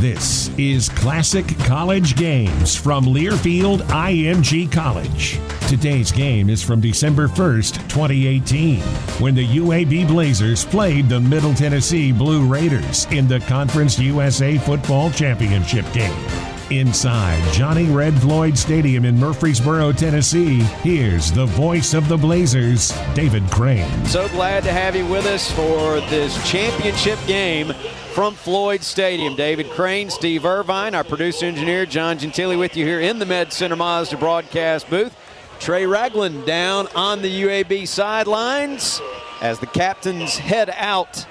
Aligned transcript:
This 0.00 0.50
is 0.58 0.90
Classic 0.90 1.46
College 1.60 2.16
Games 2.16 2.76
from 2.76 3.06
Learfield 3.06 3.78
IMG 3.88 4.70
College. 4.70 5.40
Today's 5.68 6.12
game 6.12 6.50
is 6.50 6.62
from 6.62 6.82
December 6.82 7.28
1st, 7.28 7.76
2018, 7.88 8.80
when 9.22 9.34
the 9.34 9.46
UAB 9.56 10.06
Blazers 10.06 10.66
played 10.66 11.08
the 11.08 11.18
Middle 11.18 11.54
Tennessee 11.54 12.12
Blue 12.12 12.46
Raiders 12.46 13.06
in 13.06 13.26
the 13.26 13.40
Conference 13.40 13.98
USA 13.98 14.58
Football 14.58 15.10
Championship 15.10 15.90
game. 15.94 16.55
Inside 16.70 17.40
Johnny 17.52 17.84
Red 17.84 18.12
Floyd 18.20 18.58
Stadium 18.58 19.04
in 19.04 19.16
Murfreesboro, 19.16 19.92
Tennessee, 19.92 20.62
here's 20.82 21.30
the 21.30 21.46
voice 21.46 21.94
of 21.94 22.08
the 22.08 22.16
Blazers, 22.16 22.92
David 23.14 23.48
Crane. 23.52 24.04
So 24.06 24.28
glad 24.30 24.64
to 24.64 24.72
have 24.72 24.96
you 24.96 25.06
with 25.06 25.26
us 25.26 25.48
for 25.52 26.00
this 26.10 26.50
championship 26.50 27.20
game 27.28 27.72
from 28.12 28.34
Floyd 28.34 28.82
Stadium. 28.82 29.36
David 29.36 29.70
Crane, 29.70 30.10
Steve 30.10 30.44
Irvine, 30.44 30.96
our 30.96 31.04
producer 31.04 31.46
engineer, 31.46 31.86
John 31.86 32.18
Gentili 32.18 32.58
with 32.58 32.76
you 32.76 32.84
here 32.84 33.00
in 33.00 33.20
the 33.20 33.26
Med 33.26 33.52
Center 33.52 33.76
Mazda 33.76 34.16
broadcast 34.16 34.90
booth. 34.90 35.16
Trey 35.60 35.86
Ragland 35.86 36.46
down 36.46 36.88
on 36.96 37.22
the 37.22 37.42
UAB 37.42 37.86
sidelines 37.86 39.00
as 39.40 39.60
the 39.60 39.66
captains 39.66 40.36
head 40.36 40.70
out 40.76 41.26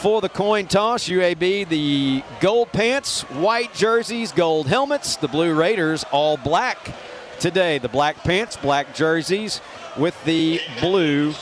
for 0.00 0.22
the 0.22 0.28
coin 0.30 0.66
toss. 0.66 1.08
UAB, 1.08 1.68
the 1.68 2.22
gold 2.40 2.72
pants, 2.72 3.22
white 3.22 3.74
jerseys, 3.74 4.32
gold 4.32 4.66
helmets. 4.66 5.16
The 5.16 5.28
Blue 5.28 5.54
Raiders, 5.54 6.04
all 6.10 6.38
black 6.38 6.94
today. 7.38 7.78
The 7.78 7.88
black 7.88 8.16
pants, 8.16 8.56
black 8.56 8.94
jerseys 8.94 9.60
with 9.98 10.16
the 10.24 10.60
blue 10.80 11.32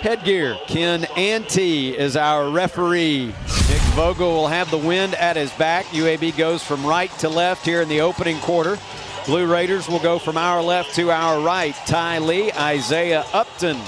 headgear. 0.00 0.56
Ken 0.68 1.04
Ante 1.16 1.96
is 1.96 2.16
our 2.16 2.48
referee. 2.50 3.26
Nick 3.68 3.82
Vogel 3.94 4.32
will 4.32 4.48
have 4.48 4.70
the 4.70 4.78
wind 4.78 5.16
at 5.16 5.34
his 5.34 5.50
back. 5.52 5.86
UAB 5.86 6.36
goes 6.36 6.62
from 6.62 6.86
right 6.86 7.10
to 7.18 7.28
left 7.28 7.64
here 7.64 7.82
in 7.82 7.88
the 7.88 8.02
opening 8.02 8.38
quarter. 8.38 8.78
Blue 9.26 9.50
Raiders 9.52 9.88
will 9.88 9.98
go 9.98 10.20
from 10.20 10.36
our 10.36 10.62
left 10.62 10.94
to 10.94 11.10
our 11.10 11.44
right. 11.44 11.74
Ty 11.86 12.18
Lee, 12.18 12.52
Isaiah 12.52 13.24
Upton, 13.32 13.78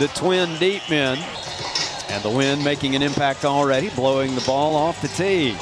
the 0.00 0.08
twin 0.16 0.58
deep 0.58 0.82
men. 0.90 1.18
And 2.12 2.22
the 2.22 2.30
wind 2.30 2.62
making 2.62 2.94
an 2.94 3.02
impact 3.02 3.46
already, 3.46 3.88
blowing 3.88 4.34
the 4.34 4.42
ball 4.42 4.76
off 4.76 5.00
the 5.00 5.08
tee. 5.08 5.56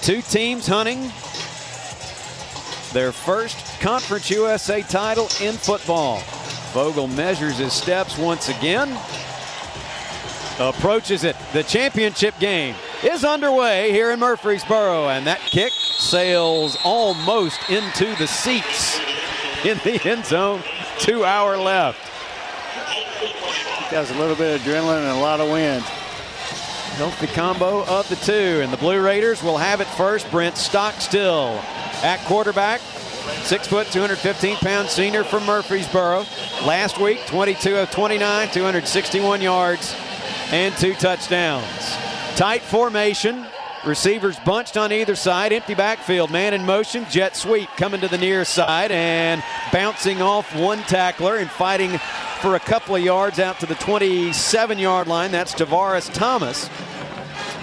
Two 0.00 0.22
teams 0.22 0.66
hunting 0.66 1.12
their 2.94 3.12
first 3.12 3.78
Conference 3.78 4.30
USA 4.30 4.80
title 4.80 5.28
in 5.42 5.52
football. 5.52 6.22
Vogel 6.72 7.08
measures 7.08 7.58
his 7.58 7.74
steps 7.74 8.16
once 8.16 8.48
again. 8.48 8.88
Approaches 10.58 11.24
it. 11.24 11.36
The 11.52 11.62
championship 11.62 12.38
game 12.38 12.74
is 13.02 13.22
underway 13.22 13.90
here 13.90 14.12
in 14.12 14.20
Murfreesboro, 14.20 15.10
and 15.10 15.26
that 15.26 15.40
kick 15.40 15.72
sails 15.72 16.78
almost 16.84 17.60
into 17.68 18.14
the 18.16 18.26
seats 18.26 18.98
in 19.62 19.78
the 19.84 20.00
end 20.08 20.24
zone. 20.24 20.62
Two 20.98 21.22
hour 21.22 21.58
left. 21.58 21.98
Has 23.92 24.10
a 24.10 24.14
little 24.14 24.34
bit 24.34 24.58
of 24.58 24.66
adrenaline 24.66 25.00
and 25.00 25.18
a 25.18 25.20
lot 25.20 25.38
of 25.38 25.50
wind. 25.50 25.84
Healthy 26.96 27.26
combo 27.26 27.84
of 27.84 28.08
the 28.08 28.16
two, 28.16 28.62
and 28.62 28.72
the 28.72 28.78
Blue 28.78 28.98
Raiders 28.98 29.42
will 29.42 29.58
have 29.58 29.82
it 29.82 29.86
first. 29.86 30.30
Brent 30.30 30.56
Stockstill 30.56 31.60
at 32.02 32.18
quarterback. 32.24 32.80
Six 33.42 33.68
foot, 33.68 33.86
215 33.88 34.56
pound 34.56 34.88
senior 34.88 35.24
from 35.24 35.44
Murfreesboro. 35.44 36.24
Last 36.64 36.98
week, 36.98 37.26
22 37.26 37.76
of 37.76 37.90
29, 37.90 38.48
261 38.48 39.42
yards, 39.42 39.94
and 40.50 40.74
two 40.78 40.94
touchdowns. 40.94 41.66
Tight 42.34 42.62
formation. 42.62 43.46
Receivers 43.84 44.38
bunched 44.38 44.78
on 44.78 44.90
either 44.90 45.16
side. 45.16 45.52
Empty 45.52 45.74
backfield. 45.74 46.30
Man 46.30 46.54
in 46.54 46.64
motion. 46.64 47.04
Jet 47.10 47.36
sweep 47.36 47.68
coming 47.76 48.00
to 48.00 48.08
the 48.08 48.16
near 48.16 48.46
side 48.46 48.90
and 48.90 49.42
bouncing 49.70 50.22
off 50.22 50.56
one 50.56 50.78
tackler 50.84 51.36
and 51.36 51.50
fighting 51.50 52.00
for 52.42 52.56
a 52.56 52.60
couple 52.60 52.96
of 52.96 53.02
yards 53.02 53.38
out 53.38 53.60
to 53.60 53.66
the 53.66 53.76
27 53.76 54.78
yard 54.78 55.06
line. 55.06 55.30
That's 55.30 55.54
Tavares 55.54 56.12
Thomas, 56.12 56.68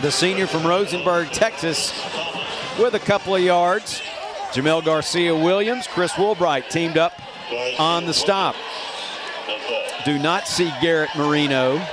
the 0.02 0.10
senior 0.10 0.48
from 0.48 0.66
Rosenberg, 0.66 1.32
Texas, 1.32 1.92
with 2.80 2.94
a 2.94 3.00
couple 3.00 3.36
of 3.36 3.42
yards. 3.42 4.02
Jamel 4.52 4.84
Garcia 4.84 5.36
Williams, 5.36 5.86
Chris 5.86 6.14
Woolbright 6.14 6.70
teamed 6.70 6.98
up 6.98 7.14
on 7.78 8.06
the 8.06 8.14
stop. 8.14 8.56
Do 10.06 10.18
not 10.18 10.48
see 10.48 10.72
Garrett 10.82 11.10
Marino. 11.16 11.86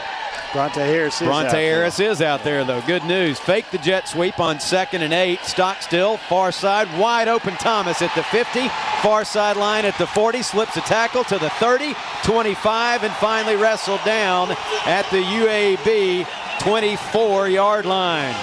Bronte 0.53 0.81
Harris 0.81 1.21
is 1.21 1.27
Bronte 1.27 1.49
out. 1.49 1.55
Harris 1.55 2.01
is 2.01 2.23
out 2.23 2.45
there, 2.45 2.65
though. 2.65 2.81
Good 2.83 3.05
news. 3.05 3.39
Fake 3.39 3.67
the 3.73 3.79
jet 3.79 4.09
sweep 4.09 4.39
on 4.39 4.61
second 4.61 5.03
and 5.03 5.13
eight. 5.13 5.41
Stockstill, 5.43 6.19
far 6.19 6.53
side, 6.53 6.89
wide 6.99 7.27
open 7.27 7.55
Thomas 7.55 8.01
at 8.01 8.15
the 8.15 8.23
50. 8.23 8.61
Far 9.07 9.25
sideline 9.25 9.85
at 9.85 9.97
the 9.99 10.07
40. 10.09 10.43
Slips 10.43 10.77
a 10.77 10.81
tackle 10.81 11.23
to 11.23 11.39
the 11.39 11.49
30, 11.49 11.95
25, 12.25 13.05
and 13.05 13.15
finally 13.15 13.55
wrestled 13.55 14.03
down 14.05 14.51
at 14.85 15.09
the 15.13 15.23
UAB 15.23 16.27
24 16.59 17.49
yard 17.49 17.87
line. 17.87 18.35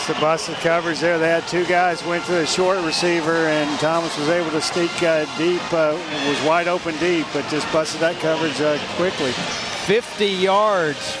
It's 0.00 0.08
a 0.08 0.20
busted 0.20 0.56
coverage 0.56 0.98
there. 0.98 1.16
They 1.16 1.28
had 1.28 1.46
two 1.46 1.64
guys 1.64 2.04
went 2.04 2.24
to 2.24 2.32
the 2.32 2.44
short 2.44 2.84
receiver, 2.84 3.46
and 3.46 3.78
Thomas 3.78 4.18
was 4.18 4.28
able 4.28 4.50
to 4.50 4.60
sneak 4.60 4.90
uh, 5.00 5.26
deep, 5.38 5.62
uh, 5.72 5.96
was 6.26 6.44
wide 6.44 6.66
open 6.66 6.98
deep, 6.98 7.28
but 7.32 7.48
just 7.48 7.72
busted 7.72 8.00
that 8.00 8.18
coverage 8.18 8.60
uh, 8.60 8.80
quickly. 8.96 9.30
50 9.30 10.26
yards 10.26 11.16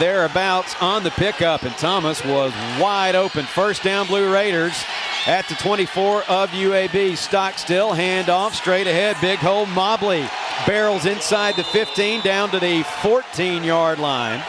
thereabouts 0.00 0.74
on 0.80 1.04
the 1.04 1.12
pickup, 1.12 1.62
and 1.62 1.76
Thomas 1.76 2.24
was 2.24 2.52
wide 2.80 3.14
open. 3.14 3.44
First 3.44 3.84
down, 3.84 4.08
Blue 4.08 4.32
Raiders 4.32 4.84
at 5.26 5.48
the 5.48 5.54
24 5.56 6.22
of 6.28 6.50
UAB. 6.50 7.16
Stockstill, 7.16 7.90
handoff, 7.90 8.52
straight 8.52 8.86
ahead, 8.86 9.16
big 9.20 9.38
hole, 9.38 9.66
Mobley 9.66 10.26
barrels 10.66 11.06
inside 11.06 11.56
the 11.56 11.64
15 11.64 12.20
down 12.22 12.50
to 12.50 12.58
the 12.58 12.82
14 13.02 13.64
yard 13.64 13.98
line. 13.98 14.42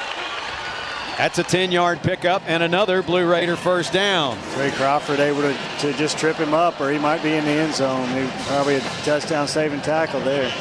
That's 1.18 1.38
a 1.38 1.44
10 1.44 1.72
yard 1.72 2.02
pickup 2.02 2.44
and 2.46 2.64
another 2.64 3.04
Blue 3.04 3.30
Raider 3.30 3.56
first 3.56 3.92
down. 3.92 4.38
Trey 4.54 4.72
Crawford 4.72 5.20
able 5.20 5.42
to, 5.42 5.58
to 5.80 5.94
just 5.94 6.18
trip 6.18 6.38
him 6.38 6.54
up, 6.54 6.80
or 6.80 6.92
he 6.92 6.98
might 6.98 7.22
be 7.22 7.34
in 7.34 7.44
the 7.44 7.52
end 7.52 7.74
zone. 7.74 8.08
He, 8.10 8.30
probably 8.48 8.76
a 8.76 8.80
touchdown 8.80 9.48
saving 9.48 9.82
tackle 9.82 10.22
there. 10.22 10.52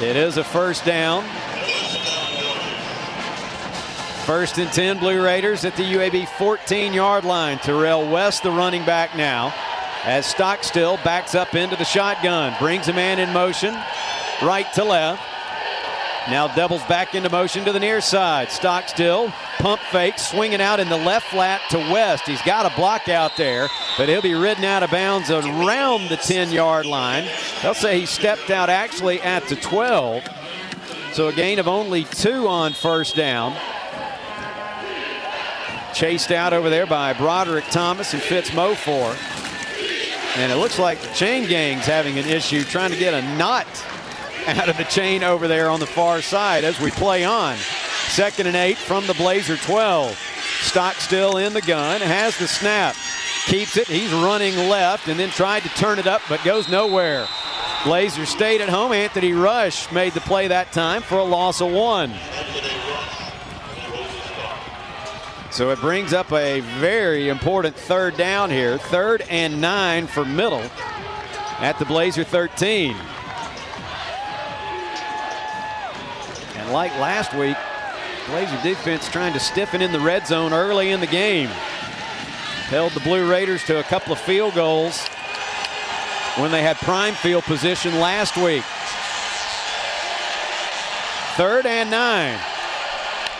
It 0.00 0.16
is 0.16 0.36
a 0.36 0.44
first 0.44 0.84
down. 0.84 1.24
First 4.26 4.58
and 4.58 4.72
10 4.72 4.98
Blue 4.98 5.22
Raiders 5.22 5.64
at 5.64 5.76
the 5.76 5.84
UAB 5.84 6.26
14 6.26 6.92
yard 6.92 7.24
line. 7.24 7.58
Terelle 7.58 8.10
West, 8.10 8.42
the 8.42 8.50
running 8.50 8.84
back 8.84 9.16
now, 9.16 9.54
as 10.02 10.26
Stockstill 10.26 10.96
backs 11.04 11.36
up 11.36 11.54
into 11.54 11.76
the 11.76 11.84
shotgun, 11.84 12.52
brings 12.58 12.88
a 12.88 12.92
man 12.92 13.20
in 13.20 13.32
motion, 13.32 13.72
right 14.42 14.66
to 14.72 14.82
left. 14.82 15.22
Now 16.28 16.48
doubles 16.48 16.82
back 16.86 17.14
into 17.14 17.30
motion 17.30 17.64
to 17.66 17.72
the 17.72 17.78
near 17.78 18.00
side. 18.00 18.50
Stockstill, 18.50 19.32
pump 19.58 19.80
fake, 19.92 20.18
swinging 20.18 20.60
out 20.60 20.80
in 20.80 20.88
the 20.88 20.96
left 20.96 21.28
flat 21.28 21.60
to 21.70 21.78
West. 21.78 22.26
He's 22.26 22.42
got 22.42 22.66
a 22.66 22.74
block 22.74 23.08
out 23.08 23.36
there, 23.36 23.68
but 23.96 24.08
he'll 24.08 24.22
be 24.22 24.34
ridden 24.34 24.64
out 24.64 24.82
of 24.82 24.90
bounds 24.90 25.30
around 25.30 26.08
the 26.08 26.16
10 26.16 26.50
yard 26.50 26.84
line. 26.84 27.28
They'll 27.62 27.74
say 27.74 28.00
he 28.00 28.06
stepped 28.06 28.50
out 28.50 28.70
actually 28.70 29.20
at 29.22 29.46
the 29.46 29.54
12. 29.54 30.24
So 31.12 31.28
a 31.28 31.32
gain 31.32 31.60
of 31.60 31.68
only 31.68 32.02
two 32.02 32.48
on 32.48 32.72
first 32.72 33.14
down. 33.14 33.56
Chased 35.96 36.30
out 36.30 36.52
over 36.52 36.68
there 36.68 36.84
by 36.84 37.14
Broderick 37.14 37.64
Thomas 37.70 38.12
and 38.12 38.22
Fitz 38.22 38.50
Mofor. 38.50 39.16
And 40.36 40.52
it 40.52 40.56
looks 40.56 40.78
like 40.78 41.00
the 41.00 41.08
chain 41.14 41.48
gang's 41.48 41.86
having 41.86 42.18
an 42.18 42.26
issue 42.26 42.64
trying 42.64 42.90
to 42.90 42.98
get 42.98 43.14
a 43.14 43.22
knot 43.38 43.66
out 44.46 44.68
of 44.68 44.76
the 44.76 44.84
chain 44.84 45.24
over 45.24 45.48
there 45.48 45.70
on 45.70 45.80
the 45.80 45.86
far 45.86 46.20
side 46.20 46.64
as 46.64 46.78
we 46.78 46.90
play 46.90 47.24
on. 47.24 47.56
Second 48.08 48.46
and 48.46 48.56
eight 48.56 48.76
from 48.76 49.06
the 49.06 49.14
Blazer 49.14 49.56
12. 49.56 50.14
Stockstill 50.60 51.38
in 51.38 51.54
the 51.54 51.62
gun, 51.62 52.02
has 52.02 52.36
the 52.36 52.46
snap, 52.46 52.94
keeps 53.46 53.78
it. 53.78 53.88
He's 53.88 54.12
running 54.12 54.54
left 54.68 55.08
and 55.08 55.18
then 55.18 55.30
tried 55.30 55.62
to 55.62 55.70
turn 55.70 55.98
it 55.98 56.06
up, 56.06 56.20
but 56.28 56.44
goes 56.44 56.68
nowhere. 56.68 57.26
Blazer 57.86 58.26
stayed 58.26 58.60
at 58.60 58.68
home. 58.68 58.92
Anthony 58.92 59.32
Rush 59.32 59.90
made 59.92 60.12
the 60.12 60.20
play 60.20 60.48
that 60.48 60.72
time 60.72 61.00
for 61.00 61.16
a 61.16 61.24
loss 61.24 61.62
of 61.62 61.72
one. 61.72 62.12
So 65.56 65.70
it 65.70 65.80
brings 65.80 66.12
up 66.12 66.30
a 66.34 66.60
very 66.80 67.30
important 67.30 67.74
third 67.74 68.18
down 68.18 68.50
here. 68.50 68.76
Third 68.76 69.22
and 69.30 69.58
nine 69.58 70.06
for 70.06 70.22
middle 70.22 70.62
at 71.60 71.78
the 71.78 71.86
Blazer 71.86 72.24
13. 72.24 72.94
And 76.56 76.72
like 76.72 76.92
last 76.98 77.32
week, 77.32 77.56
Blazer 78.26 78.62
defense 78.62 79.08
trying 79.08 79.32
to 79.32 79.40
stiffen 79.40 79.80
in 79.80 79.92
the 79.92 80.00
red 80.00 80.26
zone 80.26 80.52
early 80.52 80.90
in 80.90 81.00
the 81.00 81.06
game. 81.06 81.48
Held 82.68 82.92
the 82.92 83.00
Blue 83.00 83.26
Raiders 83.26 83.64
to 83.64 83.80
a 83.80 83.84
couple 83.84 84.12
of 84.12 84.18
field 84.18 84.52
goals 84.52 85.08
when 86.36 86.50
they 86.50 86.60
had 86.60 86.76
prime 86.76 87.14
field 87.14 87.44
position 87.44 87.98
last 87.98 88.36
week. 88.36 88.62
Third 91.38 91.64
and 91.64 91.90
nine. 91.90 92.38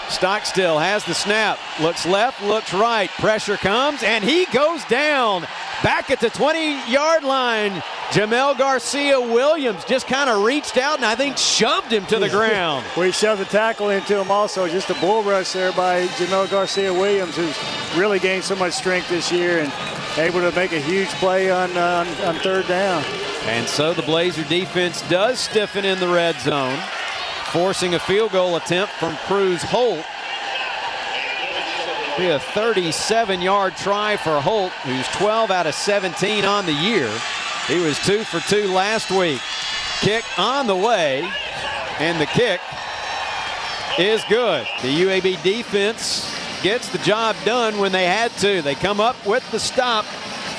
Stockstill 0.09 0.79
has 0.79 1.05
the 1.05 1.15
snap, 1.15 1.59
looks 1.81 2.07
left, 2.07 2.43
looks 2.43 2.73
right, 2.73 3.11
pressure 3.11 3.57
comes, 3.57 4.03
and 4.03 4.23
he 4.23 4.47
goes 4.47 4.85
down 4.85 5.43
back 5.83 6.11
at 6.11 6.21
the 6.21 6.31
20 6.31 6.91
yard 6.91 7.25
line. 7.25 7.83
Jamel 8.11 8.57
Garcia 8.57 9.21
Williams 9.21 9.85
just 9.85 10.07
kind 10.07 10.31
of 10.31 10.45
reached 10.45 10.77
out 10.77 10.97
and 10.97 11.05
I 11.05 11.17
think 11.17 11.37
shoved 11.37 11.93
him 11.93 12.07
to 12.07 12.21
the 12.21 12.29
ground. 12.37 12.85
we 12.97 13.11
shoved 13.11 13.41
the 13.41 13.47
tackle 13.47 13.91
into 13.91 14.19
him 14.19 14.31
also. 14.31 14.69
Just 14.69 14.91
a 14.91 14.95
bull 14.95 15.23
rush 15.25 15.53
there 15.53 15.73
by 15.73 16.07
Jamel 16.07 16.49
Garcia 16.49 16.93
Williams, 16.93 17.37
who's 17.37 17.57
really 17.97 18.21
gained 18.21 18.45
so 18.45 18.55
much 18.55 18.75
strength 18.75 19.09
this 19.09 19.33
year 19.33 19.59
and 19.59 19.73
able 20.19 20.41
to 20.41 20.55
make 20.55 20.73
a 20.73 20.81
huge 20.81 21.09
play 21.15 21.51
on, 21.51 21.77
uh, 21.77 22.07
on, 22.21 22.27
on 22.27 22.35
third 22.43 22.67
down. 22.69 23.03
And 23.47 23.69
so 23.69 23.93
the 23.93 24.03
Blazer 24.03 24.45
defense 24.45 25.03
does 25.09 25.41
stiffen 25.41 25.85
in 25.85 25.99
the 25.99 26.09
red 26.09 26.39
zone 26.41 26.79
forcing 27.57 27.95
a 27.95 27.99
field 27.99 28.33
goal 28.33 28.55
attempt 28.57 28.93
from 28.97 29.17
Crews 29.17 29.63
Holt. 29.63 30.05
Be 32.19 32.29
a 32.29 32.39
37 32.39 33.41
yard 33.41 33.75
try 33.79 34.19
for 34.19 34.39
Holt, 34.43 34.73
who's 34.85 35.09
12 35.17 35.51
out 35.51 35.67
of 35.67 35.75
17 35.75 36.45
on 36.45 36.67
the 36.67 36.75
year. 36.75 37.11
He 37.67 37.79
was 37.79 37.99
two 38.01 38.25
for 38.25 38.41
two 38.41 38.71
last 38.75 39.11
week. 39.11 39.41
Kick 40.03 40.23
on 40.39 40.67
the 40.67 40.77
way, 40.77 41.27
and 41.99 42.21
the 42.21 42.27
kick 42.27 42.61
is 43.99 44.23
good. 44.29 44.67
The 44.83 44.95
UAB 45.05 45.43
defense 45.43 46.31
gets 46.63 46.91
the 46.91 46.99
job 46.99 47.37
done 47.47 47.79
when 47.79 47.91
they 47.91 48.05
had 48.05 48.33
to. 48.33 48.61
They 48.61 48.75
come 48.75 49.01
up 49.01 49.17
with 49.25 49.51
the 49.51 49.61
stop, 49.61 50.05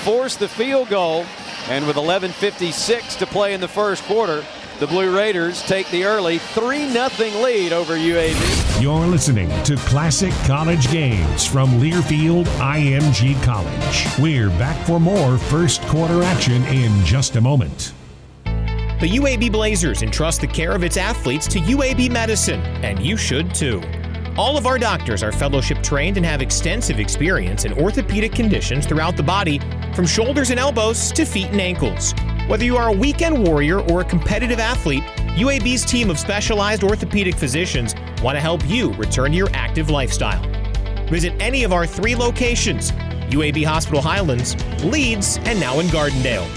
force 0.03 0.35
the 0.35 0.47
field 0.47 0.89
goal, 0.89 1.27
and 1.69 1.85
with 1.85 1.95
11.56 1.95 3.19
to 3.19 3.27
play 3.27 3.53
in 3.53 3.61
the 3.61 3.67
first 3.67 4.01
quarter, 4.05 4.43
the 4.79 4.87
Blue 4.87 5.15
Raiders 5.15 5.63
take 5.63 5.89
the 5.89 6.05
early 6.05 6.37
3 6.37 6.89
0 6.89 7.09
lead 7.41 7.73
over 7.73 7.95
UAB. 7.95 8.81
You're 8.81 9.07
listening 9.07 9.49
to 9.63 9.75
Classic 9.77 10.31
College 10.45 10.91
Games 10.91 11.45
from 11.45 11.71
Learfield 11.79 12.45
IMG 12.59 13.41
College. 13.43 14.07
We're 14.19 14.49
back 14.59 14.85
for 14.85 14.99
more 14.99 15.37
first 15.37 15.81
quarter 15.83 16.21
action 16.21 16.63
in 16.65 17.03
just 17.03 17.37
a 17.37 17.41
moment. 17.41 17.93
The 18.45 19.09
UAB 19.17 19.51
Blazers 19.51 20.03
entrust 20.03 20.41
the 20.41 20.47
care 20.47 20.73
of 20.73 20.83
its 20.83 20.97
athletes 20.97 21.47
to 21.47 21.59
UAB 21.59 22.11
Medicine, 22.11 22.61
and 22.83 22.99
you 22.99 23.17
should 23.17 23.55
too. 23.55 23.81
All 24.37 24.57
of 24.57 24.67
our 24.67 24.77
doctors 24.77 25.23
are 25.23 25.31
fellowship 25.31 25.81
trained 25.81 26.17
and 26.17 26.25
have 26.25 26.43
extensive 26.43 26.99
experience 26.99 27.65
in 27.65 27.73
orthopedic 27.73 28.31
conditions 28.33 28.85
throughout 28.85 29.17
the 29.17 29.23
body, 29.23 29.59
from 29.95 30.05
shoulders 30.05 30.51
and 30.51 30.59
elbows 30.59 31.11
to 31.13 31.25
feet 31.25 31.47
and 31.47 31.61
ankles. 31.61 32.13
Whether 32.47 32.63
you 32.63 32.77
are 32.77 32.87
a 32.87 32.93
weekend 32.93 33.45
warrior 33.45 33.81
or 33.91 33.99
a 33.99 34.05
competitive 34.05 34.57
athlete, 34.57 35.03
UAB's 35.35 35.83
team 35.83 36.09
of 36.09 36.17
specialized 36.17 36.81
orthopedic 36.81 37.35
physicians 37.35 37.93
want 38.23 38.37
to 38.37 38.39
help 38.39 38.65
you 38.69 38.93
return 38.93 39.31
to 39.31 39.37
your 39.37 39.49
active 39.51 39.89
lifestyle. 39.89 40.41
Visit 41.09 41.33
any 41.41 41.65
of 41.65 41.73
our 41.73 41.85
three 41.85 42.15
locations 42.15 42.93
UAB 43.31 43.65
Hospital 43.65 44.01
Highlands, 44.01 44.55
Leeds, 44.81 45.39
and 45.43 45.59
now 45.59 45.79
in 45.81 45.87
Gardendale. 45.87 46.47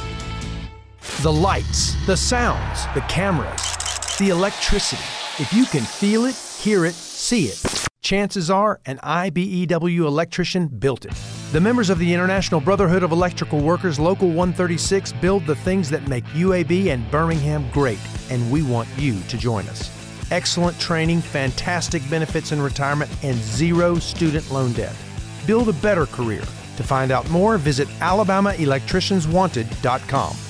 The 1.23 1.33
lights, 1.33 1.97
the 2.07 2.17
sounds, 2.17 2.87
the 2.95 3.01
cameras, 3.09 3.61
the 4.19 4.29
electricity. 4.29 5.03
If 5.41 5.53
you 5.53 5.67
can 5.67 5.83
feel 5.83 6.27
it, 6.27 6.37
hear 6.37 6.85
it, 6.85 6.95
see 6.95 7.47
it, 7.47 7.89
chances 8.01 8.51
are 8.51 8.81
an 8.87 8.99
IBEW 8.99 10.07
electrician 10.07 10.69
built 10.69 11.05
it. 11.05 11.13
The 11.53 11.61
members 11.61 11.91
of 11.91 11.99
the 11.99 12.13
International 12.13 12.61
Brotherhood 12.61 13.03
of 13.03 13.11
Electrical 13.13 13.61
Workers 13.61 13.99
Local 13.99 14.29
136 14.29 15.13
build 15.15 15.47
the 15.47 15.57
things 15.57 15.91
that 15.91 16.07
make 16.09 16.25
UAB 16.27 16.93
and 16.93 17.11
Birmingham 17.11 17.69
great, 17.71 17.99
and 18.31 18.49
we 18.51 18.63
want 18.63 18.89
you 18.97 19.21
to 19.29 19.37
join 19.37 19.67
us. 19.69 19.91
Excellent 20.31 20.79
training, 20.79 21.21
fantastic 21.21 22.09
benefits 22.09 22.53
in 22.53 22.63
retirement, 22.63 23.11
and 23.23 23.37
zero 23.37 23.97
student 23.97 24.51
loan 24.51 24.73
debt. 24.73 24.97
Build 25.47 25.69
a 25.69 25.75
better 25.75 26.07
career. 26.07 26.43
To 26.77 26.83
find 26.83 27.11
out 27.11 27.29
more, 27.31 27.59
visit 27.59 27.89
AlabamaElectriciansWanted.com. 27.99 30.50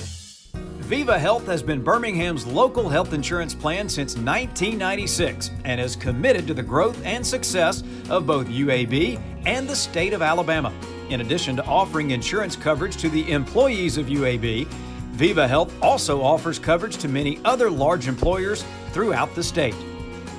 Viva 0.91 1.17
Health 1.17 1.45
has 1.45 1.63
been 1.63 1.81
Birmingham's 1.81 2.45
local 2.45 2.89
health 2.89 3.13
insurance 3.13 3.55
plan 3.55 3.87
since 3.87 4.17
1996 4.17 5.51
and 5.63 5.79
is 5.79 5.95
committed 5.95 6.45
to 6.47 6.53
the 6.53 6.61
growth 6.61 7.01
and 7.05 7.25
success 7.25 7.81
of 8.09 8.27
both 8.27 8.49
UAB 8.49 9.17
and 9.45 9.69
the 9.69 9.75
state 9.75 10.11
of 10.11 10.21
Alabama. 10.21 10.73
In 11.09 11.21
addition 11.21 11.55
to 11.55 11.63
offering 11.63 12.11
insurance 12.11 12.57
coverage 12.57 12.97
to 12.97 13.07
the 13.07 13.31
employees 13.31 13.97
of 13.97 14.07
UAB, 14.07 14.67
Viva 15.13 15.47
Health 15.47 15.73
also 15.81 16.21
offers 16.21 16.59
coverage 16.59 16.97
to 16.97 17.07
many 17.07 17.39
other 17.45 17.69
large 17.71 18.09
employers 18.09 18.65
throughout 18.91 19.33
the 19.33 19.43
state. 19.43 19.75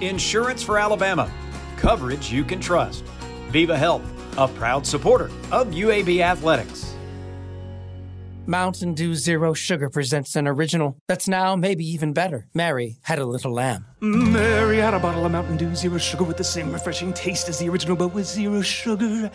Insurance 0.02 0.62
for 0.62 0.78
Alabama, 0.78 1.32
coverage 1.78 2.30
you 2.30 2.44
can 2.44 2.60
trust. 2.60 3.04
Viva 3.48 3.78
Health, 3.78 4.04
a 4.36 4.48
proud 4.48 4.86
supporter 4.86 5.30
of 5.50 5.68
UAB 5.68 6.20
Athletics. 6.20 6.81
Mountain 8.46 8.94
Dew 8.94 9.14
Zero 9.14 9.52
Sugar 9.52 9.88
presents 9.88 10.34
an 10.34 10.48
original 10.48 10.98
that's 11.06 11.28
now 11.28 11.54
maybe 11.54 11.84
even 11.84 12.12
better. 12.12 12.48
Mary 12.52 12.98
had 13.02 13.20
a 13.20 13.24
little 13.24 13.52
lamb. 13.52 13.91
Mary 14.04 14.78
had 14.78 14.94
a 14.94 14.98
bottle 14.98 15.24
of 15.24 15.30
Mountain 15.30 15.56
Dew, 15.56 15.76
zero 15.76 15.96
sugar 15.96 16.24
with 16.24 16.36
the 16.36 16.42
same 16.42 16.72
refreshing 16.72 17.12
taste 17.12 17.48
as 17.48 17.60
the 17.60 17.68
original, 17.68 17.94
but 17.94 18.08
with 18.08 18.26
zero 18.26 18.60
sugar. 18.60 19.30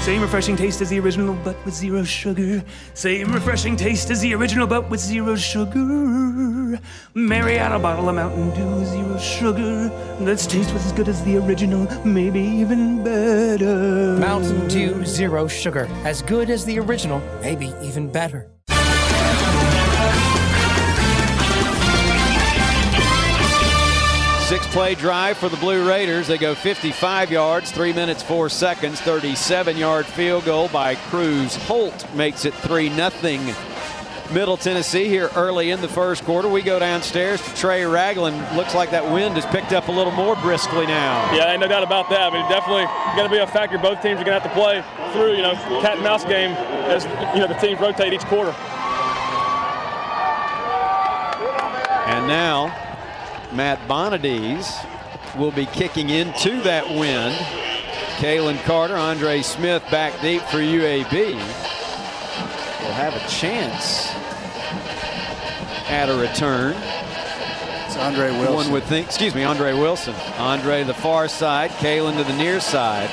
Same 0.00 0.22
refreshing 0.22 0.56
taste 0.56 0.80
as 0.80 0.90
the 0.90 0.98
original, 0.98 1.36
but 1.44 1.54
with 1.64 1.72
zero 1.72 2.02
sugar. 2.02 2.64
Same 2.94 3.32
refreshing 3.32 3.76
taste 3.76 4.10
as 4.10 4.20
the 4.20 4.34
original, 4.34 4.66
but 4.66 4.90
with 4.90 4.98
zero 4.98 5.36
sugar. 5.36 6.80
Mary 7.14 7.54
had 7.54 7.70
a 7.70 7.78
bottle 7.78 8.08
of 8.08 8.16
Mountain 8.16 8.50
Dew, 8.56 8.84
zero 8.86 9.18
sugar. 9.20 9.88
Let's 10.18 10.48
taste 10.48 10.72
was 10.72 10.84
as 10.84 10.90
good 10.90 11.08
as 11.08 11.22
the 11.24 11.36
original, 11.36 11.86
maybe 12.04 12.40
even 12.40 13.04
better. 13.04 14.16
Mountain 14.18 14.66
Dew, 14.66 15.04
zero 15.04 15.46
sugar. 15.46 15.86
As 16.04 16.22
good 16.22 16.50
as 16.50 16.64
the 16.64 16.80
original, 16.80 17.22
maybe 17.40 17.72
even 17.80 18.10
better. 18.10 18.50
Six 24.48 24.66
play 24.68 24.94
drive 24.94 25.36
for 25.36 25.50
the 25.50 25.58
Blue 25.58 25.86
Raiders. 25.86 26.26
They 26.26 26.38
go 26.38 26.54
55 26.54 27.30
yards, 27.30 27.70
3 27.70 27.92
minutes 27.92 28.22
4 28.22 28.48
seconds. 28.48 28.98
37 28.98 29.76
yard 29.76 30.06
field 30.06 30.46
goal 30.46 30.68
by 30.68 30.94
Crews 30.94 31.54
Holt 31.54 32.10
makes 32.14 32.46
it 32.46 32.54
3 32.54 32.88
0. 32.88 33.54
Middle 34.32 34.56
Tennessee 34.56 35.06
here 35.06 35.28
early 35.36 35.70
in 35.70 35.82
the 35.82 35.88
first 35.88 36.24
quarter. 36.24 36.48
We 36.48 36.62
go 36.62 36.78
downstairs 36.78 37.42
to 37.42 37.54
Trey 37.56 37.84
Ragland. 37.84 38.56
Looks 38.56 38.74
like 38.74 38.90
that 38.92 39.04
wind 39.12 39.34
has 39.34 39.44
picked 39.44 39.74
up 39.74 39.88
a 39.88 39.92
little 39.92 40.12
more 40.12 40.34
briskly 40.36 40.86
now. 40.86 41.30
Yeah, 41.34 41.52
ain't 41.52 41.60
no 41.60 41.68
doubt 41.68 41.82
about 41.82 42.08
that. 42.08 42.32
I 42.32 42.34
mean, 42.34 42.48
definitely 42.48 42.86
going 43.16 43.28
to 43.28 43.30
be 43.30 43.42
a 43.42 43.46
factor. 43.46 43.76
Both 43.76 44.00
teams 44.00 44.18
are 44.18 44.24
going 44.24 44.40
to 44.40 44.40
have 44.40 44.50
to 44.50 44.58
play 44.58 44.82
through, 45.12 45.36
you 45.36 45.42
know, 45.42 45.56
cat 45.82 45.96
and 45.96 46.02
mouse 46.02 46.24
game 46.24 46.52
as 46.88 47.04
you 47.34 47.40
know 47.40 47.48
the 47.48 47.60
teams 47.60 47.78
rotate 47.80 48.14
each 48.14 48.24
quarter. 48.24 48.52
And 52.08 52.26
now 52.26 52.87
Matt 53.52 53.86
Bonadies 53.88 54.76
will 55.36 55.50
be 55.50 55.66
kicking 55.66 56.10
into 56.10 56.60
that 56.62 56.88
wind. 56.88 57.34
Kalen 58.18 58.62
Carter, 58.64 58.96
Andre 58.96 59.42
Smith 59.42 59.82
back 59.90 60.20
deep 60.20 60.42
for 60.42 60.58
UAB. 60.58 61.12
Will 61.12 62.94
have 62.94 63.14
a 63.14 63.28
chance 63.28 64.12
at 65.88 66.08
a 66.08 66.16
return. 66.16 66.76
It's 67.86 67.96
Andre 67.96 68.30
Wilson. 68.32 68.54
One 68.54 68.72
would 68.72 68.84
think, 68.84 69.06
excuse 69.06 69.34
me, 69.34 69.44
Andre 69.44 69.72
Wilson. 69.72 70.14
Andre 70.36 70.80
to 70.80 70.86
the 70.86 70.94
far 70.94 71.28
side, 71.28 71.70
Kalen 71.72 72.16
to 72.16 72.24
the 72.24 72.36
near 72.36 72.60
side. 72.60 73.08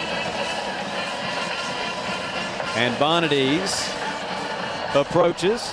And 2.75 2.97
Bonadies 2.97 3.89
approaches, 4.95 5.71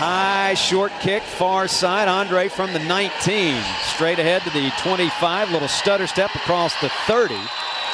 High 0.00 0.54
short 0.54 0.92
kick, 1.00 1.22
far 1.22 1.68
side. 1.68 2.08
Andre 2.08 2.48
from 2.48 2.72
the 2.72 2.78
19. 2.78 3.62
Straight 3.82 4.18
ahead 4.18 4.40
to 4.44 4.50
the 4.50 4.72
25. 4.78 5.50
Little 5.50 5.68
stutter 5.68 6.06
step 6.06 6.34
across 6.34 6.72
the 6.80 6.88
30. 7.06 7.34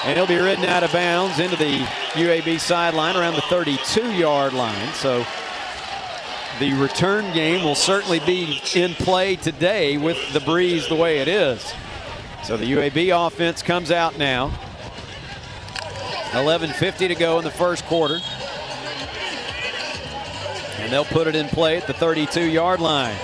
And 0.05 0.17
he'll 0.17 0.29
be 0.29 0.37
ridden 0.37 0.67
out 0.67 0.85
of 0.85 0.93
bounds 0.93 1.41
into 1.41 1.57
the 1.57 1.81
UAB 2.13 2.61
sideline 2.61 3.17
around 3.17 3.35
the 3.35 3.41
32 3.41 4.13
yard 4.13 4.53
line. 4.53 4.95
So 4.95 5.27
the 6.61 6.75
return 6.75 7.35
game 7.35 7.65
will 7.65 7.75
certainly 7.75 8.21
be 8.21 8.61
in 8.77 8.95
play 8.95 9.35
today 9.35 9.99
with 9.99 10.33
the 10.33 10.39
breeze 10.39 10.87
the 10.87 10.95
way 10.95 11.19
it 11.19 11.27
is. 11.27 11.75
So 12.45 12.57
the 12.57 12.67
UAB 12.67 13.27
offense 13.27 13.65
comes 13.65 13.91
out 13.91 14.17
now. 14.17 14.51
11.50 16.31 17.09
to 17.09 17.17
go 17.17 17.39
in 17.39 17.45
the 17.45 17.51
first 17.51 17.85
quarter. 17.87 18.21
And 20.87 20.93
they'll 20.93 21.05
put 21.05 21.26
it 21.26 21.35
in 21.35 21.49
play 21.49 21.78
at 21.78 21.88
the 21.88 21.93
32 21.93 22.43
yard 22.43 22.78
line. 22.78 23.16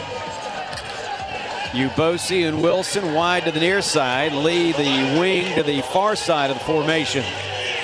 Ubosi 1.70 2.48
and 2.48 2.60
Wilson 2.60 3.14
wide 3.14 3.44
to 3.44 3.52
the 3.52 3.60
near 3.60 3.80
side. 3.80 4.32
Lee 4.32 4.72
the 4.72 5.16
wing 5.16 5.54
to 5.54 5.62
the 5.62 5.80
far 5.80 6.16
side 6.16 6.50
of 6.50 6.58
the 6.58 6.64
formation. 6.64 7.24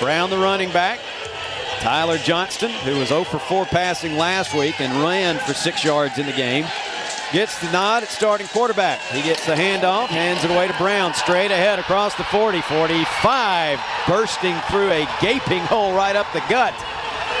Brown 0.01 0.29
the 0.29 0.37
running 0.37 0.69
back. 0.73 0.99
Tyler 1.79 2.17
Johnston, 2.17 2.71
who 2.71 2.99
was 2.99 3.07
0 3.07 3.23
for 3.23 3.39
4 3.39 3.67
passing 3.67 4.17
last 4.17 4.53
week 4.53 4.81
and 4.81 5.01
ran 5.01 5.37
for 5.39 5.53
six 5.53 5.81
yards 5.81 6.17
in 6.17 6.25
the 6.25 6.33
game, 6.33 6.65
gets 7.31 7.57
the 7.61 7.71
nod 7.71 8.03
at 8.03 8.09
starting 8.09 8.47
quarterback. 8.47 8.99
He 9.13 9.21
gets 9.21 9.45
the 9.45 9.55
handoff, 9.55 10.07
hands 10.07 10.43
it 10.43 10.51
away 10.51 10.67
to 10.67 10.77
Brown, 10.77 11.13
straight 11.13 11.51
ahead 11.51 11.79
across 11.79 12.15
the 12.15 12.25
40, 12.25 12.59
45, 12.63 13.79
bursting 14.09 14.57
through 14.69 14.91
a 14.91 15.07
gaping 15.21 15.61
hole 15.61 15.93
right 15.93 16.17
up 16.17 16.27
the 16.33 16.43
gut. 16.49 16.73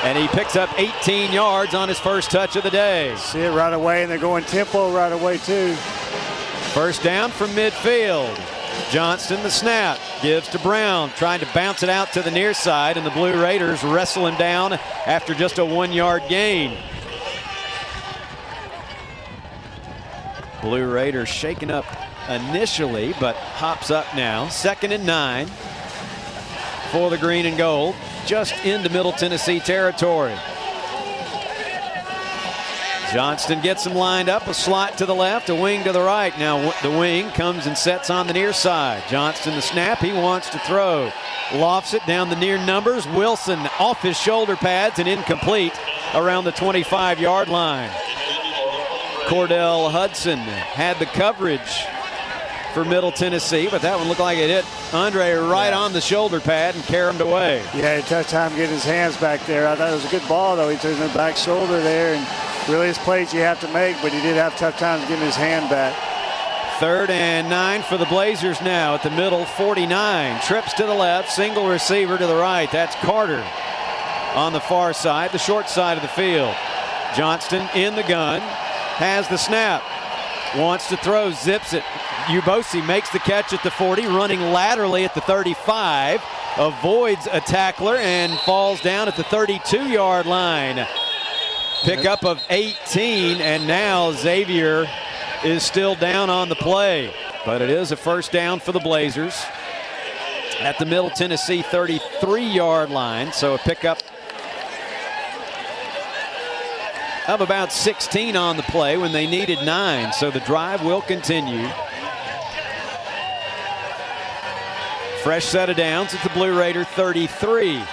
And 0.03 0.17
he 0.17 0.27
picks 0.29 0.55
up 0.55 0.69
18 0.79 1.31
yards 1.31 1.73
on 1.73 1.89
his 1.89 1.99
first 1.99 2.31
touch 2.31 2.55
of 2.55 2.63
the 2.63 2.69
day. 2.69 3.15
See 3.17 3.41
it 3.41 3.51
right 3.51 3.73
away, 3.73 4.01
and 4.01 4.11
they're 4.11 4.17
going 4.17 4.45
tempo 4.45 4.93
right 4.93 5.11
away, 5.11 5.37
too. 5.39 5.75
First 6.73 7.03
down 7.03 7.31
from 7.31 7.49
midfield. 7.49 8.37
Johnston 8.91 9.43
the 9.43 9.51
snap 9.51 9.99
gives 10.21 10.47
to 10.49 10.59
Brown, 10.59 11.09
trying 11.11 11.41
to 11.41 11.47
bounce 11.53 11.83
it 11.83 11.89
out 11.89 12.13
to 12.13 12.21
the 12.21 12.31
near 12.31 12.53
side, 12.53 12.97
and 12.97 13.05
the 13.05 13.11
Blue 13.11 13.39
Raiders 13.39 13.83
wrestle 13.83 14.25
him 14.25 14.35
down 14.37 14.73
after 15.05 15.33
just 15.33 15.59
a 15.59 15.65
one 15.65 15.91
yard 15.91 16.23
gain. 16.29 16.77
Blue 20.61 20.91
Raiders 20.91 21.29
shaken 21.29 21.69
up 21.69 21.85
initially, 22.29 23.13
but 23.19 23.35
hops 23.35 23.91
up 23.91 24.05
now. 24.15 24.47
Second 24.49 24.91
and 24.91 25.05
nine 25.05 25.49
for 26.91 27.09
the 27.09 27.17
green 27.17 27.45
and 27.45 27.57
gold, 27.57 27.95
just 28.25 28.53
into 28.65 28.89
Middle 28.89 29.11
Tennessee 29.11 29.59
territory. 29.59 30.35
Johnston 33.11 33.61
gets 33.61 33.87
him 33.87 33.95
lined 33.95 34.29
up, 34.29 34.45
a 34.47 34.53
slot 34.53 34.99
to 34.99 35.05
the 35.05 35.15
left, 35.15 35.49
a 35.49 35.55
wing 35.55 35.83
to 35.83 35.91
the 35.91 36.01
right. 36.01 36.37
Now 36.37 36.71
the 36.83 36.91
wing 36.91 37.31
comes 37.31 37.65
and 37.65 37.75
sets 37.75 38.11
on 38.11 38.27
the 38.27 38.33
near 38.33 38.53
side. 38.53 39.03
Johnston 39.09 39.55
the 39.55 39.61
snap, 39.61 39.99
he 39.99 40.13
wants 40.13 40.49
to 40.51 40.59
throw. 40.59 41.11
Lofts 41.53 41.95
it 41.95 42.05
down 42.05 42.29
the 42.29 42.35
near 42.35 42.63
numbers. 42.63 43.07
Wilson 43.07 43.59
off 43.79 44.03
his 44.03 44.19
shoulder 44.19 44.55
pads 44.55 44.99
and 44.99 45.07
incomplete 45.07 45.73
around 46.13 46.43
the 46.43 46.51
25 46.51 47.19
yard 47.19 47.47
line. 47.47 47.89
Cordell 49.25 49.91
Hudson 49.91 50.37
had 50.37 50.99
the 50.99 51.05
coverage 51.07 51.85
for 52.83 52.89
Middle 52.89 53.11
Tennessee, 53.11 53.67
but 53.69 53.81
that 53.81 53.97
one 53.97 54.07
looked 54.07 54.21
like 54.21 54.37
it 54.37 54.49
hit 54.49 54.65
Andre 54.93 55.33
right 55.33 55.73
on 55.73 55.91
the 55.91 55.99
shoulder 55.99 56.39
pad 56.39 56.75
and 56.75 56.83
carried 56.85 57.19
away. 57.19 57.61
Yeah, 57.75 57.97
he 57.97 58.03
tough 58.03 58.29
time 58.29 58.55
getting 58.55 58.75
his 58.75 58.85
hands 58.85 59.17
back 59.17 59.45
there. 59.45 59.67
I 59.67 59.75
thought 59.75 59.89
it 59.89 59.95
was 59.95 60.05
a 60.05 60.09
good 60.09 60.25
ball, 60.29 60.55
though. 60.55 60.69
He 60.69 60.77
took 60.77 60.97
the 60.97 61.09
back 61.09 61.35
shoulder 61.35 61.81
there, 61.81 62.15
and 62.15 62.69
really 62.69 62.87
his 62.87 62.97
plays 62.99 63.33
you 63.33 63.41
have 63.41 63.59
to 63.61 63.67
make, 63.73 64.01
but 64.01 64.13
he 64.13 64.21
did 64.21 64.37
have 64.37 64.55
tough 64.55 64.77
times 64.77 65.05
getting 65.09 65.25
his 65.25 65.35
hand 65.35 65.69
back. 65.69 65.93
Third 66.79 67.09
and 67.09 67.49
nine 67.49 67.81
for 67.81 67.97
the 67.97 68.05
Blazers 68.05 68.61
now 68.61 68.95
at 68.95 69.03
the 69.03 69.11
middle 69.11 69.43
49. 69.43 70.41
Trips 70.41 70.73
to 70.75 70.85
the 70.85 70.93
left, 70.93 71.29
single 71.29 71.67
receiver 71.67 72.17
to 72.17 72.27
the 72.27 72.35
right. 72.35 72.71
That's 72.71 72.95
Carter 72.97 73.45
on 74.35 74.53
the 74.53 74.61
far 74.61 74.93
side, 74.93 75.33
the 75.33 75.37
short 75.37 75.67
side 75.67 75.97
of 75.97 76.01
the 76.01 76.07
field. 76.07 76.55
Johnston 77.13 77.67
in 77.75 77.95
the 77.95 78.03
gun, 78.03 78.39
has 78.39 79.27
the 79.27 79.37
snap, 79.37 79.83
wants 80.57 80.87
to 80.89 80.97
throw, 80.97 81.31
zips 81.31 81.73
it. 81.73 81.83
Ubosi 82.27 82.85
makes 82.85 83.09
the 83.09 83.19
catch 83.19 83.53
at 83.53 83.63
the 83.63 83.71
40, 83.71 84.07
running 84.07 84.39
laterally 84.39 85.05
at 85.05 85.13
the 85.13 85.21
35, 85.21 86.21
avoids 86.57 87.27
a 87.31 87.39
tackler 87.41 87.95
and 87.97 88.37
falls 88.41 88.81
down 88.81 89.07
at 89.07 89.15
the 89.15 89.23
32 89.23 89.89
yard 89.89 90.25
line. 90.25 90.85
Pickup 91.83 92.25
of 92.25 92.43
18, 92.49 93.39
and 93.39 93.65
now 93.65 94.11
Xavier 94.11 94.87
is 95.43 95.63
still 95.63 95.95
down 95.95 96.29
on 96.29 96.49
the 96.49 96.55
play. 96.55 97.13
But 97.45 97.61
it 97.61 97.69
is 97.69 97.91
a 97.91 97.95
first 97.95 98.31
down 98.31 98.59
for 98.59 98.73
the 98.73 98.79
Blazers 98.79 99.41
at 100.59 100.77
the 100.77 100.85
Middle 100.85 101.09
Tennessee 101.09 101.61
33 101.61 102.43
yard 102.43 102.89
line. 102.89 103.31
So 103.31 103.55
a 103.55 103.57
pickup 103.57 103.99
of 107.29 107.41
about 107.41 107.71
16 107.71 108.35
on 108.35 108.57
the 108.57 108.63
play 108.63 108.97
when 108.97 109.11
they 109.11 109.27
needed 109.27 109.63
nine. 109.63 110.11
So 110.13 110.31
the 110.31 110.39
drive 110.39 110.83
will 110.83 111.01
continue. 111.01 111.69
Fresh 115.21 115.45
set 115.45 115.69
of 115.69 115.77
downs 115.77 116.15
at 116.15 116.23
the 116.23 116.29
Blue 116.29 116.57
Raider 116.57 116.83
33. 116.83 117.83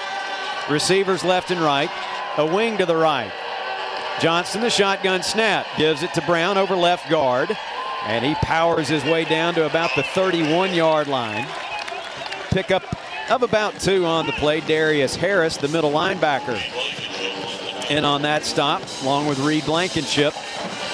Receivers 0.70 1.22
left 1.22 1.50
and 1.50 1.60
right. 1.60 1.90
A 2.38 2.46
wing 2.46 2.78
to 2.78 2.86
the 2.86 2.96
right. 2.96 3.30
Johnston, 4.20 4.62
the 4.62 4.70
shotgun 4.70 5.22
snap, 5.22 5.66
gives 5.76 6.02
it 6.02 6.14
to 6.14 6.22
Brown 6.22 6.56
over 6.56 6.74
left 6.74 7.10
guard. 7.10 7.54
And 8.04 8.24
he 8.24 8.34
powers 8.36 8.88
his 8.88 9.04
way 9.04 9.24
down 9.24 9.54
to 9.56 9.66
about 9.66 9.90
the 9.96 10.02
31 10.02 10.72
yard 10.72 11.08
line. 11.08 11.46
Pickup 12.50 12.84
of 13.30 13.42
about 13.42 13.78
two 13.80 14.06
on 14.06 14.24
the 14.24 14.32
play. 14.32 14.60
Darius 14.60 15.14
Harris, 15.14 15.58
the 15.58 15.68
middle 15.68 15.90
linebacker, 15.90 16.56
in 17.90 18.04
on 18.04 18.22
that 18.22 18.44
stop, 18.44 18.82
along 19.02 19.26
with 19.26 19.38
Reed 19.38 19.64
Blankenship 19.64 20.32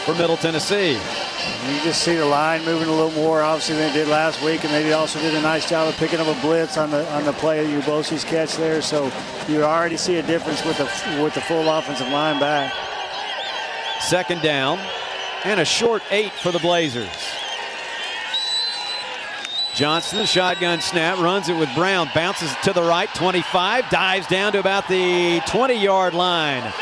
for 0.04 0.14
Middle 0.14 0.36
Tennessee. 0.36 0.92
You 0.92 1.80
just 1.82 2.02
see 2.02 2.16
the 2.16 2.26
line 2.26 2.64
moving 2.64 2.88
a 2.88 2.92
little 2.92 3.10
more, 3.12 3.42
obviously, 3.42 3.76
than 3.76 3.90
it 3.90 3.94
did 3.94 4.08
last 4.08 4.42
week, 4.42 4.64
and 4.64 4.72
they 4.72 4.92
also 4.92 5.20
did 5.20 5.34
a 5.34 5.40
nice 5.40 5.68
job 5.68 5.88
of 5.88 5.96
picking 5.96 6.20
up 6.20 6.26
a 6.26 6.40
blitz 6.40 6.76
on 6.76 6.90
the 6.90 7.08
on 7.12 7.24
the 7.24 7.32
play 7.34 7.64
of 7.64 7.84
Ubosi's 7.84 8.24
catch 8.24 8.56
there. 8.56 8.82
So 8.82 9.10
you 9.48 9.62
already 9.62 9.96
see 9.96 10.16
a 10.16 10.22
difference 10.22 10.64
with 10.64 10.78
the 10.78 10.84
with 11.22 11.34
the 11.34 11.40
full 11.40 11.68
offensive 11.68 12.08
line 12.08 12.38
back. 12.38 12.72
Second 14.00 14.42
down, 14.42 14.78
and 15.44 15.60
a 15.60 15.64
short 15.64 16.02
eight 16.10 16.32
for 16.32 16.52
the 16.52 16.58
Blazers. 16.58 17.08
Johnston, 19.74 20.18
the 20.18 20.26
shotgun 20.26 20.82
snap, 20.82 21.18
runs 21.18 21.48
it 21.48 21.56
with 21.56 21.74
Brown, 21.74 22.10
bounces 22.14 22.54
to 22.64 22.74
the 22.74 22.82
right, 22.82 23.08
25, 23.14 23.88
dives 23.88 24.26
down 24.26 24.52
to 24.52 24.58
about 24.58 24.86
the 24.86 25.40
20 25.46 25.74
yard 25.74 26.12
line. 26.12 26.72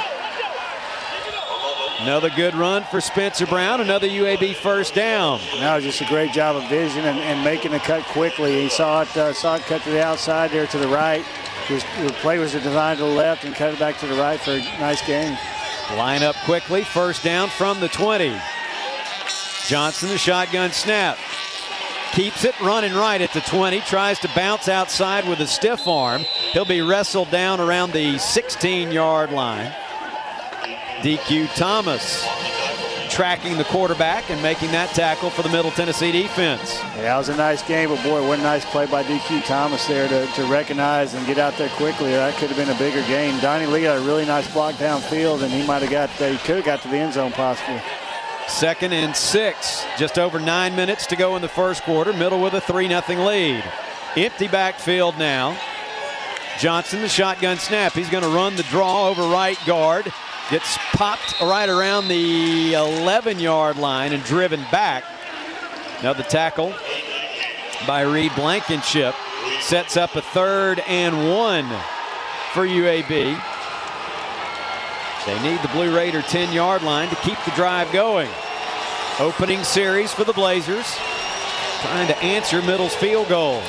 Another 2.00 2.30
good 2.30 2.54
run 2.54 2.82
for 2.84 3.00
Spencer 3.00 3.46
Brown, 3.46 3.80
another 3.80 4.08
UAB 4.08 4.56
first 4.56 4.94
down. 4.94 5.38
Now 5.56 5.78
just 5.78 6.00
a 6.00 6.06
great 6.06 6.32
job 6.32 6.56
of 6.56 6.68
vision 6.68 7.04
and, 7.04 7.18
and 7.18 7.44
making 7.44 7.72
the 7.72 7.78
cut 7.78 8.02
quickly. 8.06 8.62
He 8.62 8.68
saw 8.70 9.02
it, 9.02 9.16
uh, 9.16 9.34
saw 9.34 9.56
it 9.56 9.62
cut 9.62 9.82
to 9.82 9.90
the 9.90 10.02
outside 10.02 10.50
there 10.50 10.66
to 10.66 10.78
the 10.78 10.88
right. 10.88 11.22
His, 11.66 11.84
the 12.02 12.12
play 12.14 12.38
was 12.38 12.52
designed 12.52 12.98
to 12.98 13.04
the 13.04 13.10
left 13.10 13.44
and 13.44 13.54
cut 13.54 13.74
it 13.74 13.78
back 13.78 13.98
to 13.98 14.06
the 14.06 14.14
right 14.14 14.40
for 14.40 14.52
a 14.52 14.62
nice 14.80 15.06
gain. 15.06 15.38
Line 15.96 16.22
up 16.22 16.36
quickly, 16.44 16.82
first 16.82 17.22
down 17.22 17.50
from 17.50 17.78
the 17.78 17.88
20. 17.88 18.34
Johnston, 19.66 20.08
the 20.08 20.18
shotgun 20.18 20.72
snap. 20.72 21.18
Keeps 22.12 22.44
it 22.44 22.58
running 22.60 22.92
right 22.94 23.20
at 23.20 23.32
the 23.32 23.40
20. 23.40 23.80
Tries 23.80 24.18
to 24.20 24.30
bounce 24.34 24.68
outside 24.68 25.28
with 25.28 25.40
a 25.40 25.46
stiff 25.46 25.86
arm. 25.86 26.22
He'll 26.52 26.64
be 26.64 26.80
wrestled 26.80 27.30
down 27.30 27.60
around 27.60 27.92
the 27.92 28.18
16 28.18 28.90
yard 28.90 29.30
line. 29.30 29.72
DQ 31.02 31.54
Thomas 31.54 32.26
tracking 33.10 33.56
the 33.56 33.64
quarterback 33.64 34.30
and 34.30 34.40
making 34.42 34.70
that 34.70 34.90
tackle 34.90 35.30
for 35.30 35.42
the 35.42 35.48
Middle 35.48 35.70
Tennessee 35.70 36.12
defense. 36.12 36.78
Yeah, 36.96 37.02
that 37.02 37.18
was 37.18 37.28
a 37.28 37.36
nice 37.36 37.62
game, 37.62 37.88
but 37.88 38.02
boy, 38.02 38.26
what 38.26 38.38
a 38.38 38.42
nice 38.42 38.64
play 38.64 38.86
by 38.86 39.02
DQ 39.02 39.44
Thomas 39.44 39.86
there 39.86 40.08
to, 40.08 40.26
to 40.32 40.44
recognize 40.46 41.14
and 41.14 41.26
get 41.26 41.38
out 41.38 41.56
there 41.58 41.68
quickly. 41.70 42.10
That 42.10 42.34
could 42.34 42.48
have 42.48 42.56
been 42.56 42.74
a 42.74 42.78
bigger 42.78 43.02
game. 43.08 43.38
Donnie 43.40 43.66
Lee 43.66 43.82
got 43.82 43.98
a 43.98 44.00
really 44.00 44.26
nice 44.26 44.50
block 44.52 44.74
downfield, 44.76 45.42
and 45.42 45.52
he 45.52 45.66
might 45.66 45.82
have 45.82 45.90
got, 45.90 46.10
he 46.10 46.38
could 46.38 46.56
have 46.56 46.64
got 46.64 46.82
to 46.82 46.88
the 46.88 46.96
end 46.96 47.14
zone 47.14 47.32
possibly. 47.32 47.80
Second 48.50 48.92
and 48.92 49.16
six. 49.16 49.86
Just 49.96 50.18
over 50.18 50.38
nine 50.38 50.76
minutes 50.76 51.06
to 51.06 51.16
go 51.16 51.36
in 51.36 51.42
the 51.42 51.48
first 51.48 51.82
quarter. 51.84 52.12
Middle 52.12 52.42
with 52.42 52.52
a 52.52 52.60
3 52.60 52.88
0 52.88 53.24
lead. 53.24 53.64
Empty 54.16 54.48
backfield 54.48 55.16
now. 55.18 55.56
Johnston, 56.58 57.00
the 57.00 57.08
shotgun 57.08 57.58
snap. 57.58 57.92
He's 57.92 58.10
going 58.10 58.24
to 58.24 58.28
run 58.28 58.56
the 58.56 58.64
draw 58.64 59.08
over 59.08 59.22
right 59.22 59.58
guard. 59.64 60.12
Gets 60.50 60.76
popped 60.92 61.40
right 61.40 61.68
around 61.68 62.08
the 62.08 62.74
11 62.74 63.38
yard 63.38 63.78
line 63.78 64.12
and 64.12 64.22
driven 64.24 64.60
back. 64.72 65.04
Another 66.00 66.24
tackle 66.24 66.74
by 67.86 68.02
Reed 68.02 68.32
Blankenship. 68.34 69.14
Sets 69.60 69.96
up 69.96 70.16
a 70.16 70.22
third 70.22 70.80
and 70.80 71.30
one 71.30 71.68
for 72.52 72.66
UAB. 72.66 73.40
They 75.26 75.40
need 75.42 75.60
the 75.60 75.68
Blue 75.68 75.94
Raider 75.94 76.22
10 76.22 76.52
yard 76.52 76.82
line 76.82 77.08
to 77.10 77.16
keep 77.16 77.38
the 77.44 77.50
drive 77.52 77.92
going. 77.92 78.30
Opening 79.18 79.62
series 79.64 80.12
for 80.12 80.24
the 80.24 80.32
Blazers. 80.32 80.96
Trying 81.82 82.08
to 82.08 82.16
answer 82.18 82.62
Middle's 82.62 82.94
field 82.94 83.28
goal. 83.28 83.62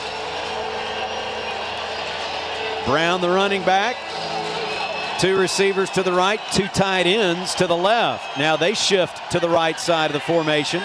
Brown, 2.86 3.22
the 3.22 3.30
running 3.30 3.64
back. 3.64 3.98
Two 5.20 5.38
receivers 5.38 5.90
to 5.92 6.04
the 6.04 6.12
right, 6.12 6.40
two 6.52 6.68
tight 6.68 7.06
ends 7.06 7.54
to 7.56 7.68
the 7.68 7.76
left. 7.76 8.40
Now 8.40 8.56
they 8.56 8.74
shift 8.74 9.32
to 9.34 9.40
the 9.40 9.50
right 9.50 9.80
side 9.80 10.08
of 10.08 10.14
the 10.14 10.20
formation. 10.20 10.82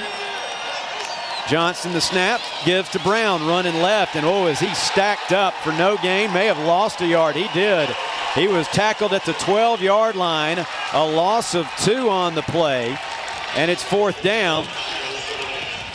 Johnston, 1.49 1.93
the 1.93 2.01
snap, 2.01 2.41
gives 2.65 2.91
to 2.91 2.99
Brown, 2.99 3.47
running 3.47 3.77
left. 3.77 4.17
And 4.17 4.27
oh, 4.27 4.49
is 4.49 4.59
he 4.59 4.75
stacked 4.75 5.33
up 5.33 5.55
for 5.55 5.73
no 5.73 5.97
gain? 6.03 6.33
May 6.33 6.47
have 6.47 6.59
lost 6.59 7.01
a 7.01 7.07
yard. 7.07 7.37
He 7.37 7.49
did. 7.55 7.89
He 8.37 8.49
was 8.49 8.69
tackled 8.69 9.15
at 9.15 9.25
the 9.25 9.33
12 9.33 9.81
yard 9.81 10.15
line, 10.15 10.59
a 10.93 11.07
loss 11.07 11.55
of 11.55 11.67
two 11.79 12.11
on 12.11 12.35
the 12.35 12.43
play, 12.43 12.95
and 13.57 13.71
it's 13.71 13.83
fourth 13.83 14.23
down 14.23 14.67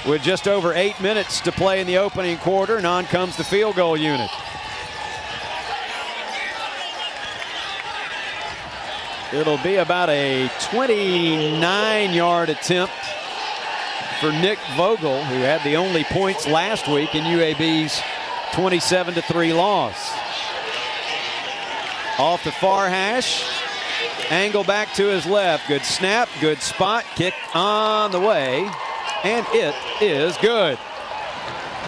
with 0.07 0.23
just 0.23 0.47
over 0.47 0.73
eight 0.73 0.99
minutes 0.99 1.39
to 1.41 1.51
play 1.51 1.81
in 1.81 1.85
the 1.85 1.99
opening 1.99 2.39
quarter, 2.39 2.77
and 2.77 2.87
on 2.87 3.05
comes 3.05 3.37
the 3.37 3.43
field 3.43 3.75
goal 3.75 3.95
unit. 3.95 4.31
It'll 9.31 9.59
be 9.59 9.75
about 9.75 10.09
a 10.09 10.49
29 10.71 12.11
yard 12.11 12.49
attempt 12.49 12.93
for 14.19 14.31
Nick 14.31 14.57
Vogel, 14.75 15.23
who 15.25 15.41
had 15.41 15.63
the 15.63 15.75
only 15.75 16.05
points 16.05 16.47
last 16.47 16.87
week 16.87 17.13
in 17.13 17.23
UAB's 17.23 18.01
27 18.55 19.13
3 19.13 19.53
loss. 19.53 20.30
Off 22.21 22.43
the 22.43 22.51
far 22.51 22.87
hash. 22.87 23.43
Angle 24.29 24.63
back 24.63 24.93
to 24.93 25.07
his 25.07 25.25
left. 25.25 25.67
Good 25.67 25.81
snap, 25.81 26.29
good 26.39 26.61
spot. 26.61 27.03
Kick 27.15 27.33
on 27.55 28.11
the 28.11 28.19
way. 28.19 28.69
And 29.23 29.43
it 29.49 29.73
is 29.99 30.37
good. 30.37 30.77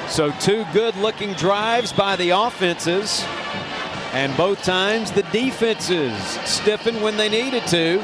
So, 0.08 0.32
two 0.40 0.66
good 0.74 0.96
looking 0.96 1.34
drives 1.34 1.94
by 1.94 2.16
the 2.16 2.32
offenses. 2.32 3.24
And 4.14 4.36
both 4.36 4.64
times 4.64 5.12
the 5.12 5.22
defenses 5.32 6.20
stiffen 6.46 7.00
when 7.02 7.16
they 7.16 7.30
needed 7.30 7.68
to 7.68 8.00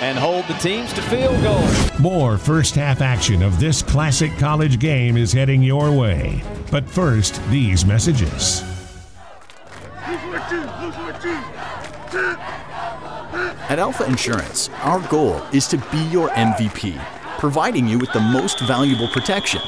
and 0.00 0.18
hold 0.18 0.46
the 0.46 0.54
teams 0.54 0.90
to 0.94 1.02
field 1.02 1.42
goal. 1.42 1.68
More 2.00 2.38
first 2.38 2.76
half 2.76 3.02
action 3.02 3.42
of 3.42 3.60
this 3.60 3.82
classic 3.82 4.34
college 4.38 4.78
game 4.78 5.18
is 5.18 5.34
heading 5.34 5.62
your 5.62 5.92
way. 5.92 6.42
But 6.70 6.88
first, 6.88 7.46
these 7.50 7.84
messages. 7.84 8.64
At 13.68 13.78
Alpha 13.78 14.06
Insurance, 14.06 14.70
our 14.82 14.98
goal 15.08 15.42
is 15.52 15.66
to 15.66 15.76
be 15.76 15.98
your 16.10 16.30
MVP, 16.30 16.98
providing 17.38 17.86
you 17.86 17.98
with 17.98 18.10
the 18.14 18.20
most 18.20 18.60
valuable 18.60 19.08
protection. 19.08 19.60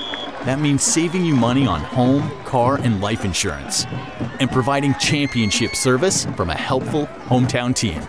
That 0.46 0.58
means 0.58 0.82
saving 0.82 1.22
you 1.22 1.36
money 1.36 1.66
on 1.66 1.82
home, 1.82 2.30
car, 2.46 2.76
and 2.76 3.02
life 3.02 3.26
insurance, 3.26 3.84
and 4.40 4.50
providing 4.50 4.94
championship 4.94 5.76
service 5.76 6.24
from 6.34 6.48
a 6.48 6.54
helpful 6.54 7.08
hometown 7.26 7.76
team. 7.76 8.00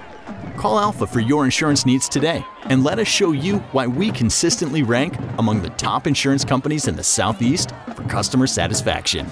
Call 0.56 0.80
Alpha 0.80 1.06
for 1.06 1.20
your 1.20 1.44
insurance 1.44 1.86
needs 1.86 2.08
today 2.08 2.46
and 2.68 2.86
let 2.86 2.98
us 2.98 3.08
show 3.10 3.34
you 3.34 3.58
why 3.74 3.86
we 3.86 4.12
consistently 4.12 4.84
rank 4.84 5.18
among 5.40 5.62
the 5.62 5.72
top 5.72 6.08
insurance 6.08 6.46
companies 6.46 6.88
in 6.88 6.96
the 6.96 7.04
Southeast 7.04 7.74
for 7.96 8.04
customer 8.04 8.48
satisfaction. 8.48 9.30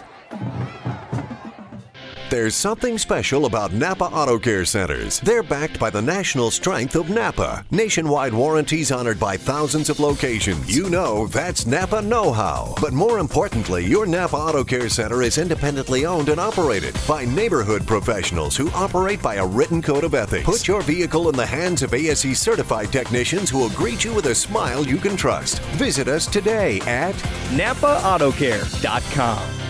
There's 2.30 2.54
something 2.54 3.00
special 3.00 3.48
about 3.48 3.74
Napa 3.74 4.04
Auto 4.04 4.38
Care 4.38 4.63
Centers. 4.63 5.20
They're 5.22 5.42
backed 5.42 5.80
by 5.80 5.89
the 5.89 6.04
national 6.04 6.52
strength 6.52 6.96
of 6.96 7.10
Napa. 7.10 7.65
Nationwide 7.72 8.36
warranties 8.36 8.92
honored 8.92 9.20
by 9.20 9.36
thousands 9.36 9.89
of 9.89 10.00
locations. 10.00 10.76
You 10.76 10.92
know 10.92 11.26
that's 11.26 11.65
Napa 11.65 12.04
know 12.04 12.32
how. 12.32 12.76
But 12.80 12.94
more 12.94 13.18
importantly, 13.18 13.84
your 13.84 14.06
Napa 14.06 14.36
Auto 14.36 14.63
Care 14.63 14.89
Center 14.89 15.24
is 15.24 15.39
independently 15.39 16.06
owned 16.06 16.30
and 16.30 16.39
operated 16.39 16.96
by 17.08 17.26
neighborhood 17.26 17.88
professionals 17.88 18.56
who 18.56 18.70
operate 18.76 19.24
by 19.24 19.38
a 19.38 19.48
written 19.48 19.82
code 19.82 20.04
of 20.04 20.13
ethics. 20.13 20.46
Put 20.46 20.68
your 20.68 20.84
vehicle 20.84 21.30
in 21.30 21.36
the 21.36 21.44
hands 21.44 21.82
of 21.82 21.96
ASE 21.96 22.38
certified 22.38 22.92
technicians 22.92 23.50
who 23.50 23.58
will 23.58 23.72
greet 23.72 24.04
you 24.04 24.13
with 24.13 24.28
a 24.28 24.36
smile 24.36 24.86
you 24.86 24.98
can 24.98 25.18
trust. 25.18 25.62
Visit 25.80 26.08
us 26.08 26.28
today 26.28 26.80
at 26.82 27.15
NapaAutoCare.com. 27.56 29.68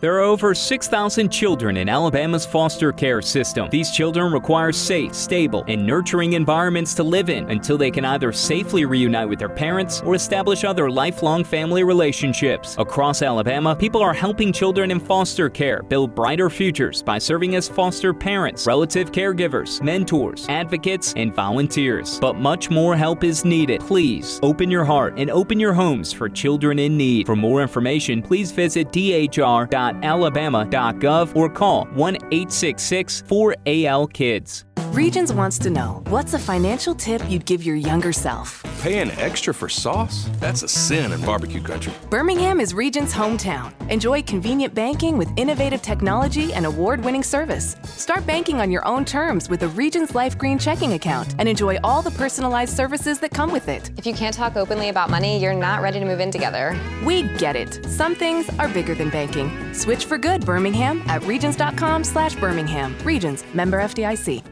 There 0.00 0.14
are 0.14 0.20
over 0.20 0.54
6,000 0.54 1.28
children 1.28 1.76
in 1.76 1.86
Alabama's 1.86 2.46
foster 2.46 2.90
care 2.90 3.20
system. 3.20 3.68
These 3.68 3.90
children 3.90 4.32
require 4.32 4.72
safe, 4.72 5.14
stable, 5.14 5.62
and 5.68 5.86
nurturing 5.86 6.32
environments 6.32 6.94
to 6.94 7.02
live 7.02 7.28
in 7.28 7.50
until 7.50 7.76
they 7.76 7.90
can 7.90 8.06
either 8.06 8.32
safely 8.32 8.86
reunite 8.86 9.28
with 9.28 9.38
their 9.38 9.50
parents 9.50 10.00
or 10.00 10.14
establish 10.14 10.64
other 10.64 10.90
lifelong 10.90 11.44
family 11.44 11.84
relationships. 11.84 12.76
Across 12.78 13.20
Alabama, 13.20 13.76
people 13.76 14.00
are 14.00 14.14
helping 14.14 14.54
children 14.54 14.90
in 14.90 15.00
foster 15.00 15.50
care 15.50 15.82
build 15.82 16.14
brighter 16.14 16.48
futures 16.48 17.02
by 17.02 17.18
serving 17.18 17.54
as 17.54 17.68
foster 17.68 18.14
parents, 18.14 18.66
relative 18.66 19.12
caregivers, 19.12 19.82
mentors, 19.82 20.48
advocates, 20.48 21.12
and 21.18 21.34
volunteers. 21.34 22.18
But 22.20 22.36
much 22.36 22.70
more 22.70 22.96
help 22.96 23.22
is 23.22 23.44
needed. 23.44 23.82
Please 23.82 24.40
open 24.42 24.70
your 24.70 24.86
heart 24.86 25.18
and 25.18 25.30
open 25.30 25.60
your 25.60 25.74
homes 25.74 26.10
for 26.10 26.30
children 26.30 26.78
in 26.78 26.96
need. 26.96 27.26
For 27.26 27.36
more 27.36 27.60
information, 27.60 28.22
please 28.22 28.50
visit 28.50 28.88
dhr.com 28.92 29.89
alabama.gov 30.02 31.34
or 31.36 31.48
call 31.48 31.86
1 31.86 32.16
866 32.16 33.22
4AL 33.22 34.12
Kids. 34.12 34.64
Regions 34.88 35.32
wants 35.32 35.58
to 35.58 35.70
know 35.70 36.02
what's 36.08 36.34
a 36.34 36.38
financial 36.38 36.94
tip 36.94 37.22
you'd 37.28 37.44
give 37.44 37.64
your 37.64 37.76
younger 37.76 38.12
self? 38.12 38.62
Paying 38.82 39.10
extra 39.12 39.52
for 39.52 39.68
sauce? 39.68 40.28
That's 40.40 40.62
a 40.62 40.68
sin 40.68 41.12
in 41.12 41.20
barbecue 41.20 41.60
country. 41.60 41.92
Birmingham 42.08 42.60
is 42.60 42.72
Regions' 42.72 43.12
hometown. 43.12 43.72
Enjoy 43.90 44.22
convenient 44.22 44.74
banking 44.74 45.18
with 45.18 45.28
innovative 45.36 45.82
technology 45.82 46.54
and 46.54 46.64
award 46.64 47.04
winning 47.04 47.22
service. 47.22 47.76
Start 47.84 48.26
banking 48.26 48.60
on 48.60 48.70
your 48.70 48.86
own 48.88 49.04
terms 49.04 49.50
with 49.50 49.62
a 49.64 49.68
Regions 49.68 50.14
Life 50.14 50.38
Green 50.38 50.58
checking 50.58 50.94
account 50.94 51.34
and 51.38 51.46
enjoy 51.48 51.78
all 51.84 52.00
the 52.00 52.10
personalized 52.12 52.74
services 52.74 53.20
that 53.20 53.32
come 53.32 53.52
with 53.52 53.68
it. 53.68 53.90
If 53.98 54.06
you 54.06 54.14
can't 54.14 54.34
talk 54.34 54.56
openly 54.56 54.88
about 54.88 55.10
money, 55.10 55.38
you're 55.38 55.52
not 55.52 55.82
ready 55.82 56.00
to 56.00 56.06
move 56.06 56.20
in 56.20 56.30
together. 56.30 56.74
We 57.04 57.24
get 57.36 57.54
it. 57.54 57.84
Some 57.86 58.14
things 58.14 58.48
are 58.58 58.68
bigger 58.68 58.94
than 58.94 59.10
banking. 59.10 59.74
Switch 59.74 60.06
for 60.06 60.16
good, 60.16 60.46
Birmingham, 60.46 61.02
at 61.06 61.22
regions.com 61.24 62.02
slash 62.02 62.34
Birmingham. 62.36 62.96
Regions, 63.04 63.44
member 63.52 63.78
FDIC. 63.82 64.42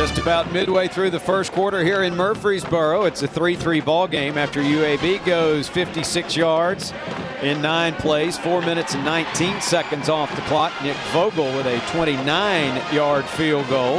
Just 0.00 0.16
about 0.16 0.50
midway 0.50 0.88
through 0.88 1.10
the 1.10 1.20
first 1.20 1.52
quarter 1.52 1.84
here 1.84 2.04
in 2.04 2.16
Murfreesboro. 2.16 3.04
It's 3.04 3.22
a 3.22 3.28
3-3 3.28 3.84
ball 3.84 4.08
game 4.08 4.38
after 4.38 4.62
UAB 4.62 5.22
goes 5.26 5.68
56 5.68 6.36
yards 6.38 6.94
in 7.42 7.60
nine 7.60 7.92
plays, 7.96 8.38
four 8.38 8.62
minutes 8.62 8.94
and 8.94 9.04
19 9.04 9.60
seconds 9.60 10.08
off 10.08 10.34
the 10.34 10.40
clock. 10.42 10.72
Nick 10.82 10.96
Vogel 11.12 11.54
with 11.54 11.66
a 11.66 11.76
29-yard 11.92 13.26
field 13.26 13.68
goal 13.68 13.98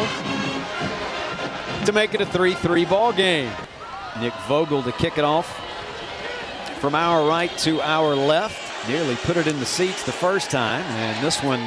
to 1.86 1.92
make 1.94 2.16
it 2.16 2.22
a 2.22 2.26
3-3 2.26 2.90
ball 2.90 3.14
game. 3.14 3.52
Nick 4.20 4.34
Vogel 4.48 4.82
to 4.82 4.92
kick 4.94 5.20
it 5.20 5.24
off 5.24 5.56
from 6.80 6.96
our 6.96 7.30
right 7.30 7.56
to 7.60 7.80
our 7.80 8.16
left. 8.16 8.90
Nearly 8.90 9.18
put 9.18 9.38
it 9.38 9.46
in 9.46 9.60
the 9.60 9.68
seats 9.68 10.04
the 10.04 10.12
first 10.12 10.50
time, 10.50 10.82
and 10.82 11.24
this 11.24 11.44
one 11.44 11.62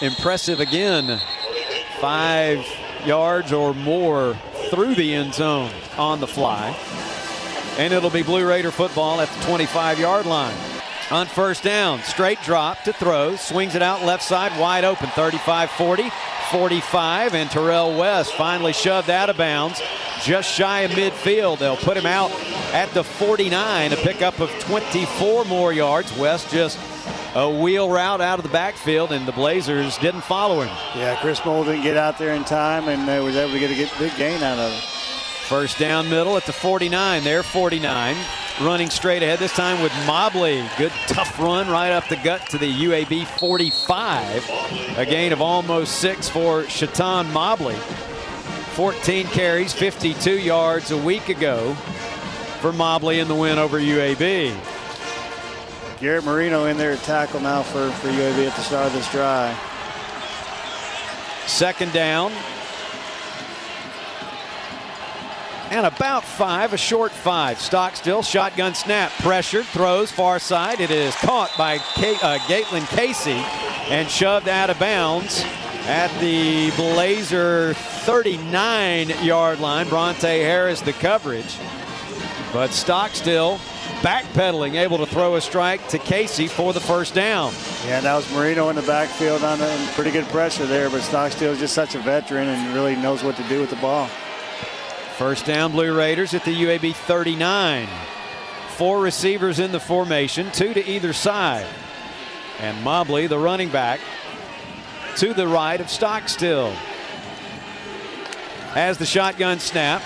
impressive 0.00 0.60
again. 0.60 1.20
Five 2.00 2.66
yards 3.06 3.52
or 3.52 3.72
more 3.74 4.36
through 4.70 4.94
the 4.94 5.14
end 5.14 5.34
zone 5.34 5.70
on 5.96 6.20
the 6.20 6.26
fly. 6.26 6.76
And 7.78 7.92
it'll 7.92 8.10
be 8.10 8.22
Blue 8.22 8.46
Raider 8.46 8.70
football 8.70 9.20
at 9.20 9.28
the 9.28 9.44
25 9.44 9.98
yard 9.98 10.26
line. 10.26 10.56
On 11.10 11.26
first 11.26 11.62
down, 11.62 12.02
straight 12.02 12.40
drop 12.42 12.82
to 12.82 12.92
throw, 12.92 13.36
swings 13.36 13.76
it 13.76 13.82
out 13.82 14.02
left 14.02 14.24
side, 14.24 14.58
wide 14.58 14.84
open, 14.84 15.08
35 15.10 15.70
40, 15.70 16.10
45, 16.50 17.34
and 17.34 17.48
Terelle 17.48 17.96
West 17.96 18.34
finally 18.34 18.72
shoved 18.72 19.08
out 19.08 19.30
of 19.30 19.36
bounds 19.36 19.80
just 20.22 20.52
shy 20.52 20.80
of 20.80 20.90
midfield. 20.92 21.58
They'll 21.58 21.76
put 21.76 21.96
him 21.96 22.06
out 22.06 22.30
at 22.72 22.90
the 22.92 23.04
49, 23.04 23.92
a 23.92 23.96
pickup 23.96 24.40
of 24.40 24.50
24 24.60 25.44
more 25.44 25.72
yards. 25.72 26.16
West 26.16 26.50
just 26.50 26.78
a 27.36 27.50
wheel 27.50 27.90
route 27.90 28.22
out 28.22 28.38
of 28.38 28.44
the 28.44 28.50
backfield, 28.50 29.12
and 29.12 29.28
the 29.28 29.32
Blazers 29.32 29.98
didn't 29.98 30.22
follow 30.22 30.62
him. 30.62 30.74
Yeah, 30.96 31.20
Chris 31.20 31.44
Moll 31.44 31.64
didn't 31.64 31.82
get 31.82 31.98
out 31.98 32.16
there 32.16 32.34
in 32.34 32.44
time 32.44 32.88
and 32.88 33.02
uh, 33.02 33.22
was 33.22 33.36
able 33.36 33.52
to 33.52 33.58
get 33.58 33.70
a 33.70 33.98
big 33.98 34.16
gain 34.16 34.42
out 34.42 34.58
of 34.58 34.72
it. 34.72 34.82
First 35.46 35.78
down 35.78 36.08
middle 36.08 36.38
at 36.38 36.46
the 36.46 36.54
49. 36.54 37.22
There, 37.22 37.42
49. 37.42 38.16
Running 38.62 38.88
straight 38.88 39.22
ahead 39.22 39.38
this 39.38 39.54
time 39.54 39.82
with 39.82 39.92
Mobley. 40.06 40.66
Good 40.78 40.92
tough 41.08 41.38
run 41.38 41.68
right 41.68 41.92
up 41.92 42.08
the 42.08 42.16
gut 42.16 42.48
to 42.50 42.58
the 42.58 42.72
UAB 42.72 43.26
45. 43.38 44.96
A 44.96 45.04
gain 45.04 45.30
of 45.34 45.42
almost 45.42 46.00
six 46.00 46.30
for 46.30 46.64
Chaton 46.64 47.30
Mobley. 47.34 47.76
14 48.76 49.26
carries, 49.26 49.74
52 49.74 50.38
yards 50.38 50.90
a 50.90 50.96
week 50.96 51.28
ago 51.28 51.74
for 52.60 52.72
Mobley 52.72 53.20
in 53.20 53.28
the 53.28 53.34
win 53.34 53.58
over 53.58 53.78
UAB. 53.78 54.75
Garrett 56.06 56.24
Marino 56.24 56.66
in 56.66 56.76
there 56.76 56.92
at 56.92 57.00
tackle 57.00 57.40
now 57.40 57.64
for, 57.64 57.90
for 57.90 58.06
UAB 58.06 58.46
at 58.46 58.54
the 58.54 58.62
start 58.62 58.86
of 58.86 58.92
this 58.92 59.10
drive. 59.10 59.58
Second 61.48 61.92
down. 61.92 62.30
And 65.72 65.84
about 65.84 66.22
five, 66.22 66.72
a 66.72 66.76
short 66.76 67.10
five. 67.10 67.58
Stockstill, 67.58 68.22
shotgun 68.22 68.76
snap, 68.76 69.10
pressured, 69.18 69.64
throws 69.64 70.12
far 70.12 70.38
side. 70.38 70.78
It 70.78 70.92
is 70.92 71.12
caught 71.16 71.50
by 71.58 71.78
K- 71.96 72.16
uh, 72.22 72.38
Casey 72.86 73.42
and 73.90 74.08
shoved 74.08 74.46
out 74.46 74.70
of 74.70 74.78
bounds 74.78 75.42
at 75.86 76.16
the 76.20 76.70
Blazer 76.76 77.74
39 77.74 79.08
yard 79.24 79.58
line. 79.58 79.88
Bronte 79.88 80.38
Harris 80.38 80.80
the 80.82 80.92
coverage. 80.92 81.58
But 82.52 82.70
Stockstill 82.70 83.58
backpedaling, 84.06 84.74
able 84.74 84.98
to 84.98 85.06
throw 85.06 85.34
a 85.34 85.40
strike 85.40 85.88
to 85.88 85.98
Casey 85.98 86.46
for 86.46 86.72
the 86.72 86.78
first 86.78 87.12
down. 87.12 87.52
Yeah, 87.84 87.98
that 87.98 88.14
was 88.14 88.32
Marino 88.32 88.68
in 88.68 88.76
the 88.76 88.82
backfield 88.82 89.42
on 89.42 89.58
the, 89.58 89.90
pretty 89.96 90.12
good 90.12 90.26
pressure 90.26 90.64
there, 90.64 90.88
but 90.88 91.00
Stockstill 91.02 91.50
is 91.50 91.58
just 91.58 91.74
such 91.74 91.96
a 91.96 91.98
veteran 91.98 92.46
and 92.46 92.72
really 92.72 92.94
knows 92.94 93.24
what 93.24 93.36
to 93.36 93.42
do 93.48 93.60
with 93.60 93.70
the 93.70 93.76
ball. 93.76 94.06
First 95.18 95.44
down, 95.44 95.72
Blue 95.72 95.92
Raiders 95.92 96.34
at 96.34 96.44
the 96.44 96.54
UAB 96.54 96.94
39. 96.94 97.88
Four 98.76 99.00
receivers 99.00 99.58
in 99.58 99.72
the 99.72 99.80
formation, 99.80 100.52
two 100.52 100.72
to 100.72 100.88
either 100.88 101.12
side. 101.12 101.66
And 102.60 102.80
Mobley, 102.84 103.26
the 103.26 103.40
running 103.40 103.70
back, 103.70 103.98
to 105.16 105.34
the 105.34 105.48
right 105.48 105.80
of 105.80 105.90
Stockstill. 105.90 106.70
Has 108.70 108.98
the 108.98 109.06
shotgun 109.06 109.58
snap, 109.58 110.00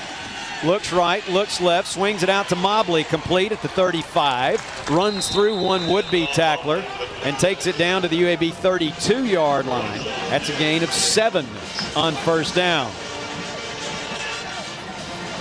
looks 0.65 0.93
right, 0.93 1.27
looks 1.29 1.61
left, 1.61 1.89
swings 1.89 2.23
it 2.23 2.29
out 2.29 2.49
to 2.49 2.57
Mobley, 2.57 3.05
complete 3.05 3.53
at 3.53 3.63
the 3.63 3.69
35, 3.69 4.91
runs 4.91 5.29
through 5.29 5.61
one 5.61 5.89
would-be 5.89 6.27
tackler, 6.29 6.85
and 7.25 7.39
takes 7.39 7.67
it 7.67 7.79
down 7.79 8.03
to 8.03 8.09
the 8.09 8.21
UAB 8.23 8.53
32-yard 8.53 9.67
line. 9.67 10.01
That's 10.29 10.49
a 10.49 10.59
gain 10.59 10.83
of 10.83 10.91
seven 10.91 11.47
on 11.97 12.15
first 12.15 12.55
down. 12.55 12.91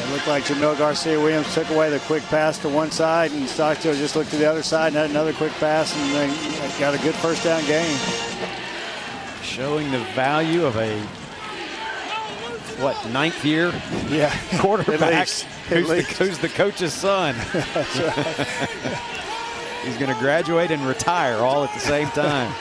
It 0.02 0.12
looked 0.14 0.28
like 0.28 0.44
Jamil 0.44 0.78
Garcia 0.78 1.20
Williams 1.20 1.54
took 1.54 1.70
away 1.70 1.90
the 1.90 2.00
quick 2.00 2.24
pass 2.24 2.58
to 2.60 2.70
one 2.70 2.92
side, 2.92 3.32
and 3.32 3.48
Stockstill 3.48 3.94
just 3.96 4.16
looked 4.16 4.32
to 4.32 4.38
the 4.38 4.50
other 4.50 4.64
side 4.64 4.88
and 4.88 4.96
had 4.96 5.10
another 5.10 5.34
quick 5.34 5.52
pass, 5.54 5.96
and 5.96 6.16
they 6.16 6.80
got 6.80 6.96
a 6.96 6.98
good 7.00 7.16
first 7.16 7.44
down 7.44 7.64
gain. 7.66 7.98
Showing 9.44 9.92
the 9.92 10.00
value 10.16 10.66
of 10.66 10.78
a 10.78 11.02
what 12.80 13.10
ninth 13.10 13.44
year? 13.44 13.74
Yeah. 14.08 14.36
Quarterback. 14.60 15.28
Who's, 15.70 15.88
the, 15.88 16.02
who's, 16.18 16.40
the, 16.40 16.50
coach's 16.50 16.94
son? 16.94 17.36
He's 19.84 19.98
going 19.98 20.14
to 20.14 20.20
graduate 20.20 20.72
and 20.72 20.86
retire 20.86 21.38
all 21.38 21.64
at 21.64 21.74
the 21.74 21.80
same 21.80 22.10
time. 22.10 22.54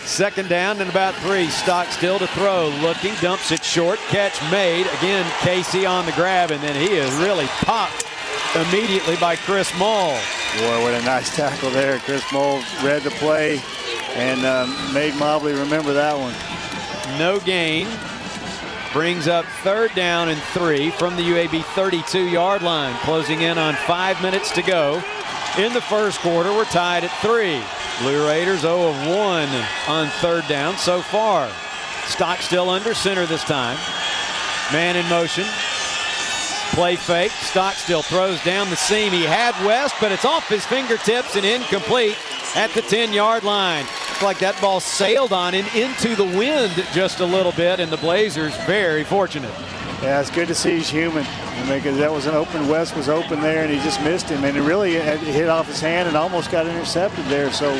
Second 0.00 0.48
down 0.48 0.80
and 0.80 0.88
about 0.88 1.14
three. 1.16 1.48
Stockstill 1.48 2.18
to 2.18 2.26
throw. 2.28 2.68
Looking 2.80 3.14
dumps 3.20 3.52
it 3.52 3.62
short. 3.62 3.98
Catch 4.08 4.40
made. 4.50 4.86
Again 4.98 5.30
Casey 5.40 5.84
on 5.84 6.06
the 6.06 6.12
grab 6.12 6.50
and 6.50 6.62
then 6.62 6.74
he 6.74 6.96
is 6.96 7.12
really 7.16 7.46
popped 7.46 8.04
immediately 8.54 9.16
by 9.16 9.36
Chris 9.36 9.76
Moll. 9.78 10.16
Boy 10.58 10.82
what 10.82 10.94
a 10.94 11.04
nice 11.04 11.34
tackle 11.36 11.70
there. 11.70 11.98
Chris 11.98 12.24
Moll 12.32 12.62
read 12.82 13.02
the 13.02 13.10
play 13.10 13.60
and 14.14 14.46
um, 14.46 14.94
made 14.94 15.14
Mobley 15.16 15.52
remember 15.52 15.92
that 15.92 16.16
one. 16.16 16.34
No 17.18 17.40
gain 17.40 17.86
brings 18.92 19.28
up 19.28 19.44
third 19.62 19.94
down 19.94 20.28
and 20.28 20.40
three 20.40 20.90
from 20.90 21.16
the 21.16 21.22
UAB 21.22 21.64
32 21.64 22.28
yard 22.28 22.62
line. 22.62 22.94
Closing 23.00 23.42
in 23.42 23.58
on 23.58 23.74
five 23.74 24.20
minutes 24.22 24.50
to 24.52 24.62
go. 24.62 25.02
In 25.58 25.72
the 25.72 25.80
first 25.80 26.20
quarter, 26.20 26.52
we're 26.52 26.64
tied 26.66 27.04
at 27.04 27.10
three. 27.20 27.62
Blue 28.00 28.26
Raiders 28.26 28.60
0 28.60 28.90
of 28.90 29.08
1 29.08 29.48
on 29.88 30.06
third 30.20 30.46
down 30.48 30.76
so 30.76 31.02
far. 31.02 31.50
Stockstill 32.06 32.70
under 32.70 32.94
center 32.94 33.26
this 33.26 33.44
time. 33.44 33.76
Man 34.72 34.96
in 34.96 35.08
motion. 35.08 35.44
Play 36.72 36.96
fake. 36.96 37.32
Stockstill 37.32 38.02
throws 38.02 38.42
down 38.44 38.70
the 38.70 38.76
seam. 38.76 39.12
He 39.12 39.24
had 39.24 39.54
West, 39.66 39.96
but 40.00 40.12
it's 40.12 40.24
off 40.24 40.48
his 40.48 40.64
fingertips 40.64 41.34
and 41.34 41.44
incomplete 41.44 42.16
at 42.54 42.70
the 42.70 42.82
10 42.82 43.12
yard 43.12 43.42
line. 43.42 43.84
It's 44.18 44.24
like 44.24 44.40
that 44.40 44.60
ball 44.60 44.80
sailed 44.80 45.32
on 45.32 45.54
him 45.54 45.64
into 45.76 46.16
the 46.16 46.24
wind 46.24 46.74
just 46.92 47.20
a 47.20 47.24
little 47.24 47.52
bit, 47.52 47.78
and 47.78 47.88
the 47.88 47.96
Blazers 47.98 48.52
very 48.66 49.04
fortunate. 49.04 49.54
Yeah, 50.02 50.20
it's 50.20 50.28
good 50.28 50.48
to 50.48 50.56
see 50.56 50.74
he's 50.78 50.90
human. 50.90 51.24
Because 51.68 51.96
that 51.98 52.10
was 52.10 52.26
an 52.26 52.34
open, 52.34 52.66
West 52.66 52.96
was 52.96 53.08
open 53.08 53.40
there, 53.40 53.62
and 53.62 53.72
he 53.72 53.78
just 53.78 54.02
missed 54.02 54.28
him. 54.28 54.42
And 54.42 54.56
it 54.56 54.62
really 54.62 54.94
hit 54.94 55.48
off 55.48 55.68
his 55.68 55.80
hand 55.80 56.08
and 56.08 56.16
almost 56.16 56.50
got 56.50 56.66
intercepted 56.66 57.26
there. 57.26 57.52
So 57.52 57.70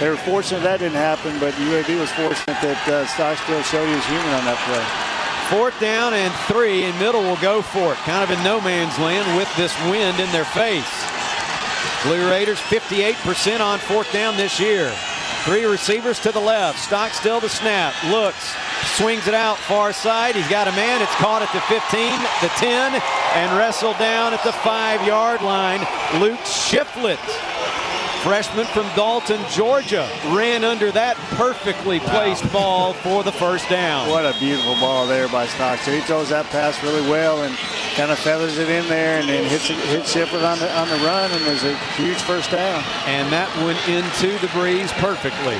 they 0.00 0.08
were 0.10 0.16
fortunate 0.16 0.64
that 0.64 0.80
didn't 0.80 0.98
happen, 0.98 1.38
but 1.38 1.54
UAB 1.54 1.96
was 2.00 2.10
fortunate 2.10 2.58
that 2.58 2.88
uh, 2.88 3.06
Stockstill 3.06 3.62
showed 3.62 3.86
he 3.86 3.94
was 3.94 4.06
human 4.06 4.34
on 4.34 4.44
that 4.50 4.58
play. 4.66 5.56
Fourth 5.56 5.78
down 5.78 6.12
and 6.12 6.34
three, 6.50 6.82
and 6.82 6.98
middle 6.98 7.22
will 7.22 7.38
go 7.38 7.62
for 7.62 7.92
it. 7.92 7.98
Kind 7.98 8.28
of 8.28 8.36
in 8.36 8.42
no 8.42 8.60
man's 8.60 8.98
land 8.98 9.38
with 9.38 9.54
this 9.54 9.70
wind 9.86 10.18
in 10.18 10.26
their 10.32 10.44
face. 10.44 11.06
Blue 12.02 12.28
Raiders 12.28 12.58
58% 12.58 13.60
on 13.60 13.78
fourth 13.78 14.12
down 14.12 14.36
this 14.36 14.58
year. 14.58 14.92
Three 15.44 15.66
receivers 15.66 16.18
to 16.20 16.32
the 16.32 16.40
left. 16.40 16.78
Stockstill 16.78 17.38
the 17.40 17.50
snap. 17.50 17.92
Looks. 18.04 18.54
Swings 18.96 19.28
it 19.28 19.34
out 19.34 19.58
far 19.58 19.92
side. 19.92 20.36
He's 20.36 20.48
got 20.48 20.68
a 20.68 20.72
man. 20.72 21.02
It's 21.02 21.14
caught 21.16 21.42
at 21.42 21.52
the 21.52 21.60
15, 21.68 21.80
the 22.40 22.48
10, 22.56 23.02
and 23.34 23.58
wrestled 23.58 23.98
down 23.98 24.32
at 24.32 24.42
the 24.42 24.52
five 24.52 25.06
yard 25.06 25.42
line. 25.42 25.80
Luke 26.18 26.40
Shiflett 26.40 27.20
freshman 28.24 28.64
from 28.64 28.86
Dalton, 28.96 29.38
Georgia, 29.50 30.08
ran 30.28 30.64
under 30.64 30.90
that 30.90 31.14
perfectly 31.36 32.00
placed 32.00 32.42
wow. 32.46 32.52
ball 32.52 32.92
for 32.94 33.22
the 33.22 33.30
first 33.30 33.68
down. 33.68 34.08
What 34.08 34.24
a 34.24 34.34
beautiful 34.38 34.72
ball 34.76 35.06
there 35.06 35.28
by 35.28 35.46
Stockstill. 35.46 35.92
He 35.92 36.00
throws 36.00 36.30
that 36.30 36.46
pass 36.46 36.82
really 36.82 37.02
well 37.02 37.44
and 37.44 37.54
kind 37.94 38.10
of 38.10 38.18
feathers 38.18 38.56
it 38.56 38.70
in 38.70 38.88
there 38.88 39.20
and 39.20 39.28
then 39.28 39.44
hits, 39.50 39.68
hits 39.68 40.14
Shiflett 40.14 40.42
on 40.42 40.58
the, 40.58 40.74
on 40.74 40.88
the 40.88 41.04
run, 41.04 41.30
and 41.32 41.44
there's 41.44 41.64
a 41.64 41.76
huge 41.96 42.16
first 42.22 42.50
down. 42.50 42.82
And 43.04 43.30
that 43.30 43.54
went 43.58 43.86
into 43.90 44.38
the 44.38 44.50
breeze 44.54 44.90
perfectly. 44.92 45.58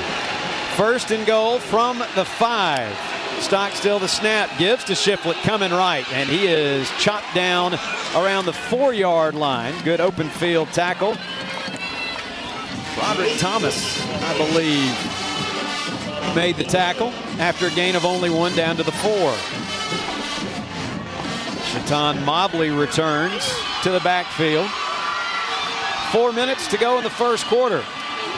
First 0.75 1.11
and 1.11 1.23
goal 1.27 1.59
from 1.59 1.99
the 2.15 2.25
five. 2.25 2.97
Stockstill 3.41 3.99
the 3.99 4.07
snap 4.07 4.49
gives 4.57 4.83
to 4.85 4.93
Shiflett 4.93 5.39
coming 5.43 5.71
right, 5.71 6.11
and 6.13 6.27
he 6.27 6.47
is 6.47 6.89
chopped 6.97 7.35
down 7.35 7.75
around 8.15 8.45
the 8.45 8.53
four-yard 8.53 9.35
line. 9.35 9.75
Good 9.83 10.01
open 10.01 10.29
field 10.29 10.69
tackle 10.69 11.15
Broderick 12.95 13.37
Thomas, 13.37 14.01
I 14.23 14.37
believe, 14.37 16.35
made 16.35 16.55
the 16.55 16.63
tackle 16.63 17.09
after 17.39 17.67
a 17.67 17.71
gain 17.71 17.95
of 17.95 18.05
only 18.05 18.29
one 18.29 18.55
down 18.55 18.77
to 18.77 18.83
the 18.83 18.91
four. 18.91 19.35
Chaton 21.71 22.23
Mobley 22.23 22.69
returns 22.69 23.53
to 23.83 23.91
the 23.91 23.99
backfield. 23.99 24.69
Four 26.11 26.31
minutes 26.31 26.67
to 26.67 26.77
go 26.77 26.97
in 26.97 27.03
the 27.03 27.09
first 27.09 27.45
quarter. 27.47 27.81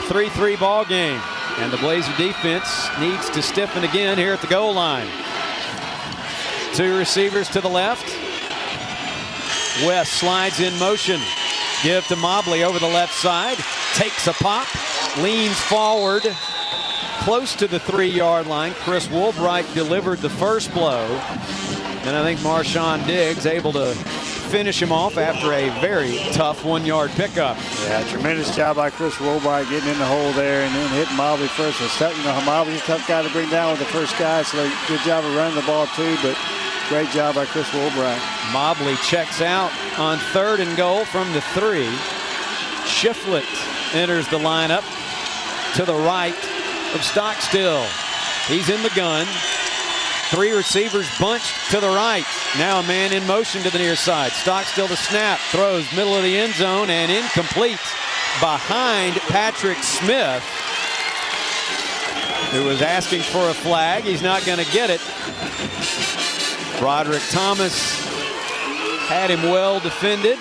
3-3 0.08 0.58
ball 0.58 0.84
game. 0.84 1.20
And 1.58 1.72
the 1.72 1.76
Blazer 1.76 2.14
defense 2.16 2.88
needs 2.98 3.30
to 3.30 3.42
stiffen 3.42 3.84
again 3.84 4.18
here 4.18 4.32
at 4.32 4.40
the 4.40 4.48
goal 4.48 4.74
line. 4.74 5.08
Two 6.74 6.96
receivers 6.98 7.48
to 7.50 7.60
the 7.60 7.68
left. 7.68 8.06
West 9.86 10.14
slides 10.14 10.58
in 10.58 10.76
motion. 10.78 11.20
Give 11.82 12.04
to 12.08 12.16
Mobley 12.16 12.64
over 12.64 12.78
the 12.78 12.88
left 12.88 13.14
side. 13.14 13.56
Takes 13.94 14.26
a 14.26 14.32
pop. 14.32 14.66
Leans 15.18 15.58
forward. 15.60 16.22
Close 17.20 17.54
to 17.56 17.66
the 17.68 17.78
three-yard 17.78 18.46
line. 18.46 18.72
Chris 18.72 19.06
Woolbright 19.08 19.72
delivered 19.74 20.18
the 20.18 20.30
first 20.30 20.72
blow. 20.72 21.06
And 22.04 22.16
I 22.16 22.22
think 22.22 22.40
Marshawn 22.40 23.06
Diggs 23.06 23.46
able 23.46 23.72
to 23.74 23.94
finish 24.48 24.80
him 24.80 24.90
off 24.90 25.18
after 25.18 25.52
a 25.52 25.68
very 25.80 26.16
tough 26.32 26.64
one-yard 26.64 27.10
pickup. 27.10 27.56
Yeah, 27.84 28.02
tremendous 28.08 28.56
job 28.56 28.76
by 28.76 28.90
Chris 28.90 29.14
Woolbright 29.16 29.68
getting 29.68 29.90
in 29.90 29.98
the 29.98 30.06
hole 30.06 30.32
there 30.32 30.62
and 30.62 30.74
then 30.74 30.88
hitting 30.90 31.16
Mobley 31.16 31.48
first. 31.48 31.80
It's 31.82 31.98
tough, 31.98 32.16
you 32.16 32.24
know, 32.24 32.40
Mobley's 32.46 32.80
a 32.80 32.86
tough 32.86 33.06
guy 33.06 33.22
to 33.22 33.30
bring 33.30 33.50
down 33.50 33.72
with 33.72 33.80
the 33.80 33.92
first 33.92 34.18
guy, 34.18 34.42
so 34.42 34.56
good 34.88 35.00
job 35.00 35.24
of 35.24 35.34
running 35.36 35.54
the 35.54 35.66
ball 35.66 35.86
too, 35.88 36.16
but 36.22 36.34
great 36.88 37.10
job 37.10 37.34
by 37.34 37.44
Chris 37.44 37.68
Woolbright. 37.68 38.52
Mobley 38.52 38.96
checks 38.96 39.42
out 39.42 39.70
on 39.98 40.18
third 40.32 40.60
and 40.60 40.74
goal 40.76 41.04
from 41.04 41.30
the 41.32 41.42
three. 41.52 41.88
Shiflett 42.84 43.44
enters 43.94 44.26
the 44.28 44.38
lineup 44.38 44.84
to 45.76 45.84
the 45.84 45.94
right 45.94 46.34
of 46.94 47.04
Stockstill. 47.04 47.84
He's 48.46 48.70
in 48.70 48.82
the 48.82 48.90
gun. 48.96 49.26
Three 50.30 50.52
receivers 50.52 51.06
bunched 51.18 51.70
to 51.70 51.80
the 51.80 51.88
right. 51.88 52.24
Now 52.58 52.80
a 52.80 52.82
man 52.82 53.12
in 53.12 53.26
motion 53.26 53.62
to 53.64 53.70
the 53.70 53.78
near 53.78 53.96
side. 53.96 54.32
Stockstill 54.32 54.88
to 54.88 54.96
snap. 54.96 55.38
Throws 55.50 55.90
middle 55.92 56.16
of 56.16 56.22
the 56.22 56.38
end 56.38 56.54
zone 56.54 56.88
and 56.88 57.12
incomplete 57.12 57.80
behind 58.40 59.16
Patrick 59.28 59.78
Smith, 59.82 60.42
who 62.52 62.64
was 62.64 62.80
asking 62.80 63.22
for 63.22 63.50
a 63.50 63.54
flag. 63.54 64.04
He's 64.04 64.22
not 64.22 64.46
going 64.46 64.64
to 64.64 64.72
get 64.72 64.88
it. 64.88 65.00
Broderick 66.78 67.22
Thomas 67.30 68.06
had 69.08 69.30
him 69.30 69.42
well 69.42 69.80
defended. 69.80 70.38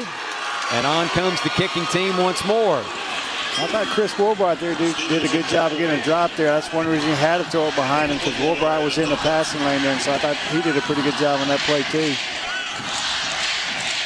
And 0.74 0.86
on 0.86 1.08
comes 1.08 1.42
the 1.44 1.50
kicking 1.50 1.86
team 1.88 2.18
once 2.18 2.44
more. 2.46 2.80
I 2.80 3.66
thought 3.72 3.88
Chris 3.88 4.14
Woolbright 4.14 4.60
there 4.60 4.76
did, 4.76 4.96
did, 5.10 5.24
a 5.24 5.28
good 5.30 5.46
job 5.46 5.72
of 5.72 5.78
getting 5.78 6.00
a 6.00 6.04
drop 6.04 6.32
there. 6.36 6.48
That's 6.48 6.72
one 6.74 6.86
reason 6.86 7.10
he 7.10 7.16
had 7.16 7.38
to 7.38 7.46
throw 7.46 7.68
it 7.68 7.76
behind 7.76 8.12
him 8.12 8.20
because 8.20 8.36
Woolbright 8.36 8.84
was 8.84 8.98
in 8.98 9.10
the 9.10 9.16
passing 9.16 9.62
lane 9.62 9.82
there. 9.82 9.94
And 9.94 10.02
so 10.02 10.12
I 10.14 10.20
thought 10.20 10.36
he 10.52 10.62
did 10.62 10.78
a 10.78 10.82
pretty 10.82 11.02
good 11.02 11.16
job 11.16 11.40
on 11.40 11.48
that 11.48 11.60
play 11.62 11.82
too. 11.90 12.14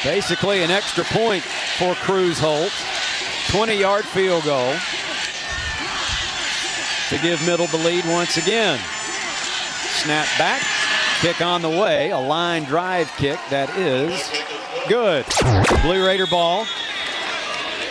Basically 0.07 0.63
an 0.63 0.71
extra 0.71 1.03
point 1.05 1.43
for 1.43 1.95
Crews 1.95 2.39
Holt. 2.39 2.71
20-yard 3.51 4.05
field 4.05 4.45
goal 4.45 4.73
to 7.09 7.17
give 7.21 7.45
Middle 7.45 7.67
the 7.67 7.77
lead 7.83 8.05
once 8.05 8.37
again. 8.37 8.79
Snap 9.99 10.27
back, 10.37 10.61
kick 11.21 11.39
on 11.39 11.61
the 11.61 11.69
way, 11.69 12.09
a 12.09 12.17
line 12.17 12.63
drive 12.63 13.11
kick 13.15 13.39
that 13.51 13.69
is 13.77 14.11
good. 14.89 15.23
Blue 15.83 16.03
Raider 16.03 16.25
ball 16.25 16.65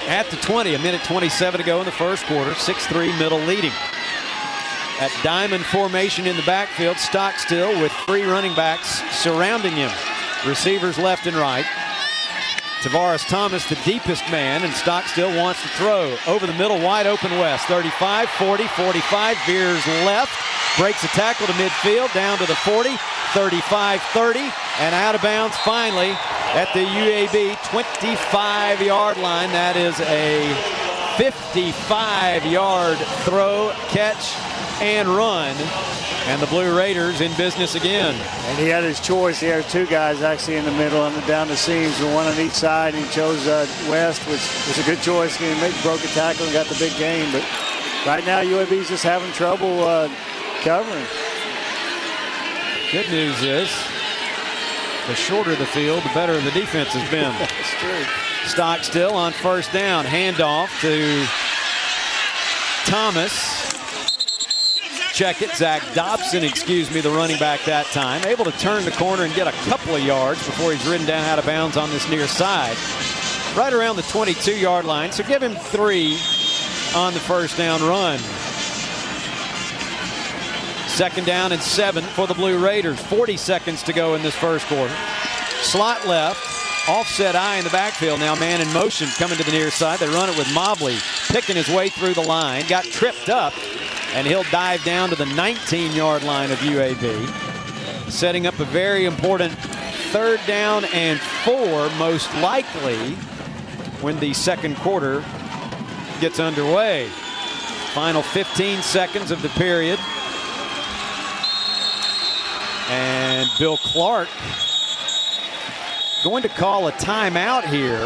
at 0.08 0.28
the 0.30 0.36
20, 0.36 0.74
a 0.74 0.78
minute 0.80 1.00
27 1.04 1.60
to 1.60 1.64
go 1.64 1.78
in 1.78 1.86
the 1.86 1.92
first 1.92 2.24
quarter. 2.26 2.50
6-3 2.50 3.16
middle 3.20 3.38
leading. 3.38 3.70
At 4.98 5.12
diamond 5.22 5.64
formation 5.64 6.26
in 6.26 6.36
the 6.36 6.42
backfield, 6.42 6.96
Stockstill 6.98 7.80
with 7.80 7.92
three 8.04 8.24
running 8.24 8.54
backs 8.56 9.00
surrounding 9.16 9.74
him. 9.74 9.90
Receivers 10.44 10.98
left 10.98 11.26
and 11.28 11.36
right. 11.36 11.64
Tavares 12.82 13.26
Thomas, 13.28 13.68
the 13.68 13.78
deepest 13.84 14.28
man, 14.32 14.64
and 14.64 14.74
Stockstill 14.74 15.36
wants 15.36 15.62
to 15.62 15.68
throw 15.68 16.16
over 16.26 16.46
the 16.46 16.54
middle, 16.54 16.80
wide 16.80 17.06
open 17.06 17.30
West. 17.32 17.66
35, 17.66 18.28
40, 18.30 18.66
45, 18.66 19.36
veers 19.46 19.86
left, 20.04 20.32
breaks 20.78 21.04
a 21.04 21.08
tackle 21.08 21.46
to 21.46 21.52
midfield, 21.52 22.12
down 22.12 22.38
to 22.38 22.46
the 22.46 22.56
40, 22.56 22.96
35, 23.32 24.02
30, 24.02 24.40
and 24.80 24.94
out 24.94 25.14
of 25.14 25.22
bounds 25.22 25.56
finally 25.58 26.10
at 26.54 26.68
the 26.74 26.80
UAB 26.80 27.54
25-yard 27.70 29.18
line. 29.18 29.48
That 29.50 29.76
is 29.76 29.98
a 30.00 30.52
55-yard 31.14 32.98
throw, 33.24 33.72
catch, 33.88 34.34
and 34.82 35.08
run. 35.08 35.54
And 36.26 36.42
the 36.42 36.46
Blue 36.48 36.76
Raiders 36.76 37.20
in 37.20 37.32
business 37.36 37.76
again. 37.76 38.14
And 38.14 38.58
he 38.58 38.66
had 38.66 38.82
his 38.82 38.98
choice. 38.98 39.38
He 39.38 39.46
had 39.46 39.64
two 39.68 39.86
guys 39.86 40.22
actually 40.22 40.56
in 40.56 40.64
the 40.64 40.72
middle 40.72 41.06
and 41.06 41.26
down 41.26 41.46
the 41.46 41.56
seams, 41.56 42.00
one 42.00 42.26
on 42.26 42.38
each 42.38 42.52
side. 42.52 42.94
He 42.94 43.08
chose 43.10 43.46
uh, 43.46 43.66
West, 43.88 44.22
which 44.22 44.42
was 44.66 44.78
a 44.78 44.82
good 44.82 45.00
choice. 45.02 45.36
He 45.36 45.46
broke 45.82 46.02
a 46.02 46.08
tackle 46.08 46.44
and 46.46 46.52
got 46.52 46.66
the 46.66 46.76
big 46.78 46.96
gain. 46.98 47.30
But 47.32 47.44
right 48.04 48.26
now, 48.26 48.42
UAB's 48.42 48.88
just 48.88 49.04
having 49.04 49.30
trouble 49.32 49.84
uh, 49.84 50.10
covering. 50.62 51.06
Good 52.92 53.08
news 53.12 53.40
is 53.42 53.70
the 55.06 55.14
shorter 55.14 55.54
the 55.54 55.66
field, 55.66 56.02
the 56.02 56.08
better 56.08 56.40
the 56.40 56.50
defense 56.50 56.88
has 56.88 57.08
been. 57.08 57.30
That's 57.38 57.70
true. 57.78 58.04
Stockstill 58.48 59.14
on 59.14 59.30
first 59.30 59.72
down. 59.72 60.04
Handoff 60.04 60.68
to 60.80 61.24
Thomas. 62.90 63.32
Check 65.12 65.40
it. 65.40 65.50
Zach 65.50 65.84
Dobson, 65.94 66.42
excuse 66.42 66.90
me, 66.92 67.00
the 67.00 67.10
running 67.10 67.38
back 67.38 67.64
that 67.64 67.86
time. 67.86 68.24
Able 68.24 68.44
to 68.44 68.58
turn 68.58 68.84
the 68.84 68.90
corner 68.90 69.22
and 69.22 69.32
get 69.36 69.46
a 69.46 69.52
couple 69.70 69.94
of 69.94 70.02
yards 70.02 70.44
before 70.44 70.72
he's 70.72 70.84
ridden 70.88 71.06
down 71.06 71.24
out 71.26 71.38
of 71.38 71.46
bounds 71.46 71.76
on 71.76 71.90
this 71.90 72.10
near 72.10 72.26
side. 72.26 72.76
Right 73.56 73.72
around 73.72 73.96
the 73.96 74.02
22-yard 74.02 74.84
line. 74.84 75.12
So 75.12 75.22
give 75.22 75.44
him 75.44 75.54
three 75.54 76.14
on 76.96 77.14
the 77.14 77.20
first 77.20 77.56
down 77.56 77.82
run. 77.82 78.18
Second 81.00 81.24
down 81.24 81.50
and 81.52 81.62
seven 81.62 82.04
for 82.04 82.26
the 82.26 82.34
Blue 82.34 82.62
Raiders. 82.62 83.00
40 83.00 83.38
seconds 83.38 83.82
to 83.84 83.94
go 83.94 84.16
in 84.16 84.22
this 84.22 84.34
first 84.34 84.66
quarter. 84.66 84.94
Slot 85.62 86.06
left. 86.06 86.38
Offset 86.90 87.34
eye 87.34 87.56
in 87.56 87.64
the 87.64 87.70
backfield. 87.70 88.20
Now 88.20 88.34
man 88.34 88.60
in 88.60 88.70
motion 88.74 89.08
coming 89.16 89.38
to 89.38 89.44
the 89.44 89.50
near 89.50 89.70
side. 89.70 89.98
They 89.98 90.08
run 90.08 90.28
it 90.28 90.36
with 90.36 90.52
Mobley 90.52 90.98
picking 91.28 91.56
his 91.56 91.70
way 91.70 91.88
through 91.88 92.12
the 92.12 92.20
line. 92.20 92.66
Got 92.68 92.84
tripped 92.84 93.30
up 93.30 93.54
and 94.12 94.26
he'll 94.26 94.42
dive 94.50 94.84
down 94.84 95.08
to 95.08 95.16
the 95.16 95.24
19-yard 95.24 96.22
line 96.22 96.50
of 96.50 96.58
UAB. 96.58 98.10
Setting 98.10 98.46
up 98.46 98.60
a 98.60 98.66
very 98.66 99.06
important 99.06 99.54
third 100.12 100.38
down 100.46 100.84
and 100.92 101.18
four 101.18 101.88
most 101.96 102.30
likely 102.42 103.14
when 104.02 104.20
the 104.20 104.34
second 104.34 104.76
quarter 104.76 105.24
gets 106.20 106.38
underway. 106.38 107.08
Final 107.94 108.20
15 108.20 108.82
seconds 108.82 109.30
of 109.30 109.40
the 109.40 109.48
period. 109.48 109.98
And 113.40 113.48
Bill 113.58 113.78
Clark 113.78 114.28
going 116.22 116.42
to 116.42 116.48
call 116.50 116.88
a 116.88 116.92
timeout 116.92 117.64
here 117.64 118.04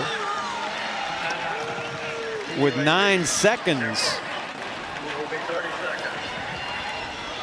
with 2.62 2.76
nine 2.76 3.24
seconds 3.24 4.16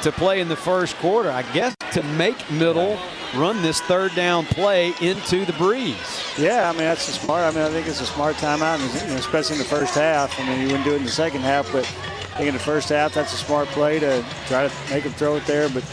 to 0.04 0.12
play 0.14 0.40
in 0.40 0.48
the 0.48 0.56
first 0.56 0.96
quarter. 1.00 1.30
I 1.30 1.42
guess 1.52 1.76
to 1.92 2.02
make 2.04 2.50
Middle 2.50 2.98
run 3.36 3.62
this 3.62 3.82
third 3.82 4.16
down 4.16 4.46
play 4.46 4.94
into 5.02 5.44
the 5.44 5.54
breeze. 5.54 6.24
Yeah, 6.38 6.70
I 6.70 6.72
mean, 6.72 6.84
that's 6.84 7.10
a 7.10 7.12
smart. 7.12 7.44
I 7.44 7.52
mean, 7.54 7.68
I 7.68 7.72
think 7.72 7.88
it's 7.88 8.00
a 8.00 8.06
smart 8.06 8.38
timeout, 8.38 8.80
especially 9.18 9.58
in 9.58 9.60
the 9.64 9.68
first 9.68 9.96
half. 9.96 10.40
I 10.40 10.48
mean, 10.48 10.62
you 10.62 10.68
wouldn't 10.68 10.86
do 10.86 10.94
it 10.94 11.00
in 11.00 11.04
the 11.04 11.10
second 11.10 11.42
half, 11.42 11.70
but 11.74 11.84
I 11.84 12.38
think 12.38 12.48
in 12.48 12.54
the 12.54 12.60
first 12.62 12.88
half, 12.88 13.14
that's 13.14 13.34
a 13.34 13.38
smart 13.38 13.68
play 13.68 14.00
to 14.00 14.24
try 14.48 14.66
to 14.66 14.74
make 14.90 15.04
him 15.04 15.12
throw 15.12 15.36
it 15.36 15.46
there. 15.46 15.68
But 15.68 15.84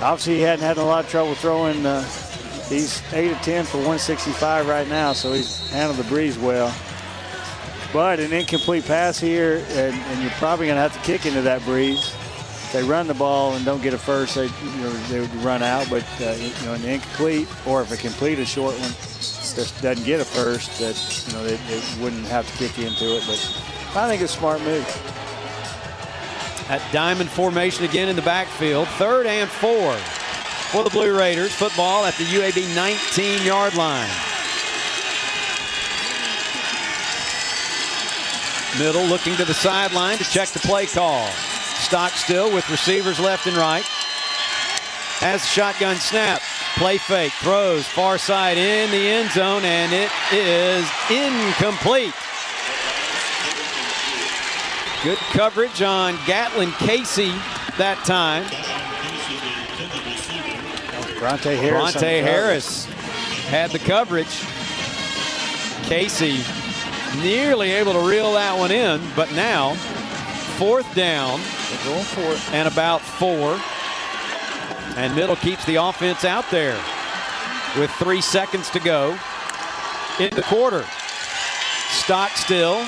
obviously, 0.00 0.36
he 0.36 0.40
hadn't 0.42 0.64
had 0.64 0.78
a 0.78 0.84
lot 0.84 1.04
of 1.04 1.10
trouble 1.10 1.34
throwing. 1.34 1.84
Uh, 1.84 2.02
he's 2.68 3.02
8 3.12 3.32
of 3.32 3.38
10 3.38 3.64
for 3.64 3.78
165 3.78 4.66
right 4.66 4.88
now, 4.88 5.12
so 5.12 5.32
he's 5.32 5.70
handled 5.70 5.98
the 5.98 6.08
breeze 6.08 6.38
well. 6.38 6.74
But 7.92 8.20
an 8.20 8.32
incomplete 8.32 8.84
pass 8.84 9.18
here, 9.18 9.64
and, 9.70 9.94
and 9.94 10.22
you're 10.22 10.30
probably 10.32 10.66
going 10.66 10.76
to 10.76 10.82
have 10.82 10.92
to 10.92 11.00
kick 11.00 11.24
into 11.26 11.40
that 11.42 11.64
breeze 11.64 12.14
if 12.68 12.74
they 12.74 12.82
run 12.82 13.06
the 13.06 13.14
ball 13.14 13.54
and 13.54 13.64
don't 13.64 13.82
get 13.82 13.94
a 13.94 13.98
first, 13.98 14.34
they, 14.34 14.44
you 14.44 14.82
know, 14.82 14.90
they 15.08 15.20
would 15.20 15.34
run 15.36 15.62
out. 15.62 15.88
But 15.88 16.04
uh, 16.20 16.32
you 16.32 16.66
know, 16.66 16.74
an 16.74 16.84
incomplete 16.84 17.48
or 17.66 17.80
if 17.80 17.90
a 17.90 17.96
complete 17.96 18.38
a 18.38 18.44
short 18.44 18.74
one 18.74 18.90
doesn't 19.80 20.04
get 20.04 20.20
a 20.20 20.24
first, 20.24 20.78
that 20.78 20.94
you 21.26 21.32
know 21.32 21.44
they, 21.44 21.56
they 21.56 22.02
wouldn't 22.02 22.26
have 22.26 22.46
to 22.46 22.58
kick 22.58 22.78
into 22.78 23.16
it. 23.16 23.24
But 23.26 23.96
I 23.96 24.06
think 24.06 24.20
it's 24.20 24.34
a 24.34 24.36
smart 24.36 24.60
move. 24.60 24.84
At 26.68 26.82
diamond 26.92 27.30
formation 27.30 27.84
again 27.84 28.08
in 28.08 28.16
the 28.16 28.22
backfield, 28.22 28.88
third 28.88 29.26
and 29.26 29.48
four 29.48 29.96
for 30.70 30.84
the 30.84 30.90
Blue 30.90 31.16
Raiders. 31.18 31.54
Football 31.54 32.04
at 32.04 32.14
the 32.16 32.24
UAB 32.24 32.66
19-yard 32.74 33.74
line. 33.74 34.10
Middle 38.78 39.06
looking 39.06 39.34
to 39.36 39.46
the 39.46 39.54
sideline 39.54 40.18
to 40.18 40.24
check 40.24 40.50
the 40.50 40.58
play 40.58 40.84
call. 40.84 41.26
Stockstill 41.80 42.52
with 42.52 42.68
receivers 42.68 43.18
left 43.18 43.46
and 43.46 43.56
right. 43.56 43.84
As 45.22 45.40
the 45.40 45.48
shotgun 45.48 45.96
snap. 45.96 46.42
Play 46.76 46.98
fake, 46.98 47.32
throws 47.40 47.86
far 47.86 48.18
side 48.18 48.58
in 48.58 48.90
the 48.90 49.08
end 49.08 49.30
zone, 49.30 49.64
and 49.64 49.92
it 49.92 50.12
is 50.32 50.86
incomplete. 51.10 52.14
Good 55.04 55.18
coverage 55.30 55.80
on 55.80 56.16
Gatlin 56.26 56.72
Casey 56.72 57.30
that 57.78 58.02
time. 58.04 58.42
Brontae 61.18 61.56
Harris. 61.56 61.94
Brontae 61.94 62.22
Harris 62.22 62.84
had 63.46 63.70
the 63.70 63.78
coverage. 63.78 64.42
Casey 65.88 66.42
nearly 67.22 67.70
able 67.70 67.92
to 67.92 68.00
reel 68.00 68.32
that 68.32 68.58
one 68.58 68.72
in, 68.72 69.00
but 69.14 69.30
now 69.32 69.74
fourth 70.58 70.92
down. 70.96 71.40
They're 71.70 71.84
going 71.84 72.04
for 72.04 72.32
it. 72.32 72.52
And 72.52 72.66
about 72.66 73.00
four. 73.00 73.58
And 74.96 75.14
Middle 75.14 75.36
keeps 75.36 75.64
the 75.64 75.76
offense 75.76 76.24
out 76.24 76.50
there 76.50 76.76
with 77.78 77.90
three 77.92 78.20
seconds 78.20 78.68
to 78.70 78.80
go 78.80 79.16
in 80.18 80.34
the 80.34 80.42
quarter. 80.42 80.84
Stockstill 81.90 82.84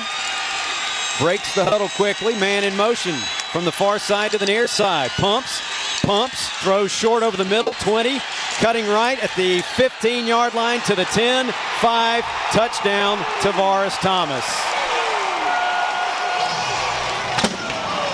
breaks 1.21 1.53
the 1.53 1.63
huddle 1.63 1.87
quickly. 1.89 2.33
Man 2.39 2.63
in 2.63 2.75
motion 2.75 3.13
from 3.53 3.63
the 3.63 3.71
far 3.71 3.99
side 3.99 4.31
to 4.31 4.39
the 4.39 4.45
near 4.47 4.65
side. 4.67 5.11
Pumps, 5.11 5.61
pumps, 6.01 6.49
throws 6.63 6.91
short 6.91 7.21
over 7.21 7.37
the 7.37 7.45
middle, 7.45 7.73
20, 7.73 8.19
cutting 8.59 8.87
right 8.87 9.23
at 9.23 9.29
the 9.37 9.61
15 9.75 10.25
yard 10.25 10.55
line 10.55 10.79
to 10.81 10.95
the 10.95 11.05
10, 11.05 11.51
5, 11.79 12.23
touchdown, 12.51 13.19
Tavares 13.41 13.97
Thomas. 14.01 14.45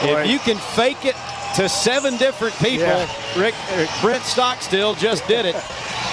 If 0.04 0.30
you 0.30 0.38
can 0.40 0.58
fake 0.76 1.06
it 1.06 1.16
to 1.56 1.68
seven 1.70 2.18
different 2.18 2.54
people, 2.56 2.86
Yeah. 2.88 3.08
Rick, 3.38 3.56
Brent 4.02 4.24
Stockstill 4.24 4.96
just 4.96 5.26
did 5.28 5.46
it 5.46 5.56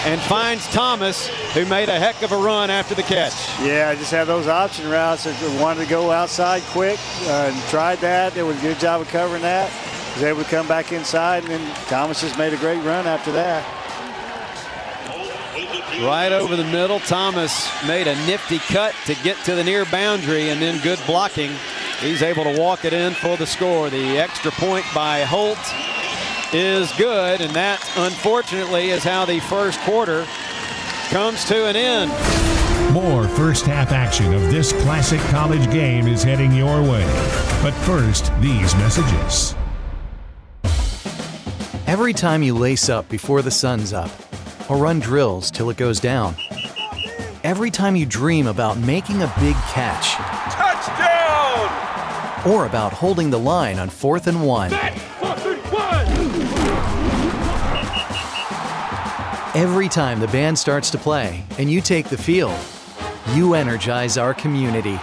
and 0.05 0.21
finds 0.21 0.67
Thomas, 0.69 1.29
who 1.55 1.65
made 1.67 1.89
a 1.89 1.99
heck 1.99 2.23
of 2.23 2.33
a 2.33 2.37
run 2.37 2.71
after 2.71 2.95
the 2.95 3.03
catch. 3.03 3.33
Yeah, 3.61 3.89
I 3.91 3.95
just 3.95 4.11
had 4.11 4.27
those 4.27 4.47
option 4.47 4.89
routes. 4.89 5.25
If 5.27 5.61
wanted 5.61 5.85
to 5.85 5.91
go 5.91 6.11
outside 6.11 6.63
quick 6.69 6.99
uh, 7.23 7.51
and 7.51 7.63
tried 7.71 7.99
that. 8.01 8.37
It 8.37 8.43
was 8.43 8.59
a 8.59 8.61
good 8.61 8.79
job 8.79 9.01
of 9.01 9.09
covering 9.09 9.43
that. 9.43 9.73
Was 10.15 10.23
able 10.23 10.45
to 10.45 10.51
come 10.51 10.69
back 10.69 10.93
inside, 10.93 11.45
and 11.45 11.53
then 11.53 11.75
Thomas 11.87 12.21
just 12.21 12.39
made 12.39 12.53
a 12.53 12.57
great 12.59 12.83
run 12.85 13.07
after 13.07 13.33
that. 13.33 13.65
Right 16.03 16.33
over 16.33 16.57
the 16.57 16.65
middle, 16.65 17.01
Thomas 17.01 17.71
made 17.87 18.07
a 18.07 18.15
nifty 18.27 18.59
cut 18.59 18.95
to 19.07 19.15
get 19.17 19.37
to 19.45 19.55
the 19.55 19.65
near 19.65 19.85
boundary 19.87 20.51
and 20.51 20.61
then 20.61 20.83
good 20.83 21.01
blocking. 21.07 21.53
He's 22.01 22.23
able 22.23 22.45
to 22.45 22.61
walk 22.61 22.85
it 22.85 22.93
in 22.93 23.15
for 23.15 23.37
the 23.37 23.47
score. 23.47 23.91
The 23.91 24.19
extra 24.19 24.51
point 24.53 24.85
by 24.95 25.23
Holt 25.23 25.59
is 26.55 26.93
good, 26.93 27.41
and 27.41 27.51
that, 27.53 27.83
unfortunately, 27.97 28.91
is 28.91 29.03
how 29.03 29.25
the 29.25 29.41
first 29.41 29.81
quarter 29.81 30.25
comes 31.11 31.45
to 31.47 31.67
an 31.67 31.75
end. 31.75 32.13
More 32.95 33.27
first 33.27 33.67
half 33.67 33.91
action 33.91 34.33
of 34.33 34.41
this 34.53 34.73
classic 34.73 35.19
college 35.23 35.69
game 35.73 36.07
is 36.07 36.23
heading 36.23 36.53
your 36.53 36.81
way. 36.81 37.05
But 37.61 37.73
first, 37.73 38.31
these 38.41 38.73
messages. 38.77 39.57
Every 41.89 42.13
time 42.13 42.45
you 42.45 42.55
lace 42.55 42.89
up 42.89 43.09
before 43.09 43.43
the 43.43 43.51
sun's 43.51 43.93
up, 43.93 44.11
or 44.71 44.77
run 44.77 45.01
drills 45.01 45.51
till 45.51 45.71
it 45.71 45.77
goes 45.77 45.99
down, 45.99 46.37
every 47.43 47.71
time 47.71 47.97
you 47.97 48.07
dream 48.07 48.47
about 48.47 48.79
making 48.79 49.23
a 49.23 49.35
big 49.41 49.57
catch, 49.73 50.13
Touchdown! 50.55 51.69
or 52.47 52.67
about 52.67 52.93
holding 52.93 53.31
the 53.31 53.39
line 53.39 53.81
on 53.81 53.89
fourth 53.89 54.29
and 54.29 54.47
one, 54.47 54.71
every 59.55 59.89
time 59.89 60.19
the 60.19 60.29
band 60.29 60.59
starts 60.59 60.91
to 60.91 60.99
play 60.99 61.45
and 61.59 61.71
you 61.71 61.81
take 61.81 62.09
the 62.09 62.19
field, 62.19 62.59
you 63.35 63.55
energize 63.55 64.19
our 64.19 64.35
community. 64.35 64.99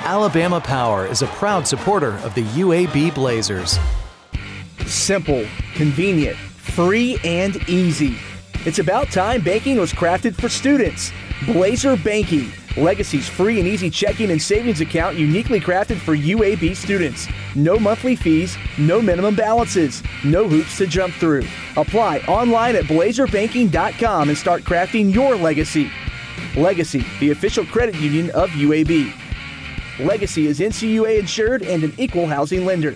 Alabama 0.00 0.60
Power 0.60 1.06
is 1.06 1.22
a 1.22 1.26
proud 1.26 1.66
supporter 1.66 2.18
of 2.18 2.34
the 2.34 2.42
UAB 2.42 3.14
Blazers. 3.14 3.78
Simple, 4.86 5.46
convenient, 5.74 6.36
free, 6.36 7.18
and 7.24 7.56
easy. 7.68 8.16
It's 8.66 8.78
about 8.78 9.10
time 9.10 9.40
banking 9.42 9.78
was 9.78 9.92
crafted 9.92 10.34
for 10.34 10.48
students. 10.48 11.10
Blazer 11.46 11.96
Banking, 11.96 12.52
Legacy's 12.76 13.28
free 13.28 13.58
and 13.58 13.66
easy 13.66 13.90
checking 13.90 14.30
and 14.30 14.40
savings 14.40 14.80
account 14.80 15.16
uniquely 15.16 15.58
crafted 15.58 15.98
for 15.98 16.16
UAB 16.16 16.76
students. 16.76 17.26
No 17.56 17.78
monthly 17.78 18.14
fees, 18.14 18.56
no 18.78 19.02
minimum 19.02 19.34
balances, 19.34 20.02
no 20.24 20.48
hoops 20.48 20.78
to 20.78 20.86
jump 20.86 21.14
through. 21.14 21.44
Apply 21.76 22.18
online 22.28 22.76
at 22.76 22.84
blazerbanking.com 22.84 24.28
and 24.28 24.38
start 24.38 24.62
crafting 24.62 25.12
your 25.12 25.34
legacy. 25.34 25.90
Legacy, 26.56 27.04
the 27.18 27.30
official 27.30 27.66
credit 27.66 27.96
union 27.96 28.30
of 28.30 28.50
UAB. 28.50 29.12
Legacy 29.98 30.46
is 30.46 30.60
NCUA 30.60 31.18
insured 31.18 31.62
and 31.62 31.82
an 31.82 31.92
equal 31.98 32.26
housing 32.26 32.64
lender. 32.64 32.94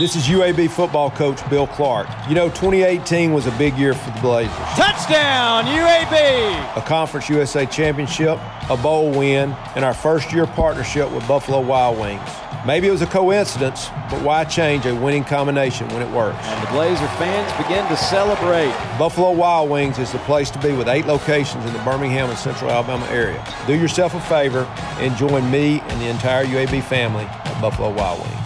This 0.00 0.16
is 0.16 0.28
UAB 0.28 0.70
football 0.70 1.10
coach 1.10 1.46
Bill 1.50 1.66
Clark. 1.66 2.08
You 2.26 2.34
know, 2.34 2.48
2018 2.48 3.34
was 3.34 3.46
a 3.46 3.50
big 3.58 3.76
year 3.76 3.92
for 3.92 4.10
the 4.12 4.20
Blazers. 4.20 4.56
Touchdown, 4.74 5.66
UAB! 5.66 6.74
A 6.74 6.80
Conference 6.80 7.28
USA 7.28 7.66
championship, 7.66 8.38
a 8.70 8.78
bowl 8.78 9.10
win, 9.10 9.54
and 9.76 9.84
our 9.84 9.92
first 9.92 10.32
year 10.32 10.46
partnership 10.46 11.12
with 11.12 11.28
Buffalo 11.28 11.60
Wild 11.60 11.98
Wings. 11.98 12.26
Maybe 12.66 12.88
it 12.88 12.92
was 12.92 13.02
a 13.02 13.06
coincidence, 13.06 13.90
but 14.10 14.22
why 14.22 14.44
change 14.44 14.86
a 14.86 14.94
winning 14.94 15.22
combination 15.22 15.86
when 15.88 16.00
it 16.00 16.10
works? 16.16 16.46
And 16.46 16.66
the 16.66 16.70
Blazer 16.70 17.06
fans 17.18 17.62
begin 17.62 17.86
to 17.88 17.96
celebrate. 17.98 18.72
Buffalo 18.98 19.32
Wild 19.32 19.68
Wings 19.68 19.98
is 19.98 20.10
the 20.12 20.18
place 20.20 20.50
to 20.52 20.58
be 20.60 20.72
with 20.72 20.88
eight 20.88 21.04
locations 21.04 21.66
in 21.66 21.74
the 21.74 21.78
Birmingham 21.80 22.30
and 22.30 22.38
Central 22.38 22.70
Alabama 22.70 23.04
area. 23.10 23.46
Do 23.66 23.78
yourself 23.78 24.14
a 24.14 24.20
favor 24.20 24.64
and 24.98 25.14
join 25.18 25.50
me 25.50 25.80
and 25.80 26.00
the 26.00 26.06
entire 26.06 26.46
UAB 26.46 26.84
family 26.84 27.24
at 27.24 27.60
Buffalo 27.60 27.92
Wild 27.92 28.22
Wings. 28.22 28.39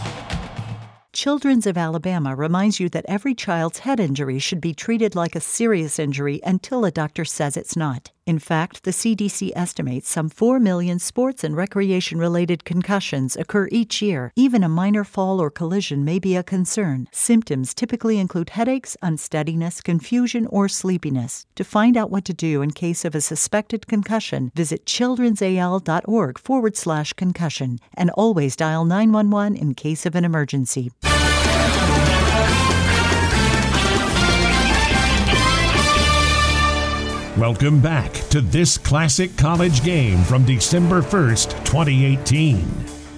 Children's 1.14 1.68
of 1.68 1.78
Alabama 1.78 2.34
reminds 2.34 2.80
you 2.80 2.88
that 2.88 3.04
every 3.06 3.36
child's 3.36 3.78
head 3.78 4.00
injury 4.00 4.40
should 4.40 4.60
be 4.60 4.74
treated 4.74 5.14
like 5.14 5.36
a 5.36 5.40
serious 5.40 6.00
injury 6.00 6.40
until 6.42 6.84
a 6.84 6.90
doctor 6.90 7.24
says 7.24 7.56
it's 7.56 7.76
not. 7.76 8.10
In 8.26 8.38
fact, 8.38 8.84
the 8.84 8.90
CDC 8.90 9.52
estimates 9.54 10.08
some 10.08 10.30
4 10.30 10.58
million 10.58 10.98
sports 10.98 11.44
and 11.44 11.54
recreation 11.54 12.18
related 12.18 12.64
concussions 12.64 13.36
occur 13.36 13.68
each 13.70 14.00
year. 14.00 14.32
Even 14.34 14.64
a 14.64 14.68
minor 14.68 15.04
fall 15.04 15.40
or 15.40 15.50
collision 15.50 16.06
may 16.06 16.18
be 16.18 16.34
a 16.34 16.42
concern. 16.42 17.06
Symptoms 17.12 17.74
typically 17.74 18.18
include 18.18 18.50
headaches, 18.50 18.96
unsteadiness, 19.02 19.82
confusion, 19.82 20.46
or 20.46 20.68
sleepiness. 20.68 21.44
To 21.56 21.64
find 21.64 21.98
out 21.98 22.10
what 22.10 22.24
to 22.24 22.32
do 22.32 22.62
in 22.62 22.70
case 22.70 23.04
of 23.04 23.14
a 23.14 23.20
suspected 23.20 23.86
concussion, 23.86 24.50
visit 24.54 24.86
childrensal.org 24.86 26.38
forward 26.38 26.76
slash 26.76 27.12
concussion 27.12 27.78
and 27.94 28.10
always 28.10 28.56
dial 28.56 28.86
911 28.86 29.54
in 29.54 29.74
case 29.74 30.06
of 30.06 30.14
an 30.14 30.24
emergency. 30.24 30.90
Welcome 37.38 37.80
back 37.80 38.12
to 38.28 38.40
this 38.40 38.78
classic 38.78 39.36
college 39.36 39.82
game 39.82 40.22
from 40.22 40.44
December 40.44 41.02
1st, 41.02 41.64
2018, 41.64 42.60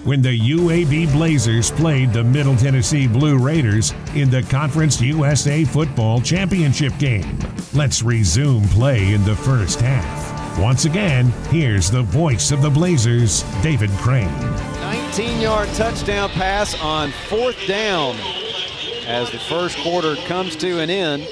when 0.05 0.23
the 0.23 0.39
UAB 0.39 1.11
Blazers 1.11 1.69
played 1.69 2.11
the 2.11 2.23
Middle 2.23 2.55
Tennessee 2.55 3.07
Blue 3.07 3.37
Raiders 3.37 3.93
in 4.15 4.31
the 4.31 4.41
Conference 4.41 4.99
USA 5.01 5.63
Football 5.63 6.19
Championship 6.19 6.97
game. 6.97 7.37
Let's 7.75 8.01
resume 8.01 8.63
play 8.69 9.13
in 9.13 9.23
the 9.23 9.35
first 9.35 9.81
half. 9.81 10.57
Once 10.57 10.85
again, 10.85 11.27
here's 11.51 11.91
the 11.91 12.01
voice 12.01 12.49
of 12.49 12.63
the 12.63 12.71
Blazers, 12.71 13.43
David 13.61 13.91
Crane. 13.99 14.33
19 14.81 15.41
yard 15.41 15.69
touchdown 15.75 16.29
pass 16.29 16.73
on 16.81 17.11
fourth 17.29 17.67
down 17.67 18.15
as 19.05 19.29
the 19.29 19.37
first 19.37 19.77
quarter 19.77 20.15
comes 20.25 20.55
to 20.55 20.79
an 20.79 20.89
end. 20.89 21.27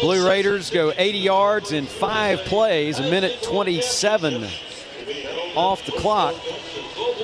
Blue 0.00 0.26
Raiders 0.26 0.70
go 0.70 0.92
80 0.96 1.18
yards 1.18 1.72
in 1.72 1.86
five 1.86 2.40
plays, 2.40 2.98
a 2.98 3.02
minute 3.02 3.42
27 3.42 4.48
off 5.54 5.84
the 5.86 5.92
clock. 5.92 6.34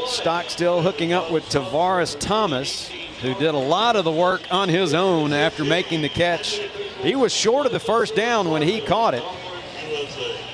Stockstill 0.07 0.83
hooking 0.83 1.13
up 1.13 1.31
with 1.31 1.45
Tavares 1.45 2.19
Thomas, 2.19 2.89
who 3.21 3.35
did 3.35 3.55
a 3.55 3.59
lot 3.59 3.97
of 3.97 4.05
the 4.05 4.13
work 4.13 4.43
on 4.51 4.69
his 4.69 4.95
own 4.95 5.33
after 5.33 5.65
making 5.65 6.03
the 6.03 6.09
catch. 6.09 6.59
He 7.01 7.15
was 7.15 7.33
short 7.33 7.67
of 7.67 7.73
the 7.73 7.81
first 7.81 8.15
down 8.15 8.51
when 8.51 8.63
he 8.63 8.81
caught 8.81 9.15
it. 9.15 9.25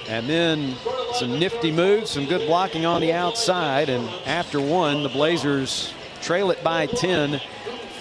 And 0.08 0.28
then 0.28 0.76
some 1.14 1.38
nifty 1.38 1.72
moves, 1.72 2.10
some 2.10 2.26
good 2.26 2.46
blocking 2.46 2.86
on 2.86 3.00
the 3.00 3.12
outside. 3.12 3.88
And 3.88 4.08
after 4.26 4.60
one, 4.60 5.02
the 5.02 5.08
Blazers 5.08 5.92
trail 6.20 6.50
it 6.50 6.62
by 6.64 6.86
10, 6.86 7.40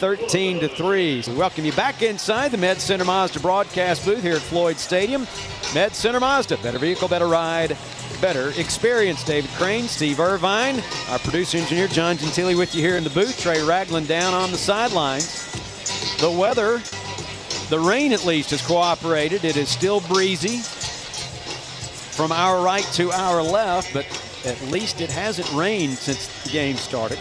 13 0.03 0.59
to 0.59 0.67
3. 0.67 1.23
We 1.27 1.33
welcome 1.33 1.63
you 1.63 1.71
back 1.71 2.01
inside 2.01 2.51
the 2.51 2.57
Med 2.57 2.81
Center 2.81 3.05
Mazda 3.05 3.39
broadcast 3.39 4.03
booth 4.03 4.21
here 4.21 4.35
at 4.35 4.41
Floyd 4.41 4.77
Stadium. 4.77 5.25
Med 5.73 5.95
Center 5.95 6.19
Mazda, 6.19 6.57
better 6.57 6.77
vehicle, 6.77 7.07
better 7.07 7.29
ride, 7.29 7.77
better 8.19 8.49
experience. 8.59 9.23
David 9.23 9.49
Crane, 9.51 9.85
Steve 9.85 10.19
Irvine, 10.19 10.83
our 11.07 11.19
producer 11.19 11.57
engineer 11.57 11.87
John 11.87 12.17
Gentili 12.17 12.57
with 12.57 12.75
you 12.75 12.81
here 12.81 12.97
in 12.97 13.05
the 13.05 13.11
booth. 13.11 13.39
Trey 13.39 13.63
Ragland 13.63 14.09
down 14.09 14.33
on 14.33 14.51
the 14.51 14.57
sidelines. 14.57 15.49
The 16.19 16.29
weather 16.29 16.81
The 17.69 17.79
rain, 17.79 18.11
at 18.11 18.25
least, 18.25 18.49
has 18.49 18.61
cooperated. 18.61 19.45
It 19.45 19.55
is 19.55 19.69
still 19.69 20.01
breezy 20.01 20.57
from 22.17 22.33
our 22.33 22.61
right 22.61 22.83
to 22.95 23.09
our 23.13 23.41
left, 23.41 23.93
but 23.93 24.05
at 24.45 24.61
least 24.63 24.99
it 24.99 25.09
hasn't 25.09 25.49
rained 25.53 25.97
since 25.97 26.27
the 26.43 26.49
game 26.49 26.75
started. 26.75 27.19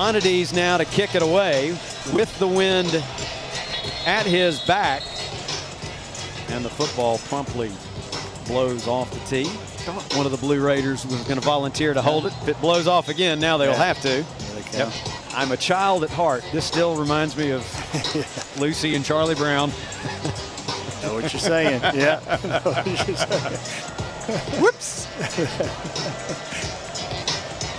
Bonadies 0.00 0.52
now 0.52 0.76
to 0.76 0.84
kick 0.84 1.14
it 1.14 1.22
away 1.22 1.70
with 2.12 2.38
the 2.38 2.46
wind 2.46 3.02
at 4.04 4.26
his 4.26 4.60
back. 4.60 5.00
And 6.50 6.62
the 6.62 6.68
football 6.68 7.16
promptly 7.16 7.72
blows 8.46 8.86
off 8.86 9.10
the 9.10 9.20
tee. 9.20 9.48
One 10.14 10.26
of 10.26 10.32
the 10.32 10.36
Blue 10.38 10.62
Raiders 10.62 11.06
was 11.06 11.22
going 11.24 11.40
to 11.40 11.46
volunteer 11.46 11.94
to 11.94 12.02
hold 12.02 12.26
it. 12.26 12.34
If 12.42 12.48
it 12.48 12.60
blows 12.60 12.86
off 12.86 13.08
again, 13.08 13.40
now 13.40 13.56
they'll 13.56 13.70
Yeah. 13.70 13.94
have 13.94 14.02
to. 14.02 14.22
Yep. 14.74 14.92
I'm 15.32 15.50
a 15.52 15.56
child 15.56 16.04
at 16.04 16.10
heart. 16.10 16.44
This 16.52 16.66
still 16.66 16.96
reminds 16.96 17.34
me 17.34 17.52
of 17.52 17.64
Lucy 18.60 18.96
and 18.96 19.02
Charlie 19.02 19.34
Brown. 19.34 19.70
Know 21.02 21.14
what 21.14 21.32
you're 21.32 21.40
saying. 21.40 21.80
Yeah. 21.94 22.20
You're 22.84 23.16
saying. 23.16 24.60
Whoops. 24.60 25.06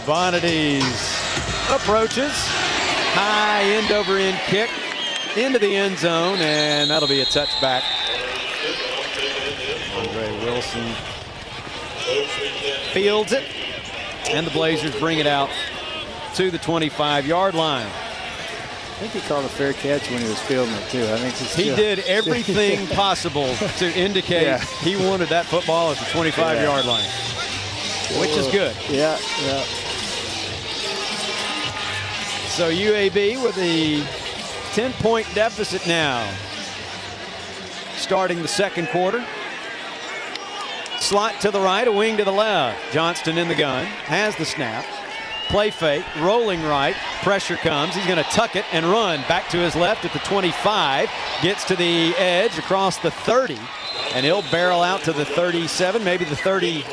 Bonadies 0.07 1.26
approaches. 1.69 2.31
High 3.13 3.63
end 3.63 3.91
over 3.91 4.17
end 4.17 4.37
kick 4.45 4.69
into 5.35 5.59
the 5.59 5.75
end 5.75 5.97
zone, 5.97 6.37
and 6.39 6.89
that'll 6.89 7.07
be 7.07 7.21
a 7.21 7.25
touchback. 7.25 7.81
Andre 9.95 10.31
Wilson 10.45 10.83
fields 12.93 13.31
it, 13.33 13.43
and 14.29 14.45
the 14.45 14.51
Blazers 14.51 14.95
bring 14.99 15.19
it 15.19 15.27
out 15.27 15.49
to 16.35 16.51
the 16.51 16.57
25 16.57 17.25
yard 17.25 17.55
line. 17.55 17.87
I 17.87 18.99
think 19.01 19.11
he 19.13 19.19
called 19.29 19.45
a 19.45 19.49
fair 19.49 19.73
catch 19.73 20.09
when 20.09 20.21
he 20.21 20.27
was 20.27 20.39
fielding 20.41 20.73
it 20.73 20.89
too. 20.89 21.03
I 21.03 21.17
think 21.17 21.33
He 21.35 21.45
still- 21.45 21.75
did 21.75 21.99
everything 22.07 22.87
possible 22.95 23.53
to 23.77 23.95
indicate 23.97 24.43
Yeah. 24.43 24.59
he 24.81 24.95
wanted 24.95 25.29
that 25.29 25.45
football 25.45 25.91
at 25.91 25.97
the 25.97 26.05
25 26.05 26.61
yard 26.61 26.85
line, 26.85 27.05
which 28.19 28.31
is 28.37 28.47
good. 28.47 28.75
Yeah, 28.89 29.17
yeah. 29.43 29.63
So 32.57 32.71
UAB 32.71 33.43
with 33.43 33.55
a 33.59 34.03
10 34.73 34.91
point 34.93 35.27
deficit 35.35 35.85
now. 35.85 36.27
Starting 37.97 38.41
the 38.41 38.47
second 38.47 38.87
quarter. 38.87 39.23
Slot 40.99 41.39
to 41.41 41.51
the 41.51 41.59
right, 41.59 41.87
a 41.87 41.91
wing 41.91 42.17
to 42.17 42.23
the 42.23 42.31
left. 42.31 42.91
Johnston 42.91 43.37
in 43.37 43.47
the 43.47 43.53
gun, 43.53 43.85
has 43.85 44.35
the 44.37 44.45
snap. 44.45 44.85
Play 45.49 45.69
fake, 45.69 46.03
rolling 46.19 46.63
right, 46.63 46.95
pressure 47.21 47.57
comes. 47.57 47.93
He's 47.93 48.07
going 48.07 48.17
to 48.17 48.29
tuck 48.31 48.55
it 48.55 48.65
and 48.73 48.87
run 48.87 49.19
back 49.27 49.49
to 49.49 49.57
his 49.57 49.75
left 49.75 50.03
at 50.03 50.11
the 50.11 50.19
25. 50.19 51.11
Gets 51.43 51.63
to 51.65 51.75
the 51.75 52.15
edge 52.15 52.57
across 52.57 52.97
the 52.97 53.11
30, 53.11 53.59
and 54.15 54.25
he'll 54.25 54.41
barrel 54.49 54.81
out 54.81 55.01
to 55.01 55.13
the 55.13 55.25
37, 55.25 56.03
maybe 56.03 56.25
the 56.25 56.35
38 56.35 56.83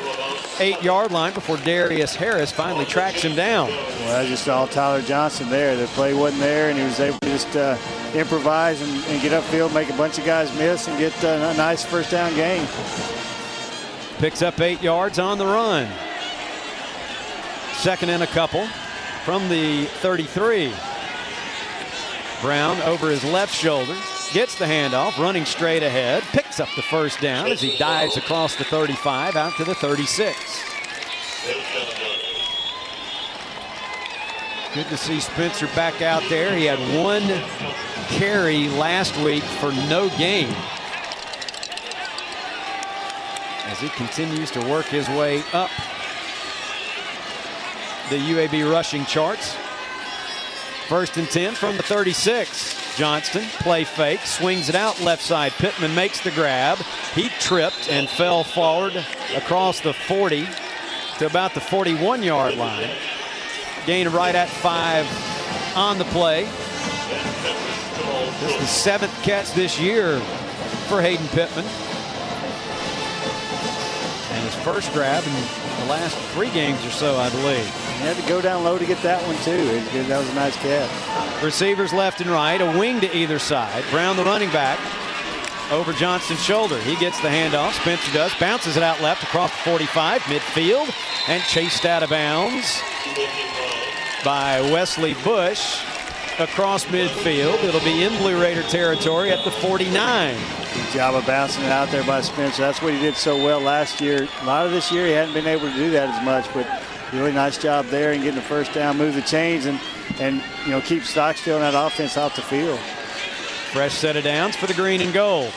yard 0.60 1.10
line 1.10 1.32
before 1.32 1.56
Darius 1.58 2.14
Harris 2.14 2.52
finally 2.52 2.84
tracks 2.84 3.22
him 3.22 3.34
down. 3.34 3.68
Well, 3.68 4.08
that's 4.08 4.28
just 4.28 4.44
saw 4.44 4.66
Tyler 4.66 5.02
Johnston 5.02 5.50
there. 5.50 5.76
The 5.76 5.86
play 5.88 6.14
wasn't 6.14 6.42
there, 6.42 6.70
and 6.70 6.78
he 6.78 6.84
was 6.84 7.00
able 7.00 7.18
to 7.20 7.28
just 7.28 7.56
uh, 7.56 7.76
improvise 8.14 8.80
and, 8.80 9.04
and 9.06 9.22
get 9.22 9.32
upfield, 9.32 9.74
make 9.74 9.90
a 9.90 9.96
bunch 9.96 10.18
of 10.18 10.24
guys 10.24 10.56
miss, 10.56 10.88
and 10.88 10.98
get 10.98 11.12
uh, 11.24 11.52
a 11.52 11.56
nice 11.56 11.84
first 11.84 12.10
down 12.10 12.34
gain. 12.34 12.66
Picks 14.18 14.42
up 14.42 14.60
eight 14.60 14.82
yards 14.82 15.18
on 15.18 15.38
the 15.38 15.46
run. 15.46 15.88
Second 17.74 18.10
and 18.10 18.22
a 18.22 18.28
couple 18.28 18.66
from 19.24 19.48
the 19.48 19.86
33. 19.86 20.72
Brown 22.40 22.80
over 22.82 23.10
his 23.10 23.24
left 23.24 23.54
shoulder, 23.54 23.96
gets 24.34 24.56
the 24.56 24.64
handoff, 24.64 25.16
running 25.16 25.44
straight 25.44 25.84
ahead, 25.84 26.24
picks 26.24 26.58
up 26.58 26.68
the 26.74 26.82
first 26.82 27.20
down 27.20 27.46
as 27.52 27.60
he 27.60 27.78
dives 27.78 28.16
across 28.16 28.56
the 28.56 28.64
35 28.64 29.36
out 29.36 29.56
to 29.56 29.64
the 29.64 29.76
36. 29.76 30.36
Good 34.74 34.88
to 34.88 34.96
see 34.96 35.20
Spencer 35.20 35.68
back 35.68 36.02
out 36.02 36.24
there. 36.28 36.56
He 36.56 36.64
had 36.64 36.80
one 37.00 37.22
carry 38.08 38.66
last 38.70 39.16
week 39.18 39.44
for 39.44 39.70
no 39.88 40.08
gain 40.18 40.52
as 43.66 43.78
he 43.78 43.88
continues 43.90 44.50
to 44.50 44.60
work 44.68 44.86
his 44.86 45.08
way 45.10 45.44
up 45.52 45.70
the 48.10 48.16
UAB 48.16 48.68
rushing 48.68 49.04
charts. 49.06 49.56
First 50.88 51.16
and 51.16 51.28
10 51.28 51.54
from 51.54 51.76
the 51.78 51.82
36. 51.82 52.96
Johnston, 52.96 53.44
play 53.60 53.84
fake, 53.84 54.20
swings 54.20 54.68
it 54.68 54.74
out 54.74 55.00
left 55.00 55.22
side. 55.22 55.52
Pittman 55.52 55.94
makes 55.94 56.20
the 56.20 56.30
grab. 56.30 56.78
He 57.14 57.30
tripped 57.40 57.90
and 57.90 58.08
fell 58.08 58.44
forward 58.44 58.94
across 59.34 59.80
the 59.80 59.94
40 59.94 60.46
to 61.18 61.26
about 61.26 61.54
the 61.54 61.60
41 61.60 62.22
yard 62.22 62.56
line. 62.56 62.90
Gain 63.86 64.08
right 64.08 64.34
at 64.34 64.48
five 64.48 65.06
on 65.74 65.98
the 65.98 66.04
play. 66.04 66.44
This 68.40 68.52
is 68.52 68.60
the 68.60 68.66
seventh 68.66 69.22
catch 69.22 69.52
this 69.54 69.80
year 69.80 70.20
for 70.88 71.00
Hayden 71.00 71.26
Pittman. 71.28 71.64
And 74.32 74.44
his 74.44 74.54
first 74.62 74.92
grab 74.92 75.24
in 75.24 75.32
the 75.32 75.90
last 75.90 76.16
three 76.34 76.50
games 76.50 76.84
or 76.84 76.90
so, 76.90 77.16
I 77.16 77.30
believe. 77.30 77.83
He 77.98 78.04
had 78.04 78.16
to 78.16 78.28
go 78.28 78.40
down 78.40 78.64
low 78.64 78.78
to 78.78 78.86
get 78.86 79.02
that 79.02 79.24
one 79.26 79.36
too. 79.38 79.52
It 79.52 79.82
was 79.82 79.92
good. 79.92 80.06
That 80.06 80.18
was 80.18 80.28
a 80.28 80.34
nice 80.34 80.56
catch. 80.56 81.42
Receivers 81.42 81.92
left 81.92 82.20
and 82.20 82.30
right, 82.30 82.60
a 82.60 82.78
wing 82.78 83.00
to 83.00 83.16
either 83.16 83.38
side. 83.38 83.84
Brown, 83.90 84.16
the 84.16 84.24
running 84.24 84.50
back, 84.50 84.78
over 85.70 85.92
Johnston's 85.92 86.42
shoulder. 86.42 86.78
He 86.80 86.96
gets 86.96 87.20
the 87.20 87.28
handoff. 87.28 87.72
Spencer 87.72 88.12
does. 88.12 88.34
Bounces 88.34 88.76
it 88.76 88.82
out 88.82 89.00
left 89.00 89.22
across 89.22 89.50
the 89.50 89.70
45, 89.70 90.22
midfield, 90.22 90.92
and 91.28 91.42
chased 91.44 91.86
out 91.86 92.02
of 92.02 92.10
bounds 92.10 92.80
by 94.24 94.60
Wesley 94.60 95.14
Bush 95.24 95.82
across 96.38 96.84
midfield. 96.86 97.62
It'll 97.64 97.80
be 97.80 98.02
in 98.02 98.16
Blue 98.18 98.40
Raider 98.40 98.62
territory 98.64 99.30
at 99.30 99.44
the 99.44 99.50
49. 99.50 100.36
Good 100.74 100.92
job 100.92 101.14
of 101.14 101.26
bouncing 101.26 101.64
it 101.64 101.70
out 101.70 101.90
there 101.90 102.04
by 102.04 102.20
Spencer. 102.20 102.62
That's 102.62 102.82
what 102.82 102.92
he 102.92 103.00
did 103.00 103.16
so 103.16 103.36
well 103.36 103.60
last 103.60 104.00
year. 104.00 104.28
A 104.40 104.44
lot 104.44 104.66
of 104.66 104.72
this 104.72 104.90
year 104.90 105.06
he 105.06 105.12
hadn't 105.12 105.34
been 105.34 105.46
able 105.46 105.70
to 105.70 105.76
do 105.76 105.90
that 105.90 106.08
as 106.08 106.24
much, 106.24 106.52
but 106.52 106.66
really 107.14 107.32
nice 107.32 107.58
job 107.58 107.86
there 107.86 108.12
and 108.12 108.22
getting 108.22 108.36
the 108.36 108.46
first 108.46 108.72
down, 108.72 108.96
move 108.96 109.14
the 109.14 109.22
chains, 109.22 109.66
and 109.66 109.80
and 110.20 110.42
you 110.64 110.70
know 110.70 110.80
keep 110.80 111.02
Stockstill 111.02 111.56
and 111.56 111.62
that 111.62 111.74
offense 111.74 112.16
off 112.16 112.36
the 112.36 112.42
field. 112.42 112.78
Fresh 113.72 113.94
set 113.94 114.16
of 114.16 114.24
downs 114.24 114.56
for 114.56 114.66
the 114.66 114.74
green 114.74 115.00
and 115.00 115.12
gold. 115.12 115.52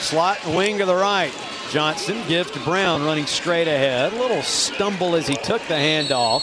Slot 0.00 0.44
wing 0.46 0.78
to 0.78 0.86
the 0.86 0.94
right. 0.94 1.32
Johnston 1.70 2.26
gives 2.28 2.50
to 2.50 2.60
Brown 2.60 3.04
running 3.04 3.26
straight 3.26 3.68
ahead. 3.68 4.12
A 4.12 4.16
little 4.16 4.42
stumble 4.42 5.14
as 5.14 5.26
he 5.26 5.36
took 5.36 5.62
the 5.68 5.74
handoff. 5.74 6.42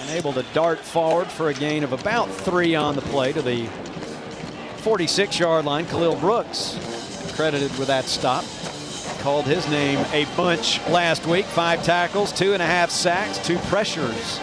And 0.00 0.10
able 0.10 0.32
to 0.34 0.42
dart 0.52 0.80
forward 0.80 1.28
for 1.28 1.48
a 1.48 1.54
gain 1.54 1.84
of 1.84 1.92
about 1.92 2.30
three 2.30 2.74
on 2.74 2.94
the 2.94 3.02
play 3.02 3.32
to 3.32 3.42
the 3.42 3.66
46 4.78 5.38
yard 5.38 5.64
line. 5.64 5.86
Khalil 5.86 6.16
Brooks 6.16 6.78
credited 7.34 7.76
with 7.78 7.88
that 7.88 8.04
stop. 8.04 8.44
Called 9.20 9.46
his 9.46 9.68
name 9.68 10.04
a 10.12 10.24
bunch 10.36 10.80
last 10.88 11.26
week. 11.26 11.44
Five 11.46 11.82
tackles, 11.82 12.32
two 12.32 12.52
and 12.52 12.62
a 12.62 12.66
half 12.66 12.90
sacks, 12.90 13.38
two 13.44 13.58
pressures 13.58 14.38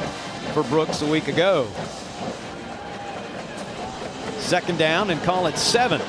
for 0.53 0.63
Brooks 0.63 1.01
a 1.01 1.09
week 1.09 1.27
ago. 1.27 1.67
Second 4.37 4.77
down 4.77 5.09
and 5.09 5.21
call 5.23 5.47
it 5.47 5.57
seven. 5.57 6.01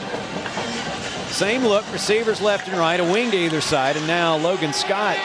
Same 1.28 1.64
look, 1.64 1.90
receivers 1.92 2.40
left 2.40 2.68
and 2.68 2.76
right, 2.76 3.00
a 3.00 3.04
wing 3.04 3.30
to 3.30 3.36
either 3.36 3.60
side, 3.60 3.96
and 3.96 4.06
now 4.06 4.36
Logan 4.36 4.72
Scott 4.72 5.18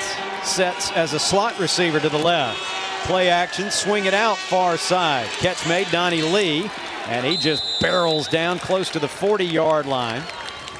sets 0.43 0.91
as 0.93 1.13
a 1.13 1.19
slot 1.19 1.59
receiver 1.59 1.99
to 1.99 2.09
the 2.09 2.17
left. 2.17 2.59
Play 3.05 3.29
action, 3.29 3.71
swing 3.71 4.05
it 4.05 4.13
out 4.13 4.37
far 4.37 4.77
side. 4.77 5.27
Catch 5.27 5.67
made, 5.67 5.89
Donnie 5.91 6.21
Lee, 6.21 6.69
and 7.07 7.25
he 7.25 7.37
just 7.37 7.79
barrels 7.79 8.27
down 8.27 8.59
close 8.59 8.89
to 8.89 8.99
the 8.99 9.07
40 9.07 9.45
yard 9.45 9.85
line. 9.85 10.21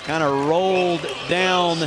Kind 0.03 0.24
of 0.24 0.47
rolled 0.47 1.05
down 1.28 1.78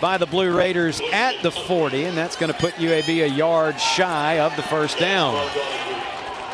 by 0.00 0.18
the 0.18 0.26
Blue 0.26 0.56
Raiders 0.56 1.00
at 1.12 1.42
the 1.42 1.50
40, 1.50 2.04
and 2.04 2.16
that's 2.16 2.36
going 2.36 2.52
to 2.52 2.58
put 2.58 2.74
UAB 2.74 3.24
a 3.24 3.28
yard 3.28 3.80
shy 3.80 4.38
of 4.38 4.54
the 4.56 4.62
first 4.62 4.98
down. 4.98 5.34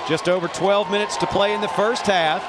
Just 0.08 0.28
over 0.28 0.48
12 0.48 0.90
minutes 0.90 1.16
to 1.18 1.26
play 1.26 1.54
in 1.54 1.60
the 1.60 1.68
first 1.68 2.06
half. 2.06 2.44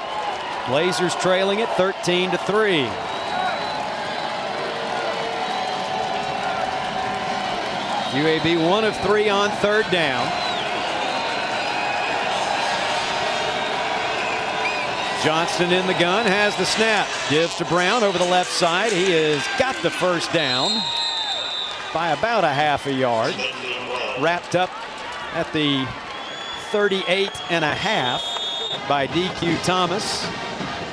Blazers 0.67 1.15
trailing 1.15 1.59
it 1.59 1.69
13 1.69 2.31
to 2.31 2.37
3. 2.37 2.87
UAB 8.13 8.69
one 8.69 8.83
of 8.83 8.95
three 9.01 9.27
on 9.27 9.49
third 9.49 9.89
down. 9.91 10.52
Johnston 15.23 15.71
in 15.71 15.87
the 15.87 15.93
gun 15.93 16.25
has 16.25 16.53
the 16.57 16.65
snap. 16.65 17.07
Gives 17.29 17.55
to 17.55 17.65
Brown 17.65 18.03
over 18.03 18.17
the 18.17 18.25
left 18.25 18.51
side. 18.51 18.91
He 18.91 19.11
has 19.11 19.41
got 19.57 19.73
the 19.81 19.89
first 19.89 20.33
down 20.33 20.69
by 21.93 22.11
about 22.11 22.43
a 22.43 22.49
half 22.49 22.87
a 22.87 22.93
yard. 22.93 23.33
Wrapped 24.19 24.55
up 24.55 24.69
at 25.33 25.51
the 25.53 25.87
38 26.71 27.31
and 27.49 27.63
a 27.63 27.73
half 27.73 28.21
by 28.89 29.07
DQ 29.07 29.63
Thomas. 29.63 30.27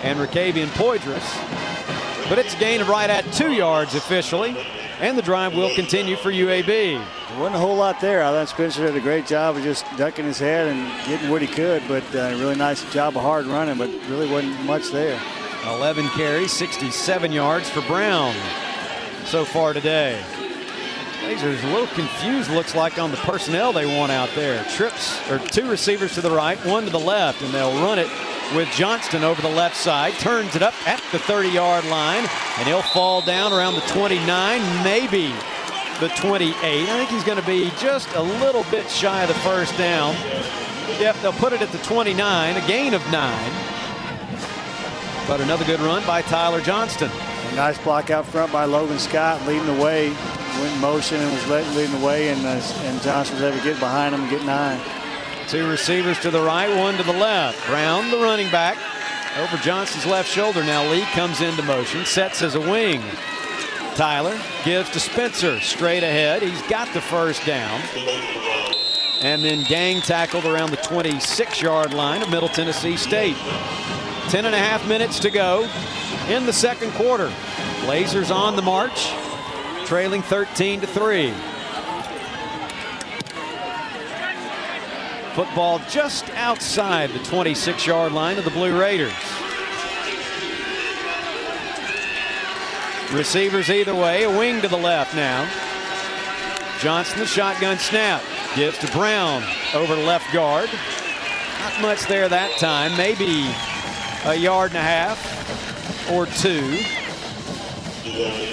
and 0.02 0.18
Ricavian 0.18 0.68
Poydras. 0.68 2.28
But 2.28 2.38
it's 2.38 2.54
a 2.54 2.58
gain 2.58 2.80
of 2.80 2.88
right 2.88 3.10
at 3.10 3.30
two 3.32 3.52
yards 3.52 3.94
officially, 3.94 4.56
and 5.00 5.18
the 5.18 5.22
drive 5.22 5.54
will 5.54 5.74
continue 5.74 6.16
for 6.16 6.30
UAB. 6.30 7.04
Wasn't 7.38 7.54
a 7.54 7.58
whole 7.58 7.76
lot 7.76 8.00
there. 8.00 8.22
I 8.22 8.32
thought 8.32 8.48
Spencer 8.48 8.86
did 8.86 8.96
a 8.96 9.00
great 9.00 9.26
job 9.26 9.56
of 9.56 9.62
just 9.62 9.84
ducking 9.96 10.24
his 10.24 10.38
head 10.38 10.66
and 10.66 11.06
getting 11.06 11.30
what 11.30 11.40
he 11.40 11.48
could, 11.48 11.82
but 11.88 12.04
uh, 12.14 12.36
really 12.38 12.56
nice 12.56 12.84
job 12.92 13.16
of 13.16 13.22
hard 13.22 13.46
running, 13.46 13.78
but 13.78 13.88
really 14.08 14.30
wasn't 14.30 14.60
much 14.64 14.90
there. 14.90 15.18
11 15.66 16.08
carries, 16.10 16.52
67 16.52 17.32
yards 17.32 17.70
for 17.70 17.82
Brown 17.82 18.34
so 19.26 19.44
far 19.44 19.72
today. 19.72 20.20
Blazers 21.20 21.62
a 21.62 21.66
little 21.68 21.86
confused, 21.88 22.50
looks 22.50 22.74
like, 22.74 22.98
on 22.98 23.10
the 23.10 23.16
personnel 23.18 23.72
they 23.72 23.86
want 23.86 24.10
out 24.10 24.30
there. 24.34 24.62
Trips, 24.64 25.18
or 25.30 25.38
two 25.38 25.70
receivers 25.70 26.14
to 26.14 26.20
the 26.20 26.30
right, 26.30 26.58
one 26.66 26.84
to 26.84 26.90
the 26.90 26.98
left, 26.98 27.42
and 27.42 27.54
they'll 27.54 27.80
run 27.84 27.98
it 27.98 28.08
with 28.56 28.68
Johnston 28.72 29.22
over 29.22 29.40
the 29.40 29.48
left 29.48 29.76
side. 29.76 30.14
Turns 30.14 30.56
it 30.56 30.62
up 30.62 30.74
at 30.86 31.00
the 31.12 31.18
30-yard 31.18 31.84
line, 31.86 32.28
and 32.58 32.66
he'll 32.66 32.82
fall 32.82 33.22
down 33.22 33.52
around 33.52 33.74
the 33.74 33.82
29, 33.82 34.82
maybe 34.82 35.32
the 36.00 36.08
28. 36.08 36.54
I 36.54 36.96
think 36.96 37.10
he's 37.10 37.24
going 37.24 37.38
to 37.38 37.46
be 37.46 37.70
just 37.78 38.10
a 38.14 38.22
little 38.22 38.64
bit 38.70 38.88
shy 38.90 39.22
of 39.22 39.28
the 39.28 39.34
first 39.34 39.76
down. 39.76 40.14
Yep, 40.98 41.16
they'll 41.20 41.32
put 41.32 41.52
it 41.52 41.60
at 41.60 41.70
the 41.72 41.78
29, 41.78 42.56
a 42.56 42.66
gain 42.66 42.94
of 42.94 43.02
nine. 43.12 43.52
But 45.28 45.42
another 45.42 45.64
good 45.66 45.78
run 45.80 46.04
by 46.06 46.22
Tyler 46.22 46.62
Johnston. 46.62 47.10
A 47.10 47.54
nice 47.54 47.78
block 47.78 48.08
out 48.10 48.24
front 48.24 48.50
by 48.50 48.64
Logan 48.64 48.98
Scott, 48.98 49.46
leading 49.46 49.66
the 49.66 49.82
way, 49.82 50.08
went 50.08 50.74
in 50.74 50.80
motion 50.80 51.20
and 51.20 51.30
was 51.32 51.76
leading 51.76 52.00
the 52.00 52.06
way, 52.06 52.30
and, 52.30 52.44
uh, 52.46 52.60
and 52.82 53.00
Johnston 53.02 53.36
was 53.36 53.44
able 53.44 53.58
to 53.58 53.64
get 53.64 53.78
behind 53.78 54.14
him 54.14 54.22
and 54.22 54.30
get 54.30 54.44
nine. 54.44 54.80
Two 55.48 55.68
receivers 55.68 56.18
to 56.20 56.30
the 56.30 56.40
right, 56.40 56.74
one 56.76 56.96
to 56.96 57.02
the 57.02 57.12
left. 57.12 57.64
Brown, 57.66 58.10
the 58.10 58.18
running 58.18 58.50
back, 58.50 58.78
over 59.38 59.56
Johnston's 59.58 60.06
left 60.06 60.30
shoulder. 60.30 60.64
Now 60.64 60.90
Lee 60.90 61.02
comes 61.12 61.42
into 61.42 61.62
motion, 61.62 62.06
sets 62.06 62.40
as 62.40 62.54
a 62.54 62.60
wing. 62.60 63.02
Tyler 64.00 64.40
gives 64.64 64.88
to 64.88 64.98
Spencer 64.98 65.60
straight 65.60 66.02
ahead. 66.02 66.40
He's 66.40 66.62
got 66.68 66.90
the 66.94 67.02
first 67.02 67.44
down. 67.44 67.82
And 69.20 69.44
then 69.44 69.62
gang 69.64 70.00
tackled 70.00 70.46
around 70.46 70.70
the 70.70 70.78
26 70.78 71.60
yard 71.60 71.92
line 71.92 72.22
of 72.22 72.30
Middle 72.30 72.48
Tennessee 72.48 72.96
State. 72.96 73.36
10 74.30 74.46
and 74.46 74.54
a 74.54 74.58
half 74.58 74.88
minutes 74.88 75.18
to 75.18 75.28
go 75.28 75.68
in 76.30 76.46
the 76.46 76.52
second 76.52 76.92
quarter. 76.92 77.30
Blazers 77.82 78.30
on 78.30 78.56
the 78.56 78.62
march, 78.62 79.12
trailing 79.84 80.22
13 80.22 80.80
to 80.80 80.86
3. 80.86 81.34
Football 85.34 85.78
just 85.90 86.30
outside 86.30 87.10
the 87.10 87.22
26 87.24 87.86
yard 87.86 88.12
line 88.12 88.38
of 88.38 88.46
the 88.46 88.50
Blue 88.50 88.80
Raiders. 88.80 89.12
Receivers 93.12 93.70
either 93.70 93.94
way, 93.94 94.22
a 94.22 94.30
wing 94.30 94.60
to 94.62 94.68
the 94.68 94.76
left 94.76 95.16
now. 95.16 95.48
Johnston, 96.78 97.18
the 97.18 97.26
shotgun 97.26 97.76
snap, 97.78 98.22
gives 98.54 98.78
to 98.78 98.90
Brown 98.92 99.42
over 99.74 99.96
left 99.96 100.32
guard. 100.32 100.70
Not 101.60 101.82
much 101.82 102.06
there 102.06 102.28
that 102.28 102.56
time, 102.58 102.96
maybe 102.96 103.50
a 104.24 104.34
yard 104.34 104.70
and 104.70 104.78
a 104.78 104.82
half 104.82 106.10
or 106.10 106.26
two. 106.26 106.78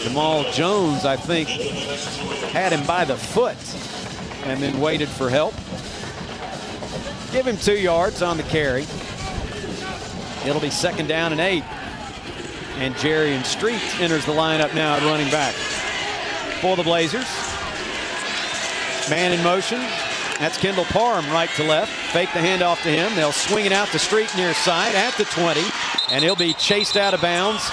Jamal 0.01 0.51
Jones, 0.51 1.05
I 1.05 1.15
think, 1.17 1.49
had 2.51 2.73
him 2.73 2.85
by 2.87 3.05
the 3.05 3.15
foot 3.15 3.57
and 4.45 4.61
then 4.61 4.79
waited 4.79 5.07
for 5.07 5.29
help. 5.29 5.53
Give 7.31 7.45
him 7.45 7.57
two 7.57 7.77
yards 7.77 8.21
on 8.21 8.37
the 8.37 8.43
carry. 8.43 8.87
It'll 10.47 10.61
be 10.61 10.71
second 10.71 11.07
down 11.07 11.31
and 11.31 11.41
eight. 11.41 11.63
And 12.77 12.93
Jarian 12.95 13.43
Street 13.43 13.81
enters 13.99 14.25
the 14.25 14.33
lineup 14.33 14.73
now 14.73 14.95
at 14.95 15.03
running 15.03 15.29
back 15.31 15.53
for 16.61 16.75
the 16.75 16.83
Blazers. 16.83 17.27
Man 19.09 19.31
in 19.31 19.43
motion. 19.43 19.79
That's 20.39 20.57
Kendall 20.57 20.85
Parham 20.85 21.25
right 21.31 21.49
to 21.51 21.63
left. 21.63 21.91
Fake 22.11 22.29
the 22.33 22.39
handoff 22.39 22.81
to 22.83 22.89
him. 22.89 23.15
They'll 23.15 23.31
swing 23.31 23.65
it 23.65 23.71
out 23.71 23.87
the 23.89 23.99
street 23.99 24.29
near 24.35 24.53
side 24.53 24.93
at 24.95 25.15
the 25.15 25.25
20. 25.25 25.61
And 26.11 26.23
he'll 26.23 26.35
be 26.35 26.53
chased 26.53 26.95
out 26.95 27.13
of 27.13 27.21
bounds 27.21 27.67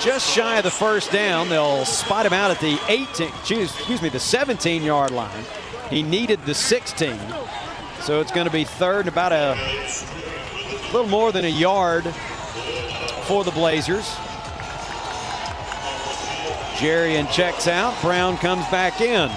just 0.00 0.30
shy 0.30 0.58
of 0.58 0.64
the 0.64 0.70
first 0.70 1.10
down. 1.10 1.48
They'll 1.48 1.84
spot 1.86 2.26
him 2.26 2.32
out 2.32 2.50
at 2.50 2.60
the 2.60 2.78
18, 2.88 3.28
excuse 3.62 4.02
me, 4.02 4.10
the 4.10 4.20
17 4.20 4.82
yard 4.82 5.10
line. 5.10 5.44
He 5.88 6.02
needed 6.02 6.44
the 6.44 6.54
16. 6.54 7.18
So 8.00 8.20
it's 8.20 8.32
going 8.32 8.46
to 8.46 8.52
be 8.52 8.64
third 8.64 9.00
and 9.00 9.08
about 9.08 9.32
a 9.32 9.56
little 10.92 11.08
more 11.08 11.32
than 11.32 11.44
a 11.46 11.48
yard 11.48 12.04
for 13.24 13.44
the 13.44 13.50
Blazers. 13.52 14.14
Jarian 16.74 17.30
checks 17.30 17.66
out. 17.68 18.00
Brown 18.02 18.36
comes 18.36 18.66
back 18.68 19.00
in. 19.00 19.28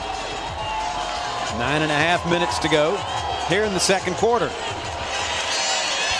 Nine 1.59 1.81
and 1.81 1.91
a 1.91 1.95
half 1.95 2.27
minutes 2.29 2.59
to 2.59 2.67
go 2.67 2.97
here 3.47 3.63
in 3.63 3.73
the 3.73 3.79
second 3.79 4.15
quarter. 4.15 4.49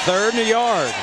Third 0.06 0.34
and 0.34 0.44
a 0.44 0.50
yard. 0.50 0.94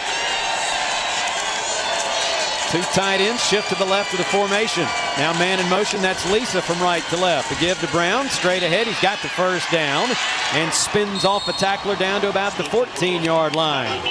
Two 2.70 2.82
tight 2.92 3.20
ends 3.20 3.44
shift 3.46 3.68
to 3.68 3.74
the 3.76 3.84
left 3.84 4.12
of 4.12 4.18
the 4.18 4.24
formation. 4.24 4.82
Now 5.16 5.32
man 5.38 5.60
in 5.60 5.68
motion, 5.68 6.02
that's 6.02 6.28
Lisa 6.32 6.60
from 6.60 6.80
right 6.80 7.04
to 7.10 7.16
left. 7.16 7.48
The 7.48 7.56
give 7.64 7.78
to 7.80 7.86
Brown, 7.88 8.26
straight 8.28 8.64
ahead. 8.64 8.86
He's 8.86 9.00
got 9.00 9.20
the 9.22 9.28
first 9.28 9.70
down 9.70 10.08
and 10.54 10.72
spins 10.72 11.24
off 11.24 11.46
a 11.46 11.52
tackler 11.52 11.94
down 11.96 12.20
to 12.22 12.30
about 12.30 12.56
the 12.56 12.64
14-yard 12.64 13.54
line. 13.54 14.02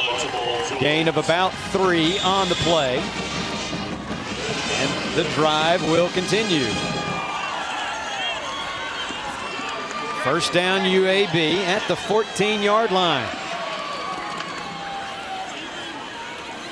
Gain 0.80 1.08
of 1.08 1.18
about 1.18 1.54
three 1.72 2.20
on 2.20 2.48
the 2.48 2.56
play. 2.56 3.04
And 5.14 5.26
the 5.26 5.30
drive 5.32 5.84
will 5.84 6.10
continue. 6.10 6.66
First 10.24 10.54
down 10.54 10.82
UAB 10.82 11.58
at 11.66 11.88
the 11.88 11.96
14-yard 11.96 12.92
line. 12.92 13.28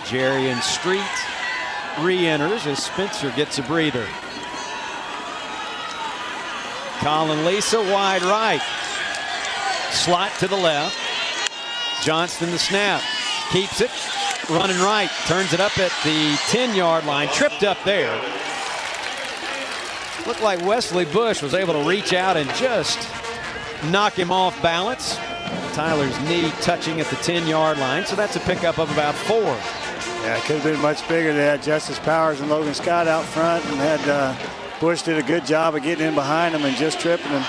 Jarian 0.06 0.62
Street 0.62 1.02
re-enters 2.04 2.66
as 2.66 2.84
Spencer 2.84 3.32
gets 3.32 3.60
a 3.60 3.64
breather. 3.64 4.08
Colin 7.00 7.46
Lisa 7.46 7.80
wide 7.92 8.24
right. 8.24 8.62
Slot 9.92 10.32
to 10.40 10.48
the 10.48 10.56
left. 10.56 10.98
Johnston 12.04 12.52
the 12.52 12.60
snap. 12.60 13.02
Keeps 13.52 13.82
it. 13.82 13.92
Running 14.50 14.80
right. 14.80 15.10
Turns 15.28 15.54
it 15.54 15.60
up 15.60 15.78
at 15.78 15.92
the 16.04 16.34
10-yard 16.50 17.06
line. 17.06 17.28
Tripped 17.30 17.64
up 17.64 17.78
there. 17.86 18.14
Looked 20.28 20.42
like 20.42 20.62
Wesley 20.66 21.06
Bush 21.06 21.42
was 21.42 21.54
able 21.54 21.74
to 21.74 21.88
reach 21.88 22.14
out 22.14 22.38
and 22.38 22.50
just 22.56 23.10
knock 23.90 24.14
him 24.14 24.32
off 24.32 24.60
balance. 24.62 25.18
Tyler's 25.74 26.20
knee 26.22 26.52
touching 26.62 27.00
at 27.00 27.08
the 27.08 27.16
10-yard 27.18 27.78
line, 27.78 28.06
so 28.06 28.16
that's 28.16 28.36
a 28.36 28.40
pickup 28.42 28.78
of 28.78 28.92
about 28.92 29.16
four. 29.16 29.42
Yeah, 30.24 30.38
it 30.38 30.44
could 30.44 30.58
have 30.58 30.64
been 30.64 30.82
much 30.82 31.08
bigger. 31.08 31.34
They 31.34 31.46
had 31.46 31.64
Justice 31.64 31.98
Powers 32.00 32.42
and 32.42 32.50
Logan 32.50 32.74
Scott 32.74 33.08
out 33.08 33.26
front, 33.26 33.66
and 33.66 33.76
had 33.76 34.08
uh, 34.08 34.36
Bush 34.80 35.02
did 35.02 35.18
a 35.18 35.24
good 35.24 35.46
job 35.46 35.76
of 35.76 35.84
getting 35.84 36.08
in 36.08 36.16
behind 36.16 36.54
them 36.54 36.66
and 36.66 36.76
just 36.76 37.00
tripping 37.00 37.32
them. 37.32 37.46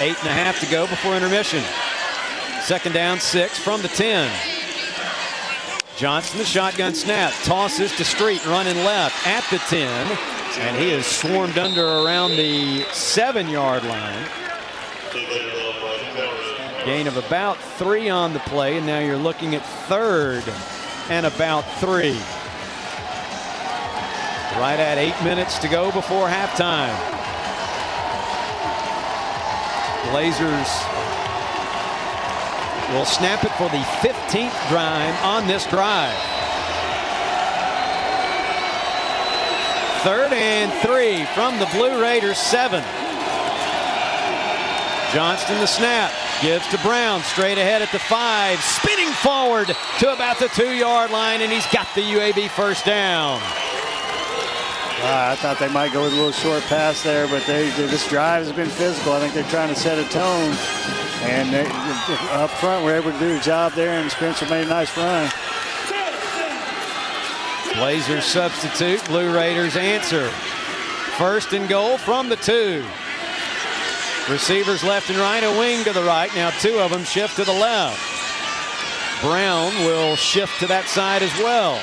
Eight 0.00 0.16
and 0.20 0.28
a 0.28 0.32
half 0.32 0.60
to 0.60 0.66
go 0.70 0.86
before 0.86 1.16
intermission. 1.16 1.62
Second 2.62 2.92
down, 2.92 3.18
six 3.18 3.58
from 3.58 3.82
the 3.82 3.88
10. 3.88 4.57
Johnston, 5.98 6.38
the 6.38 6.44
shotgun 6.44 6.94
snap, 6.94 7.32
tosses 7.42 7.90
to 7.96 8.04
Street, 8.04 8.46
running 8.46 8.76
left 8.84 9.26
at 9.26 9.42
the 9.50 9.58
10, 9.58 10.18
and 10.60 10.76
he 10.76 10.90
is 10.90 11.04
swarmed 11.04 11.58
under 11.58 11.84
around 11.84 12.36
the 12.36 12.84
seven-yard 12.92 13.82
line. 13.82 14.28
Gain 16.84 17.08
of 17.08 17.16
about 17.16 17.58
three 17.58 18.08
on 18.08 18.32
the 18.32 18.38
play, 18.38 18.76
and 18.76 18.86
now 18.86 19.00
you're 19.00 19.16
looking 19.16 19.56
at 19.56 19.66
third 19.88 20.44
and 21.10 21.26
about 21.26 21.62
three. 21.80 22.16
Right 24.56 24.78
at 24.78 24.98
eight 24.98 25.20
minutes 25.24 25.58
to 25.58 25.68
go 25.68 25.90
before 25.90 26.28
halftime. 26.28 26.94
Blazers 30.12 30.97
will 32.92 33.04
snap 33.04 33.44
it 33.44 33.52
for 33.52 33.68
the 33.68 33.82
15th 34.00 34.68
drive 34.68 35.14
on 35.22 35.46
this 35.46 35.66
drive. 35.66 36.16
Third 40.02 40.32
and 40.32 40.72
three 40.80 41.24
from 41.34 41.58
the 41.58 41.66
Blue 41.72 42.00
Raiders, 42.00 42.38
seven. 42.38 42.84
Johnston 45.12 45.58
the 45.58 45.66
snap. 45.66 46.12
Gives 46.40 46.68
to 46.68 46.78
Brown 46.78 47.22
straight 47.22 47.58
ahead 47.58 47.82
at 47.82 47.90
the 47.90 47.98
five, 47.98 48.60
spinning 48.60 49.10
forward 49.14 49.66
to 49.98 50.12
about 50.12 50.38
the 50.38 50.46
two-yard 50.48 51.10
line, 51.10 51.40
and 51.40 51.50
he's 51.50 51.66
got 51.72 51.92
the 51.96 52.02
UAB 52.02 52.48
first 52.50 52.84
down. 52.84 53.40
Uh, 55.00 55.30
I 55.32 55.36
thought 55.36 55.58
they 55.58 55.68
might 55.68 55.92
go 55.92 56.04
with 56.04 56.12
a 56.12 56.16
little 56.16 56.30
short 56.30 56.62
pass 56.64 57.02
there, 57.02 57.26
but 57.26 57.44
they, 57.46 57.70
they, 57.70 57.86
this 57.86 58.08
drive 58.08 58.44
has 58.44 58.52
been 58.52 58.68
physical. 58.68 59.12
I 59.12 59.20
think 59.20 59.34
they're 59.34 59.50
trying 59.50 59.68
to 59.68 59.74
set 59.74 59.98
a 59.98 60.08
tone, 60.10 60.50
and 61.22 61.52
they, 61.52 61.66
up 62.32 62.50
front 62.50 62.84
we're 62.84 62.96
able 62.96 63.12
to 63.12 63.18
do 63.18 63.36
a 63.36 63.40
job 63.40 63.72
there, 63.72 64.00
and 64.00 64.10
Spencer 64.10 64.46
made 64.46 64.66
a 64.66 64.68
nice 64.68 64.96
run. 64.96 65.30
Blazers 67.74 68.24
substitute, 68.24 69.04
Blue 69.06 69.34
Raiders 69.34 69.76
answer. 69.76 70.28
First 71.16 71.52
and 71.52 71.68
goal 71.68 71.98
from 71.98 72.28
the 72.28 72.36
two. 72.36 72.84
Receivers 74.30 74.84
left 74.84 75.10
and 75.10 75.18
right, 75.18 75.42
a 75.42 75.50
wing 75.58 75.84
to 75.84 75.92
the 75.92 76.02
right. 76.02 76.34
Now 76.34 76.50
two 76.50 76.78
of 76.78 76.90
them 76.90 77.04
shift 77.04 77.36
to 77.36 77.44
the 77.44 77.52
left. 77.52 78.00
Brown 79.22 79.74
will 79.84 80.16
shift 80.16 80.60
to 80.60 80.66
that 80.66 80.86
side 80.86 81.22
as 81.22 81.36
well. 81.38 81.82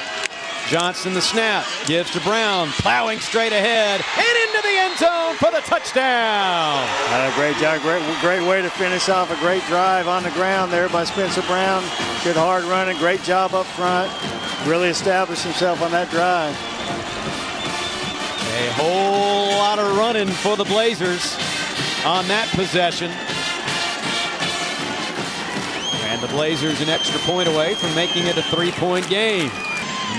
Johnston 0.69 1.13
the 1.13 1.21
snap, 1.21 1.63
gives 1.85 2.09
to 2.11 2.19
Brown, 2.21 2.69
plowing 2.69 3.19
straight 3.19 3.53
ahead 3.53 4.01
and 4.17 4.49
into 4.49 4.61
the 4.63 4.75
end 4.75 4.97
zone 4.97 5.35
for 5.35 5.51
the 5.51 5.61
touchdown. 5.61 6.87
Uh, 7.09 7.31
great 7.35 7.55
job, 7.57 7.81
great, 7.81 8.01
great 8.19 8.41
way 8.47 8.63
to 8.63 8.69
finish 8.71 9.07
off 9.07 9.29
a 9.29 9.35
great 9.35 9.63
drive 9.67 10.07
on 10.07 10.23
the 10.23 10.31
ground 10.31 10.73
there 10.73 10.89
by 10.89 11.03
Spencer 11.03 11.43
Brown. 11.43 11.83
Good 12.23 12.35
hard 12.35 12.63
running, 12.63 12.97
great 12.97 13.21
job 13.21 13.53
up 13.53 13.67
front. 13.67 14.11
Really 14.67 14.89
established 14.89 15.43
himself 15.43 15.83
on 15.83 15.91
that 15.91 16.09
drive. 16.09 16.55
A 18.57 18.71
whole 18.73 19.49
lot 19.59 19.77
of 19.77 19.95
running 19.97 20.27
for 20.27 20.57
the 20.57 20.65
Blazers 20.65 21.35
on 22.05 22.27
that 22.27 22.47
possession. 22.55 23.11
And 26.09 26.21
the 26.23 26.27
Blazers 26.29 26.81
an 26.81 26.89
extra 26.89 27.19
point 27.21 27.47
away 27.47 27.75
from 27.75 27.93
making 27.93 28.25
it 28.25 28.37
a 28.37 28.43
three-point 28.43 29.07
game. 29.09 29.51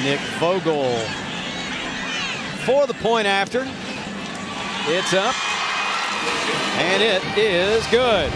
Nick 0.03 0.21
Vogel 0.39 0.99
for 2.65 2.87
the 2.87 2.95
point 2.95 3.27
after. 3.27 3.67
It's 4.89 5.15
up, 5.15 5.35
and 6.79 7.03
it 7.03 7.23
is 7.39 7.87
good. 7.89 8.33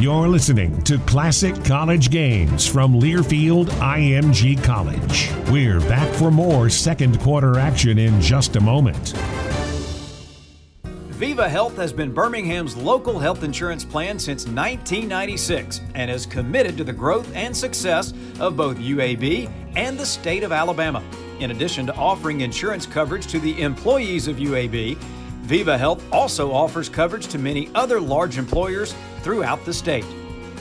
You're 0.00 0.28
listening 0.28 0.82
to 0.82 0.98
Classic 1.00 1.54
College 1.64 2.10
Games 2.10 2.66
from 2.66 2.94
Learfield 2.94 3.66
IMG 3.66 4.62
College. 4.64 5.30
We're 5.50 5.80
back 5.80 6.12
for 6.14 6.30
more 6.30 6.68
second 6.68 7.20
quarter 7.20 7.58
action 7.58 7.98
in 7.98 8.20
just 8.20 8.56
a 8.56 8.60
moment. 8.60 9.14
Viva 11.22 11.48
Health 11.48 11.76
has 11.76 11.92
been 11.92 12.12
Birmingham's 12.12 12.76
local 12.76 13.16
health 13.16 13.44
insurance 13.44 13.84
plan 13.84 14.18
since 14.18 14.44
1996 14.44 15.80
and 15.94 16.10
is 16.10 16.26
committed 16.26 16.76
to 16.76 16.82
the 16.82 16.92
growth 16.92 17.32
and 17.36 17.56
success 17.56 18.12
of 18.40 18.56
both 18.56 18.76
UAB 18.78 19.48
and 19.76 19.96
the 19.96 20.04
state 20.04 20.42
of 20.42 20.50
Alabama. 20.50 21.00
In 21.38 21.52
addition 21.52 21.86
to 21.86 21.94
offering 21.94 22.40
insurance 22.40 22.86
coverage 22.86 23.28
to 23.28 23.38
the 23.38 23.62
employees 23.62 24.26
of 24.26 24.38
UAB, 24.38 24.96
Viva 25.42 25.78
Health 25.78 26.02
also 26.10 26.50
offers 26.50 26.88
coverage 26.88 27.28
to 27.28 27.38
many 27.38 27.70
other 27.76 28.00
large 28.00 28.36
employers 28.36 28.92
throughout 29.20 29.64
the 29.64 29.72
state. 29.72 30.04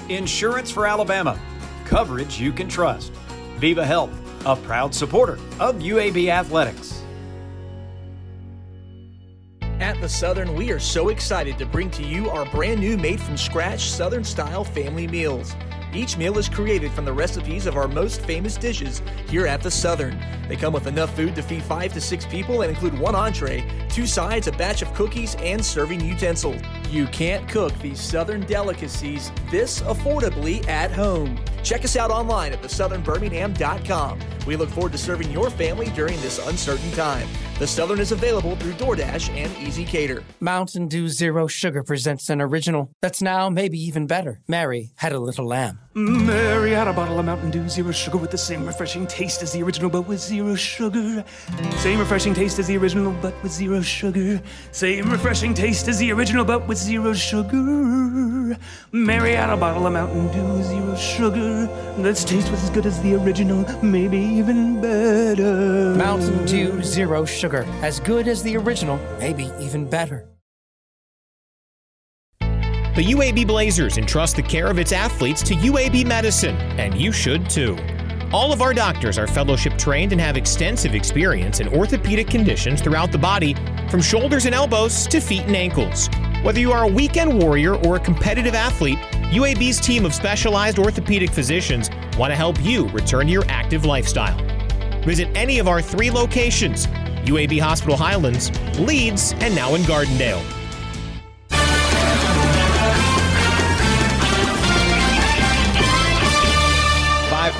Insurance 0.09 0.69
for 0.69 0.85
Alabama, 0.85 1.39
coverage 1.85 2.39
you 2.39 2.53
can 2.53 2.69
trust. 2.69 3.11
Viva 3.57 3.83
Health, 3.83 4.11
a 4.45 4.55
proud 4.55 4.93
supporter 4.93 5.39
of 5.59 5.77
UAB 5.77 6.27
Athletics. 6.27 7.00
The 10.01 10.09
Southern, 10.09 10.55
we 10.55 10.71
are 10.71 10.79
so 10.79 11.09
excited 11.09 11.59
to 11.59 11.65
bring 11.65 11.91
to 11.91 12.01
you 12.01 12.27
our 12.31 12.43
brand 12.45 12.79
new 12.79 12.97
made 12.97 13.21
from 13.21 13.37
scratch 13.37 13.91
Southern 13.91 14.23
style 14.23 14.63
family 14.63 15.05
meals. 15.05 15.55
Each 15.93 16.17
meal 16.17 16.39
is 16.39 16.49
created 16.49 16.91
from 16.91 17.05
the 17.05 17.13
recipes 17.13 17.67
of 17.67 17.77
our 17.77 17.87
most 17.87 18.21
famous 18.21 18.57
dishes 18.57 19.03
here 19.27 19.45
at 19.45 19.61
the 19.61 19.69
Southern. 19.69 20.19
They 20.49 20.55
come 20.55 20.73
with 20.73 20.87
enough 20.87 21.15
food 21.15 21.35
to 21.35 21.43
feed 21.43 21.61
five 21.61 21.93
to 21.93 22.01
six 22.01 22.25
people 22.25 22.63
and 22.63 22.71
include 22.71 22.97
one 22.97 23.13
entree, 23.13 23.63
two 23.91 24.07
sides, 24.07 24.47
a 24.47 24.51
batch 24.51 24.81
of 24.81 24.93
cookies, 24.93 25.35
and 25.35 25.63
serving 25.63 26.01
utensils. 26.01 26.61
You 26.89 27.07
can't 27.07 27.47
cook 27.47 27.77
these 27.79 27.99
Southern 27.99 28.41
delicacies 28.41 29.31
this 29.49 29.81
affordably 29.81 30.67
at 30.67 30.91
home. 30.91 31.39
Check 31.63 31.85
us 31.85 31.95
out 31.95 32.11
online 32.11 32.53
at 32.53 32.61
thesouthernbirmingham.com. 32.61 34.19
We 34.47 34.55
look 34.55 34.69
forward 34.69 34.91
to 34.93 34.97
serving 34.97 35.31
your 35.31 35.49
family 35.49 35.89
during 35.89 36.19
this 36.21 36.39
uncertain 36.47 36.91
time. 36.91 37.27
The 37.59 37.67
Southern 37.67 37.99
is 37.99 38.11
available 38.11 38.55
through 38.55 38.73
DoorDash 38.73 39.29
and 39.29 39.51
ezCater. 39.57 40.23
Mountain 40.39 40.87
Dew 40.87 41.07
Zero 41.07 41.45
Sugar 41.45 41.83
presents 41.83 42.29
an 42.29 42.41
original 42.41 42.91
that's 43.01 43.21
now 43.21 43.49
maybe 43.49 43.77
even 43.77 44.07
better. 44.07 44.41
Mary 44.47 44.93
had 44.95 45.13
a 45.13 45.19
little 45.19 45.45
lamb. 45.45 45.79
Mary 45.93 46.71
had 46.71 46.87
a 46.87 46.93
bottle 46.93 47.19
of 47.19 47.25
Mountain 47.25 47.51
Dew 47.51 47.67
Zero 47.67 47.91
Sugar 47.91 48.17
with 48.17 48.31
the 48.31 48.37
same 48.37 48.65
refreshing 48.65 49.05
taste 49.05 49.43
as 49.43 49.51
the 49.51 49.61
original, 49.61 49.89
but 49.89 50.07
with 50.07 50.21
zero 50.21 50.55
sugar. 50.55 51.25
Same 51.79 51.99
refreshing 51.99 52.33
taste 52.33 52.59
as 52.59 52.67
the 52.67 52.77
original, 52.77 53.11
but 53.21 53.33
with 53.43 53.51
zero 53.51 53.81
sugar. 53.81 54.41
Same 54.71 55.11
refreshing 55.11 55.53
taste 55.53 55.89
as 55.89 55.99
the 55.99 56.13
original, 56.13 56.45
but 56.45 56.65
with 56.65 56.77
zero 56.77 57.11
sugar. 57.11 58.57
Mary 58.93 59.33
had 59.33 59.49
a 59.49 59.57
bottle 59.57 59.85
of 59.85 59.91
Mountain 59.91 60.31
Dew 60.31 60.63
Zero 60.63 60.95
Sugar. 60.95 61.65
That's 61.97 62.23
taste 62.23 62.49
was 62.51 62.63
as 62.63 62.69
good 62.69 62.85
as 62.85 63.01
the 63.01 63.15
original, 63.15 63.65
maybe 63.83 64.17
even 64.17 64.79
better. 64.81 65.93
Mountain 65.95 66.45
Dew 66.45 66.81
Zero 66.83 67.25
Sugar. 67.25 67.63
As 67.81 67.99
good 67.99 68.29
as 68.29 68.43
the 68.43 68.55
original, 68.55 68.97
maybe 69.19 69.51
even 69.59 69.89
better. 69.89 70.30
The 72.93 73.03
UAB 73.03 73.47
Blazers 73.47 73.97
entrust 73.97 74.35
the 74.35 74.43
care 74.43 74.67
of 74.67 74.77
its 74.77 74.91
athletes 74.91 75.41
to 75.43 75.53
UAB 75.53 76.05
Medicine, 76.05 76.57
and 76.77 76.93
you 76.93 77.13
should 77.13 77.49
too. 77.49 77.77
All 78.33 78.51
of 78.51 78.61
our 78.61 78.73
doctors 78.73 79.17
are 79.17 79.27
fellowship 79.27 79.77
trained 79.77 80.11
and 80.11 80.19
have 80.19 80.35
extensive 80.35 80.93
experience 80.93 81.61
in 81.61 81.69
orthopedic 81.69 82.27
conditions 82.27 82.81
throughout 82.81 83.13
the 83.13 83.17
body, 83.17 83.55
from 83.89 84.01
shoulders 84.01 84.45
and 84.45 84.53
elbows 84.53 85.07
to 85.07 85.21
feet 85.21 85.43
and 85.43 85.55
ankles. 85.55 86.09
Whether 86.43 86.59
you 86.59 86.73
are 86.73 86.83
a 86.83 86.87
weekend 86.87 87.41
warrior 87.41 87.75
or 87.75 87.95
a 87.95 87.99
competitive 87.99 88.55
athlete, 88.55 88.99
UAB's 89.31 89.79
team 89.79 90.05
of 90.05 90.13
specialized 90.13 90.77
orthopedic 90.77 91.31
physicians 91.31 91.89
want 92.17 92.31
to 92.31 92.35
help 92.35 92.61
you 92.61 92.89
return 92.89 93.27
to 93.27 93.31
your 93.31 93.45
active 93.47 93.85
lifestyle. 93.85 94.37
Visit 95.03 95.29
any 95.33 95.59
of 95.59 95.69
our 95.69 95.81
three 95.81 96.11
locations 96.11 96.87
UAB 97.23 97.57
Hospital 97.61 97.95
Highlands, 97.95 98.51
Leeds, 98.79 99.33
and 99.39 99.55
now 99.55 99.75
in 99.75 99.81
Gardendale. 99.83 100.60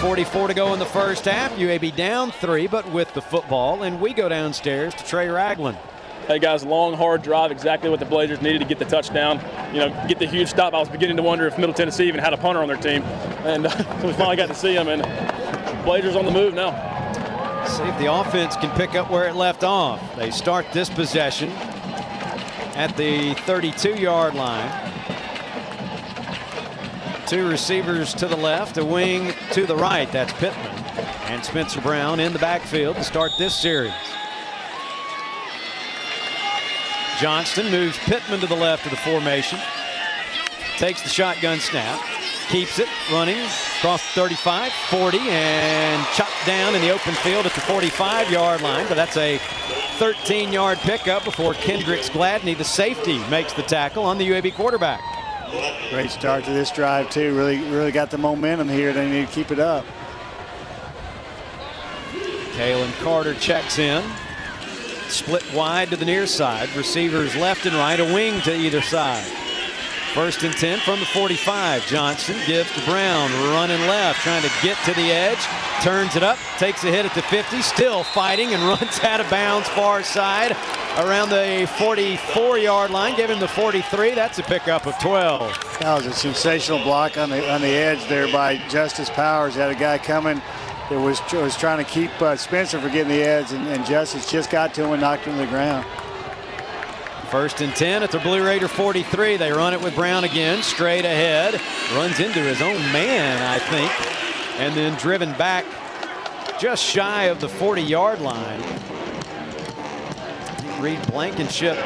Five 0.02 0.08
forty-four 0.08 0.48
to 0.48 0.56
go 0.56 0.74
in 0.74 0.80
the 0.80 0.86
first 0.88 1.26
half. 1.26 1.52
UAB 1.52 1.96
down 1.96 2.32
three, 2.32 2.66
but 2.66 2.92
with 2.92 3.14
the 3.14 3.22
football, 3.22 3.84
and 3.84 4.02
we 4.02 4.16
go 4.16 4.28
downstairs 4.28 4.96
to 4.96 5.06
Trey 5.06 5.28
Ragland. 5.28 5.78
Hey 6.26 6.40
guys, 6.40 6.66
long, 6.66 6.96
hard 6.96 7.22
drive, 7.22 7.52
exactly 7.52 7.88
what 7.88 8.00
the 8.00 8.08
Blazers 8.08 8.42
needed 8.42 8.58
to 8.62 8.66
get 8.66 8.80
the 8.80 8.86
touchdown. 8.86 9.40
You 9.72 9.82
know, 9.82 10.06
get 10.08 10.18
the 10.18 10.26
huge 10.26 10.50
stop. 10.50 10.74
I 10.74 10.80
was 10.80 10.90
beginning 10.90 11.18
to 11.18 11.22
wonder 11.22 11.46
if 11.46 11.56
Middle 11.60 11.76
Tennessee 11.76 12.08
even 12.08 12.20
had 12.20 12.34
a 12.34 12.38
punter 12.38 12.64
on 12.64 12.68
their 12.68 12.78
team, 12.78 13.04
and 13.46 13.68
uh, 13.68 14.02
we 14.04 14.12
finally 14.14 14.38
got 14.38 14.48
to 14.48 14.56
see 14.56 14.74
them. 14.74 14.88
And 14.88 15.04
Blazers 15.86 16.16
on 16.16 16.26
the 16.26 16.32
move 16.32 16.56
now. 16.56 16.72
See 17.68 17.84
if 17.84 17.96
the 18.00 18.12
offense 18.12 18.56
can 18.56 18.76
pick 18.76 18.96
up 18.96 19.12
where 19.12 19.30
it 19.30 19.36
left 19.36 19.64
off. 19.64 20.16
They 20.16 20.32
start 20.32 20.66
this 20.74 20.90
possession 20.90 21.50
at 22.74 22.98
the 22.98 23.36
32-yard 23.36 24.34
line. 24.34 24.91
Two 27.32 27.48
receivers 27.48 28.14
to 28.16 28.28
the 28.28 28.36
left, 28.36 28.78
a 28.78 28.84
wing 28.84 29.34
to 29.54 29.66
the 29.66 29.74
right. 29.74 30.12
That's 30.12 30.34
Pittman 30.34 30.68
and 31.28 31.42
Spencer 31.46 31.80
Brown 31.80 32.20
in 32.20 32.34
the 32.34 32.40
backfield 32.40 32.98
to 32.98 33.06
start 33.06 33.32
this 33.38 33.56
series. 33.56 33.94
Johnston 37.22 37.72
moves 37.72 37.98
Pittman 38.00 38.42
to 38.42 38.48
the 38.48 38.56
left 38.58 38.84
of 38.84 38.92
the 38.92 38.98
formation. 38.98 39.60
Takes 40.76 41.04
the 41.04 41.08
shotgun 41.08 41.62
snap. 41.62 42.06
Keeps 42.50 42.80
it 42.80 42.90
running 43.14 43.40
across 43.78 44.02
35, 44.08 44.74
40, 44.90 45.18
and 45.20 46.06
chopped 46.08 46.46
down 46.46 46.76
in 46.76 46.82
the 46.82 46.90
open 46.90 47.14
field 47.14 47.46
at 47.46 47.54
the 47.54 47.62
45-yard 47.62 48.60
line. 48.60 48.86
But 48.90 48.96
that's 48.96 49.16
a 49.16 49.38
13-yard 50.00 50.80
pickup 50.80 51.24
before 51.24 51.54
Kendricks 51.54 52.10
Gladney, 52.10 52.58
the 52.58 52.66
safety, 52.66 53.20
makes 53.30 53.54
the 53.54 53.64
tackle 53.64 54.04
on 54.04 54.18
the 54.18 54.28
UAB 54.28 54.54
quarterback. 54.54 55.21
Great 55.90 56.10
start 56.10 56.44
to 56.46 56.52
this 56.52 56.72
drive 56.72 57.10
too. 57.10 57.36
Really, 57.36 57.60
really 57.70 57.92
got 57.92 58.10
the 58.10 58.18
momentum 58.18 58.70
here. 58.70 58.94
They 58.94 59.10
need 59.10 59.28
to 59.28 59.34
keep 59.34 59.52
it 59.52 59.60
up. 59.60 59.86
Kalen 62.54 62.92
Carter 63.04 63.34
checks 63.34 63.80
in. 63.80 64.04
Split 65.08 65.44
wide 65.54 65.90
to 65.90 65.98
the 65.98 66.06
near 66.06 66.26
side. 66.26 66.74
Receivers 66.76 67.36
left 67.36 67.66
and 67.66 67.76
right, 67.76 68.00
a 68.00 68.06
wing 68.06 68.40
to 68.42 68.56
either 68.56 68.82
side. 68.82 69.41
First 70.14 70.44
and 70.44 70.54
10 70.54 70.80
from 70.80 71.00
the 71.00 71.06
45. 71.06 71.88
Johnston 71.88 72.36
gives 72.46 72.70
to 72.74 72.84
Brown, 72.84 73.32
running 73.54 73.80
left, 73.88 74.20
trying 74.20 74.42
to 74.42 74.52
get 74.62 74.76
to 74.84 74.94
the 74.94 75.10
edge. 75.10 75.40
Turns 75.82 76.18
it 76.18 76.24
up, 76.24 76.38
takes 76.58 76.84
a 76.84 76.88
hit 76.88 77.06
at 77.06 77.16
the 77.16 77.22
50, 77.22 77.62
still 77.62 78.04
fighting 78.04 78.54
and 78.54 78.62
runs 78.68 79.00
out 79.06 79.22
of 79.22 79.30
bounds 79.30 79.70
far 79.70 80.04
side 80.04 80.52
around 80.98 81.30
the 81.30 81.66
44-yard 81.78 82.92
line. 82.92 83.16
Give 83.16 83.30
him 83.30 83.40
the 83.40 83.48
43. 83.48 84.14
That's 84.14 84.38
a 84.38 84.44
pickup 84.44 84.86
of 84.86 85.00
12. 85.00 85.78
That 85.80 85.96
was 85.96 86.06
a 86.06 86.14
sensational 86.14 86.84
block 86.84 87.18
on 87.18 87.30
the 87.30 87.50
on 87.50 87.62
the 87.62 87.70
edge 87.70 88.06
there 88.10 88.30
by 88.34 88.58
Justice 88.68 89.10
Powers. 89.10 89.56
Had 89.56 89.72
a 89.72 89.76
guy 89.76 89.98
coming 89.98 90.42
that 90.90 91.00
was 91.00 91.22
was 91.32 91.56
trying 91.56 91.78
to 91.78 91.90
keep 91.90 92.12
uh, 92.22 92.36
Spencer 92.36 92.82
from 92.82 92.92
getting 92.92 93.14
the 93.14 93.24
edge, 93.24 93.54
and, 93.54 93.66
and 93.70 93.86
Justice 93.86 94.30
just 94.30 94.52
got 94.52 94.74
to 94.74 94.84
him 94.84 94.92
and 94.92 95.02
knocked 95.02 95.24
him 95.24 95.36
to 95.36 95.46
the 95.46 95.48
ground. 95.48 95.86
First 97.32 97.62
and 97.62 97.74
10 97.74 98.04
at 98.04 98.12
the 98.12 98.20
Blue 98.20 98.46
Raider 98.46 98.68
43. 98.68 99.38
They 99.38 99.54
run 99.54 99.74
it 99.74 99.82
with 99.82 99.96
Brown 99.96 100.26
again, 100.26 100.62
straight 100.64 101.06
ahead. 101.06 101.62
Runs 101.96 102.20
into 102.20 102.42
his 102.42 102.62
own 102.62 102.76
man, 102.92 103.42
I 103.42 103.58
think, 103.58 104.60
and 104.60 104.76
then 104.76 105.00
driven 105.00 105.32
back 105.38 105.64
just 106.60 106.84
shy 106.84 107.24
of 107.24 107.40
the 107.40 107.48
40 107.48 107.84
yard 107.84 108.20
line. 108.20 108.60
Reed 110.82 111.02
Blankenship 111.08 111.78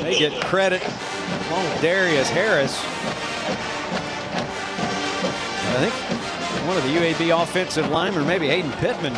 They 0.00 0.18
get 0.18 0.42
credit 0.46 0.82
along 1.50 1.64
with 1.64 1.82
Darius 1.82 2.30
Harris. 2.30 2.82
I 5.68 5.76
think 5.78 5.92
one 6.66 6.78
of 6.78 6.84
the 6.84 6.96
UAB 6.96 7.42
offensive 7.42 7.90
linemen, 7.90 8.26
maybe 8.26 8.46
Hayden 8.46 8.72
Pittman, 8.72 9.12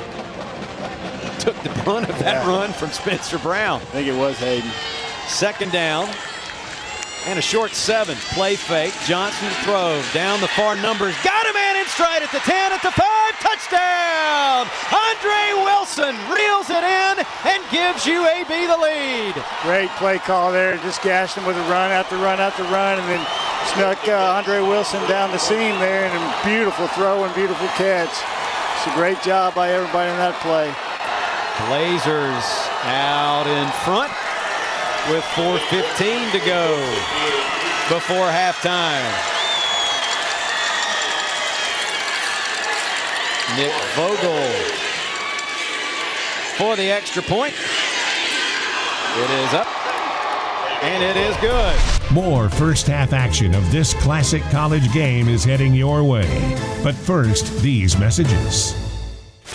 brunt 1.84 2.08
of 2.08 2.18
that 2.20 2.44
Yeah. 2.44 2.48
run 2.48 2.72
from 2.72 2.90
Spencer 2.92 3.38
Brown. 3.38 3.80
I 3.80 3.84
think 3.86 4.08
it 4.08 4.14
was 4.16 4.38
Hayden. 4.38 4.70
Second 5.28 5.72
down 5.72 6.08
and 7.26 7.38
a 7.38 7.42
short 7.42 7.74
seven. 7.74 8.16
Play 8.34 8.56
fake. 8.56 8.94
Johnston 9.06 9.50
throws 9.62 10.04
down 10.12 10.40
the 10.40 10.48
far 10.48 10.74
numbers. 10.76 11.14
Got 11.22 11.46
a 11.48 11.52
man 11.52 11.76
in 11.76 11.86
stride 11.86 12.22
at 12.22 12.32
the 12.32 12.40
10, 12.40 12.72
at 12.72 12.82
the 12.82 12.90
5. 12.90 13.06
Touchdown! 13.40 14.66
Andre 14.92 15.62
Wilson 15.64 16.14
reels 16.30 16.70
it 16.70 16.82
in 16.82 17.14
and 17.46 17.62
gives 17.70 18.06
UAB 18.06 18.66
the 18.66 18.76
lead. 18.76 19.34
Great 19.62 19.90
play 19.98 20.18
call 20.18 20.52
there. 20.52 20.76
Just 20.78 21.02
gashed 21.02 21.36
him 21.36 21.46
with 21.46 21.56
a 21.56 21.62
run 21.70 21.90
after 21.90 22.16
run 22.16 22.40
after 22.40 22.62
run, 22.64 22.98
and 22.98 23.08
then 23.08 23.26
snuck 23.74 23.98
uh, 24.08 24.36
Andre 24.38 24.60
Wilson 24.60 25.00
down 25.08 25.30
the 25.30 25.38
seam 25.38 25.78
there, 25.78 26.04
and 26.04 26.14
a 26.14 26.44
beautiful 26.44 26.86
throw 26.88 27.24
and 27.24 27.34
beautiful 27.34 27.68
catch. 27.78 28.10
It's 28.10 28.86
a 28.86 28.94
great 28.94 29.20
job 29.22 29.54
by 29.54 29.70
everybody 29.70 30.10
in 30.10 30.16
that 30.16 30.34
play. 30.42 30.74
Blazers 31.60 32.44
out 32.84 33.46
in 33.46 33.68
front 33.84 34.12
with 35.10 35.24
4.15 35.34 36.32
to 36.32 36.38
go 36.46 36.76
before 37.88 38.26
halftime. 38.28 39.04
Nick 43.56 43.72
Vogel 43.94 44.82
for 46.56 46.74
the 46.76 46.90
extra 46.90 47.22
point. 47.22 47.54
It 49.14 49.30
is 49.30 49.52
up, 49.52 49.66
and 50.82 51.02
it 51.02 51.18
is 51.18 51.36
good. 51.36 51.78
More 52.10 52.48
first 52.48 52.86
half 52.86 53.12
action 53.12 53.54
of 53.54 53.70
this 53.70 53.92
classic 53.92 54.42
college 54.44 54.90
game 54.92 55.28
is 55.28 55.44
heading 55.44 55.74
your 55.74 56.02
way. 56.02 56.56
But 56.82 56.94
first, 56.94 57.60
these 57.60 57.98
messages. 57.98 58.91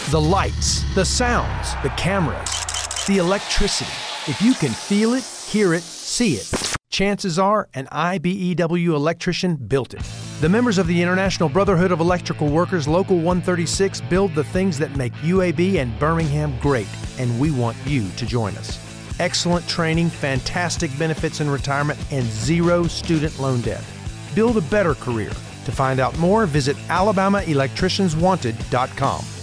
The 0.05 0.21
lights, 0.21 0.83
the 0.95 1.03
sounds, 1.03 1.73
the 1.83 1.89
cameras, 1.97 2.49
the 3.07 3.17
electricity. 3.17 3.91
If 4.25 4.41
you 4.41 4.53
can 4.53 4.71
feel 4.71 5.15
it, 5.15 5.25
hear 5.25 5.73
it, 5.73 5.83
see 5.83 6.35
it, 6.35 6.49
chances 6.89 7.37
are 7.37 7.67
an 7.73 7.87
IBEW 7.87 8.93
electrician 8.93 9.57
built 9.57 9.93
it. 9.93 10.01
The 10.39 10.47
members 10.47 10.77
of 10.77 10.87
the 10.87 11.01
International 11.01 11.49
Brotherhood 11.49 11.91
of 11.91 11.99
Electrical 11.99 12.47
Workers 12.47 12.87
Local 12.87 13.17
136 13.17 13.99
build 13.99 14.33
the 14.33 14.45
things 14.45 14.77
that 14.77 14.95
make 14.95 15.11
UAB 15.15 15.81
and 15.81 15.99
Birmingham 15.99 16.57
great, 16.61 16.87
and 17.19 17.37
we 17.37 17.51
want 17.51 17.75
you 17.85 18.09
to 18.11 18.25
join 18.25 18.55
us. 18.55 18.79
Excellent 19.19 19.67
training, 19.67 20.09
fantastic 20.09 20.97
benefits 20.97 21.41
in 21.41 21.49
retirement, 21.49 21.99
and 22.13 22.23
zero 22.23 22.87
student 22.87 23.37
loan 23.39 23.59
debt. 23.59 23.83
Build 24.33 24.55
a 24.55 24.61
better 24.61 24.95
career. 24.95 25.31
To 25.65 25.71
find 25.73 25.99
out 25.99 26.17
more, 26.17 26.45
visit 26.45 26.77
AlabamaElectriciansWanted.com. 26.87 29.36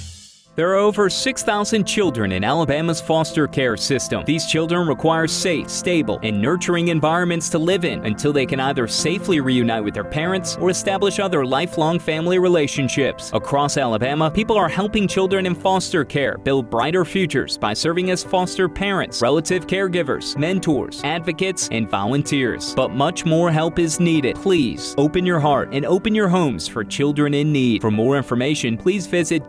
There 0.57 0.71
are 0.71 0.77
over 0.77 1.11
6,000 1.11 1.85
children 1.85 2.31
in 2.31 2.45
Alabama's 2.45 3.01
foster 3.01 3.49
care 3.49 3.77
system. 3.77 4.23
These 4.25 4.47
children 4.47 4.87
require 4.87 5.27
safe, 5.27 5.69
stable, 5.69 6.21
and 6.23 6.41
nurturing 6.41 6.89
environments 6.89 7.49
to 7.49 7.59
live 7.59 7.85
in 7.85 8.07
until 8.07 8.33
they 8.33 8.47
can 8.47 8.61
either 8.61 8.87
safely 8.87 9.41
reunite 9.41 9.83
with 9.83 9.95
their 9.95 10.05
parents 10.05 10.57
or 10.61 10.71
establish 10.71 11.19
other 11.19 11.45
lifelong 11.45 11.99
family 11.99 12.39
relationships. 12.39 13.33
Across 13.35 13.79
Alabama, 13.79 14.31
people 14.31 14.57
are 14.57 14.69
helping 14.69 15.09
children 15.09 15.45
in 15.45 15.57
foster 15.57 16.05
care 16.05 16.39
build 16.39 16.71
brighter 16.71 17.05
futures 17.05 17.59
by 17.59 17.75
serving 17.75 18.13
as 18.13 18.23
foster 18.23 18.69
parents, 18.69 19.23
relative 19.23 19.67
caregivers, 19.67 20.39
mentors, 20.39 21.03
advocates, 21.03 21.69
and 21.73 21.91
volunteers. 21.91 22.77
But 22.77 22.93
much 22.93 23.25
more 23.25 23.51
help 23.51 23.81
is 23.81 23.99
needed. 23.99 24.37
Please 24.37 24.95
open 24.99 25.27
your 25.27 25.41
heart 25.41 25.71
and 25.73 25.85
open 25.85 26.15
your 26.15 26.29
homes 26.29 26.69
for 26.69 26.85
children 26.85 27.35
in 27.35 27.51
need. 27.51 27.81
For 27.81 27.91
more 27.91 28.17
information, 28.17 28.77
please 28.79 29.09
visit 29.09 29.49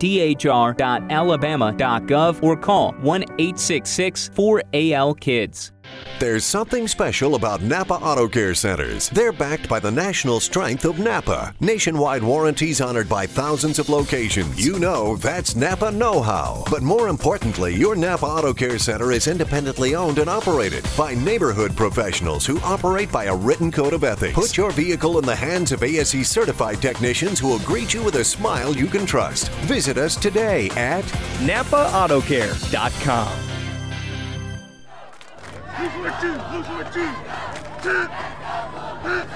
dhr.alabama.gov 1.00 2.42
or 2.42 2.56
call 2.56 2.92
1 2.92 3.22
866 3.22 4.30
4AL 4.30 5.20
Kids. 5.20 5.72
There's 6.18 6.44
something 6.44 6.88
special 6.88 7.34
about 7.34 7.60
Napa 7.60 7.92
Auto 7.94 8.26
Care 8.26 8.54
Centers. 8.54 9.10
They're 9.10 9.32
backed 9.32 9.68
by 9.68 9.80
the 9.80 9.90
national 9.90 10.40
strength 10.40 10.86
of 10.86 10.98
Napa. 10.98 11.54
Nationwide 11.60 12.22
warranties 12.22 12.80
honored 12.80 13.06
by 13.06 13.26
thousands 13.26 13.78
of 13.78 13.90
locations. 13.90 14.64
You 14.64 14.78
know 14.78 15.16
that's 15.16 15.54
Napa 15.54 15.90
know 15.90 16.22
how. 16.22 16.64
But 16.70 16.82
more 16.82 17.08
importantly, 17.08 17.74
your 17.74 17.96
Napa 17.96 18.24
Auto 18.24 18.54
Care 18.54 18.78
Center 18.78 19.12
is 19.12 19.26
independently 19.26 19.94
owned 19.94 20.18
and 20.18 20.30
operated 20.30 20.86
by 20.96 21.12
neighborhood 21.14 21.76
professionals 21.76 22.46
who 22.46 22.58
operate 22.60 23.12
by 23.12 23.24
a 23.24 23.36
written 23.36 23.70
code 23.70 23.92
of 23.92 24.02
ethics. 24.02 24.34
Put 24.34 24.56
your 24.56 24.70
vehicle 24.70 25.18
in 25.18 25.26
the 25.26 25.36
hands 25.36 25.70
of 25.70 25.82
ASE 25.82 26.26
certified 26.26 26.80
technicians 26.80 27.40
who 27.40 27.48
will 27.48 27.58
greet 27.58 27.92
you 27.92 28.02
with 28.02 28.16
a 28.16 28.24
smile 28.24 28.74
you 28.74 28.86
can 28.86 29.04
trust. 29.04 29.50
Visit 29.66 29.98
us 29.98 30.16
today 30.16 30.70
at 30.76 31.04
NapaAutoCare.com. 31.44 33.65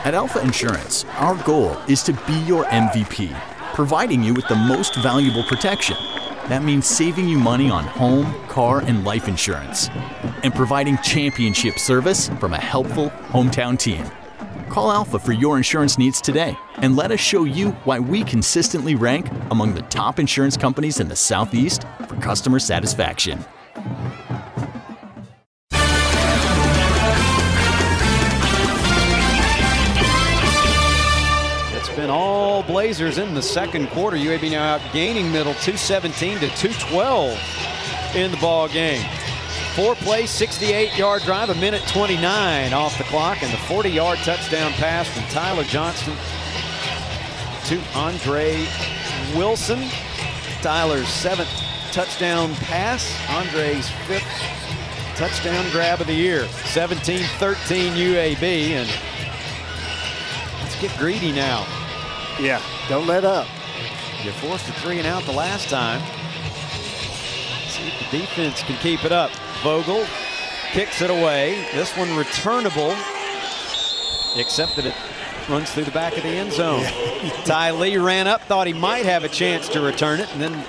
At 0.06 0.14
Alpha 0.14 0.40
Insurance, 0.40 1.04
our 1.18 1.36
goal 1.44 1.76
is 1.86 2.02
to 2.04 2.14
be 2.14 2.32
your 2.46 2.64
MVP, 2.64 3.38
providing 3.74 4.22
you 4.22 4.32
with 4.32 4.48
the 4.48 4.56
most 4.56 4.94
valuable 4.96 5.44
protection. 5.44 5.96
That 6.48 6.62
means 6.62 6.86
saving 6.86 7.28
you 7.28 7.38
money 7.38 7.70
on 7.70 7.84
home, 7.84 8.32
car, 8.48 8.80
and 8.80 9.04
life 9.04 9.28
insurance, 9.28 9.90
and 10.42 10.54
providing 10.54 10.96
championship 11.02 11.78
service 11.78 12.30
from 12.40 12.54
a 12.54 12.58
helpful 12.58 13.10
hometown 13.28 13.78
team. 13.78 14.06
Call 14.70 14.90
Alpha 14.90 15.18
for 15.18 15.32
your 15.32 15.58
insurance 15.58 15.98
needs 15.98 16.22
today 16.22 16.56
and 16.76 16.96
let 16.96 17.10
us 17.12 17.20
show 17.20 17.44
you 17.44 17.72
why 17.84 17.98
we 17.98 18.24
consistently 18.24 18.94
rank 18.94 19.28
among 19.50 19.74
the 19.74 19.82
top 19.82 20.18
insurance 20.18 20.56
companies 20.56 21.00
in 21.00 21.08
the 21.08 21.16
Southeast 21.16 21.84
for 22.08 22.16
customer 22.16 22.58
satisfaction. 22.58 23.44
All 32.10 32.62
Blazers 32.62 33.18
in 33.18 33.34
the 33.34 33.42
second 33.42 33.88
quarter. 33.88 34.16
UAB 34.16 34.50
now 34.50 34.74
out 34.74 34.80
gaining 34.92 35.30
middle 35.30 35.54
217 35.54 36.40
to 36.40 36.48
212 36.56 38.16
in 38.16 38.30
the 38.30 38.36
ball 38.38 38.68
game. 38.68 39.06
Four 39.74 39.94
play, 39.94 40.26
68 40.26 40.98
yard 40.98 41.22
drive, 41.22 41.48
a 41.48 41.54
minute 41.54 41.82
29 41.86 42.72
off 42.72 42.98
the 42.98 43.04
clock, 43.04 43.42
and 43.42 43.52
the 43.52 43.56
40 43.56 43.88
yard 43.88 44.18
touchdown 44.18 44.72
pass 44.72 45.08
from 45.08 45.22
Tyler 45.24 45.62
Johnston 45.64 46.14
to 47.66 47.80
Andre 47.94 48.66
Wilson. 49.36 49.80
Tyler's 50.62 51.08
seventh 51.08 51.48
touchdown 51.92 52.52
pass, 52.56 53.16
Andre's 53.30 53.88
fifth 54.06 54.26
touchdown 55.16 55.64
grab 55.70 56.00
of 56.00 56.08
the 56.08 56.14
year. 56.14 56.46
17 56.66 57.24
13 57.38 57.92
UAB, 57.94 58.42
and 58.42 58.88
let's 60.60 60.80
get 60.80 60.96
greedy 60.98 61.30
now. 61.30 61.79
Yeah, 62.40 62.62
don't 62.88 63.06
let 63.06 63.24
up. 63.26 63.46
You 64.24 64.32
forced 64.32 64.66
a 64.68 64.72
three 64.72 64.98
and 64.98 65.06
out 65.06 65.24
the 65.24 65.32
last 65.32 65.68
time. 65.68 66.00
See 67.68 67.88
if 67.88 68.10
the 68.10 68.18
defense 68.18 68.62
can 68.62 68.76
keep 68.78 69.04
it 69.04 69.12
up. 69.12 69.30
Vogel 69.62 70.06
kicks 70.72 71.02
it 71.02 71.10
away. 71.10 71.66
This 71.74 71.94
one 71.98 72.16
returnable, 72.16 72.92
except 74.36 74.76
that 74.76 74.86
it 74.86 74.94
runs 75.50 75.70
through 75.70 75.84
the 75.84 75.90
back 75.90 76.16
of 76.16 76.22
the 76.22 76.30
end 76.30 76.52
zone. 76.52 76.82
Ty 77.44 77.72
Lee 77.72 77.98
ran 77.98 78.26
up, 78.26 78.40
thought 78.42 78.66
he 78.66 78.72
might 78.72 79.04
have 79.04 79.22
a 79.22 79.28
chance 79.28 79.68
to 79.68 79.82
return 79.82 80.18
it, 80.20 80.32
and 80.32 80.40
then 80.40 80.64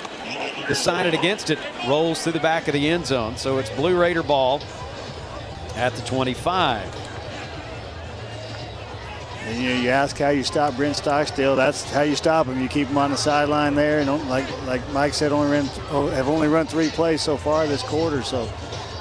decided 0.67 1.13
against 1.13 1.51
it. 1.51 1.59
Rolls 1.88 2.22
through 2.22 2.34
the 2.34 2.39
back 2.41 2.67
of 2.67 2.74
the 2.74 2.89
end 2.89 3.05
zone. 3.05 3.38
So 3.38 3.59
it's 3.59 3.69
Blue 3.72 3.97
Raider 3.97 4.24
ball 4.24 4.61
at 5.76 5.93
the 5.93 6.01
25. 6.01 7.11
And 9.52 9.62
you, 9.62 9.70
you 9.72 9.89
ask 9.89 10.18
how 10.18 10.30
you 10.30 10.45
stop 10.45 10.78
Brent 10.78 10.95
Stockstill. 10.95 11.58
That's 11.58 11.84
how 11.91 12.04
you 12.04 12.16
stop 12.16 12.47
him. 12.47 12.62
You 12.62 12.70
keep 12.70 12.88
him 12.88 12.97
on 12.97 13.12
the 13.12 13.18
sideline 13.18 13.76
there, 13.76 13.99
and 13.99 14.30
like 14.30 14.45
like 14.66 14.82
Mike 14.93 15.14
said, 15.14 15.34
only 15.34 15.58
oh, 15.89 16.08
have 16.08 16.30
only 16.30 16.47
run 16.47 16.68
three 16.68 16.88
plays 16.88 17.22
so 17.22 17.36
far 17.36 17.68
this 17.68 17.84
quarter. 17.84 18.24
So 18.24 18.49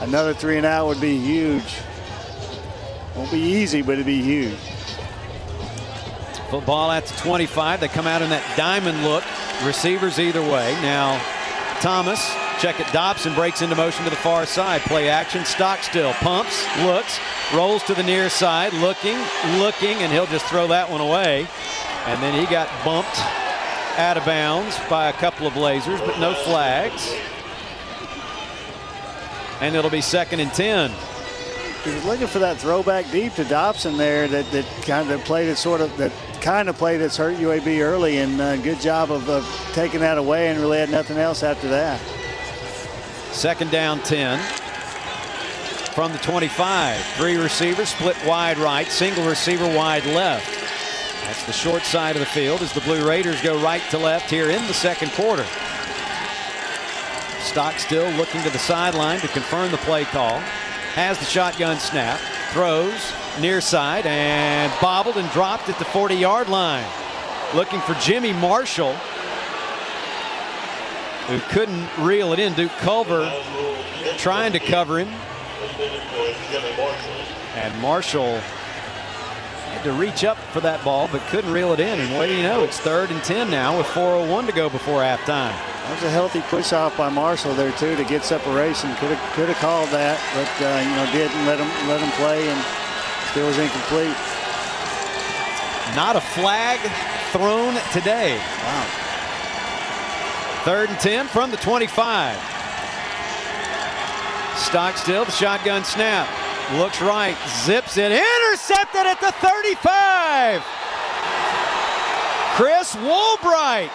another 0.00 0.34
three 0.34 0.56
and 0.56 0.66
out 0.66 0.88
would 0.88 1.00
be 1.00 1.16
huge. 1.16 1.76
Won't 3.14 3.30
be 3.30 3.38
easy, 3.38 3.80
but 3.80 3.92
it'd 3.92 4.06
be 4.06 4.22
huge. 4.22 4.58
Football 6.50 6.90
at 6.90 7.06
the 7.06 7.16
25. 7.18 7.78
They 7.78 7.86
come 7.86 8.08
out 8.08 8.20
in 8.20 8.30
that 8.30 8.56
diamond 8.56 9.04
look. 9.04 9.22
Receivers 9.64 10.18
either 10.18 10.42
way. 10.42 10.72
Now 10.82 11.22
Thomas, 11.80 12.34
check 12.60 12.78
it. 12.78 12.86
Dobson 12.92 13.34
breaks 13.34 13.62
into 13.62 13.74
motion 13.74 14.04
to 14.04 14.10
the 14.10 14.16
far 14.16 14.44
side. 14.44 14.82
Play 14.82 15.08
action. 15.08 15.44
Stockstill. 15.44 16.12
pumps, 16.14 16.66
looks, 16.82 17.18
rolls 17.54 17.82
to 17.84 17.94
the 17.94 18.02
near 18.02 18.28
side, 18.28 18.72
looking, 18.74 19.16
looking, 19.58 19.96
and 19.98 20.12
he'll 20.12 20.26
just 20.26 20.44
throw 20.46 20.66
that 20.68 20.90
one 20.90 21.00
away. 21.00 21.48
And 22.06 22.22
then 22.22 22.38
he 22.38 22.50
got 22.50 22.68
bumped 22.84 23.18
out 23.98 24.16
of 24.16 24.24
bounds 24.26 24.78
by 24.90 25.08
a 25.08 25.12
couple 25.14 25.46
of 25.46 25.54
Blazers, 25.54 26.00
but 26.00 26.18
no 26.20 26.34
flags. 26.34 27.14
And 29.60 29.74
it'll 29.74 29.90
be 29.90 30.00
second 30.02 30.40
and 30.40 30.52
10. 30.52 30.90
He 31.84 31.94
was 31.94 32.04
looking 32.04 32.26
for 32.26 32.40
that 32.40 32.58
throwback 32.58 33.10
deep 33.10 33.34
to 33.34 33.44
Dobson 33.44 33.96
there 33.96 34.28
that, 34.28 34.50
that 34.52 34.66
kind 34.82 35.10
of 35.10 35.24
played 35.24 35.48
it 35.48 35.56
sort 35.56 35.80
of 35.80 35.96
that 35.96 36.12
kind 36.42 36.68
of 36.68 36.76
play 36.76 36.98
that's 36.98 37.16
hurt 37.16 37.36
UAB 37.36 37.80
early 37.80 38.18
and 38.18 38.38
uh, 38.40 38.56
good 38.58 38.80
job 38.80 39.10
of, 39.10 39.28
of 39.30 39.46
taking 39.72 40.00
that 40.00 40.18
away 40.18 40.48
and 40.48 40.60
really 40.60 40.78
had 40.78 40.90
nothing 40.90 41.16
else 41.16 41.42
after 41.42 41.68
that. 41.68 42.00
Second 43.32 43.70
down 43.70 44.00
10 44.00 44.38
from 45.94 46.12
the 46.12 46.18
25. 46.18 47.00
Three 47.16 47.36
receivers 47.36 47.88
split 47.90 48.16
wide 48.26 48.58
right, 48.58 48.86
single 48.86 49.26
receiver 49.26 49.66
wide 49.66 50.04
left. 50.06 50.46
That's 51.24 51.46
the 51.46 51.52
short 51.52 51.82
side 51.82 52.16
of 52.16 52.20
the 52.20 52.26
field 52.26 52.60
as 52.60 52.72
the 52.72 52.80
Blue 52.80 53.06
Raiders 53.06 53.40
go 53.40 53.62
right 53.62 53.82
to 53.90 53.98
left 53.98 54.30
here 54.30 54.50
in 54.50 54.66
the 54.66 54.74
second 54.74 55.12
quarter. 55.12 55.46
Stockstill 57.40 58.10
looking 58.16 58.42
to 58.42 58.50
the 58.50 58.58
sideline 58.58 59.20
to 59.20 59.28
confirm 59.28 59.70
the 59.70 59.78
play 59.78 60.04
call. 60.04 60.38
Has 60.94 61.18
the 61.18 61.24
shotgun 61.24 61.78
snap, 61.78 62.18
throws 62.52 63.12
near 63.40 63.60
side 63.60 64.06
and 64.06 64.72
bobbled 64.80 65.16
and 65.16 65.30
dropped 65.30 65.68
at 65.68 65.78
the 65.78 65.84
40 65.84 66.16
yard 66.16 66.48
line. 66.48 66.86
Looking 67.54 67.80
for 67.80 67.94
Jimmy 67.94 68.32
Marshall 68.32 68.96
who 71.30 71.38
couldn't 71.52 71.88
reel 71.98 72.32
it 72.32 72.40
in. 72.40 72.52
Duke 72.54 72.72
Culver 72.78 73.30
trying 74.18 74.52
to 74.52 74.58
cover 74.58 74.98
him. 74.98 75.08
And 77.54 77.80
Marshall 77.80 78.38
had 78.40 79.84
to 79.84 79.92
reach 79.92 80.24
up 80.24 80.36
for 80.52 80.60
that 80.60 80.82
ball, 80.82 81.08
but 81.12 81.20
couldn't 81.28 81.52
reel 81.52 81.72
it 81.72 81.78
in. 81.78 82.00
And 82.00 82.16
what 82.16 82.26
do 82.26 82.34
you 82.34 82.42
know? 82.42 82.64
It's 82.64 82.80
third 82.80 83.10
and 83.10 83.22
10 83.22 83.48
now 83.48 83.78
with 83.78 83.86
4.01 83.86 84.46
to 84.46 84.52
go 84.52 84.68
before 84.68 85.02
halftime. 85.02 85.54
That 85.54 85.94
was 85.94 86.02
a 86.02 86.10
healthy 86.10 86.40
push 86.42 86.72
off 86.72 86.96
by 86.96 87.08
Marshall 87.08 87.54
there 87.54 87.72
too 87.72 87.94
to 87.94 88.04
get 88.04 88.24
separation. 88.24 88.90
Could 88.96 89.10
have 89.16 89.32
could 89.34 89.48
have 89.48 89.58
called 89.58 89.88
that, 89.90 90.18
but 90.34 90.50
uh, 90.62 90.78
you 90.82 90.94
know 90.94 91.06
didn't 91.10 91.46
let 91.46 91.58
him 91.58 91.88
let 91.88 92.00
him 92.00 92.10
play 92.12 92.48
and 92.48 92.60
still 93.30 93.46
was 93.46 93.58
incomplete. 93.58 94.14
Not 95.96 96.14
a 96.14 96.20
flag 96.20 96.78
thrown 97.32 97.74
today. 97.92 98.36
Wow. 98.38 99.09
Third 100.64 100.90
and 100.90 101.00
10 101.00 101.26
from 101.28 101.50
the 101.50 101.56
25. 101.56 102.36
Stockstill, 104.56 105.24
the 105.24 105.30
shotgun 105.30 105.84
snap. 105.84 106.28
Looks 106.78 107.00
right, 107.00 107.34
zips 107.64 107.96
it, 107.96 108.12
intercepted 108.12 109.06
at 109.06 109.18
the 109.20 109.32
35. 109.32 110.62
Chris 112.56 112.94
Woolbright 112.96 113.90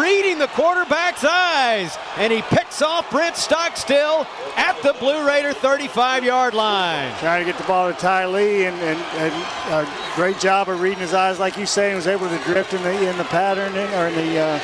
reading 0.00 0.38
the 0.38 0.46
quarterback's 0.46 1.24
eyes, 1.24 1.98
and 2.16 2.32
he 2.32 2.42
picks 2.42 2.80
off 2.80 3.10
Brent 3.10 3.36
Stockstill 3.36 4.24
at 4.56 4.80
the 4.82 4.92
Blue 5.00 5.26
Raider 5.26 5.52
35-yard 5.52 6.54
line. 6.54 7.12
Trying 7.18 7.44
to 7.44 7.50
get 7.50 7.60
the 7.60 7.66
ball 7.66 7.92
to 7.92 7.98
Ty 7.98 8.26
Lee, 8.26 8.66
and, 8.66 8.76
and, 8.76 9.00
and 9.16 9.34
a 9.72 10.14
great 10.14 10.38
job 10.38 10.68
of 10.68 10.80
reading 10.80 11.00
his 11.00 11.12
eyes, 11.12 11.40
like 11.40 11.58
you 11.58 11.66
say, 11.66 11.90
he 11.90 11.96
was 11.96 12.06
able 12.06 12.28
to 12.28 12.38
drift 12.44 12.72
in 12.72 12.82
the 12.84 13.10
in 13.10 13.18
the 13.18 13.24
pattern 13.24 13.76
or 13.94 14.06
in 14.06 14.14
the 14.14 14.38
uh, 14.38 14.60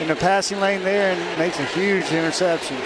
in 0.00 0.08
the 0.08 0.16
passing 0.16 0.60
lane 0.60 0.82
there, 0.82 1.12
and 1.12 1.38
makes 1.38 1.58
a 1.58 1.64
huge 1.66 2.10
interception. 2.10 2.76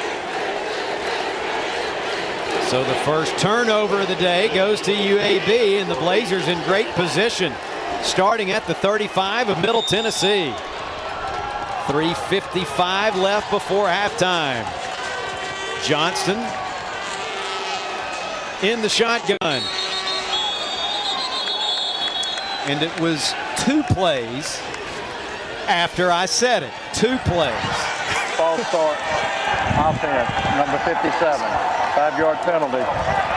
So 2.69 2.85
the 2.85 2.95
first 2.97 3.37
turnover 3.39 4.01
of 4.01 4.09
the 4.09 4.17
day 4.17 4.53
goes 4.55 4.81
to 4.83 4.93
UAB, 4.93 5.81
and 5.81 5.91
the 5.91 5.95
Blazers 5.95 6.49
in 6.49 6.63
great 6.65 6.89
position, 6.89 7.53
starting 8.03 8.51
at 8.51 8.67
the 8.67 8.75
35 8.75 9.49
of 9.49 9.61
Middle 9.61 9.83
Tennessee. 9.83 10.53
3.55 11.87 13.17
left 13.17 13.51
before 13.51 13.87
halftime. 13.87 14.67
Johnston 15.83 16.37
in 18.63 18.83
the 18.83 18.89
shotgun. 18.91 19.63
And 22.67 22.83
it 22.83 23.01
was 23.01 23.33
two 23.65 23.83
plays 23.85 24.61
after 25.69 26.11
I 26.11 26.27
said 26.27 26.63
it. 26.63 26.73
Two 26.95 27.19
plays. 27.19 27.55
False 28.37 28.67
start. 28.67 28.99
Offense, 29.79 30.29
number 30.57 30.79
57. 30.85 31.39
Five-yard 31.95 32.39
penalty. 32.39 32.85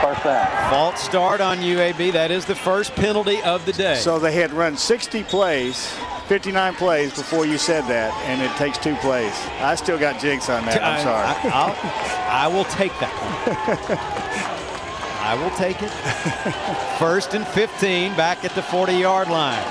First 0.02 0.24
down. 0.24 0.70
False 0.70 1.00
start 1.00 1.40
on 1.40 1.58
UAB. 1.58 2.12
That 2.12 2.30
is 2.30 2.44
the 2.44 2.54
first 2.54 2.94
penalty 2.94 3.40
of 3.42 3.64
the 3.66 3.72
day. 3.72 3.96
So 3.96 4.18
they 4.18 4.32
had 4.32 4.52
run 4.52 4.76
60 4.76 5.22
plays 5.24 5.92
59 6.26 6.74
plays 6.76 7.12
before 7.14 7.44
you 7.44 7.58
said 7.58 7.82
that, 7.88 8.10
and 8.24 8.40
it 8.40 8.50
takes 8.56 8.78
two 8.78 8.94
plays. 8.96 9.34
I 9.60 9.74
still 9.74 9.98
got 9.98 10.20
jigs 10.20 10.48
on 10.48 10.64
that. 10.64 10.82
I'm 10.82 11.02
sorry. 11.02 11.26
I, 11.52 12.44
I, 12.44 12.44
I 12.44 12.48
will 12.48 12.64
take 12.64 12.92
that 13.00 13.12
one. 13.12 13.98
I 15.22 15.34
will 15.34 15.50
take 15.56 15.82
it. 15.82 15.90
First 16.98 17.34
and 17.34 17.46
15 17.46 18.16
back 18.16 18.44
at 18.44 18.54
the 18.54 18.62
40 18.62 18.94
yard 18.94 19.28
line. 19.28 19.62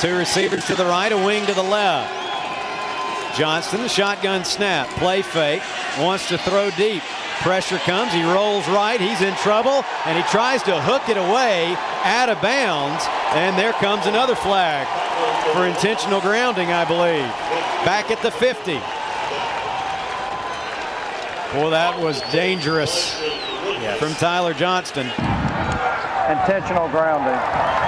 Two 0.00 0.16
receivers 0.16 0.64
to 0.66 0.74
the 0.74 0.84
right, 0.84 1.12
a 1.12 1.16
wing 1.16 1.46
to 1.46 1.54
the 1.54 1.62
left. 1.62 2.24
Johnston, 3.36 3.80
the 3.82 3.88
shotgun 3.88 4.44
snap, 4.44 4.88
play 4.98 5.22
fake, 5.22 5.62
wants 5.98 6.28
to 6.28 6.38
throw 6.38 6.70
deep. 6.70 7.02
Pressure 7.40 7.78
comes, 7.78 8.12
he 8.12 8.22
rolls 8.22 8.66
right, 8.68 9.00
he's 9.00 9.20
in 9.20 9.34
trouble, 9.36 9.84
and 10.06 10.16
he 10.16 10.22
tries 10.30 10.62
to 10.62 10.80
hook 10.82 11.08
it 11.08 11.16
away 11.16 11.74
out 12.04 12.28
of 12.28 12.40
bounds, 12.40 13.04
and 13.32 13.58
there 13.58 13.72
comes 13.74 14.06
another 14.06 14.36
flag 14.36 14.86
for 15.52 15.66
intentional 15.66 16.20
grounding, 16.20 16.70
I 16.72 16.84
believe. 16.84 17.26
Back 17.84 18.10
at 18.10 18.22
the 18.22 18.30
50. 18.30 18.74
Well, 21.58 21.70
that 21.70 22.00
was 22.00 22.20
dangerous 22.32 23.20
yes. 23.20 23.98
from 23.98 24.14
Tyler 24.14 24.54
Johnston. 24.54 25.06
Intentional 25.06 26.88
grounding. 26.88 27.83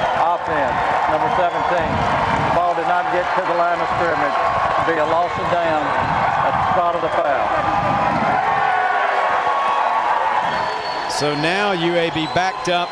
Offense, 0.47 1.11
number 1.11 1.27
17. 1.35 1.51
The 1.51 2.55
ball 2.55 2.77
did 2.77 2.87
not 2.87 3.11
get 3.11 3.27
to 3.35 3.43
the 3.51 3.59
line 3.59 3.81
of 3.81 3.89
scrimmage. 3.99 4.39
It'll 4.79 4.95
be 4.95 5.01
a 5.01 5.11
loss 5.11 5.33
of 5.33 5.51
down 5.51 5.83
at 5.83 6.55
the 6.55 6.71
spot 6.71 6.95
of 6.95 7.03
the 7.03 7.09
foul. 7.09 7.47
So 11.11 11.35
now 11.35 11.75
UAB 11.75 12.33
backed 12.33 12.69
up 12.69 12.89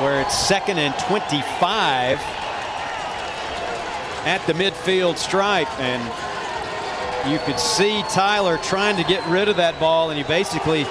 where 0.00 0.20
it's 0.20 0.38
second 0.38 0.78
and 0.78 0.96
25 1.00 2.20
at 4.24 4.46
the 4.46 4.52
midfield 4.52 5.18
stripe. 5.18 5.80
And 5.80 6.00
you 7.28 7.40
could 7.40 7.58
see 7.58 8.04
Tyler 8.10 8.56
trying 8.58 8.96
to 8.98 9.02
get 9.02 9.26
rid 9.26 9.48
of 9.48 9.56
that 9.56 9.80
ball, 9.80 10.10
and 10.10 10.16
he 10.16 10.22
basically 10.22 10.84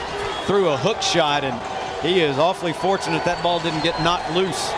threw 0.45 0.67
a 0.67 0.76
hook 0.76 1.01
shot, 1.01 1.45
and 1.45 1.57
he 2.06 2.22
is 2.22 2.38
awfully 2.38 2.74
fortunate 2.74 3.26
that 3.26 3.41
ball 3.41 3.60
didn't 3.60 3.82
get 3.82 3.97
knocked 4.06 4.30
loose. 4.38 4.70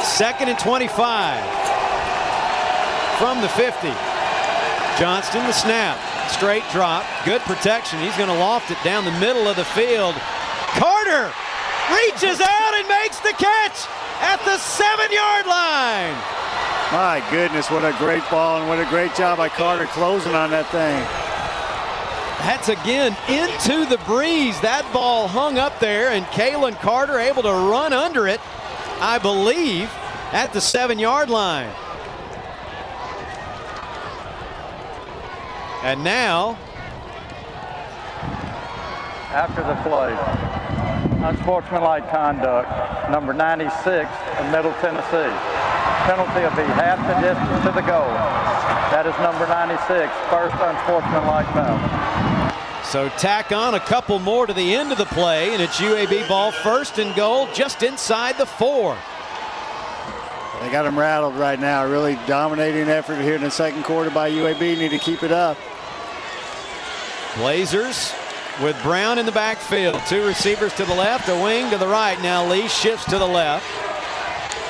Second 0.00 0.48
and 0.48 0.58
25 0.58 0.96
from 3.20 3.44
the 3.44 3.52
50. 3.52 3.92
Johnston, 4.96 5.44
the 5.44 5.52
snap, 5.52 6.00
straight 6.32 6.64
drop, 6.72 7.04
good 7.28 7.44
protection. 7.44 8.00
He's 8.00 8.16
going 8.16 8.32
to 8.32 8.40
loft 8.40 8.72
it 8.72 8.80
down 8.82 9.04
the 9.04 9.14
middle 9.20 9.46
of 9.46 9.60
the 9.60 9.68
field. 9.76 10.16
Carter 10.80 11.28
reaches 11.92 12.40
out 12.40 12.72
and 12.72 12.88
makes 12.88 13.20
the 13.20 13.36
catch 13.36 13.84
at 14.24 14.40
the 14.48 14.56
seven 14.56 15.12
yard 15.12 15.44
line. 15.46 16.16
My 16.90 17.20
goodness, 17.30 17.70
what 17.70 17.84
a 17.84 17.92
great 18.00 18.24
ball 18.30 18.60
and 18.60 18.68
what 18.68 18.80
a 18.80 18.88
great 18.88 19.14
job 19.14 19.36
by 19.36 19.50
Carter 19.50 19.84
closing 19.92 20.34
on 20.34 20.50
that 20.50 20.66
thing. 20.72 21.27
That's 22.48 22.70
again 22.70 23.14
into 23.28 23.84
the 23.84 23.98
breeze. 24.06 24.58
That 24.62 24.90
ball 24.90 25.28
hung 25.28 25.58
up 25.58 25.80
there, 25.80 26.08
and 26.08 26.24
Kalen 26.28 26.76
Carter 26.80 27.18
able 27.18 27.42
to 27.42 27.52
run 27.52 27.92
under 27.92 28.26
it, 28.26 28.40
I 29.02 29.18
believe, 29.18 29.90
at 30.32 30.54
the 30.54 30.60
seven 30.62 30.98
yard 30.98 31.28
line. 31.28 31.68
And 35.82 36.02
now, 36.02 36.56
after 39.28 39.62
the 39.62 39.74
play, 39.82 41.28
unsportsmanlike 41.28 42.10
conduct, 42.10 43.10
number 43.10 43.34
96 43.34 44.10
in 44.40 44.50
Middle 44.50 44.72
Tennessee. 44.80 45.67
Penalty 46.08 46.40
will 46.40 46.56
be 46.56 46.72
half 46.72 46.96
the 47.06 47.20
distance 47.20 47.66
to 47.66 47.70
the 47.70 47.82
goal. 47.82 48.08
That 48.88 49.04
is 49.04 49.12
number 49.20 49.46
96, 49.46 50.08
first 50.32 50.56
unsportsmanlike 50.56 51.44
foul. 51.52 52.82
So 52.82 53.10
tack 53.20 53.52
on 53.52 53.74
a 53.74 53.80
couple 53.80 54.18
more 54.18 54.46
to 54.46 54.54
the 54.54 54.74
end 54.74 54.90
of 54.90 54.96
the 54.96 55.04
play, 55.04 55.52
and 55.52 55.60
it's 55.60 55.78
UAB 55.78 56.26
ball 56.26 56.50
first 56.50 56.98
and 56.98 57.14
goal 57.14 57.46
just 57.52 57.82
inside 57.82 58.38
the 58.38 58.46
four. 58.46 58.96
They 60.62 60.70
got 60.70 60.84
them 60.84 60.98
rattled 60.98 61.36
right 61.36 61.60
now. 61.60 61.84
Really 61.84 62.18
dominating 62.26 62.88
effort 62.88 63.20
here 63.20 63.34
in 63.34 63.42
the 63.42 63.50
second 63.50 63.82
quarter 63.82 64.08
by 64.08 64.30
UAB. 64.30 64.78
Need 64.78 64.92
to 64.92 64.98
keep 64.98 65.22
it 65.22 65.30
up. 65.30 65.58
Blazers 67.36 68.14
with 68.62 68.82
Brown 68.82 69.18
in 69.18 69.26
the 69.26 69.32
backfield. 69.32 70.00
Two 70.08 70.26
receivers 70.26 70.72
to 70.76 70.86
the 70.86 70.94
left, 70.94 71.28
a 71.28 71.34
wing 71.34 71.68
to 71.68 71.76
the 71.76 71.86
right. 71.86 72.18
Now 72.22 72.46
Lee 72.46 72.66
shifts 72.66 73.04
to 73.10 73.18
the 73.18 73.28
left. 73.28 73.87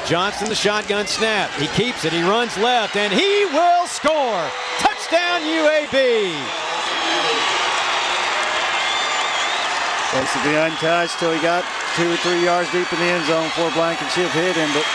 Johnston, 0.09 0.49
the 0.49 0.55
shotgun 0.55 1.07
snap. 1.07 1.51
He 1.61 1.67
keeps 1.77 2.07
it. 2.07 2.15
He 2.15 2.23
runs 2.23 2.57
left, 2.57 2.97
and 2.97 3.13
he 3.13 3.45
will 3.53 3.87
score. 3.87 4.41
Touchdown, 4.81 5.43
UAB. 5.45 6.33
Basically 10.15 10.57
untouched 10.57 11.19
till 11.19 11.31
he 11.31 11.39
got 11.43 11.63
two 11.95 12.11
or 12.11 12.17
three 12.25 12.43
yards 12.43 12.73
deep 12.73 12.91
in 12.91 12.99
the 12.99 13.05
end 13.05 13.27
zone 13.27 13.45
before 13.49 13.71
Blankenship 13.73 14.31
hit 14.31 14.57
him. 14.57 14.71
But 14.73 14.87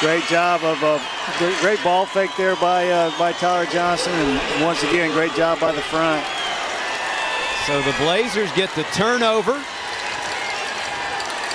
great 0.00 0.24
job 0.32 0.64
of 0.64 0.82
a 0.82 0.96
uh, 0.96 1.60
great 1.60 1.84
ball 1.84 2.06
fake 2.06 2.30
there 2.38 2.56
by 2.56 2.88
uh, 2.88 3.12
by 3.18 3.32
Tyler 3.32 3.66
Johnston, 3.66 4.14
and 4.14 4.64
once 4.64 4.82
again, 4.82 5.12
great 5.12 5.34
job 5.34 5.60
by 5.60 5.72
the 5.72 5.82
front. 5.82 6.24
So 7.66 7.82
the 7.82 7.94
Blazers 7.98 8.50
get 8.52 8.74
the 8.74 8.84
turnover. 8.94 9.62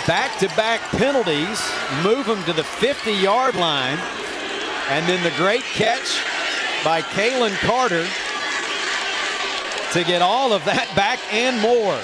Back-to-back 0.09 0.81
penalties 0.97 1.61
move 2.03 2.25
them 2.25 2.43
to 2.45 2.53
the 2.53 2.63
50-yard 2.63 3.53
line. 3.53 3.99
And 4.89 5.07
then 5.07 5.21
the 5.21 5.29
great 5.37 5.61
catch 5.61 6.23
by 6.83 7.03
Kalen 7.03 7.53
Carter 7.59 8.07
to 9.93 10.03
get 10.03 10.23
all 10.23 10.51
of 10.51 10.65
that 10.65 10.91
back 10.95 11.19
and 11.31 11.61
more. 11.61 12.01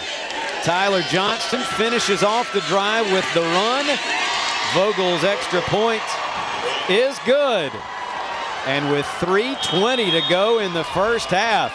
Tyler 0.62 1.02
Johnston 1.10 1.62
finishes 1.62 2.22
off 2.22 2.54
the 2.54 2.62
drive 2.70 3.12
with 3.12 3.26
the 3.34 3.42
run. 3.42 3.86
Vogel's 4.76 5.24
extra 5.24 5.62
point 5.62 6.04
is 6.88 7.18
good. 7.26 7.72
And 8.68 8.92
with 8.92 9.08
3.20 9.18 10.12
to 10.12 10.30
go 10.30 10.60
in 10.60 10.76
the 10.76 10.84
first 10.84 11.30
half, 11.30 11.74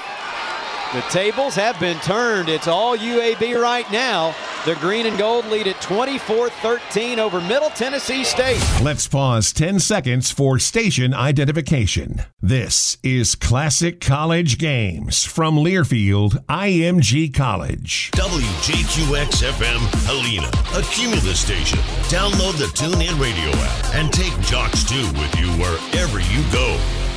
the 0.92 1.00
tables 1.02 1.54
have 1.54 1.78
been 1.78 1.98
turned. 2.00 2.48
It's 2.48 2.66
all 2.66 2.96
UAB 2.96 3.60
right 3.60 3.90
now. 3.92 4.34
The 4.64 4.74
green 4.74 5.06
and 5.06 5.16
gold 5.16 5.46
lead 5.46 5.66
at 5.66 5.76
24-13 5.76 7.18
over 7.18 7.40
Middle 7.40 7.70
Tennessee 7.70 8.24
State. 8.24 8.62
Let's 8.82 9.08
pause 9.08 9.52
10 9.52 9.78
seconds 9.78 10.30
for 10.30 10.58
station 10.58 11.14
identification. 11.14 12.22
This 12.42 12.98
is 13.02 13.34
Classic 13.34 14.00
College 14.00 14.58
Games 14.58 15.24
from 15.24 15.56
Learfield 15.56 16.44
IMG 16.46 17.32
College. 17.34 18.10
WJQX 18.12 19.48
FM 19.50 20.04
Helena, 20.04 20.50
a 20.78 20.82
Cumulus 20.92 21.40
station. 21.40 21.78
Download 22.08 22.56
the 22.58 22.66
TuneIn 22.74 23.18
radio 23.18 23.50
app 23.50 23.94
and 23.94 24.12
take 24.12 24.38
Jocks 24.40 24.84
2 24.84 24.96
with 25.12 25.38
you 25.38 25.48
wherever 25.52 26.20
you 26.20 26.44
go. 26.52 27.09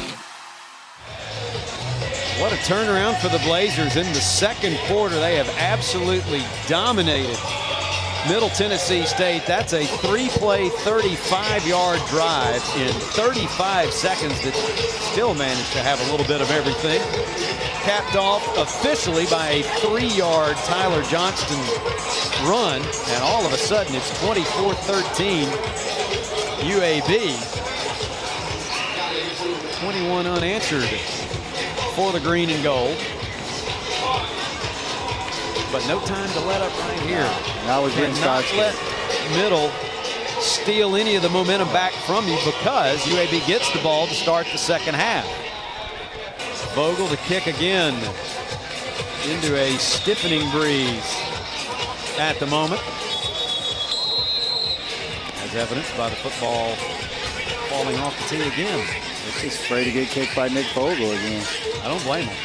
What 2.40 2.52
a 2.52 2.56
turnaround 2.58 3.20
for 3.22 3.30
the 3.30 3.38
Blazers 3.46 3.96
in 3.96 4.08
the 4.08 4.20
second 4.20 4.78
quarter. 4.88 5.16
They 5.16 5.36
have 5.36 5.48
absolutely 5.58 6.42
dominated 6.68 7.38
Middle 8.28 8.50
Tennessee 8.50 9.06
State. 9.06 9.44
That's 9.46 9.74
a 9.74 9.86
three-play, 9.86 10.70
35-yard 10.70 12.02
drive 12.10 12.64
in 12.78 12.92
35 12.92 13.94
seconds 13.94 14.42
that 14.44 14.56
still 14.56 15.36
managed 15.36 15.72
to 15.74 15.80
have 15.80 16.02
a 16.02 16.12
little 16.12 16.26
bit 16.26 16.42
of 16.42 16.50
everything. 16.50 17.00
Capped 17.84 18.16
off 18.16 18.44
officially 18.58 19.28
by 19.28 19.50
a 19.50 19.64
three-yard 19.82 20.58
Tyler 20.66 21.04
Johnston 21.04 21.60
run, 22.50 22.82
and 22.82 23.24
all 23.24 23.46
of 23.46 23.54
a 23.54 23.58
sudden 23.58 23.94
it's 23.94 24.10
24-13 24.24 25.46
UAB. 26.66 27.62
21 29.82 30.26
unanswered 30.26 30.90
for 31.96 32.12
the 32.12 32.20
green 32.20 32.50
and 32.50 32.64
gold. 32.64 32.98
But 35.72 35.88
no 35.88 36.00
time 36.06 36.30
to 36.32 36.40
let 36.42 36.62
up 36.62 36.72
right 36.80 37.00
here. 37.02 37.30
Now 37.66 37.84
was 37.84 37.96
and 37.98 38.14
not 38.22 38.44
let 38.56 38.76
middle 39.32 39.70
steal 40.40 40.96
any 40.96 41.16
of 41.16 41.22
the 41.22 41.30
momentum 41.30 41.68
back 41.70 41.94
from 42.06 42.28
you 42.28 42.38
because 42.46 43.00
UAB 43.06 43.46
gets 43.48 43.72
the 43.74 43.82
ball 43.82 44.08
to 44.08 44.14
start 44.14 44.48
the 44.52 44.58
second 44.58 44.96
half. 44.96 45.26
Vogel 46.74 47.08
to 47.08 47.18
kick 47.18 47.48
again 47.48 47.94
into 49.30 49.56
a 49.56 49.78
stiffening 49.78 50.50
breeze 50.52 51.16
at 52.18 52.38
the 52.40 52.48
moment. 52.48 52.82
As 55.44 55.56
evidenced 55.56 55.96
by 55.96 56.10
the 56.10 56.16
football 56.16 56.76
falling 57.70 57.98
off 58.00 58.18
the 58.30 58.36
tee 58.36 58.48
again. 58.48 59.03
It's 59.26 59.42
just 59.42 59.62
afraid 59.62 59.86
to 59.86 59.92
get 59.92 60.10
kicked 60.10 60.36
by 60.36 60.50
Nick 60.50 60.66
Vogel 60.74 61.12
again. 61.12 61.46
I 61.84 61.88
don't 61.88 62.04
blame 62.04 62.28
him. 62.28 62.36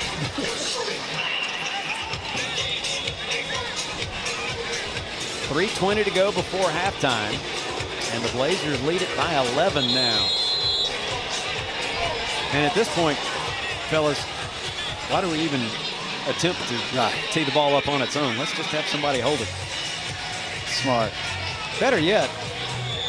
Three 5.48 5.68
twenty 5.68 6.04
to 6.04 6.10
go 6.10 6.30
before 6.30 6.68
halftime, 6.68 7.34
and 8.14 8.24
the 8.24 8.30
Blazers 8.32 8.82
lead 8.84 9.02
it 9.02 9.08
by 9.16 9.34
11 9.54 9.88
now. 9.88 10.28
And 12.52 12.64
at 12.64 12.74
this 12.74 12.88
point, 12.94 13.18
fellas, 13.88 14.22
why 15.10 15.20
do 15.20 15.30
we 15.30 15.40
even 15.40 15.60
attempt 16.28 16.60
to 16.68 17.00
uh, 17.00 17.10
tee 17.32 17.44
the 17.44 17.50
ball 17.52 17.74
up 17.76 17.88
on 17.88 18.02
its 18.02 18.16
own? 18.16 18.38
Let's 18.38 18.52
just 18.52 18.68
have 18.70 18.86
somebody 18.86 19.20
hold 19.20 19.40
it. 19.40 19.48
Smart. 20.68 21.12
Better 21.80 21.98
yet, 21.98 22.30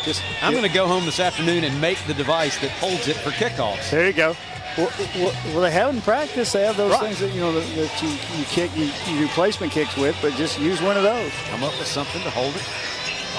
just 0.04 0.22
I'm 0.42 0.52
going 0.54 0.64
to 0.68 0.74
go 0.74 0.88
home 0.88 1.06
this 1.06 1.20
afternoon 1.20 1.64
and 1.64 1.80
make 1.82 1.98
the 2.06 2.14
device 2.14 2.58
that 2.60 2.72
holds 2.72 3.08
it 3.08 3.16
for 3.18 3.30
kickoffs. 3.32 3.90
There 3.92 4.08
you 4.08 4.14
go. 4.14 4.36
Well, 4.78 4.92
well, 5.16 5.34
well, 5.48 5.62
they 5.62 5.72
have 5.72 5.94
in 5.94 6.02
practice. 6.02 6.52
They 6.54 6.66
have 6.66 6.78
those 6.78 6.92
Right. 6.92 7.02
things 7.02 7.20
that 7.20 7.34
you 7.34 7.42
know 7.42 7.52
that, 7.52 7.66
that 7.76 8.02
you, 8.04 8.10
you 8.38 8.46
kick, 8.46 8.72
you, 8.78 8.86
you 9.12 9.20
do 9.20 9.28
placement 9.30 9.72
kicks 9.74 9.98
with, 9.98 10.16
but 10.22 10.34
just 10.34 10.60
use 10.60 10.82
one 10.82 10.96
of 10.96 11.04
those. 11.04 11.32
Come 11.50 11.64
up 11.64 11.78
with 11.80 11.88
something 11.88 12.22
to 12.22 12.30
hold 12.30 12.56
it 12.56 12.64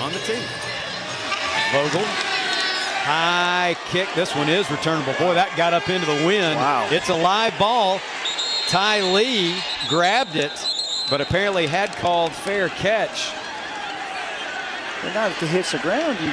on 0.00 0.12
the 0.12 0.18
tee. 0.20 0.42
Vogel. 1.72 2.02
High 3.02 3.76
kick. 3.86 4.08
This 4.14 4.34
one 4.34 4.48
is 4.48 4.70
returnable. 4.70 5.14
Boy, 5.14 5.34
that 5.34 5.56
got 5.56 5.72
up 5.72 5.88
into 5.88 6.06
the 6.06 6.26
wind. 6.26 6.56
Wow. 6.56 6.88
It's 6.90 7.08
a 7.08 7.14
live 7.14 7.56
ball. 7.58 8.00
Ty 8.68 9.00
Lee 9.12 9.56
grabbed 9.88 10.36
it, 10.36 10.52
but 11.08 11.20
apparently 11.20 11.66
had 11.66 11.90
called 11.96 12.32
fair 12.32 12.68
catch. 12.68 13.32
But 15.02 15.14
not 15.14 15.30
if 15.30 15.42
it 15.42 15.46
hits 15.48 15.72
the 15.72 15.78
ground. 15.78 16.18
You, 16.20 16.32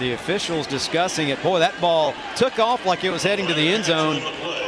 The 0.00 0.12
officials 0.12 0.66
discussing 0.66 1.28
it. 1.28 1.40
Boy, 1.42 1.60
that 1.60 1.80
ball 1.80 2.14
took 2.36 2.58
off 2.58 2.84
like 2.84 3.04
it 3.04 3.10
was 3.10 3.22
heading 3.22 3.46
to 3.46 3.54
the 3.54 3.68
end 3.68 3.84
zone 3.84 4.16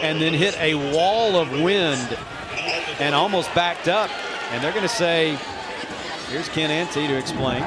and 0.03 0.21
then 0.21 0.33
hit 0.33 0.57
a 0.59 0.75
wall 0.95 1.37
of 1.37 1.51
wind 1.51 2.17
and 3.01 3.15
almost 3.15 3.53
backed 3.55 3.89
up. 3.89 4.11
And 4.53 4.63
they're 4.63 4.71
going 4.71 4.83
to 4.83 4.89
say, 4.89 5.37
here's 6.29 6.49
Ken 6.49 6.71
Ante 6.71 7.09
to 7.09 7.17
explain. 7.17 7.63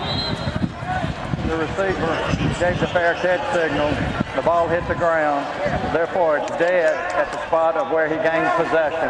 The 1.48 1.58
receiver 1.58 2.60
gave 2.60 2.80
the 2.80 2.88
fair 2.88 3.16
catch 3.16 3.42
signal. 3.54 3.90
The 4.36 4.42
ball 4.44 4.68
hit 4.68 4.88
the 4.88 4.96
ground. 4.96 5.46
Therefore, 5.94 6.38
it's 6.38 6.52
dead 6.52 6.96
at 7.14 7.32
the 7.32 7.46
spot 7.48 7.76
of 7.76 7.92
where 7.92 8.08
he 8.08 8.16
gained 8.16 8.48
possession. 8.56 9.10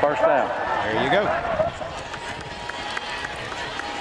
First 0.00 0.22
down. 0.22 0.48
There 0.84 1.04
you 1.04 1.10
go. 1.10 1.26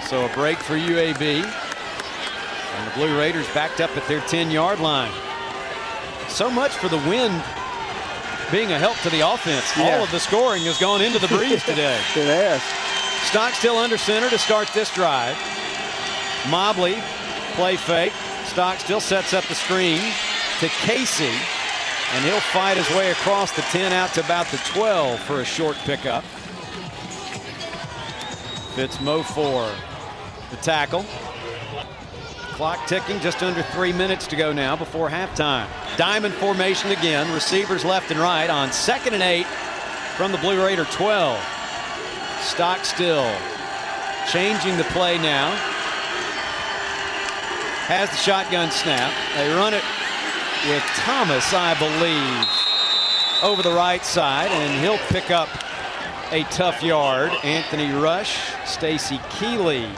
So 0.05 0.25
a 0.25 0.33
break 0.33 0.57
for 0.59 0.75
UAB. 0.75 1.68
And 2.79 2.87
the 2.87 2.95
Blue 2.95 3.17
Raiders 3.17 3.45
backed 3.53 3.81
up 3.81 3.95
at 3.97 4.07
their 4.07 4.21
10-yard 4.21 4.79
line. 4.79 5.11
So 6.29 6.49
much 6.49 6.71
for 6.71 6.87
the 6.87 6.97
wind 7.09 7.43
being 8.51 8.71
a 8.71 8.79
help 8.79 8.97
to 8.99 9.09
the 9.09 9.19
offense. 9.19 9.65
Yeah. 9.77 9.97
All 9.97 10.03
of 10.03 10.11
the 10.11 10.19
scoring 10.19 10.63
has 10.63 10.77
gone 10.77 11.01
into 11.01 11.19
the 11.19 11.27
breeze 11.27 11.63
today. 11.65 11.95
it 12.15 12.25
has. 12.25 12.61
Stockstill 13.27 13.77
under 13.77 13.97
center 13.97 14.29
to 14.29 14.37
start 14.37 14.69
this 14.73 14.93
drive. 14.93 15.37
Mobley, 16.49 16.95
play 17.53 17.75
fake. 17.75 18.13
Stockstill 18.45 19.01
sets 19.01 19.33
up 19.33 19.43
the 19.45 19.55
screen 19.55 19.99
to 20.59 20.69
Casey. 20.69 21.33
And 22.13 22.25
he'll 22.25 22.39
fight 22.39 22.77
his 22.77 22.89
way 22.91 23.11
across 23.11 23.51
the 23.51 23.61
10 23.63 23.91
out 23.91 24.13
to 24.13 24.23
about 24.23 24.47
the 24.47 24.57
12 24.65 25.19
for 25.19 25.41
a 25.41 25.45
short 25.45 25.75
pickup. 25.83 26.23
Fitz 28.73 29.01
Mo 29.01 29.21
for 29.21 29.69
the 30.49 30.57
tackle. 30.57 31.05
Clock 32.59 32.87
ticking, 32.87 33.21
just 33.21 33.41
under 33.41 33.63
three 33.63 33.93
minutes 33.93 34.27
to 34.27 34.35
go 34.35 34.51
now 34.51 34.75
before 34.75 35.09
halftime. 35.09 35.65
Diamond 35.95 36.33
formation 36.33 36.91
again, 36.91 37.33
receivers 37.33 37.85
left 37.85 38.11
and 38.11 38.19
right 38.19 38.49
on 38.49 38.73
second 38.73 39.13
and 39.13 39.23
eight 39.23 39.47
from 40.17 40.33
the 40.33 40.37
Blue 40.39 40.61
Raider 40.61 40.83
12. 40.83 41.41
Stockstill 42.41 43.33
changing 44.29 44.75
the 44.75 44.83
play 44.91 45.17
now. 45.19 45.55
Has 47.87 48.09
the 48.09 48.17
shotgun 48.17 48.71
snap. 48.71 49.13
They 49.37 49.47
run 49.53 49.73
it 49.73 49.83
with 50.67 50.83
Thomas, 50.97 51.53
I 51.53 51.79
believe, 51.79 52.45
over 53.41 53.63
the 53.63 53.73
right 53.73 54.03
side, 54.03 54.51
and 54.51 54.83
he'll 54.83 54.97
pick 55.07 55.31
up 55.31 55.47
a 56.33 56.43
tough 56.51 56.83
yard. 56.83 57.31
Anthony 57.41 57.93
Rush, 57.93 58.37
Stacy 58.65 59.21
Keeley 59.29 59.89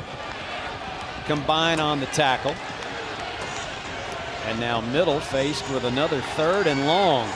combine 1.22 1.80
on 1.80 2.00
the 2.00 2.06
tackle. 2.08 2.56
And 4.48 4.60
now 4.60 4.82
middle 4.82 5.20
faced 5.20 5.70
with 5.72 5.84
another 5.84 6.22
third 6.36 6.68
and 6.68 6.88
long 6.88 7.28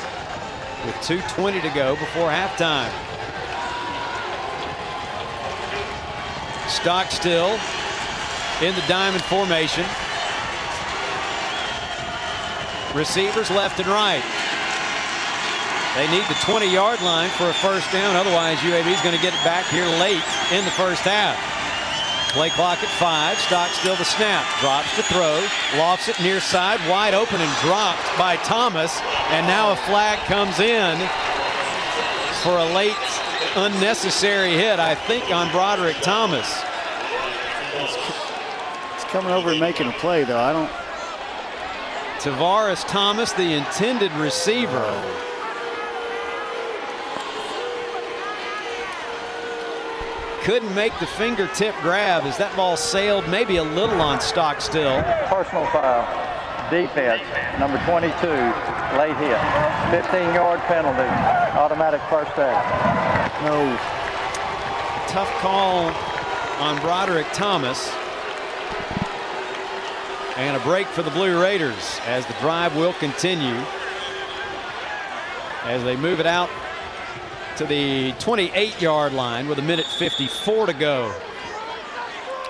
with 0.85 0.95
2.20 1.01 1.61
to 1.61 1.69
go 1.69 1.95
before 1.95 2.29
halftime. 2.29 2.91
Stockstill 6.67 7.59
in 8.61 8.73
the 8.75 8.83
diamond 8.87 9.23
formation. 9.23 9.85
Receivers 12.95 13.51
left 13.51 13.79
and 13.79 13.87
right. 13.87 14.23
They 15.95 16.11
need 16.11 16.25
the 16.27 16.37
20 16.43 16.71
yard 16.71 17.01
line 17.01 17.29
for 17.31 17.49
a 17.49 17.53
first 17.53 17.91
down. 17.91 18.15
Otherwise, 18.15 18.57
UAB 18.59 18.87
is 18.93 19.01
going 19.01 19.15
to 19.15 19.21
get 19.21 19.33
it 19.33 19.43
back 19.43 19.65
here 19.67 19.85
late 19.85 20.23
in 20.51 20.65
the 20.65 20.71
first 20.71 21.01
half. 21.01 21.54
Play 22.35 22.49
clock 22.49 22.83
at 22.83 22.89
five. 22.99 23.37
Stockstill 23.39 23.95
the 23.95 24.03
snap. 24.03 24.45
Drops 24.59 24.93
to 24.97 25.03
throw. 25.03 25.39
Lofts 25.79 26.09
it 26.09 26.19
near 26.19 26.41
side. 26.41 26.81
Wide 26.89 27.13
open 27.13 27.39
and 27.39 27.61
dropped 27.61 28.05
by 28.17 28.35
Thomas. 28.43 28.99
And 29.29 29.47
now 29.47 29.71
a 29.71 29.77
flag 29.77 30.19
comes 30.27 30.59
in 30.59 30.97
for 32.43 32.57
a 32.57 32.65
late 32.75 32.93
unnecessary 33.55 34.51
hit, 34.51 34.79
I 34.81 34.95
think, 34.95 35.31
on 35.31 35.49
Broderick 35.49 35.95
Thomas. 36.01 36.61
It's 38.95 39.05
coming 39.05 39.31
over 39.31 39.51
and 39.51 39.59
making 39.61 39.87
a 39.87 39.93
play, 39.93 40.25
though. 40.25 40.37
I 40.37 40.51
don't. 40.51 40.69
Tavares 42.19 42.85
Thomas, 42.85 43.31
the 43.31 43.53
intended 43.53 44.11
receiver. 44.11 44.83
Couldn't 50.45 50.75
make 50.75 50.93
the 50.99 51.07
fingertip 51.07 51.73
grab 51.81 52.21
as 52.25 52.37
that 52.37 52.55
ball 52.55 52.77
sailed 52.77 53.27
maybe 53.29 53.57
a 53.57 53.63
little 53.63 53.99
on 53.99 54.21
Stockstill. 54.21 55.01
Personal 55.25 55.65
foul. 55.73 56.05
Defense, 56.69 57.23
number 57.57 57.81
22, 57.89 58.13
late 58.93 59.17
hit. 59.17 59.41
15-yard 59.89 60.59
penalty. 60.69 61.09
Automatic 61.57 61.99
first 62.11 62.29
down. 62.35 62.61
No. 63.43 63.75
Tough 65.07 65.31
call 65.41 65.89
on 66.61 66.79
Broderick 66.79 67.25
Thomas. 67.33 67.89
And 70.37 70.55
a 70.55 70.59
break 70.59 70.85
for 70.85 71.01
the 71.01 71.09
Blue 71.09 71.41
Raiders 71.41 71.99
as 72.05 72.23
the 72.27 72.33
drive 72.33 72.75
will 72.75 72.93
continue. 72.93 73.59
As 75.63 75.83
they 75.83 75.95
move 75.95 76.19
it 76.19 76.27
out 76.27 76.51
to 77.57 77.65
the 77.65 78.11
28 78.19 78.81
yard 78.81 79.13
line 79.13 79.47
with 79.47 79.59
a 79.59 79.61
minute 79.61 79.85
54 79.85 80.65
to 80.65 80.73
go 80.73 81.13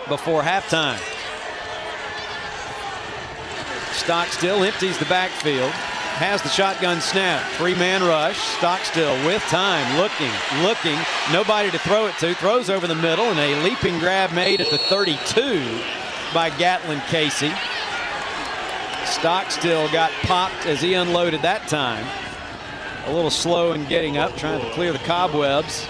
before 0.07 0.41
halftime. 0.41 0.99
Stockstill 3.93 4.63
empties 4.63 4.97
the 4.97 5.05
backfield, 5.05 5.71
has 5.71 6.41
the 6.41 6.49
shotgun 6.49 7.01
snap, 7.01 7.47
three 7.53 7.75
man 7.75 8.03
rush. 8.03 8.37
Stockstill 8.57 9.13
with 9.25 9.41
time, 9.43 9.97
looking, 9.97 10.31
looking, 10.63 10.97
nobody 11.31 11.69
to 11.71 11.79
throw 11.79 12.07
it 12.07 12.15
to, 12.19 12.33
throws 12.35 12.69
over 12.69 12.87
the 12.87 12.95
middle, 12.95 13.25
and 13.25 13.39
a 13.39 13.63
leaping 13.63 13.99
grab 13.99 14.31
made 14.33 14.59
at 14.59 14.69
the 14.71 14.77
32 14.77 15.81
by 16.33 16.49
Gatlin 16.57 17.01
Casey. 17.07 17.51
Stockstill 19.05 19.91
got 19.91 20.11
popped 20.23 20.65
as 20.65 20.81
he 20.81 20.95
unloaded 20.95 21.41
that 21.43 21.67
time 21.67 22.05
a 23.05 23.13
little 23.13 23.29
slow 23.29 23.73
in 23.73 23.85
getting 23.85 24.17
up, 24.17 24.35
trying 24.35 24.61
to 24.61 24.71
clear 24.71 24.91
the 24.91 24.99
cobwebs 24.99 25.87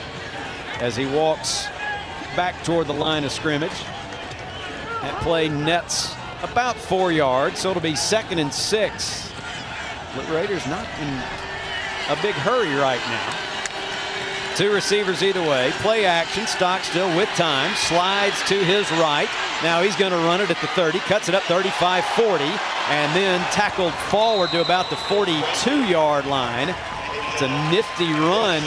as 0.79 0.95
he 0.95 1.05
walks 1.05 1.67
back 2.35 2.61
toward 2.63 2.87
the 2.87 2.93
line 2.93 3.23
of 3.23 3.31
scrimmage. 3.31 3.71
That 5.01 5.19
play 5.21 5.49
nets 5.49 6.13
about 6.43 6.75
four 6.75 7.11
yards, 7.11 7.59
so 7.59 7.69
it'll 7.69 7.81
be 7.81 7.95
second 7.95 8.39
and 8.39 8.53
six. 8.53 9.31
The 10.15 10.21
Raiders 10.33 10.65
not 10.67 10.87
in 10.99 11.07
a 12.09 12.21
big 12.21 12.35
hurry 12.35 12.73
right 12.75 12.99
now. 13.07 13.55
Two 14.55 14.71
receivers 14.71 15.21
either 15.21 15.41
way. 15.41 15.71
Play 15.79 16.05
action. 16.05 16.47
Stockstill 16.47 17.15
with 17.17 17.27
time. 17.29 17.75
Slides 17.75 18.41
to 18.47 18.55
his 18.63 18.89
right. 18.93 19.27
Now 19.61 19.81
he's 19.81 19.97
going 19.97 20.13
to 20.13 20.17
run 20.19 20.39
it 20.39 20.49
at 20.49 20.61
the 20.61 20.67
30. 20.67 20.99
Cuts 20.99 21.27
it 21.27 21.35
up 21.35 21.43
35 21.43 22.05
40. 22.05 22.43
And 22.87 23.13
then 23.13 23.41
tackled 23.51 23.93
forward 23.93 24.51
to 24.51 24.61
about 24.61 24.89
the 24.89 24.95
42 24.95 25.85
yard 25.87 26.25
line. 26.25 26.73
It's 27.37 27.41
a 27.41 27.69
nifty 27.69 28.13
run 28.13 28.63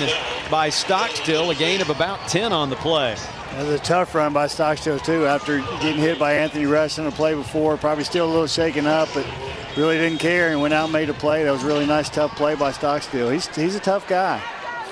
by 0.50 0.68
Stockstill, 0.68 1.50
a 1.50 1.54
gain 1.54 1.80
of 1.80 1.88
about 1.88 2.28
10 2.28 2.52
on 2.52 2.68
the 2.68 2.76
play. 2.76 3.14
That 3.52 3.64
was 3.64 3.80
a 3.80 3.82
tough 3.82 4.14
run 4.14 4.34
by 4.34 4.46
Stockstill, 4.46 4.98
too, 4.98 5.24
after 5.24 5.60
getting 5.80 5.96
hit 5.96 6.18
by 6.18 6.34
Anthony 6.34 6.66
Rush 6.66 6.98
in 6.98 7.06
the 7.06 7.10
play 7.10 7.34
before. 7.34 7.78
Probably 7.78 8.04
still 8.04 8.26
a 8.26 8.30
little 8.30 8.46
shaken 8.46 8.86
up, 8.86 9.08
but 9.14 9.26
really 9.74 9.96
didn't 9.96 10.18
care 10.18 10.50
and 10.50 10.60
went 10.60 10.74
out 10.74 10.84
and 10.84 10.92
made 10.92 11.08
a 11.08 11.14
play. 11.14 11.44
That 11.44 11.50
was 11.50 11.64
a 11.64 11.66
really 11.66 11.86
nice, 11.86 12.10
tough 12.10 12.36
play 12.36 12.56
by 12.56 12.72
Stockstill. 12.72 13.30
He's, 13.30 13.46
he's 13.56 13.74
a 13.74 13.80
tough 13.80 14.06
guy. 14.06 14.38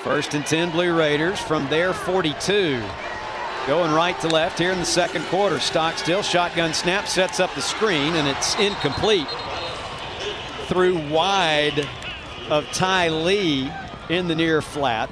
First 0.03 0.33
and 0.33 0.43
10 0.43 0.71
Blue 0.71 0.97
Raiders 0.97 1.37
from 1.37 1.69
their 1.69 1.93
42. 1.93 2.81
Going 3.67 3.93
right 3.93 4.19
to 4.21 4.27
left 4.27 4.57
here 4.57 4.71
in 4.71 4.79
the 4.79 4.85
second 4.85 5.23
quarter. 5.25 5.59
Stockstill, 5.59 6.23
shotgun 6.23 6.73
snap, 6.73 7.07
sets 7.07 7.39
up 7.39 7.53
the 7.53 7.61
screen, 7.61 8.15
and 8.15 8.27
it's 8.27 8.55
incomplete. 8.55 9.27
Through 10.65 10.97
wide 11.09 11.87
of 12.49 12.65
Ty 12.71 13.09
Lee 13.09 13.71
in 14.09 14.27
the 14.27 14.35
near 14.35 14.61
flat. 14.61 15.09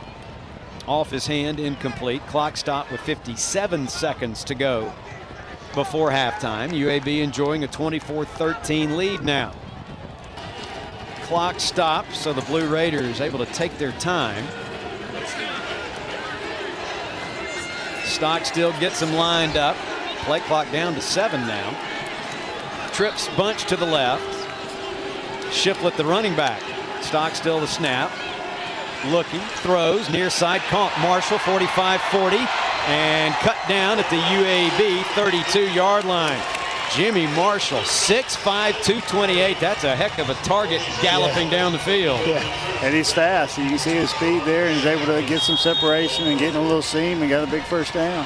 Off 0.87 1.11
his 1.11 1.27
hand, 1.27 1.59
incomplete. 1.59 2.25
Clock 2.27 2.57
stop 2.57 2.91
with 2.91 3.01
57 3.01 3.87
seconds 3.87 4.43
to 4.45 4.55
go 4.55 4.93
before 5.73 6.11
halftime. 6.11 6.69
UAB 6.69 7.21
enjoying 7.21 7.63
a 7.63 7.67
24-13 7.67 8.95
lead 8.95 9.23
now. 9.23 9.53
Clock 11.23 11.59
stops, 11.59 12.19
so 12.19 12.33
the 12.33 12.41
Blue 12.43 12.69
Raiders 12.69 13.19
able 13.19 13.39
to 13.39 13.51
take 13.51 13.77
their 13.77 13.91
time. 13.93 14.45
Stockstill 18.03 18.71
gets 18.79 18.99
them 18.99 19.13
lined 19.13 19.57
up. 19.57 19.75
Play 20.19 20.39
clock 20.41 20.71
down 20.71 20.93
to 20.93 21.01
seven 21.01 21.41
now. 21.41 21.75
Trips 22.93 23.27
bunch 23.35 23.65
to 23.65 23.75
the 23.75 23.85
left. 23.85 24.23
Shiflett 25.49 25.97
the 25.97 26.05
running 26.05 26.35
back. 26.35 26.61
Stockstill 27.05 27.59
the 27.59 27.67
snap. 27.67 28.11
Looking, 29.07 29.41
throws, 29.61 30.09
near 30.09 30.29
side, 30.31 30.61
caught 30.61 30.91
Marshall, 30.99 31.37
45-40, 31.39 32.47
and 32.89 33.33
cut 33.35 33.57
down 33.69 33.99
at 33.99 34.09
the 34.09 34.17
UAB 34.17 35.01
32-yard 35.13 36.05
line. 36.05 36.41
Jimmy 36.91 37.27
Marshall, 37.27 37.79
6'5", 37.79 38.83
228. 38.83 39.59
That's 39.59 39.83
a 39.83 39.95
heck 39.95 40.17
of 40.17 40.29
a 40.29 40.33
target 40.45 40.81
galloping 41.01 41.47
yeah. 41.47 41.57
down 41.57 41.71
the 41.71 41.79
field. 41.79 42.19
Yeah, 42.25 42.39
and 42.81 42.95
he's 42.95 43.11
fast. 43.11 43.57
You 43.57 43.69
can 43.69 43.77
see 43.77 43.95
his 43.95 44.09
speed 44.09 44.43
there, 44.43 44.67
and 44.67 44.75
he's 44.75 44.85
able 44.85 45.05
to 45.05 45.21
get 45.27 45.41
some 45.41 45.57
separation 45.57 46.27
and 46.27 46.39
get 46.39 46.55
in 46.55 46.55
a 46.55 46.61
little 46.61 46.81
seam 46.81 47.21
and 47.21 47.29
got 47.29 47.47
a 47.47 47.51
big 47.51 47.63
first 47.63 47.93
down. 47.93 48.25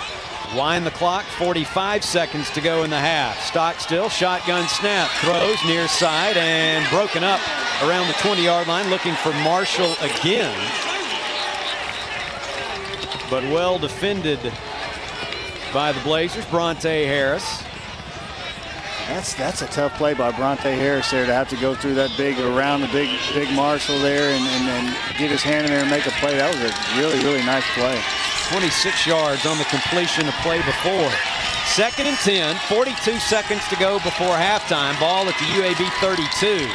Wind 0.56 0.84
the 0.84 0.92
clock, 0.92 1.26
45 1.26 2.04
seconds 2.04 2.50
to 2.52 2.62
go 2.62 2.84
in 2.84 2.90
the 2.90 2.98
half. 2.98 3.40
Stockstill, 3.46 4.10
shotgun 4.10 4.68
snap, 4.68 5.12
throws 5.22 5.64
near 5.66 5.88
side 5.88 6.38
and 6.38 6.90
broken 6.90 7.24
up 7.24 7.40
around 7.84 8.08
the 8.08 8.14
20-yard 8.14 8.68
line, 8.68 8.90
looking 8.90 9.14
for 9.14 9.32
Marshall 9.44 9.94
again. 10.02 10.58
But 13.30 13.44
well 13.44 13.78
defended 13.78 14.40
by 15.72 15.92
the 15.92 16.00
Blazers. 16.02 16.46
Brontae 16.46 17.06
Harris. 17.06 17.64
That's 19.08 19.34
that's 19.36 19.62
a 19.62 19.68
tough 19.68 19.96
play 19.98 20.14
by 20.16 20.32
Brontae 20.32 20.76
Harris 20.76 21.10
there 21.12 21.26
to 21.26 21.34
have 21.34 21.50
to 21.50 21.58
go 21.58 21.76
through 21.76 21.96
that 21.96 22.12
big 22.18 22.40
around 22.40 22.82
the 22.82 22.88
big 22.88 23.10
big 23.34 23.52
Marshall 23.56 24.00
there 24.00 24.30
and, 24.32 24.44
and, 24.44 24.88
and 24.88 25.18
get 25.18 25.30
his 25.30 25.42
hand 25.44 25.66
in 25.66 25.72
there 25.72 25.82
and 25.82 25.90
make 25.90 26.06
a 26.08 26.12
play. 26.12 26.38
That 26.38 26.54
was 26.54 26.62
a 26.62 27.00
really 27.00 27.24
really 27.24 27.44
nice 27.46 27.66
play. 27.74 28.00
26 28.52 29.06
yards 29.06 29.46
on 29.46 29.58
the 29.60 29.64
completion 29.66 30.28
of 30.28 30.34
play 30.42 30.58
before. 30.64 31.12
Second 31.66 32.08
and 32.08 32.18
10, 32.18 32.56
42 32.68 33.20
seconds 33.20 33.62
to 33.70 33.76
go 33.76 34.00
before 34.00 34.36
halftime. 34.36 35.00
Ball 35.00 35.30
at 35.30 35.38
the 35.38 35.46
UAB 35.54 35.88
32. 36.02 36.68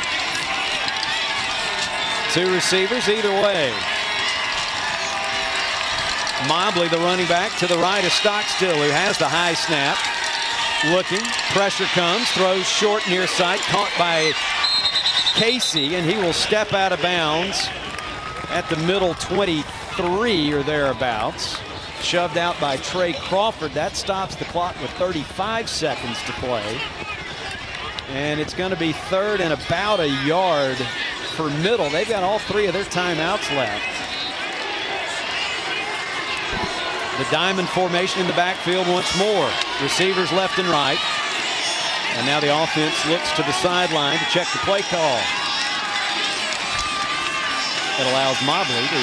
Two 2.32 2.54
receivers 2.54 3.08
either 3.08 3.30
way. 3.42 3.74
Mobley, 6.46 6.88
the 6.88 6.98
running 6.98 7.26
back, 7.26 7.56
to 7.58 7.66
the 7.66 7.78
right 7.78 8.04
of 8.04 8.12
Stockstill, 8.12 8.76
who 8.76 8.90
has 8.90 9.18
the 9.18 9.28
high 9.28 9.54
snap. 9.54 9.98
Looking, 10.94 11.24
pressure 11.52 11.86
comes, 11.86 12.30
throws 12.30 12.66
short 12.66 13.02
near 13.08 13.26
side, 13.26 13.58
caught 13.60 13.90
by 13.98 14.32
Casey, 15.34 15.96
and 15.96 16.08
he 16.08 16.16
will 16.16 16.32
step 16.32 16.72
out 16.72 16.92
of 16.92 17.02
bounds 17.02 17.68
at 18.50 18.68
the 18.68 18.76
middle 18.86 19.14
23 19.14 20.52
or 20.52 20.62
thereabouts. 20.62 21.58
Shoved 22.00 22.36
out 22.36 22.58
by 22.60 22.76
Trey 22.78 23.14
Crawford. 23.14 23.72
That 23.72 23.96
stops 23.96 24.34
the 24.36 24.44
clock 24.46 24.80
with 24.80 24.90
35 24.92 25.68
seconds 25.68 26.22
to 26.24 26.32
play. 26.32 26.80
And 28.10 28.40
it's 28.40 28.54
going 28.54 28.70
to 28.70 28.76
be 28.76 28.92
third 28.92 29.40
and 29.40 29.52
about 29.52 30.00
a 30.00 30.08
yard 30.26 30.76
for 31.36 31.48
middle. 31.50 31.88
They've 31.90 32.08
got 32.08 32.22
all 32.22 32.38
three 32.38 32.66
of 32.66 32.74
their 32.74 32.84
timeouts 32.84 33.54
left. 33.56 34.04
The 37.18 37.30
diamond 37.30 37.68
formation 37.68 38.20
in 38.20 38.26
the 38.26 38.34
backfield 38.34 38.88
once 38.88 39.16
more. 39.18 39.48
Receivers 39.80 40.32
left 40.32 40.58
and 40.58 40.68
right. 40.68 40.98
And 42.16 42.26
now 42.26 42.40
the 42.40 42.62
offense 42.62 43.06
looks 43.06 43.30
to 43.32 43.42
the 43.42 43.52
sideline 43.52 44.18
to 44.18 44.24
check 44.26 44.46
the 44.52 44.58
play 44.58 44.82
call. 44.82 45.43
It 47.98 48.06
allows 48.10 48.40
Mobley 48.44 48.74
to 48.74 49.02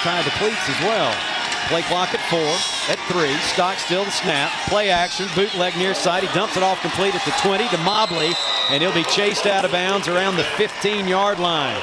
tie 0.00 0.22
the 0.22 0.30
cleats 0.40 0.68
as 0.68 0.80
well. 0.84 1.14
Play 1.68 1.82
clock 1.82 2.14
at 2.14 2.20
four, 2.30 2.48
at 2.88 2.98
three. 3.12 3.36
Stockstill 3.52 4.04
the 4.04 4.10
snap. 4.10 4.50
Play 4.68 4.88
action, 4.88 5.28
bootleg 5.34 5.76
near 5.76 5.92
side. 5.92 6.22
He 6.22 6.32
dumps 6.32 6.56
it 6.56 6.62
off 6.62 6.80
complete 6.80 7.14
at 7.14 7.22
the 7.26 7.32
20 7.42 7.68
to 7.68 7.78
Mobley, 7.78 8.32
and 8.70 8.82
he'll 8.82 8.94
be 8.94 9.04
chased 9.04 9.44
out 9.44 9.66
of 9.66 9.72
bounds 9.72 10.08
around 10.08 10.36
the 10.36 10.44
15-yard 10.56 11.38
line. 11.38 11.78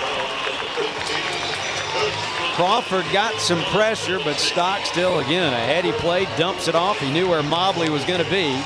Crawford 2.55 3.05
got 3.13 3.39
some 3.39 3.61
pressure, 3.65 4.17
but 4.23 4.37
Stockstill, 4.37 5.19
again, 5.19 5.53
a 5.53 5.57
heady 5.57 5.91
play, 5.91 6.25
dumps 6.35 6.67
it 6.67 6.73
off. 6.73 6.97
He 6.97 7.11
knew 7.11 7.29
where 7.29 7.43
Mobley 7.43 7.91
was 7.91 8.05
going 8.05 8.23
to 8.23 8.29
be, 8.31 8.59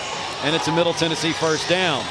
and 0.43 0.55
it's 0.55 0.69
a 0.69 0.71
Middle 0.71 0.93
Tennessee 0.93 1.33
first 1.33 1.67
down. 1.67 2.05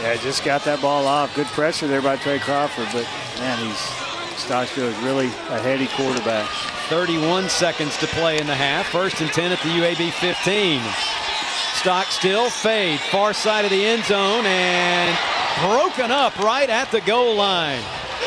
Yeah, 0.00 0.16
just 0.16 0.44
got 0.44 0.64
that 0.64 0.80
ball 0.80 1.06
off. 1.06 1.34
Good 1.34 1.46
pressure 1.48 1.88
there 1.88 2.02
by 2.02 2.16
Trey 2.16 2.38
Crawford, 2.38 2.88
but 2.92 3.04
man, 3.40 3.58
he's 3.66 4.08
Stockstill 4.38 4.86
is 4.86 4.96
really 4.98 5.26
a 5.26 5.58
heady 5.58 5.88
quarterback. 5.88 6.48
31 6.88 7.48
seconds 7.48 7.96
to 7.98 8.06
play 8.06 8.38
in 8.38 8.46
the 8.46 8.54
half. 8.54 8.86
First 8.86 9.20
and 9.20 9.30
10 9.30 9.52
at 9.52 9.58
the 9.60 9.68
UAB 9.68 10.12
15. 10.12 10.80
Stockstill 11.74 12.48
fade, 12.48 13.00
far 13.00 13.32
side 13.32 13.64
of 13.64 13.70
the 13.70 13.84
end 13.84 14.04
zone, 14.04 14.46
and 14.46 15.18
broken 15.60 16.10
up 16.10 16.38
right 16.38 16.70
at 16.70 16.90
the 16.90 17.00
goal 17.00 17.34
line 17.34 17.82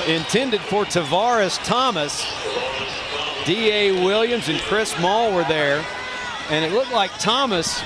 intended 0.07 0.61
for 0.61 0.83
Tavares 0.85 1.57
Thomas. 1.63 2.25
D.A. 3.45 4.03
Williams 4.05 4.49
and 4.49 4.59
Chris 4.59 4.97
Mall 4.99 5.33
were 5.33 5.43
there, 5.45 5.83
and 6.49 6.63
it 6.63 6.71
looked 6.73 6.91
like 6.91 7.11
Thomas 7.17 7.81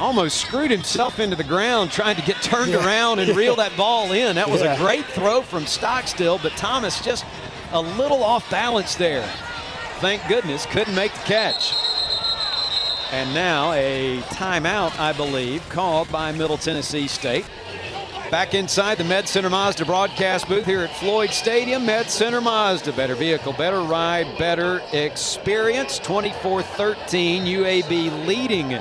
almost 0.00 0.40
screwed 0.40 0.70
himself 0.70 1.20
into 1.20 1.36
the 1.36 1.44
ground 1.44 1.92
trying 1.92 2.16
to 2.16 2.22
get 2.22 2.40
turned 2.42 2.72
yeah. 2.72 2.84
around 2.84 3.18
and 3.18 3.36
reel 3.36 3.54
that 3.56 3.76
ball 3.76 4.12
in. 4.12 4.34
That 4.34 4.48
was 4.48 4.62
yeah. 4.62 4.74
a 4.74 4.78
great 4.78 5.04
throw 5.04 5.42
from 5.42 5.66
Stockstill, 5.66 6.38
but 6.42 6.52
Thomas 6.52 7.00
just 7.04 7.24
a 7.72 7.80
little 7.80 8.24
off 8.24 8.50
balance 8.50 8.94
there. 8.94 9.28
Thank 10.00 10.26
goodness, 10.26 10.64
couldn't 10.66 10.94
make 10.94 11.12
the 11.12 11.20
catch. 11.20 11.74
And 13.12 13.34
now 13.34 13.72
a 13.72 14.20
timeout, 14.30 14.98
I 14.98 15.12
believe, 15.12 15.68
called 15.68 16.10
by 16.10 16.32
Middle 16.32 16.56
Tennessee 16.56 17.06
State. 17.06 17.44
Back 18.30 18.54
inside 18.54 18.96
the 18.98 19.04
Med 19.04 19.26
Center 19.28 19.50
Mazda 19.50 19.84
broadcast 19.84 20.48
booth 20.48 20.64
here 20.64 20.82
at 20.82 20.96
Floyd 20.96 21.30
Stadium. 21.30 21.84
Med 21.84 22.08
Center 22.08 22.40
Mazda, 22.40 22.92
better 22.92 23.16
vehicle, 23.16 23.52
better 23.52 23.80
ride, 23.80 24.38
better 24.38 24.80
experience. 24.92 25.98
24-13, 25.98 27.42
UAB 27.42 28.26
leading 28.26 28.80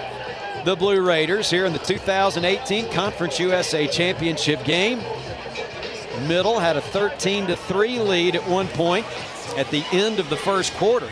the 0.66 0.76
Blue 0.76 1.02
Raiders 1.02 1.50
here 1.50 1.66
in 1.66 1.74
the 1.74 1.80
2018 1.80 2.92
Conference 2.92 3.40
USA 3.40 3.88
Championship 3.88 4.64
game. 4.66 5.00
Middle 6.28 6.60
had 6.60 6.76
a 6.76 6.82
13 6.82 7.48
to 7.48 7.56
3 7.56 8.00
lead 8.00 8.36
at 8.36 8.48
one 8.48 8.68
point 8.68 9.06
at 9.56 9.70
the 9.72 9.84
end 9.92 10.20
of 10.20 10.30
the 10.30 10.36
first 10.36 10.74
quarter. 10.74 11.10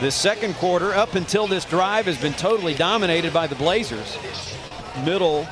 The 0.00 0.10
second 0.10 0.54
quarter, 0.54 0.94
up 0.94 1.14
until 1.14 1.46
this 1.46 1.64
drive, 1.64 2.06
has 2.06 2.20
been 2.20 2.32
totally 2.34 2.74
dominated 2.74 3.32
by 3.32 3.46
the 3.48 3.56
Blazers. 3.56 4.16
Middle 5.04 5.44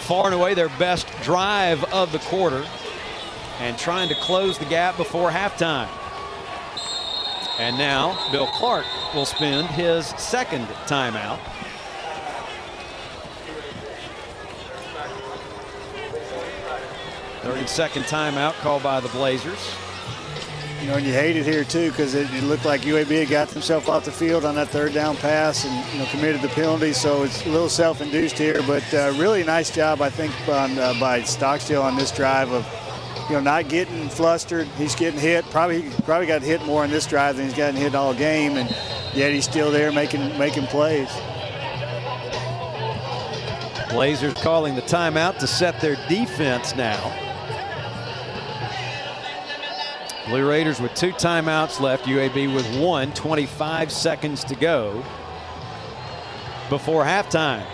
far 0.00 0.26
and 0.26 0.34
away 0.34 0.54
their 0.54 0.70
best 0.70 1.06
drive 1.22 1.84
of 1.92 2.12
the 2.12 2.18
quarter 2.20 2.64
and 3.60 3.78
trying 3.78 4.08
to 4.08 4.14
close 4.16 4.58
the 4.58 4.64
gap 4.64 4.96
before 4.96 5.30
halftime. 5.30 5.88
And 7.58 7.78
now 7.78 8.30
Bill 8.32 8.46
Clark 8.46 8.86
will 9.14 9.26
spend 9.26 9.68
his 9.68 10.06
second 10.06 10.66
timeout. 10.86 11.38
Thirty-second 17.44 18.04
timeout 18.04 18.54
called 18.54 18.82
by 18.82 19.00
the 19.00 19.08
Blazers. 19.10 19.76
You 20.84 20.90
know, 20.90 20.96
and 20.96 21.06
you 21.06 21.12
hate 21.12 21.36
it 21.36 21.46
here 21.46 21.64
too 21.64 21.90
because 21.90 22.14
it, 22.14 22.30
it, 22.34 22.42
looked 22.44 22.66
like 22.66 22.82
UAB 22.82 23.20
had 23.20 23.28
got 23.30 23.48
themselves 23.48 23.88
off 23.88 24.04
the 24.04 24.12
field 24.12 24.44
on 24.44 24.54
that 24.56 24.68
third 24.68 24.92
down 24.92 25.16
pass 25.16 25.64
and 25.64 25.92
you 25.92 25.98
know 25.98 26.06
committed 26.10 26.42
the 26.42 26.48
penalty, 26.48 26.92
so 26.92 27.22
it's 27.22 27.44
a 27.46 27.48
little 27.48 27.70
self-induced 27.70 28.36
here. 28.36 28.62
But 28.66 28.82
uh, 28.92 29.14
really 29.16 29.44
nice 29.44 29.70
job, 29.70 30.02
I 30.02 30.10
think, 30.10 30.32
on, 30.46 30.78
uh, 30.78 30.92
by 31.00 31.22
Stockstill 31.22 31.80
on 31.80 31.96
this 31.96 32.10
drive 32.10 32.50
of 32.52 32.66
you 33.30 33.36
know 33.36 33.40
not 33.40 33.68
getting 33.68 34.10
flustered. 34.10 34.66
He's 34.76 34.94
getting 34.94 35.18
hit. 35.18 35.44
Probably 35.46 35.88
probably 36.04 36.26
got 36.26 36.42
hit 36.42 36.62
more 36.66 36.82
on 36.82 36.90
this 36.90 37.06
drive 37.06 37.36
than 37.36 37.46
he's 37.46 37.56
gotten 37.56 37.76
hit 37.76 37.94
all 37.94 38.12
game, 38.12 38.58
and 38.58 38.68
yet 39.14 39.32
he's 39.32 39.44
still 39.44 39.70
there 39.70 39.90
making 39.90 40.36
making 40.38 40.66
plays. 40.66 41.08
Blazers 43.88 44.34
calling 44.34 44.74
the 44.74 44.82
timeout 44.82 45.38
to 45.38 45.46
set 45.46 45.80
their 45.80 45.96
defense 46.08 46.74
now. 46.74 47.33
Blue 50.26 50.48
Raiders 50.48 50.80
with 50.80 50.94
two 50.94 51.12
timeouts 51.12 51.80
left. 51.80 52.06
UAB 52.06 52.54
with 52.54 52.78
one. 52.78 53.12
25 53.12 53.92
seconds 53.92 54.42
to 54.44 54.54
go 54.54 55.04
before 56.70 57.04
halftime. 57.04 57.64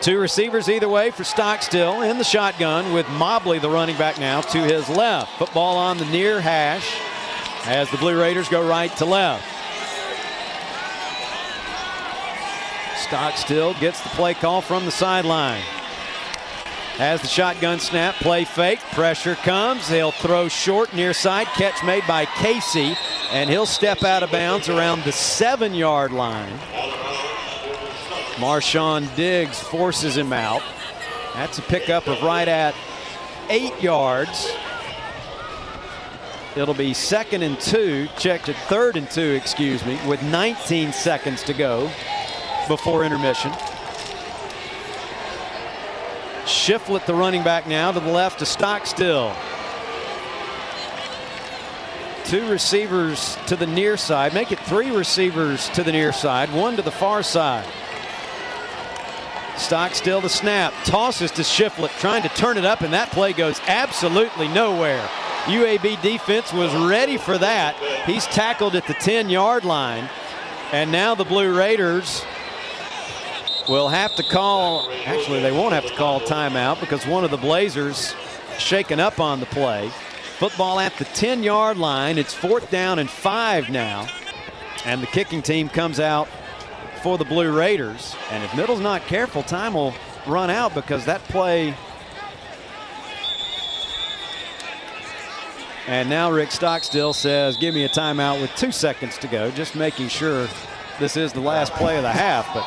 Two 0.00 0.18
receivers 0.18 0.68
either 0.68 0.88
way 0.88 1.10
for 1.10 1.24
Stockstill 1.24 2.02
in 2.02 2.18
the 2.18 2.24
shotgun 2.24 2.92
with 2.92 3.08
Mobley, 3.10 3.58
the 3.58 3.70
running 3.70 3.96
back 3.96 4.18
now, 4.18 4.42
to 4.42 4.58
his 4.58 4.88
left. 4.88 5.36
Football 5.38 5.78
on 5.78 5.96
the 5.98 6.04
near 6.06 6.40
hash 6.40 6.94
as 7.64 7.90
the 7.90 7.96
Blue 7.96 8.20
Raiders 8.20 8.48
go 8.48 8.68
right 8.68 8.94
to 8.98 9.04
left. 9.04 9.42
Stockstill 12.98 13.74
gets 13.80 14.02
the 14.02 14.10
play 14.10 14.34
call 14.34 14.60
from 14.60 14.84
the 14.84 14.90
sideline. 14.90 15.62
As 16.98 17.20
the 17.20 17.26
shotgun 17.26 17.80
snap, 17.80 18.14
play 18.16 18.44
fake, 18.44 18.78
pressure 18.92 19.34
comes. 19.34 19.88
He'll 19.88 20.12
throw 20.12 20.46
short 20.46 20.94
near 20.94 21.12
side, 21.12 21.48
catch 21.48 21.82
made 21.82 22.04
by 22.06 22.24
Casey, 22.24 22.96
and 23.32 23.50
he'll 23.50 23.66
step 23.66 24.04
out 24.04 24.22
of 24.22 24.30
bounds 24.30 24.68
around 24.68 25.02
the 25.02 25.10
seven 25.10 25.74
yard 25.74 26.12
line. 26.12 26.56
Marshawn 28.36 29.12
Diggs 29.16 29.58
forces 29.58 30.16
him 30.16 30.32
out. 30.32 30.62
That's 31.34 31.58
a 31.58 31.62
pickup 31.62 32.06
of 32.06 32.22
right 32.22 32.46
at 32.46 32.76
eight 33.50 33.82
yards. 33.82 34.54
It'll 36.54 36.74
be 36.74 36.94
second 36.94 37.42
and 37.42 37.58
two, 37.58 38.06
checked 38.16 38.48
at 38.48 38.56
third 38.68 38.96
and 38.96 39.10
two, 39.10 39.32
excuse 39.32 39.84
me, 39.84 39.98
with 40.06 40.22
19 40.22 40.92
seconds 40.92 41.42
to 41.42 41.54
go 41.54 41.90
before 42.68 43.04
intermission. 43.04 43.50
Shiflett, 46.44 47.06
the 47.06 47.14
running 47.14 47.42
back 47.42 47.66
now, 47.66 47.90
to 47.92 48.00
the 48.00 48.10
left 48.10 48.40
to 48.40 48.46
Stockstill. 48.46 49.34
Two 52.24 52.48
receivers 52.50 53.36
to 53.46 53.56
the 53.56 53.66
near 53.66 53.96
side. 53.96 54.34
Make 54.34 54.52
it 54.52 54.58
three 54.60 54.90
receivers 54.90 55.68
to 55.70 55.82
the 55.82 55.92
near 55.92 56.12
side, 56.12 56.52
one 56.52 56.76
to 56.76 56.82
the 56.82 56.90
far 56.90 57.22
side. 57.22 57.66
Stockstill 59.56 60.20
the 60.20 60.28
snap. 60.28 60.72
Tosses 60.84 61.30
to 61.32 61.42
Shiflett, 61.42 61.96
trying 62.00 62.22
to 62.22 62.28
turn 62.30 62.58
it 62.58 62.64
up, 62.64 62.80
and 62.80 62.92
that 62.92 63.10
play 63.10 63.32
goes 63.32 63.60
absolutely 63.66 64.48
nowhere. 64.48 65.06
UAB 65.44 66.00
defense 66.02 66.52
was 66.52 66.74
ready 66.74 67.18
for 67.18 67.38
that. 67.38 67.76
He's 68.06 68.26
tackled 68.26 68.74
at 68.74 68.86
the 68.86 68.94
10 68.94 69.28
yard 69.28 69.64
line. 69.64 70.08
And 70.72 70.90
now 70.90 71.14
the 71.14 71.24
Blue 71.24 71.56
Raiders 71.56 72.24
will 73.68 73.88
have 73.88 74.14
to 74.16 74.22
call, 74.22 74.90
actually, 75.04 75.40
they 75.40 75.52
won't 75.52 75.72
have 75.72 75.86
to 75.86 75.94
call 75.94 76.20
timeout 76.20 76.80
because 76.80 77.06
one 77.06 77.24
of 77.24 77.30
the 77.30 77.36
Blazers 77.36 78.14
shaken 78.58 79.00
up 79.00 79.20
on 79.20 79.40
the 79.40 79.46
play. 79.46 79.90
Football 80.38 80.80
at 80.80 80.96
the 80.96 81.04
10 81.04 81.42
yard 81.42 81.76
line. 81.76 82.18
It's 82.18 82.34
fourth 82.34 82.70
down 82.70 82.98
and 82.98 83.08
five 83.08 83.70
now. 83.70 84.08
And 84.84 85.02
the 85.02 85.06
kicking 85.06 85.42
team 85.42 85.68
comes 85.68 86.00
out 86.00 86.28
for 87.02 87.16
the 87.18 87.24
Blue 87.24 87.56
Raiders. 87.56 88.14
And 88.30 88.42
if 88.42 88.54
Middle's 88.56 88.80
not 88.80 89.02
careful, 89.02 89.42
time 89.42 89.74
will 89.74 89.94
run 90.26 90.50
out 90.50 90.74
because 90.74 91.04
that 91.06 91.22
play. 91.24 91.74
And 95.86 96.08
now 96.08 96.30
Rick 96.30 96.50
Stockstill 96.50 97.12
says, 97.12 97.56
give 97.56 97.74
me 97.74 97.84
a 97.84 97.88
timeout 97.88 98.40
with 98.40 98.54
two 98.56 98.72
seconds 98.72 99.18
to 99.18 99.28
go, 99.28 99.50
just 99.50 99.74
making 99.74 100.08
sure 100.08 100.48
this 100.98 101.16
is 101.16 101.32
the 101.32 101.40
last 101.40 101.72
play 101.74 101.96
of 101.96 102.02
the 102.02 102.10
half. 102.10 102.52
But 102.54 102.66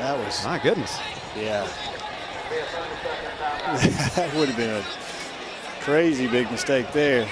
that 0.00 0.18
was 0.18 0.44
my 0.44 0.58
goodness. 0.58 0.98
Yeah. 1.36 1.68
that 4.16 4.32
would 4.34 4.48
have 4.48 4.56
been 4.56 4.70
a 4.70 4.84
crazy 5.82 6.26
big 6.26 6.50
mistake 6.50 6.92
there. 6.92 7.28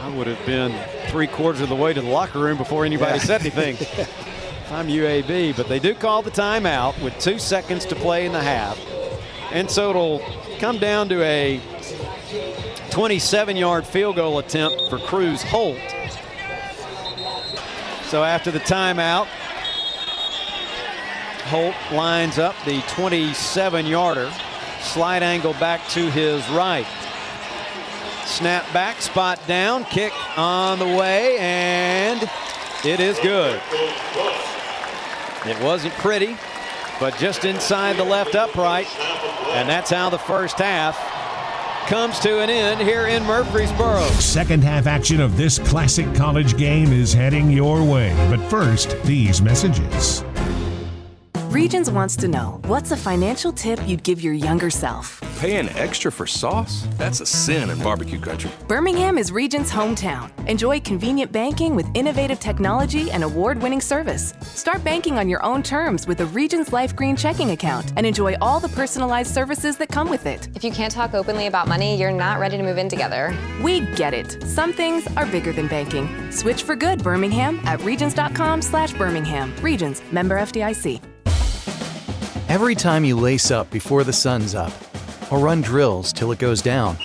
I 0.00 0.08
would 0.16 0.26
have 0.26 0.44
been 0.46 0.74
three 1.08 1.26
quarters 1.26 1.60
of 1.60 1.68
the 1.68 1.76
way 1.76 1.92
to 1.92 2.00
the 2.00 2.08
locker 2.08 2.38
room 2.38 2.56
before 2.58 2.84
anybody 2.84 3.18
yeah. 3.18 3.24
said 3.24 3.40
anything. 3.40 3.76
I'm 4.70 4.88
UAB, 4.88 5.56
but 5.56 5.68
they 5.68 5.78
do 5.78 5.94
call 5.94 6.22
the 6.22 6.30
timeout 6.30 7.00
with 7.02 7.18
two 7.18 7.38
seconds 7.38 7.86
to 7.86 7.94
play 7.94 8.26
in 8.26 8.32
the 8.32 8.42
half. 8.42 8.78
And 9.50 9.70
so 9.70 9.90
it'll 9.90 10.22
come 10.58 10.78
down 10.78 11.08
to 11.08 11.22
a 11.22 11.60
27 12.90 13.56
yard 13.56 13.86
field 13.86 14.16
goal 14.16 14.38
attempt 14.38 14.90
for 14.90 14.98
Crews 14.98 15.42
Holt. 15.42 15.78
So 18.04 18.24
after 18.24 18.50
the 18.50 18.60
timeout, 18.60 19.26
Holt 21.48 21.74
lines 21.90 22.38
up 22.38 22.54
the 22.66 22.82
27 22.88 23.86
yarder. 23.86 24.30
Slide 24.82 25.22
angle 25.22 25.54
back 25.54 25.86
to 25.88 26.10
his 26.10 26.46
right. 26.50 26.86
Snap 28.26 28.70
back, 28.74 29.00
spot 29.00 29.40
down, 29.46 29.84
kick 29.84 30.12
on 30.38 30.78
the 30.78 30.84
way, 30.84 31.38
and 31.38 32.22
it 32.84 33.00
is 33.00 33.18
good. 33.20 33.58
It 35.46 35.58
wasn't 35.62 35.94
pretty, 35.94 36.36
but 37.00 37.16
just 37.16 37.46
inside 37.46 37.96
the 37.96 38.04
left 38.04 38.34
upright. 38.34 38.86
And 39.52 39.66
that's 39.66 39.90
how 39.90 40.10
the 40.10 40.18
first 40.18 40.58
half 40.58 40.98
comes 41.88 42.18
to 42.20 42.40
an 42.40 42.50
end 42.50 42.82
here 42.82 43.06
in 43.06 43.24
Murfreesboro. 43.24 44.04
Second 44.20 44.62
half 44.62 44.86
action 44.86 45.22
of 45.22 45.38
this 45.38 45.58
classic 45.58 46.14
college 46.14 46.58
game 46.58 46.92
is 46.92 47.14
heading 47.14 47.50
your 47.50 47.82
way. 47.82 48.14
But 48.28 48.46
first, 48.50 49.02
these 49.04 49.40
messages. 49.40 50.22
Regions 51.48 51.90
wants 51.90 52.14
to 52.14 52.28
know 52.28 52.60
what's 52.66 52.90
a 52.90 52.96
financial 52.96 53.52
tip 53.52 53.80
you'd 53.86 54.02
give 54.02 54.22
your 54.22 54.34
younger 54.34 54.68
self? 54.68 55.18
Paying 55.40 55.70
extra 55.70 56.12
for 56.12 56.26
sauce? 56.26 56.86
That's 56.98 57.20
a 57.20 57.26
sin 57.26 57.70
in 57.70 57.78
barbecue 57.78 58.20
country. 58.20 58.50
Birmingham 58.66 59.16
is 59.16 59.32
Regions' 59.32 59.72
hometown. 59.72 60.30
Enjoy 60.46 60.78
convenient 60.78 61.32
banking 61.32 61.74
with 61.74 61.86
innovative 61.94 62.38
technology 62.38 63.10
and 63.10 63.24
award 63.24 63.62
winning 63.62 63.80
service. 63.80 64.34
Start 64.42 64.84
banking 64.84 65.16
on 65.16 65.26
your 65.26 65.42
own 65.42 65.62
terms 65.62 66.06
with 66.06 66.20
a 66.20 66.26
Regions 66.26 66.74
Life 66.74 66.94
Green 66.94 67.16
checking 67.16 67.52
account 67.52 67.94
and 67.96 68.04
enjoy 68.04 68.36
all 68.42 68.60
the 68.60 68.68
personalized 68.68 69.32
services 69.32 69.78
that 69.78 69.88
come 69.88 70.10
with 70.10 70.26
it. 70.26 70.48
If 70.54 70.62
you 70.62 70.70
can't 70.70 70.92
talk 70.92 71.14
openly 71.14 71.46
about 71.46 71.66
money, 71.66 71.96
you're 71.96 72.10
not 72.10 72.40
ready 72.40 72.58
to 72.58 72.62
move 72.62 72.76
in 72.76 72.90
together. 72.90 73.34
We 73.62 73.86
get 73.96 74.12
it. 74.12 74.42
Some 74.46 74.74
things 74.74 75.06
are 75.16 75.24
bigger 75.24 75.54
than 75.54 75.68
banking. 75.68 76.30
Switch 76.30 76.62
for 76.64 76.76
good, 76.76 77.02
Birmingham, 77.02 77.58
at 77.64 77.82
regions.com 77.84 78.60
slash 78.60 78.92
Birmingham. 78.92 79.54
Regions, 79.62 80.02
member 80.12 80.38
FDIC. 80.38 81.00
Every 82.48 82.74
time 82.74 83.04
you 83.04 83.14
lace 83.14 83.50
up 83.50 83.70
before 83.70 84.04
the 84.04 84.12
sun's 84.14 84.54
up, 84.54 84.72
or 85.30 85.38
run 85.38 85.60
drills 85.60 86.14
till 86.14 86.32
it 86.32 86.38
goes 86.38 86.62
down, 86.62 86.96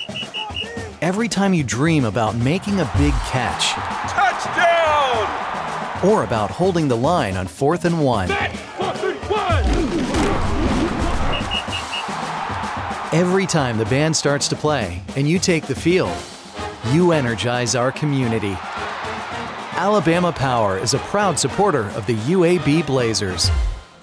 every 1.02 1.28
time 1.28 1.52
you 1.52 1.62
dream 1.62 2.06
about 2.06 2.34
making 2.34 2.80
a 2.80 2.90
big 2.96 3.12
catch, 3.28 3.72
Touchdown! 4.10 5.28
or 6.08 6.24
about 6.24 6.50
holding 6.50 6.88
the 6.88 6.96
line 6.96 7.36
on 7.36 7.46
fourth 7.46 7.84
and 7.84 8.02
one, 8.02 8.30
every 13.12 13.44
time 13.44 13.76
the 13.76 13.84
band 13.90 14.16
starts 14.16 14.48
to 14.48 14.56
play 14.56 15.02
and 15.14 15.28
you 15.28 15.38
take 15.38 15.66
the 15.66 15.74
field, 15.74 16.16
you 16.90 17.12
energize 17.12 17.74
our 17.74 17.92
community. 17.92 18.56
Alabama 19.76 20.32
Power 20.32 20.78
is 20.78 20.94
a 20.94 20.98
proud 21.00 21.38
supporter 21.38 21.90
of 21.90 22.06
the 22.06 22.14
UAB 22.14 22.86
Blazers. 22.86 23.50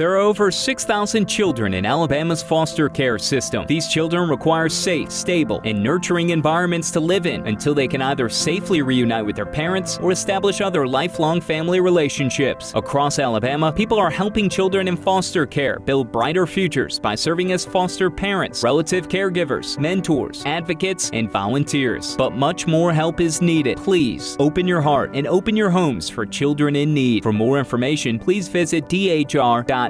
There 0.02 0.14
are 0.14 0.18
over 0.18 0.50
6,000 0.50 1.28
children 1.28 1.76
in 1.76 1.86
Alabama's 1.86 2.42
foster 2.42 2.90
care 2.90 3.20
system. 3.20 3.68
These 3.68 3.88
children 3.88 4.32
require 4.32 4.68
safe, 4.68 5.12
stable, 5.12 5.62
and 5.64 5.84
nurturing 5.84 6.32
environments 6.32 6.90
to 6.94 7.00
live 7.00 7.28
in 7.28 7.46
until 7.46 7.76
they 7.76 7.88
can 7.88 8.02
either 8.02 8.28
safely 8.28 8.82
reunite 8.82 9.24
with 9.24 9.36
their 9.36 9.46
parents 9.46 10.00
or 10.00 10.12
establish 10.12 10.60
other 10.60 10.88
lifelong 10.88 11.40
family 11.40 11.82
relationships. 11.82 12.72
Across 12.74 13.20
Alabama, 13.20 13.72
people 13.72 14.00
are 14.00 14.10
helping 14.10 14.50
children 14.50 14.88
in 14.88 14.98
foster 14.98 15.46
care 15.46 15.78
build 15.78 16.12
brighter 16.12 16.48
futures 16.48 16.98
by 16.98 17.14
serving 17.14 17.52
as 17.52 17.64
foster 17.64 18.10
parents, 18.10 18.64
relative 18.64 19.08
caregivers, 19.08 19.78
mentors, 19.80 20.44
advocates, 20.48 21.12
and 21.14 21.32
volunteers. 21.32 22.16
But 22.18 22.32
much 22.32 22.66
more 22.66 22.92
help 22.92 23.22
is 23.22 23.40
needed. 23.40 23.78
Please 23.78 24.36
open 24.40 24.68
your 24.68 24.82
heart 24.82 25.12
and 25.14 25.28
open 25.28 25.56
your 25.56 25.70
homes 25.70 26.10
for 26.10 26.26
children 26.26 26.76
in 26.76 26.92
need. 26.92 27.22
For 27.22 27.32
more 27.32 27.60
information, 27.60 28.18
please 28.18 28.48
visit 28.48 28.90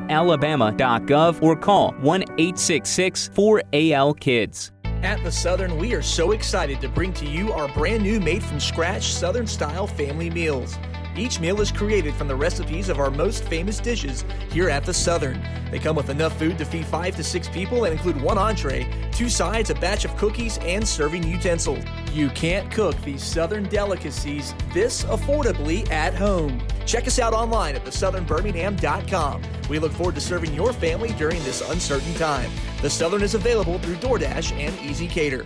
dhr.alabama.gov 0.08 1.42
or 1.42 1.56
call 1.56 1.92
1 1.94 2.22
866 2.22 3.30
4AL 3.30 4.20
Kids. 4.20 4.72
At 5.04 5.24
the 5.24 5.32
Southern, 5.32 5.78
we 5.78 5.96
are 5.96 6.04
so 6.04 6.32
excited 6.32 6.80
to 6.82 6.88
bring 6.88 7.12
to 7.14 7.26
you 7.26 7.52
our 7.54 7.68
brand 7.70 8.04
new 8.04 8.20
made 8.20 8.44
from 8.44 8.60
scratch 8.60 9.12
Southern 9.14 9.48
style 9.48 9.88
family 9.88 10.30
meals. 10.30 10.78
Each 11.18 11.40
meal 11.40 11.60
is 11.60 11.72
created 11.72 12.14
from 12.16 12.28
the 12.28 12.36
recipes 12.36 12.88
of 12.88 13.00
our 13.00 13.12
most 13.12 13.44
famous 13.46 13.80
dishes 13.80 14.24
here 14.50 14.70
at 14.70 14.86
the 14.86 14.94
Southern. 14.94 15.42
They 15.70 15.80
come 15.80 15.96
with 15.96 16.10
enough 16.10 16.38
food 16.38 16.58
to 16.60 16.66
feed 16.66 16.86
five 16.86 17.16
to 17.18 17.24
six 17.24 17.50
people 17.50 17.84
and 17.84 17.94
include 17.94 18.22
one 18.22 18.38
entree, 18.38 18.88
two 19.12 19.28
sides, 19.28 19.72
a 19.72 19.76
batch 19.76 20.06
of 20.06 20.16
cookies, 20.18 20.58
and 20.60 20.88
serving 20.88 21.24
utensils. 21.24 21.84
You 22.14 22.30
can't 22.30 22.72
cook 22.72 22.96
these 23.02 23.24
Southern 23.24 23.66
delicacies 23.66 24.54
this 24.74 25.04
affordably 25.06 25.90
at 25.92 26.14
home. 26.14 26.62
Check 26.92 27.08
us 27.08 27.20
out 27.20 27.32
online 27.32 27.78
at 27.78 27.86
thesouthernbirmingham.com. 27.86 29.42
We 29.70 29.80
look 29.80 29.94
forward 29.94 30.16
to 30.16 30.20
serving 30.20 30.54
your 30.54 30.74
family 30.74 31.14
during 31.14 31.42
this 31.46 31.62
uncertain 31.70 32.14
time. 32.16 32.52
The 32.82 32.90
Southern 32.90 33.22
is 33.22 33.34
available 33.34 33.80
through 33.80 33.96
DoorDash 33.96 34.52
and 34.52 34.76
ezCater. 34.80 35.46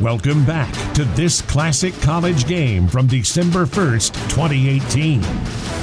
Welcome 0.00 0.44
back 0.44 0.72
to 0.94 1.04
this 1.16 1.42
classic 1.42 1.92
college 2.00 2.46
game 2.46 2.86
from 2.86 3.08
December 3.08 3.66
1st, 3.66 4.12
2018, 4.30 5.20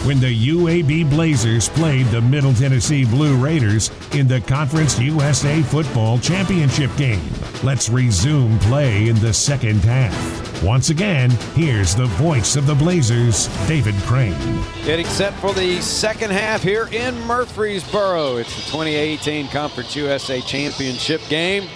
when 0.06 0.20
the 0.20 0.48
UAB 0.50 1.10
Blazers 1.10 1.68
played 1.68 2.06
the 2.08 2.22
Middle 2.22 2.54
Tennessee 2.54 3.06
Blue 3.06 3.36
Raiders 3.36 3.90
in 4.14 4.28
the 4.28 4.40
Conference 4.42 5.00
USA 5.00 5.64
Football 5.64 6.20
Championship 6.20 6.96
game. 6.96 7.22
Let's 7.64 7.90
resume 7.90 8.60
play 8.60 9.08
in 9.08 9.16
the 9.16 9.34
second 9.34 9.80
half. 9.80 10.64
Once 10.64 10.92
again, 10.92 11.32
here's 11.56 11.96
the 11.96 12.06
voice 12.06 12.56
of 12.56 12.68
the 12.68 12.76
Blazers, 12.76 13.48
David 13.68 13.96
Crane. 14.04 14.64
Getting 14.86 15.08
set 15.08 15.34
for 15.40 15.54
the 15.54 15.82
second 15.82 16.32
half 16.32 16.62
here 16.62 16.88
in 16.92 17.20
Murfreesboro. 17.22 18.38
It's 18.38 18.56
the 18.56 18.62
2018 18.72 19.48
Conference 19.48 19.96
USA 19.96 20.40
Championship 20.42 21.22
game. 21.30 21.68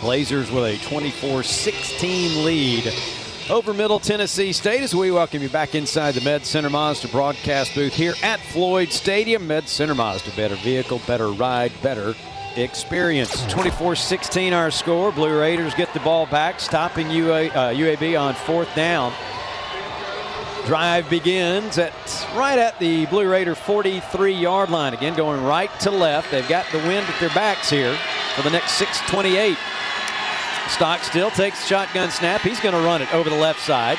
Blazers 0.00 0.50
with 0.52 0.64
a 0.64 0.76
24-16 0.86 2.44
lead 2.44 3.19
over 3.50 3.74
Middle 3.74 3.98
Tennessee 3.98 4.52
State 4.52 4.82
as 4.82 4.94
we 4.94 5.10
welcome 5.10 5.42
you 5.42 5.48
back 5.48 5.74
inside 5.74 6.14
the 6.14 6.20
Med 6.20 6.46
Center 6.46 6.70
Mazda 6.70 7.08
broadcast 7.08 7.74
booth 7.74 7.92
here 7.92 8.14
at 8.22 8.38
Floyd 8.38 8.90
Stadium. 8.90 9.46
Med 9.46 9.68
Center 9.68 9.94
Mazda, 9.94 10.30
better 10.36 10.54
vehicle, 10.56 11.00
better 11.06 11.28
ride, 11.32 11.72
better 11.82 12.14
experience. 12.56 13.42
24-16 13.46 14.52
our 14.52 14.70
score. 14.70 15.10
Blue 15.10 15.38
Raiders 15.38 15.74
get 15.74 15.92
the 15.92 16.00
ball 16.00 16.26
back, 16.26 16.60
stopping 16.60 17.10
UA, 17.10 17.46
uh, 17.48 17.72
UAB 17.72 18.20
on 18.20 18.34
fourth 18.34 18.72
down. 18.76 19.12
Drive 20.66 21.10
begins 21.10 21.78
at 21.78 21.92
right 22.36 22.58
at 22.58 22.78
the 22.78 23.06
Blue 23.06 23.28
Raider 23.28 23.56
43-yard 23.56 24.70
line. 24.70 24.94
Again, 24.94 25.16
going 25.16 25.42
right 25.42 25.70
to 25.80 25.90
left. 25.90 26.30
They've 26.30 26.48
got 26.48 26.66
the 26.70 26.78
wind 26.78 27.06
at 27.06 27.18
their 27.18 27.30
backs 27.30 27.68
here 27.68 27.96
for 28.36 28.42
the 28.42 28.50
next 28.50 28.72
628. 28.72 29.56
Stockstill 30.70 31.30
takes 31.32 31.66
shotgun 31.66 32.10
snap. 32.10 32.40
He's 32.42 32.60
going 32.60 32.74
to 32.74 32.80
run 32.80 33.02
it 33.02 33.12
over 33.12 33.28
the 33.28 33.36
left 33.36 33.60
side. 33.60 33.98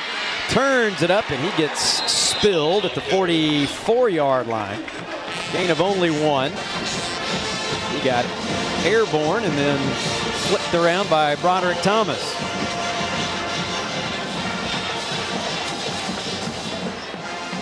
Turns 0.50 1.02
it 1.04 1.12
up, 1.12 1.30
and 1.30 1.40
he 1.44 1.56
gets 1.58 1.82
spilled 2.12 2.86
at 2.86 2.96
the 2.96 3.02
44-yard 3.02 4.48
line. 4.48 4.84
Gain 5.52 5.70
of 5.70 5.82
only 5.82 6.10
one. 6.10 6.52
He 7.92 8.00
got 8.04 8.26
airborne 8.86 9.44
and 9.44 9.54
then 9.58 9.78
flipped 10.48 10.74
around 10.74 11.10
by 11.10 11.36
Broderick 11.36 11.78
Thomas. 11.82 12.34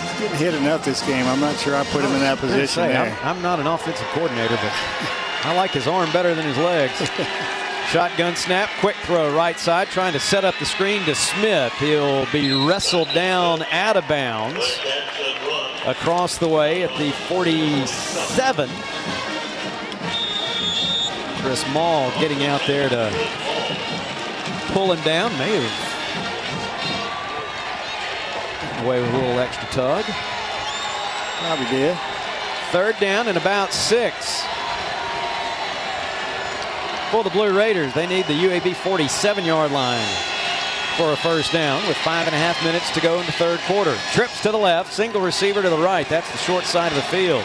He's 0.02 0.20
getting 0.20 0.38
hit 0.38 0.54
enough 0.54 0.86
this 0.86 1.06
game. 1.06 1.26
I'm 1.26 1.40
not 1.40 1.58
sure 1.58 1.76
I 1.76 1.84
put 1.86 2.04
him 2.04 2.12
in 2.12 2.20
that 2.20 2.38
position 2.38 2.68
Say. 2.68 2.96
I'm, 2.96 3.38
I'm 3.38 3.42
not 3.42 3.60
an 3.60 3.68
offensive 3.68 4.08
coordinator, 4.14 4.56
but 4.56 4.74
I 5.46 5.56
like 5.56 5.72
his 5.72 5.88
arm 5.88 6.12
better 6.12 6.36
than 6.36 6.46
his 6.46 6.58
legs. 6.58 7.10
Shotgun 7.90 8.36
snap, 8.36 8.70
quick 8.82 8.96
throw 8.98 9.36
right 9.36 9.58
side, 9.58 9.88
trying 9.88 10.14
to 10.14 10.20
set 10.20 10.46
up 10.46 10.54
the 10.60 10.66
screen 10.66 11.04
to 11.06 11.16
Smith. 11.16 11.74
He'll 11.80 12.32
be 12.32 12.52
wrestled 12.52 13.08
down 13.16 13.64
out 13.72 13.98
of 13.98 14.08
bounds 14.08 14.64
across 15.88 16.38
the 16.38 16.48
way 16.48 16.84
at 16.84 16.96
the 17.00 17.10
47. 17.28 18.70
Chris 21.42 21.66
Maul 21.74 22.12
getting 22.20 22.46
out 22.46 22.62
there 22.68 22.90
to 22.90 23.12
pull 24.68 24.94
him 24.94 25.04
down. 25.04 25.36
May 25.40 25.60
have 25.60 25.90
away 28.86 29.02
with 29.02 29.10
a 29.16 29.18
little 29.18 29.40
extra 29.40 29.68
tug. 29.70 30.06
Probably 31.42 31.66
did. 31.76 31.98
Third 32.72 33.00
down 33.00 33.28
and 33.30 33.38
about 33.40 33.74
six. 33.74 34.44
For 37.12 37.24
the 37.24 37.32
Blue 37.32 37.58
Raiders, 37.58 37.92
they 37.96 38.06
need 38.06 38.28
the 38.28 38.34
UAB 38.34 38.76
47-yard 38.76 39.72
line 39.72 40.08
for 40.96 41.12
a 41.12 41.16
first 41.16 41.52
down 41.52 41.86
with 41.88 41.98
five 41.98 42.28
and 42.28 42.36
a 42.36 42.38
half 42.38 42.64
minutes 42.64 42.92
to 42.92 43.02
go 43.02 43.20
in 43.20 43.26
the 43.26 43.32
third 43.32 43.60
quarter. 43.62 43.96
Trips 44.12 44.44
to 44.44 44.52
the 44.52 44.58
left, 44.58 44.94
single 44.94 45.20
receiver 45.20 45.64
to 45.64 45.72
the 45.72 45.78
right. 45.78 46.08
That's 46.08 46.32
the 46.32 46.38
short 46.38 46.66
side 46.66 46.92
of 46.92 46.98
the 46.98 47.02
field. 47.04 47.44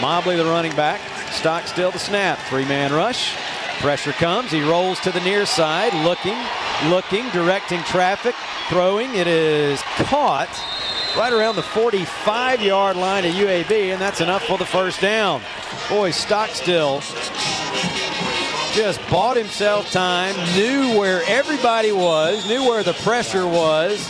Mobley, 0.00 0.34
the 0.34 0.44
running 0.44 0.74
back. 0.74 1.00
Stockstill 1.30 1.92
the 1.92 2.00
snap. 2.00 2.40
Three-man 2.48 2.92
rush. 2.92 3.36
Pressure 3.78 4.10
comes. 4.10 4.50
He 4.50 4.60
rolls 4.60 4.98
to 5.00 5.12
the 5.12 5.20
near 5.20 5.46
side, 5.46 5.94
looking, 6.04 6.36
looking, 6.90 7.30
directing 7.30 7.84
traffic, 7.84 8.34
throwing. 8.68 9.14
It 9.14 9.28
is 9.28 9.80
caught 9.98 10.50
right 11.16 11.32
around 11.32 11.54
the 11.54 11.62
45-yard 11.62 12.96
line 12.96 13.24
of 13.24 13.34
UAB, 13.34 13.92
and 13.92 14.00
that's 14.00 14.20
enough 14.20 14.42
for 14.46 14.58
the 14.58 14.66
first 14.66 15.00
down. 15.00 15.42
Boy, 15.88 16.10
Stockstill 16.10 17.02
just 18.72 19.00
bought 19.10 19.36
himself 19.36 19.90
time, 19.90 20.34
knew 20.54 20.98
where 20.98 21.22
everybody 21.26 21.92
was, 21.92 22.46
knew 22.48 22.62
where 22.62 22.82
the 22.82 22.92
pressure 22.94 23.46
was, 23.46 24.08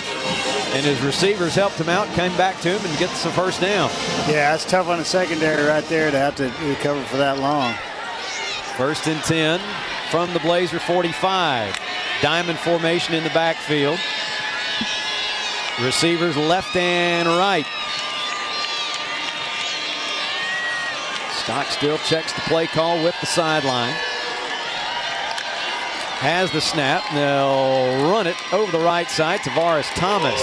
and 0.74 0.84
his 0.84 1.00
receivers 1.00 1.54
helped 1.54 1.76
him 1.76 1.88
out, 1.88 2.06
came 2.08 2.36
back 2.36 2.60
to 2.60 2.68
him, 2.78 2.84
and 2.88 2.98
gets 2.98 3.24
the 3.24 3.30
first 3.30 3.60
down. 3.60 3.90
Yeah, 4.28 4.54
it's 4.54 4.64
tough 4.64 4.88
on 4.88 4.98
the 4.98 5.04
secondary 5.04 5.66
right 5.66 5.84
there 5.84 6.10
to 6.10 6.18
have 6.18 6.36
to 6.36 6.52
recover 6.68 7.02
for 7.04 7.16
that 7.16 7.38
long. 7.38 7.74
First 8.76 9.06
and 9.08 9.20
10 9.22 9.60
from 10.10 10.32
the 10.32 10.40
Blazer 10.40 10.78
45. 10.78 11.78
Diamond 12.22 12.58
formation 12.58 13.14
in 13.14 13.24
the 13.24 13.30
backfield. 13.30 13.98
Receivers 15.80 16.36
left 16.36 16.76
and 16.76 17.26
right. 17.28 17.66
Stockstill 21.32 21.98
checks 21.98 22.32
the 22.34 22.42
play 22.42 22.66
call 22.66 23.02
with 23.02 23.18
the 23.20 23.26
sideline. 23.26 23.94
Has 26.20 26.52
the 26.52 26.60
snap. 26.60 27.02
They'll 27.14 28.10
run 28.10 28.26
it 28.26 28.36
over 28.52 28.70
the 28.70 28.84
right 28.84 29.08
side. 29.08 29.40
Tavares 29.40 29.88
Thomas 29.94 30.38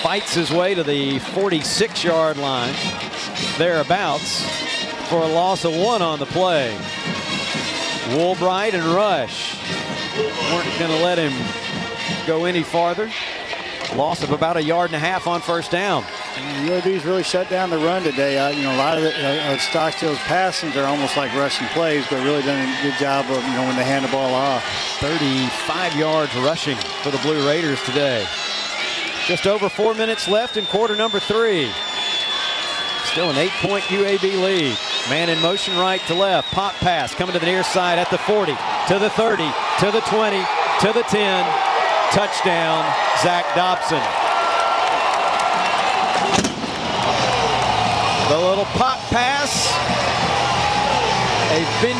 fights 0.00 0.32
his 0.32 0.52
way 0.52 0.76
to 0.76 0.84
the 0.84 1.18
46 1.18 2.04
yard 2.04 2.36
line, 2.36 2.72
thereabouts, 3.58 4.48
for 5.08 5.22
a 5.22 5.26
loss 5.26 5.64
of 5.64 5.74
one 5.74 6.02
on 6.02 6.20
the 6.20 6.26
play. 6.26 6.76
Woolbright 8.10 8.74
and 8.74 8.84
Rush 8.84 9.56
weren't 10.52 10.78
going 10.78 10.92
to 10.92 11.02
let 11.02 11.18
him 11.18 11.32
go 12.24 12.44
any 12.44 12.62
farther. 12.62 13.10
Loss 13.96 14.24
of 14.24 14.32
about 14.32 14.58
a 14.58 14.62
yard 14.62 14.90
and 14.90 14.96
a 14.96 14.98
half 14.98 15.26
on 15.26 15.40
first 15.40 15.70
down. 15.70 16.02
UAB's 16.66 17.06
really 17.06 17.22
shut 17.22 17.48
down 17.48 17.70
the 17.70 17.78
run 17.78 18.02
today. 18.02 18.36
Uh, 18.36 18.50
you 18.50 18.62
know, 18.62 18.74
a 18.74 18.76
lot 18.76 18.98
of, 18.98 19.04
the, 19.04 19.08
uh, 19.08 19.54
of 19.54 19.58
Stockstill's 19.58 20.18
passings 20.28 20.76
are 20.76 20.84
almost 20.84 21.16
like 21.16 21.32
rushing 21.32 21.66
plays, 21.68 22.04
but 22.10 22.22
really 22.22 22.42
done 22.42 22.60
a 22.60 22.82
good 22.82 22.92
job 22.98 23.24
of, 23.30 23.42
you 23.42 23.52
know, 23.54 23.62
when 23.62 23.74
they 23.74 23.84
hand 23.84 24.04
the 24.04 24.10
ball 24.10 24.34
off. 24.34 24.62
35 25.00 25.96
yards 25.96 26.34
rushing 26.36 26.76
for 26.76 27.10
the 27.10 27.16
Blue 27.18 27.48
Raiders 27.48 27.82
today. 27.84 28.26
Just 29.26 29.46
over 29.46 29.70
four 29.70 29.94
minutes 29.94 30.28
left 30.28 30.58
in 30.58 30.66
quarter 30.66 30.94
number 30.94 31.18
three. 31.18 31.72
Still 33.04 33.30
an 33.30 33.38
eight-point 33.38 33.84
UAB 33.84 34.42
lead. 34.44 34.76
Man 35.08 35.30
in 35.30 35.40
motion 35.40 35.74
right 35.78 36.02
to 36.02 36.14
left. 36.14 36.52
Pop 36.52 36.74
pass 36.74 37.14
coming 37.14 37.32
to 37.32 37.38
the 37.38 37.46
near 37.46 37.64
side 37.64 37.98
at 37.98 38.10
the 38.10 38.18
40, 38.18 38.52
to 38.88 38.98
the 38.98 39.08
30, 39.08 39.50
to 39.80 39.90
the 39.90 40.02
20, 40.02 40.36
to 40.80 40.92
the 40.92 41.02
10. 41.08 41.65
Touchdown, 42.12 42.84
Zach 43.22 43.44
Dobson. 43.54 44.02
The 48.28 48.38
little 48.38 48.64
pop 48.76 48.98
pass. 49.10 49.70
They've 51.50 51.82
been 51.82 51.98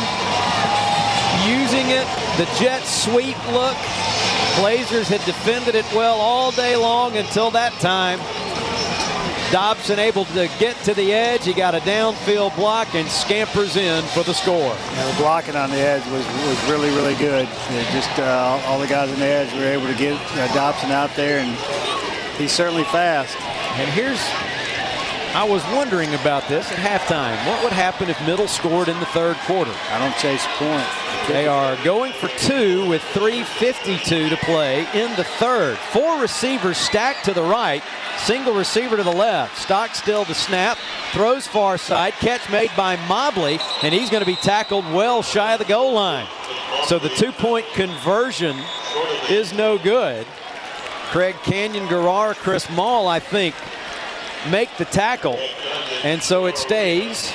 using 1.47 1.89
it. 1.89 2.07
The 2.37 2.45
jet 2.59 2.83
sweep 2.83 3.37
look. 3.53 3.77
Blazers 4.59 5.07
had 5.07 5.23
defended 5.25 5.75
it 5.75 5.85
well 5.93 6.19
all 6.19 6.51
day 6.51 6.75
long 6.75 7.15
until 7.15 7.51
that 7.51 7.73
time. 7.73 8.19
Dobson 9.51 9.97
able 9.97 10.25
to 10.25 10.49
get 10.59 10.75
to 10.83 10.93
the 10.93 11.13
edge. 11.13 11.45
He 11.45 11.53
got 11.53 11.73
a 11.73 11.79
downfield 11.79 12.55
block 12.57 12.93
and 12.95 13.07
scampers 13.07 13.77
in 13.77 14.03
for 14.07 14.23
the 14.23 14.33
score. 14.33 14.75
Yeah, 14.75 15.11
the 15.11 15.17
blocking 15.17 15.55
on 15.55 15.69
the 15.69 15.77
edge 15.77 16.05
was, 16.07 16.25
was 16.47 16.69
really, 16.69 16.89
really 16.89 17.15
good. 17.15 17.45
Yeah, 17.45 17.91
just 17.93 18.19
uh, 18.19 18.61
all 18.65 18.77
the 18.77 18.87
guys 18.87 19.09
on 19.09 19.19
the 19.19 19.25
edge 19.25 19.53
were 19.53 19.65
able 19.65 19.87
to 19.87 19.97
get 19.97 20.19
uh, 20.37 20.53
Dobson 20.53 20.91
out 20.91 21.15
there, 21.15 21.39
and 21.39 21.55
he's 22.37 22.51
certainly 22.51 22.83
fast. 22.85 23.39
And 23.79 23.89
here's 23.91 24.19
I 25.37 25.43
was 25.43 25.63
wondering 25.65 26.11
about 26.15 26.47
this 26.49 26.65
at 26.71 26.79
halftime. 26.79 27.37
What 27.45 27.63
would 27.63 27.71
happen 27.71 28.09
if 28.09 28.19
Middle 28.25 28.47
scored 28.47 28.87
in 28.87 28.99
the 28.99 29.05
third 29.05 29.35
quarter? 29.45 29.71
I 29.91 29.99
don't 29.99 30.17
chase 30.17 30.43
a 30.43 30.49
point. 30.57 30.83
They 31.27 31.47
are 31.47 31.77
going 31.83 32.11
for 32.13 32.27
two 32.39 32.89
with 32.89 33.03
3.52 33.13 34.29
to 34.29 34.37
play 34.37 34.87
in 34.95 35.15
the 35.15 35.23
third. 35.23 35.77
Four 35.77 36.19
receivers 36.19 36.77
stacked 36.79 37.25
to 37.25 37.35
the 37.35 37.43
right, 37.43 37.83
single 38.17 38.55
receiver 38.55 38.97
to 38.97 39.03
the 39.03 39.11
left. 39.11 39.59
Stockstill 39.59 40.25
the 40.25 40.33
snap, 40.33 40.79
throws 41.11 41.45
far 41.45 41.77
side, 41.77 42.13
catch 42.13 42.49
made 42.49 42.71
by 42.75 42.95
Mobley, 43.07 43.59
and 43.83 43.93
he's 43.93 44.09
going 44.09 44.23
to 44.23 44.25
be 44.25 44.37
tackled 44.37 44.91
well 44.91 45.21
shy 45.21 45.53
of 45.53 45.59
the 45.59 45.65
goal 45.65 45.93
line. 45.93 46.27
So 46.85 46.97
the 46.97 47.09
two-point 47.09 47.67
conversion 47.75 48.57
is 49.29 49.53
no 49.53 49.77
good. 49.77 50.25
Craig 51.11 51.35
Canyon, 51.43 51.85
Garrar, 51.85 52.33
Chris 52.33 52.67
Maul, 52.71 53.07
I 53.07 53.19
think, 53.19 53.53
make 54.51 54.75
the 54.77 54.85
tackle. 54.85 55.37
And 56.03 56.21
so 56.21 56.45
it 56.45 56.57
stays 56.57 57.31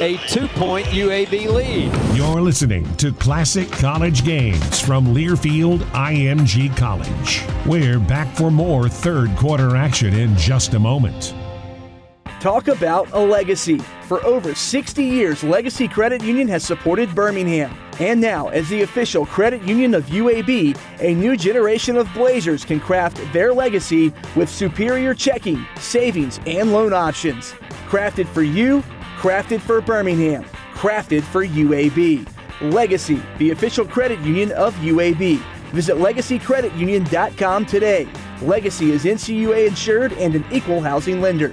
a 0.00 0.16
two-point 0.28 0.86
UAB 0.86 1.48
lead. 1.48 2.16
You're 2.16 2.40
listening 2.40 2.92
to 2.96 3.12
Classic 3.12 3.70
College 3.70 4.24
Games 4.24 4.80
from 4.80 5.06
Learfield 5.14 5.80
IMG 5.92 6.76
College. 6.76 7.44
We're 7.66 8.00
back 8.00 8.34
for 8.36 8.50
more 8.50 8.88
third 8.88 9.36
quarter 9.36 9.76
action 9.76 10.14
in 10.14 10.36
just 10.36 10.74
a 10.74 10.78
moment. 10.78 11.34
Talk 12.40 12.68
about 12.68 13.12
a 13.12 13.18
legacy. 13.18 13.80
For 14.08 14.24
over 14.24 14.54
60 14.54 15.04
years, 15.04 15.44
Legacy 15.44 15.86
Credit 15.86 16.24
Union 16.24 16.48
has 16.48 16.64
supported 16.64 17.14
Birmingham. 17.14 17.76
And 17.98 18.18
now, 18.18 18.48
as 18.48 18.66
the 18.70 18.80
official 18.80 19.26
credit 19.26 19.60
union 19.60 19.92
of 19.92 20.06
UAB, 20.06 20.74
a 21.00 21.14
new 21.14 21.36
generation 21.36 21.98
of 21.98 22.10
Blazers 22.14 22.64
can 22.64 22.80
craft 22.80 23.20
their 23.34 23.52
legacy 23.52 24.10
with 24.34 24.48
superior 24.48 25.12
checking, 25.12 25.66
savings, 25.76 26.40
and 26.46 26.72
loan 26.72 26.94
options. 26.94 27.52
Crafted 27.86 28.26
for 28.26 28.42
you, 28.42 28.82
crafted 29.18 29.60
for 29.60 29.82
Birmingham, 29.82 30.44
crafted 30.72 31.22
for 31.22 31.46
UAB. 31.46 32.26
Legacy, 32.72 33.20
the 33.36 33.50
official 33.50 33.84
credit 33.84 34.18
union 34.20 34.50
of 34.52 34.74
UAB. 34.76 35.36
Visit 35.72 35.96
legacycreditunion.com 35.96 37.66
today. 37.66 38.08
Legacy 38.40 38.92
is 38.92 39.04
NCUA 39.04 39.68
insured 39.68 40.14
and 40.14 40.34
an 40.34 40.44
equal 40.50 40.80
housing 40.80 41.20
lender. 41.20 41.52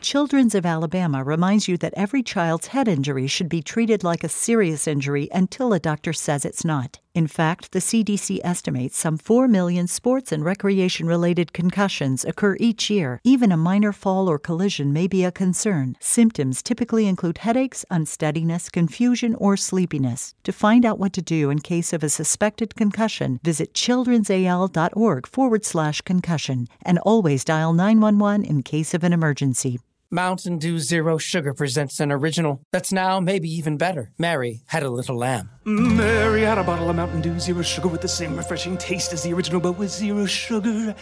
Children's 0.00 0.54
of 0.54 0.66
Alabama 0.66 1.24
reminds 1.24 1.68
you 1.68 1.76
that 1.78 1.94
every 1.96 2.22
child's 2.22 2.68
head 2.68 2.86
injury 2.86 3.26
should 3.26 3.48
be 3.48 3.62
treated 3.62 4.04
like 4.04 4.22
a 4.22 4.28
serious 4.28 4.86
injury 4.86 5.28
until 5.32 5.72
a 5.72 5.80
doctor 5.80 6.12
says 6.12 6.44
it's 6.44 6.64
not. 6.64 7.00
In 7.16 7.26
fact, 7.26 7.72
the 7.72 7.78
CDC 7.78 8.40
estimates 8.44 8.98
some 8.98 9.16
4 9.16 9.48
million 9.48 9.86
sports 9.86 10.32
and 10.32 10.44
recreation 10.44 11.06
related 11.06 11.54
concussions 11.54 12.26
occur 12.26 12.58
each 12.60 12.90
year. 12.90 13.20
Even 13.24 13.50
a 13.50 13.56
minor 13.56 13.90
fall 13.94 14.28
or 14.28 14.38
collision 14.38 14.92
may 14.92 15.06
be 15.06 15.24
a 15.24 15.32
concern. 15.32 15.96
Symptoms 15.98 16.62
typically 16.62 17.06
include 17.06 17.38
headaches, 17.38 17.86
unsteadiness, 17.90 18.68
confusion, 18.68 19.34
or 19.36 19.56
sleepiness. 19.56 20.34
To 20.44 20.52
find 20.52 20.84
out 20.84 20.98
what 20.98 21.14
to 21.14 21.22
do 21.22 21.48
in 21.48 21.60
case 21.60 21.94
of 21.94 22.04
a 22.04 22.10
suspected 22.10 22.76
concussion, 22.76 23.40
visit 23.42 23.72
childrensal.org 23.72 25.26
forward 25.26 25.64
slash 25.64 26.02
concussion 26.02 26.66
and 26.82 26.98
always 26.98 27.46
dial 27.46 27.72
911 27.72 28.44
in 28.44 28.62
case 28.62 28.92
of 28.92 29.02
an 29.02 29.14
emergency. 29.14 29.80
Mountain 30.10 30.58
Dew 30.58 30.78
Zero 30.80 31.16
Sugar 31.16 31.54
presents 31.54 31.98
an 31.98 32.12
original 32.12 32.60
that's 32.72 32.92
now 32.92 33.20
maybe 33.20 33.48
even 33.48 33.78
better. 33.78 34.12
Mary 34.18 34.60
had 34.66 34.82
a 34.82 34.90
little 34.90 35.16
lamb. 35.16 35.55
Mary 35.68 36.42
had 36.42 36.58
a 36.58 36.62
bottle 36.62 36.88
of 36.88 36.94
Mountain 36.94 37.22
Dew 37.22 37.40
Zero 37.40 37.60
Sugar 37.60 37.88
with 37.88 38.00
the 38.00 38.06
same 38.06 38.36
refreshing 38.36 38.78
taste 38.78 39.12
as 39.12 39.24
the 39.24 39.32
original, 39.34 39.58
but 39.60 39.72
with 39.72 39.90
zero 39.90 40.24
sugar. 40.24 40.94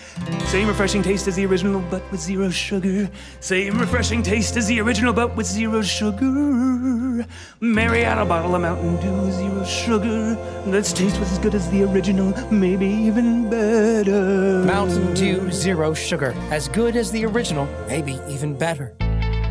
Same 0.46 0.68
refreshing 0.68 1.02
taste 1.02 1.28
as 1.28 1.36
the 1.36 1.44
original, 1.44 1.82
but 1.90 2.10
with 2.10 2.18
zero 2.18 2.48
sugar. 2.48 3.10
Same 3.40 3.78
refreshing 3.78 4.22
taste 4.22 4.56
as 4.56 4.66
the 4.66 4.80
original, 4.80 5.12
but 5.12 5.36
with 5.36 5.46
zero 5.46 5.82
sugar. 5.82 7.26
Mary 7.60 8.00
had 8.00 8.16
a 8.16 8.24
bottle 8.24 8.54
of 8.54 8.62
Mountain 8.62 8.96
Dew 9.02 9.32
Zero 9.32 9.64
Sugar. 9.66 10.34
That's 10.70 10.94
taste 10.94 11.20
was 11.20 11.30
as 11.30 11.38
good 11.40 11.54
as 11.54 11.70
the 11.70 11.82
original, 11.82 12.32
maybe 12.50 12.86
even 12.86 13.50
better. 13.50 14.64
Mountain 14.64 15.12
Dew 15.12 15.50
Zero 15.50 15.92
Sugar. 15.92 16.32
As 16.50 16.68
good 16.68 16.96
as 16.96 17.12
the 17.12 17.26
original, 17.26 17.68
maybe 17.86 18.18
even 18.30 18.56
better. 18.56 18.96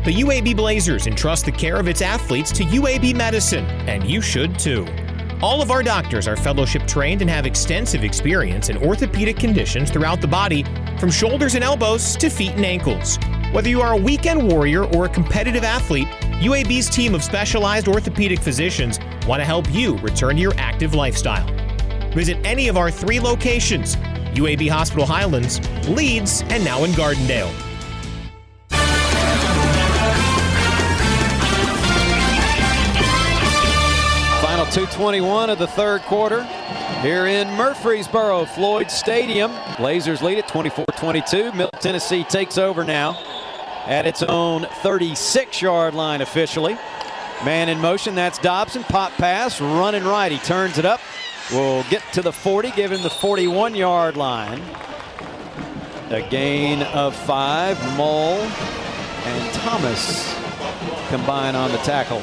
The 0.04 0.12
UAB 0.12 0.54
Blazers 0.54 1.06
entrust 1.06 1.46
the 1.46 1.52
care 1.52 1.76
of 1.76 1.88
its 1.88 2.02
athletes 2.02 2.52
to 2.52 2.62
UAB 2.62 3.14
Medicine, 3.14 3.64
and 3.88 4.04
you 4.04 4.20
should 4.20 4.58
too. 4.58 4.86
All 5.40 5.62
of 5.62 5.70
our 5.70 5.82
doctors 5.82 6.28
are 6.28 6.36
fellowship 6.36 6.86
trained 6.86 7.22
and 7.22 7.30
have 7.30 7.46
extensive 7.46 8.04
experience 8.04 8.68
in 8.68 8.76
orthopedic 8.76 9.38
conditions 9.38 9.90
throughout 9.90 10.20
the 10.20 10.26
body, 10.26 10.62
from 10.98 11.10
shoulders 11.10 11.54
and 11.54 11.64
elbows 11.64 12.18
to 12.18 12.28
feet 12.28 12.52
and 12.52 12.66
ankles. 12.66 13.18
Whether 13.50 13.70
you 13.70 13.80
are 13.80 13.94
a 13.94 13.96
weekend 13.96 14.46
warrior 14.46 14.84
or 14.94 15.06
a 15.06 15.08
competitive 15.08 15.64
athlete, 15.64 16.08
UAB's 16.42 16.90
team 16.90 17.14
of 17.14 17.24
specialized 17.24 17.88
orthopedic 17.88 18.40
physicians 18.40 18.98
want 19.26 19.40
to 19.40 19.46
help 19.46 19.72
you 19.72 19.96
return 20.00 20.36
to 20.36 20.42
your 20.42 20.54
active 20.58 20.92
lifestyle. 20.92 21.48
Visit 22.10 22.36
any 22.44 22.68
of 22.68 22.76
our 22.76 22.90
three 22.90 23.20
locations 23.20 23.96
UAB 24.34 24.68
Hospital 24.68 25.06
Highlands, 25.06 25.66
Leeds, 25.88 26.42
and 26.48 26.62
now 26.62 26.84
in 26.84 26.90
Gardendale. 26.90 27.73
221 34.74 35.50
of 35.50 35.58
the 35.60 35.68
third 35.68 36.02
quarter 36.02 36.42
here 37.00 37.26
in 37.26 37.46
Murfreesboro, 37.56 38.44
Floyd 38.44 38.90
Stadium. 38.90 39.52
Blazers 39.76 40.20
lead 40.20 40.36
at 40.38 40.48
24-22. 40.48 41.54
Middle 41.54 41.70
Tennessee 41.78 42.24
takes 42.24 42.58
over 42.58 42.82
now 42.82 43.16
at 43.86 44.04
its 44.04 44.24
own 44.24 44.62
36-yard 44.62 45.94
line 45.94 46.22
officially. 46.22 46.76
Man 47.44 47.68
in 47.68 47.78
motion, 47.78 48.16
that's 48.16 48.40
Dobson. 48.40 48.82
Pop 48.82 49.12
pass, 49.12 49.60
running 49.60 50.02
right. 50.02 50.32
He 50.32 50.38
turns 50.38 50.76
it 50.76 50.84
up. 50.84 51.00
We'll 51.52 51.84
get 51.84 52.02
to 52.14 52.20
the 52.20 52.32
40, 52.32 52.72
give 52.72 52.90
him 52.90 53.02
the 53.02 53.10
41 53.10 53.76
yard 53.76 54.16
line. 54.16 54.60
A 56.10 56.26
gain 56.28 56.82
of 56.82 57.14
five. 57.14 57.78
Mull 57.96 58.40
and 58.40 59.54
Thomas 59.54 60.34
combine 61.10 61.54
on 61.54 61.70
the 61.70 61.78
tackle. 61.78 62.20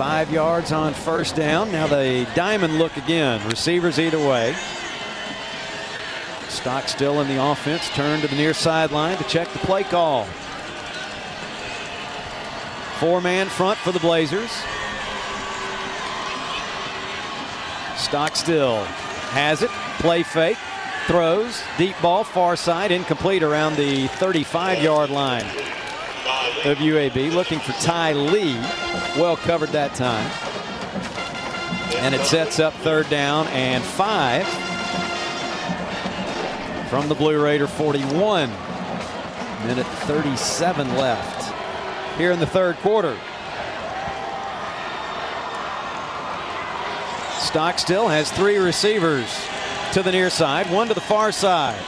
Five 0.00 0.32
yards 0.32 0.72
on 0.72 0.94
first 0.94 1.36
down. 1.36 1.70
Now 1.70 1.86
the 1.86 2.26
diamond 2.34 2.78
look 2.78 2.96
again. 2.96 3.46
Receivers 3.46 3.98
either 3.98 4.18
way. 4.18 4.54
Stockstill 6.48 7.20
in 7.20 7.28
the 7.28 7.36
offense. 7.44 7.86
Turn 7.90 8.22
to 8.22 8.26
the 8.26 8.34
near 8.34 8.54
sideline 8.54 9.18
to 9.18 9.24
check 9.24 9.46
the 9.52 9.58
play 9.58 9.82
call. 9.82 10.24
Four 12.98 13.20
man 13.20 13.48
front 13.48 13.78
for 13.80 13.92
the 13.92 14.00
Blazers. 14.00 14.50
Stockstill 17.98 18.82
has 19.34 19.60
it. 19.60 19.70
Play 19.98 20.22
fake. 20.22 20.56
Throws. 21.08 21.62
Deep 21.76 21.94
ball 22.00 22.24
far 22.24 22.56
side. 22.56 22.90
Incomplete 22.90 23.42
around 23.42 23.76
the 23.76 24.06
35 24.06 24.82
yard 24.82 25.10
line 25.10 25.44
of 26.64 26.78
UAB. 26.78 27.32
Looking 27.32 27.58
for 27.58 27.72
Ty 27.72 28.12
Lee. 28.12 28.54
Well 29.20 29.36
covered 29.36 29.70
that 29.70 29.94
time. 29.94 30.30
And 31.96 32.14
it 32.14 32.22
sets 32.22 32.58
up 32.58 32.72
third 32.74 33.08
down 33.08 33.48
and 33.48 33.82
five 33.82 34.46
from 36.88 37.08
the 37.08 37.14
Blue 37.14 37.42
Raider 37.42 37.66
41. 37.66 38.50
Minute 39.66 39.86
37 39.86 40.96
left 40.96 42.18
here 42.18 42.32
in 42.32 42.40
the 42.40 42.46
third 42.46 42.76
quarter. 42.76 43.16
Stockstill 47.40 48.08
has 48.08 48.30
three 48.30 48.58
receivers 48.58 49.28
to 49.92 50.02
the 50.02 50.12
near 50.12 50.30
side, 50.30 50.70
one 50.70 50.88
to 50.88 50.94
the 50.94 51.00
far 51.00 51.32
side. 51.32 51.80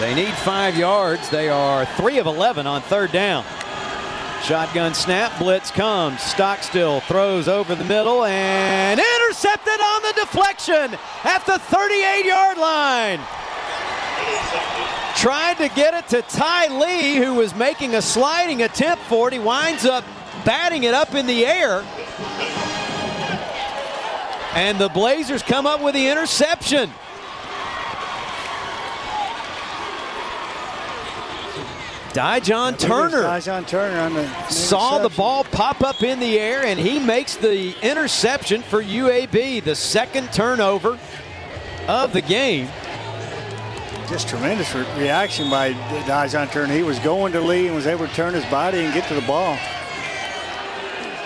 They 0.00 0.14
need 0.14 0.32
five 0.32 0.78
yards. 0.78 1.28
They 1.28 1.50
are 1.50 1.84
three 1.84 2.18
of 2.18 2.26
11 2.26 2.66
on 2.66 2.80
third 2.80 3.12
down. 3.12 3.44
Shotgun 4.42 4.94
snap, 4.94 5.38
blitz 5.38 5.70
comes. 5.70 6.22
Stockstill 6.22 7.00
throws 7.00 7.48
over 7.48 7.74
the 7.74 7.84
middle 7.84 8.24
and 8.24 8.98
intercepted 8.98 9.78
on 9.78 10.00
the 10.00 10.12
deflection 10.16 10.98
at 11.24 11.44
the 11.44 11.58
38 11.58 12.24
yard 12.24 12.56
line. 12.56 13.20
Tried 15.16 15.58
to 15.58 15.68
get 15.68 15.92
it 15.92 16.08
to 16.08 16.22
Ty 16.22 16.68
Lee, 16.78 17.16
who 17.16 17.34
was 17.34 17.54
making 17.54 17.94
a 17.94 18.00
sliding 18.00 18.62
attempt 18.62 19.04
for 19.04 19.28
it. 19.28 19.34
He 19.34 19.38
winds 19.38 19.84
up 19.84 20.02
batting 20.46 20.84
it 20.84 20.94
up 20.94 21.14
in 21.14 21.26
the 21.26 21.44
air. 21.44 21.84
And 24.54 24.78
the 24.78 24.88
Blazers 24.88 25.42
come 25.42 25.66
up 25.66 25.82
with 25.82 25.94
the 25.94 26.08
interception. 26.08 26.90
Dijon 32.12 32.76
Turner. 32.76 33.22
Dijon 33.22 33.64
Turner 33.64 34.10
the 34.10 34.48
saw 34.48 34.98
the 34.98 35.08
ball 35.10 35.44
pop 35.44 35.82
up 35.82 36.02
in 36.02 36.18
the 36.18 36.38
air 36.38 36.64
and 36.64 36.78
he 36.78 36.98
makes 36.98 37.36
the 37.36 37.74
interception 37.82 38.62
for 38.62 38.82
UAB, 38.82 39.62
the 39.62 39.74
second 39.74 40.32
turnover 40.32 40.98
of 41.86 42.12
the 42.12 42.20
game. 42.20 42.68
Just 44.08 44.28
tremendous 44.28 44.74
re 44.74 44.84
reaction 44.98 45.48
by 45.48 45.72
Dijon 46.04 46.48
Turner. 46.48 46.74
He 46.74 46.82
was 46.82 46.98
going 46.98 47.32
to 47.32 47.40
Lee 47.40 47.66
and 47.66 47.76
was 47.76 47.86
able 47.86 48.08
to 48.08 48.14
turn 48.14 48.34
his 48.34 48.44
body 48.46 48.78
and 48.78 48.92
get 48.92 49.06
to 49.08 49.14
the 49.14 49.20
ball. 49.22 49.56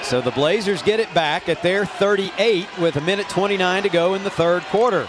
So 0.02 0.20
the 0.20 0.32
Blazers 0.32 0.82
get 0.82 1.00
it 1.00 1.12
back 1.14 1.48
at 1.48 1.62
their 1.62 1.86
38 1.86 2.78
with 2.78 2.96
a 2.96 3.00
minute 3.00 3.26
29 3.30 3.84
to 3.84 3.88
go 3.88 4.12
in 4.12 4.22
the 4.22 4.28
third 4.28 4.62
quarter. 4.64 5.08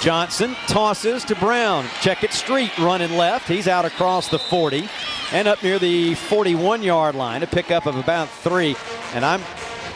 Johnston 0.00 0.54
tosses 0.66 1.24
to 1.24 1.34
Brown. 1.36 1.84
Check 2.00 2.22
it 2.22 2.32
street 2.32 2.76
running 2.78 3.16
left. 3.16 3.48
He's 3.48 3.66
out 3.66 3.84
across 3.84 4.28
the 4.28 4.38
40 4.38 4.88
and 5.32 5.48
up 5.48 5.62
near 5.62 5.78
the 5.78 6.14
41 6.14 6.82
yard 6.82 7.14
line. 7.14 7.42
A 7.42 7.46
pickup 7.46 7.86
of 7.86 7.96
about 7.96 8.28
three. 8.28 8.76
And 9.14 9.24
I'm 9.24 9.42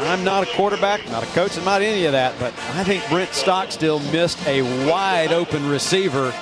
I'm 0.01 0.25
not 0.25 0.43
a 0.43 0.57
quarterback, 0.57 1.09
not 1.11 1.23
a 1.23 1.27
coach, 1.27 1.57
I'm 1.57 1.65
not 1.65 1.81
any 1.81 2.07
of 2.07 2.13
that, 2.13 2.35
but 2.41 2.53
I 2.75 2.83
think 2.83 3.09
Brent 3.09 3.33
Stockstill 3.33 4.01
missed 4.11 4.45
a 4.47 4.63
wide 4.89 5.33
open 5.33 5.69
receiver. 5.69 6.35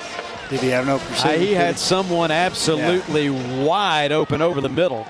Did 0.49 0.61
he 0.61 0.69
have 0.69 0.87
no? 0.87 0.95
Uh, 0.95 1.37
he 1.37 1.53
had 1.53 1.77
someone 1.77 2.31
absolutely 2.31 3.27
yeah. 3.27 3.63
wide 3.63 4.11
open 4.11 4.41
over 4.41 4.61
the 4.61 4.69
middle. 4.69 5.05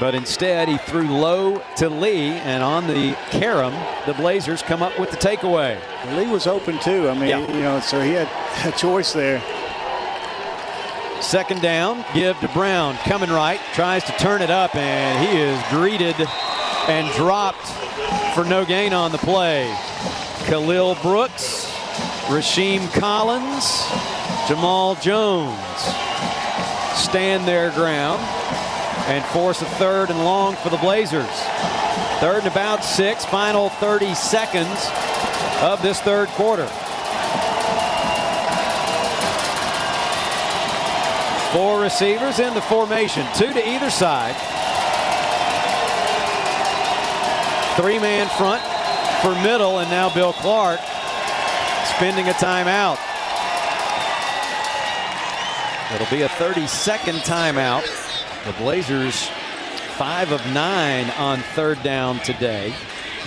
But 0.00 0.14
instead, 0.14 0.68
he 0.68 0.78
threw 0.78 1.08
low 1.08 1.60
to 1.76 1.88
Lee, 1.88 2.30
and 2.30 2.62
on 2.62 2.86
the 2.86 3.16
carom, 3.30 3.74
the 4.06 4.14
Blazers 4.14 4.62
come 4.62 4.80
up 4.82 4.96
with 4.98 5.10
the 5.10 5.16
takeaway. 5.16 5.76
Lee 6.16 6.30
was 6.30 6.46
open 6.46 6.78
too. 6.78 7.08
I 7.08 7.14
mean, 7.14 7.28
yeah. 7.28 7.52
you 7.52 7.60
know, 7.60 7.80
so 7.80 8.00
he 8.00 8.12
had 8.12 8.28
a 8.64 8.76
choice 8.76 9.12
there. 9.12 9.42
Second 11.20 11.62
down, 11.62 12.04
give 12.14 12.38
to 12.38 12.48
Brown, 12.48 12.94
coming 12.98 13.28
right, 13.28 13.60
tries 13.74 14.04
to 14.04 14.12
turn 14.12 14.40
it 14.40 14.50
up, 14.50 14.76
and 14.76 15.26
he 15.26 15.40
is 15.40 15.60
greeted 15.68 16.14
and 16.86 17.12
dropped 17.14 17.66
for 18.34 18.44
no 18.44 18.64
gain 18.64 18.92
on 18.92 19.10
the 19.10 19.18
play. 19.18 19.74
Khalil 20.46 20.94
Brooks, 21.02 21.66
Rasheem 22.28 22.88
Collins, 22.92 23.84
Jamal 24.46 24.94
Jones 24.94 25.58
stand 26.94 27.46
their 27.46 27.70
ground 27.72 28.20
and 29.08 29.24
force 29.26 29.62
a 29.62 29.64
third 29.64 30.10
and 30.10 30.18
long 30.18 30.54
for 30.56 30.68
the 30.68 30.76
Blazers. 30.76 31.26
Third 32.20 32.40
and 32.40 32.46
about 32.46 32.84
six, 32.84 33.24
final 33.24 33.70
30 33.70 34.14
seconds 34.14 34.90
of 35.62 35.80
this 35.80 35.98
third 36.00 36.28
quarter. 36.28 36.66
Four 41.52 41.80
receivers 41.80 42.38
in 42.38 42.52
the 42.52 42.60
formation, 42.60 43.26
two 43.34 43.50
to 43.50 43.68
either 43.68 43.88
side. 43.88 44.36
Three 47.76 47.98
man 47.98 48.28
front 48.36 48.62
for 49.22 49.34
middle, 49.42 49.78
and 49.78 49.90
now 49.90 50.12
Bill 50.12 50.34
Clark 50.34 50.80
spending 51.96 52.28
a 52.28 52.32
timeout. 52.32 52.98
It'll 55.94 56.10
be 56.14 56.22
a 56.22 56.28
30 56.28 56.66
second 56.66 57.16
timeout. 57.20 58.07
The 58.46 58.52
Blazers 58.52 59.28
five 59.98 60.30
of 60.30 60.44
nine 60.52 61.10
on 61.18 61.40
third 61.56 61.82
down 61.82 62.20
today. 62.20 62.72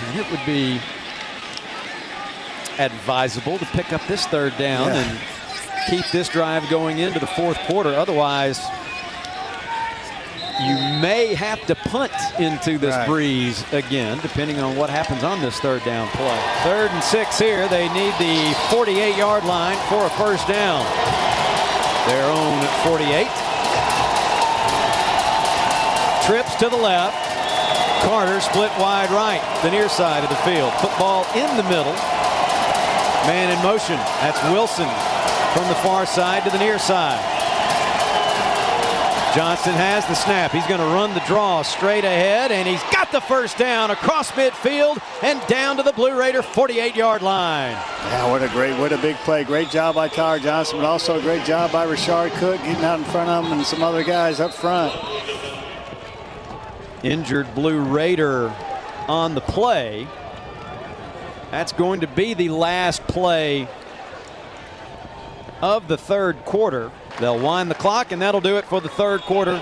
And 0.06 0.18
it 0.18 0.30
would 0.30 0.44
be 0.46 0.80
advisable 2.78 3.58
to 3.58 3.66
pick 3.66 3.92
up 3.92 4.00
this 4.06 4.26
third 4.26 4.56
down 4.56 4.86
yeah. 4.86 5.02
and 5.02 5.20
keep 5.90 6.10
this 6.12 6.30
drive 6.30 6.66
going 6.70 6.98
into 6.98 7.18
the 7.18 7.26
fourth 7.26 7.58
quarter. 7.66 7.90
Otherwise, 7.90 8.58
you 10.62 10.74
may 11.02 11.34
have 11.34 11.64
to 11.66 11.74
punt 11.74 12.12
into 12.38 12.78
this 12.78 12.94
right. 12.94 13.06
breeze 13.06 13.70
again, 13.72 14.18
depending 14.22 14.58
on 14.58 14.74
what 14.74 14.88
happens 14.88 15.22
on 15.22 15.40
this 15.40 15.58
third 15.60 15.84
down 15.84 16.08
play. 16.08 16.42
Third 16.62 16.90
and 16.90 17.04
six 17.04 17.38
here. 17.38 17.68
They 17.68 17.92
need 17.92 18.14
the 18.14 18.56
48 18.70 19.16
yard 19.16 19.44
line 19.44 19.76
for 19.88 20.06
a 20.06 20.10
first 20.10 20.48
down. 20.48 20.84
Their 22.06 22.24
own 22.30 22.62
48 22.84 23.51
to 26.62 26.68
the 26.68 26.76
left. 26.76 27.18
Carter 28.04 28.38
split 28.40 28.70
wide 28.78 29.10
right, 29.10 29.42
the 29.64 29.70
near 29.70 29.88
side 29.88 30.22
of 30.22 30.30
the 30.30 30.36
field. 30.46 30.72
Football 30.74 31.26
in 31.34 31.56
the 31.56 31.64
middle. 31.64 31.92
Man 33.26 33.50
in 33.50 33.60
motion. 33.64 33.96
That's 34.22 34.40
Wilson 34.44 34.86
from 35.54 35.66
the 35.66 35.74
far 35.82 36.06
side 36.06 36.44
to 36.44 36.50
the 36.50 36.58
near 36.58 36.78
side. 36.78 37.18
Johnston 39.34 39.72
has 39.72 40.06
the 40.06 40.14
snap. 40.14 40.52
He's 40.52 40.66
going 40.68 40.78
to 40.78 40.86
run 40.86 41.14
the 41.14 41.22
draw 41.26 41.62
straight 41.62 42.04
ahead, 42.04 42.52
and 42.52 42.68
he's 42.68 42.82
got 42.92 43.10
the 43.10 43.20
first 43.20 43.58
down 43.58 43.90
across 43.90 44.30
midfield 44.30 45.02
and 45.24 45.44
down 45.48 45.78
to 45.78 45.82
the 45.82 45.92
Blue 45.92 46.16
Raider 46.16 46.42
48-yard 46.42 47.22
line. 47.22 47.72
Yeah, 47.72 48.30
what 48.30 48.40
a 48.40 48.48
great, 48.48 48.78
what 48.78 48.92
a 48.92 48.98
big 48.98 49.16
play. 49.16 49.42
Great 49.42 49.70
job 49.70 49.96
by 49.96 50.06
Tyler 50.06 50.38
Johnston, 50.38 50.78
but 50.78 50.86
also 50.86 51.18
a 51.18 51.22
great 51.22 51.44
job 51.44 51.72
by 51.72 51.86
Rashard 51.86 52.30
Cook 52.38 52.58
getting 52.58 52.84
out 52.84 53.00
in 53.00 53.04
front 53.06 53.30
of 53.30 53.46
him 53.46 53.52
and 53.52 53.66
some 53.66 53.82
other 53.82 54.04
guys 54.04 54.38
up 54.38 54.54
front 54.54 54.92
injured 57.02 57.54
Blue 57.54 57.80
Raider 57.80 58.54
on 59.08 59.34
the 59.34 59.40
play. 59.40 60.06
That's 61.50 61.72
going 61.72 62.00
to 62.00 62.06
be 62.06 62.34
the 62.34 62.48
last 62.48 63.06
play 63.06 63.68
of 65.60 65.88
the 65.88 65.96
third 65.96 66.44
quarter. 66.44 66.90
They'll 67.20 67.38
wind 67.38 67.70
the 67.70 67.74
clock, 67.74 68.12
and 68.12 68.22
that'll 68.22 68.40
do 68.40 68.56
it 68.56 68.64
for 68.64 68.80
the 68.80 68.88
third 68.88 69.20
quarter 69.22 69.58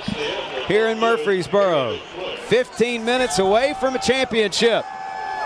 here 0.67 0.87
in 0.87 0.99
Murfreesboro. 0.99 1.99
15 2.47 3.05
minutes 3.05 3.39
away 3.39 3.75
from 3.81 3.95
a 3.95 3.99
championship. 3.99 4.85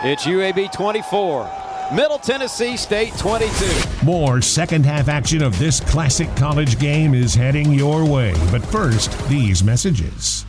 It's 0.03 0.25
UAB 0.25 0.73
24, 0.73 1.51
Middle 1.95 2.19
Tennessee 2.19 2.77
State 2.77 3.17
22. 3.17 4.05
More 4.05 4.43
second 4.43 4.85
half 4.85 5.09
action 5.09 5.43
of 5.43 5.59
this 5.59 5.81
classic 5.81 6.35
college 6.37 6.79
game 6.79 7.15
is 7.15 7.35
heading 7.35 7.73
your 7.73 8.05
way. 8.09 8.35
But 8.51 8.65
first, 8.67 9.19
these 9.29 9.65
messages. 9.65 10.45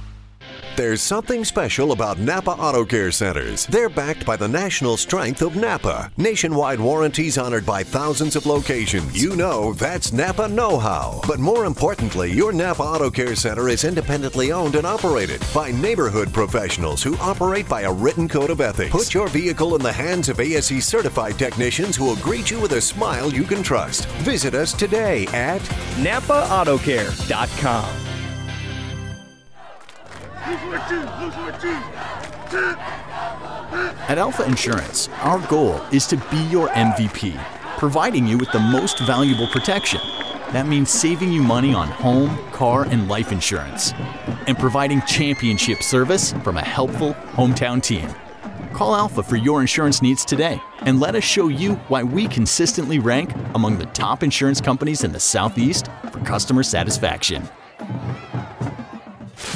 There's 0.75 1.01
something 1.01 1.43
special 1.45 1.93
about 1.93 2.19
Napa 2.19 2.51
Auto 2.51 2.83
Care 2.83 3.09
Centers. 3.09 3.65
They're 3.67 3.87
backed 3.87 4.25
by 4.25 4.35
the 4.35 4.49
national 4.49 4.97
strength 4.97 5.41
of 5.41 5.55
Napa. 5.55 6.11
Nationwide 6.17 6.81
warranties 6.81 7.37
honored 7.37 7.65
by 7.65 7.81
thousands 7.81 8.35
of 8.35 8.45
locations. 8.45 9.23
You 9.23 9.37
know 9.37 9.71
that's 9.71 10.11
Napa 10.11 10.49
know 10.49 10.77
how. 10.77 11.21
But 11.25 11.39
more 11.39 11.63
importantly, 11.63 12.33
your 12.33 12.51
Napa 12.51 12.83
Auto 12.83 13.09
Care 13.09 13.35
Center 13.35 13.69
is 13.69 13.85
independently 13.85 14.51
owned 14.51 14.75
and 14.75 14.85
operated 14.85 15.41
by 15.53 15.71
neighborhood 15.71 16.33
professionals 16.33 17.01
who 17.01 17.15
operate 17.19 17.69
by 17.69 17.83
a 17.83 17.93
written 17.93 18.27
code 18.27 18.49
of 18.49 18.59
ethics. 18.59 18.91
Put 18.91 19.13
your 19.13 19.29
vehicle 19.29 19.77
in 19.77 19.81
the 19.81 19.93
hands 19.93 20.27
of 20.27 20.41
ASE 20.41 20.83
certified 20.83 21.39
technicians 21.39 21.95
who 21.95 22.03
will 22.03 22.17
greet 22.17 22.51
you 22.51 22.59
with 22.59 22.73
a 22.73 22.81
smile 22.81 23.31
you 23.31 23.43
can 23.43 23.63
trust. 23.63 24.07
Visit 24.25 24.53
us 24.53 24.73
today 24.73 25.25
at 25.27 25.61
NapaAutoCare.com. 26.01 28.14
At 34.07 34.19
Alpha 34.19 34.45
Insurance, 34.45 35.09
our 35.21 35.39
goal 35.47 35.81
is 35.91 36.05
to 36.05 36.17
be 36.17 36.37
your 36.51 36.67
MVP, 36.69 37.35
providing 37.79 38.27
you 38.27 38.37
with 38.37 38.51
the 38.51 38.59
most 38.59 38.99
valuable 38.99 39.47
protection. 39.47 39.99
That 40.51 40.67
means 40.67 40.91
saving 40.91 41.31
you 41.31 41.41
money 41.41 41.73
on 41.73 41.87
home, 41.87 42.37
car, 42.51 42.83
and 42.83 43.07
life 43.07 43.31
insurance, 43.31 43.91
and 44.45 44.55
providing 44.59 45.01
championship 45.07 45.81
service 45.81 46.33
from 46.43 46.57
a 46.57 46.63
helpful 46.63 47.15
hometown 47.33 47.81
team. 47.81 48.07
Call 48.71 48.95
Alpha 48.95 49.23
for 49.23 49.37
your 49.37 49.61
insurance 49.61 50.03
needs 50.03 50.23
today 50.23 50.61
and 50.81 50.99
let 50.99 51.15
us 51.15 51.23
show 51.23 51.47
you 51.47 51.73
why 51.87 52.03
we 52.03 52.27
consistently 52.27 52.99
rank 52.99 53.33
among 53.55 53.79
the 53.79 53.87
top 53.87 54.21
insurance 54.21 54.61
companies 54.61 55.03
in 55.03 55.11
the 55.11 55.19
Southeast 55.19 55.87
for 56.11 56.19
customer 56.19 56.61
satisfaction. 56.61 57.49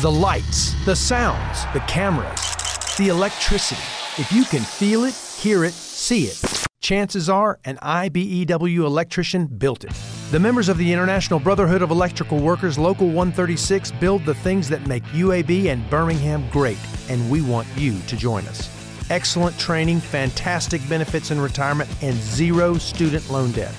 The 0.01 0.09
lights, 0.09 0.73
the 0.85 0.95
sounds, 0.95 1.65
the 1.73 1.81
cameras, 1.81 2.55
the 2.97 3.09
electricity. 3.09 3.81
If 4.17 4.31
you 4.31 4.45
can 4.45 4.61
feel 4.61 5.03
it, 5.03 5.13
hear 5.13 5.65
it, 5.65 5.73
see 5.73 6.27
it, 6.27 6.41
chances 6.79 7.27
are 7.27 7.59
an 7.65 7.75
IBEW 7.81 8.85
electrician 8.85 9.47
built 9.47 9.83
it. 9.83 9.91
The 10.31 10.39
members 10.39 10.69
of 10.69 10.77
the 10.77 10.93
International 10.93 11.37
Brotherhood 11.37 11.81
of 11.81 11.91
Electrical 11.91 12.39
Workers 12.39 12.79
Local 12.79 13.07
136 13.07 13.91
build 13.99 14.23
the 14.23 14.35
things 14.35 14.69
that 14.69 14.87
make 14.87 15.03
UAB 15.07 15.65
and 15.65 15.89
Birmingham 15.89 16.49
great, 16.49 16.79
and 17.09 17.29
we 17.29 17.41
want 17.41 17.67
you 17.75 17.99
to 18.03 18.15
join 18.15 18.45
us. 18.45 18.69
Excellent 19.09 19.59
training, 19.59 19.99
fantastic 19.99 20.79
benefits 20.87 21.31
in 21.31 21.41
retirement, 21.41 21.89
and 22.01 22.15
zero 22.15 22.75
student 22.75 23.29
loan 23.29 23.51
debt. 23.51 23.75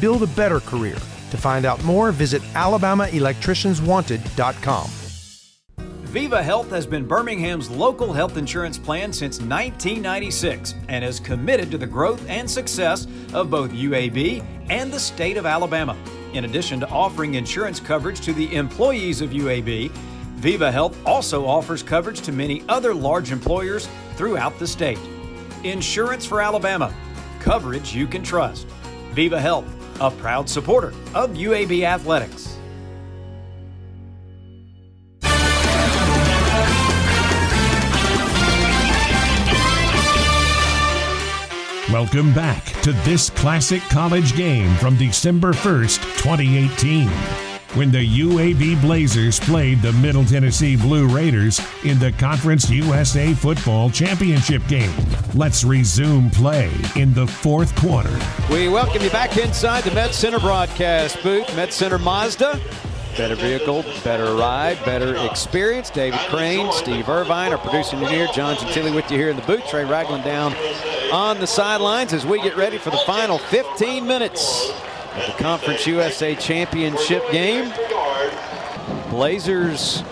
Build 0.00 0.22
a 0.22 0.28
better 0.28 0.60
career. 0.60 0.94
To 0.94 1.36
find 1.36 1.66
out 1.66 1.82
more, 1.82 2.12
visit 2.12 2.42
AlabamaElectriciansWanted.com. 2.52 5.03
Viva 6.14 6.40
Health 6.40 6.70
has 6.70 6.86
been 6.86 7.08
Birmingham's 7.08 7.68
local 7.68 8.12
health 8.12 8.36
insurance 8.36 8.78
plan 8.78 9.12
since 9.12 9.40
1996 9.40 10.76
and 10.88 11.04
is 11.04 11.18
committed 11.18 11.72
to 11.72 11.76
the 11.76 11.88
growth 11.88 12.24
and 12.28 12.48
success 12.48 13.08
of 13.32 13.50
both 13.50 13.72
UAB 13.72 14.46
and 14.68 14.92
the 14.92 15.00
state 15.00 15.36
of 15.36 15.44
Alabama. 15.44 15.96
In 16.32 16.44
addition 16.44 16.78
to 16.78 16.88
offering 16.88 17.34
insurance 17.34 17.80
coverage 17.80 18.20
to 18.20 18.32
the 18.32 18.54
employees 18.54 19.22
of 19.22 19.30
UAB, 19.30 19.90
Viva 20.36 20.70
Health 20.70 20.96
also 21.04 21.44
offers 21.46 21.82
coverage 21.82 22.20
to 22.20 22.30
many 22.30 22.62
other 22.68 22.94
large 22.94 23.32
employers 23.32 23.88
throughout 24.14 24.56
the 24.60 24.68
state. 24.68 25.00
Insurance 25.64 26.24
for 26.24 26.40
Alabama, 26.40 26.94
coverage 27.40 27.92
you 27.92 28.06
can 28.06 28.22
trust. 28.22 28.68
Viva 29.14 29.40
Health, 29.40 29.66
a 30.00 30.12
proud 30.12 30.48
supporter 30.48 30.92
of 31.12 31.30
UAB 31.30 31.82
Athletics. 31.82 32.53
Welcome 41.94 42.34
back 42.34 42.64
to 42.82 42.90
this 43.04 43.30
classic 43.30 43.80
college 43.82 44.34
game 44.34 44.74
from 44.78 44.96
December 44.96 45.52
1st, 45.52 46.02
2018, 46.18 47.06
when 47.78 47.92
the 47.92 48.18
UAB 48.18 48.80
Blazers 48.80 49.38
played 49.38 49.80
the 49.80 49.92
Middle 49.92 50.24
Tennessee 50.24 50.74
Blue 50.74 51.06
Raiders 51.06 51.60
in 51.84 52.00
the 52.00 52.10
Conference 52.10 52.68
USA 52.68 53.32
Football 53.32 53.90
Championship 53.90 54.66
game. 54.66 54.90
Let's 55.34 55.62
resume 55.62 56.30
play 56.30 56.72
in 56.96 57.14
the 57.14 57.28
fourth 57.28 57.72
quarter. 57.76 58.18
We 58.50 58.68
welcome 58.68 59.00
you 59.00 59.10
back 59.10 59.36
inside 59.36 59.84
the 59.84 59.92
Med 59.92 60.12
Center 60.12 60.40
broadcast 60.40 61.22
booth. 61.22 61.54
Med 61.54 61.72
Center 61.72 62.00
Mazda. 62.00 62.60
Better 63.16 63.36
vehicle, 63.36 63.84
better 64.02 64.34
ride, 64.34 64.84
better 64.84 65.14
experience. 65.30 65.90
David 65.90 66.18
Crane, 66.28 66.72
Steve 66.72 67.08
Irvine, 67.08 67.52
our 67.52 67.58
producer 67.58 67.94
engineer, 67.94 68.26
John 68.34 68.56
Gentili 68.56 68.92
with 68.92 69.08
you 69.12 69.16
here 69.16 69.30
in 69.30 69.36
the 69.36 69.42
booth. 69.42 69.64
Trey 69.68 69.84
Ragland 69.84 70.24
down 70.24 70.56
on 71.14 71.38
the 71.38 71.46
sidelines 71.46 72.12
as 72.12 72.26
we 72.26 72.42
get 72.42 72.56
ready 72.56 72.76
for 72.76 72.90
the 72.90 72.98
final 73.06 73.38
15 73.38 74.04
minutes 74.04 74.72
of 75.14 75.26
the 75.28 75.34
Conference 75.40 75.86
USA 75.86 76.34
Championship 76.34 77.22
game. 77.30 77.72
Blazers 79.10 80.02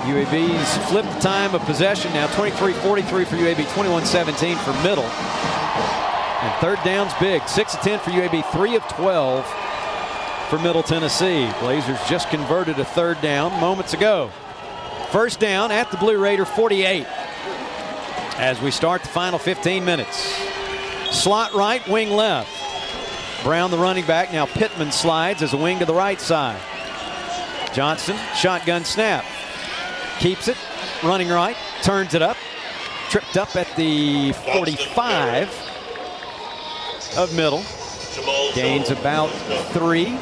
UAB's 0.05 0.89
flipped 0.89 1.13
the 1.13 1.19
time 1.19 1.53
of 1.53 1.61
possession 1.61 2.11
now 2.13 2.27
23-43 2.27 3.03
for 3.25 3.35
UAB, 3.35 3.63
21-17 3.65 4.57
for 4.57 4.73
Middle. 4.83 5.05
And 5.05 6.53
third 6.59 6.79
down's 6.83 7.13
big. 7.19 7.47
6 7.47 7.75
of 7.75 7.79
10 7.81 7.99
for 7.99 8.09
UAB, 8.09 8.51
3 8.51 8.75
of 8.75 8.83
12 8.89 9.45
for 10.49 10.59
Middle 10.59 10.83
Tennessee. 10.83 11.49
Blazers 11.59 11.99
just 12.09 12.29
converted 12.29 12.79
a 12.79 12.85
third 12.85 13.21
down 13.21 13.51
moments 13.61 13.93
ago. 13.93 14.31
First 15.11 15.39
down 15.39 15.71
at 15.71 15.91
the 15.91 15.97
Blue 15.97 16.17
Raider 16.17 16.45
48 16.45 17.05
as 18.41 18.59
we 18.59 18.71
start 18.71 19.03
the 19.03 19.07
final 19.07 19.37
15 19.37 19.85
minutes. 19.85 20.35
Slot 21.11 21.53
right, 21.53 21.87
wing 21.87 22.09
left. 22.09 22.49
Brown 23.43 23.69
the 23.69 23.77
running 23.77 24.05
back. 24.05 24.33
Now 24.33 24.47
Pittman 24.47 24.91
slides 24.91 25.43
as 25.43 25.53
a 25.53 25.57
wing 25.57 25.77
to 25.77 25.85
the 25.85 25.93
right 25.93 26.19
side. 26.19 26.59
Johnston, 27.71 28.17
shotgun 28.35 28.83
snap. 28.83 29.23
Keeps 30.19 30.47
it, 30.47 30.57
running 31.03 31.29
right, 31.29 31.55
turns 31.83 32.15
it 32.15 32.23
up. 32.23 32.35
Tripped 33.09 33.37
up 33.37 33.55
at 33.55 33.73
the 33.75 34.33
45 34.33 35.49
of 37.17 37.35
middle. 37.35 37.63
Gains 38.55 38.89
about 38.89 39.29
three. 39.71 40.17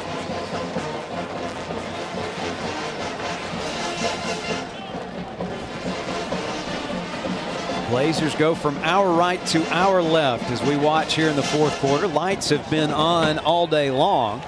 Blazers 7.90 8.36
go 8.36 8.54
from 8.54 8.78
our 8.84 9.12
right 9.12 9.44
to 9.46 9.66
our 9.74 10.00
left 10.00 10.48
as 10.52 10.62
we 10.62 10.76
watch 10.76 11.14
here 11.14 11.28
in 11.28 11.34
the 11.34 11.42
fourth 11.42 11.76
quarter. 11.80 12.06
Lights 12.06 12.50
have 12.50 12.70
been 12.70 12.92
on 12.92 13.40
all 13.40 13.66
day 13.66 13.90
long. 13.90 14.40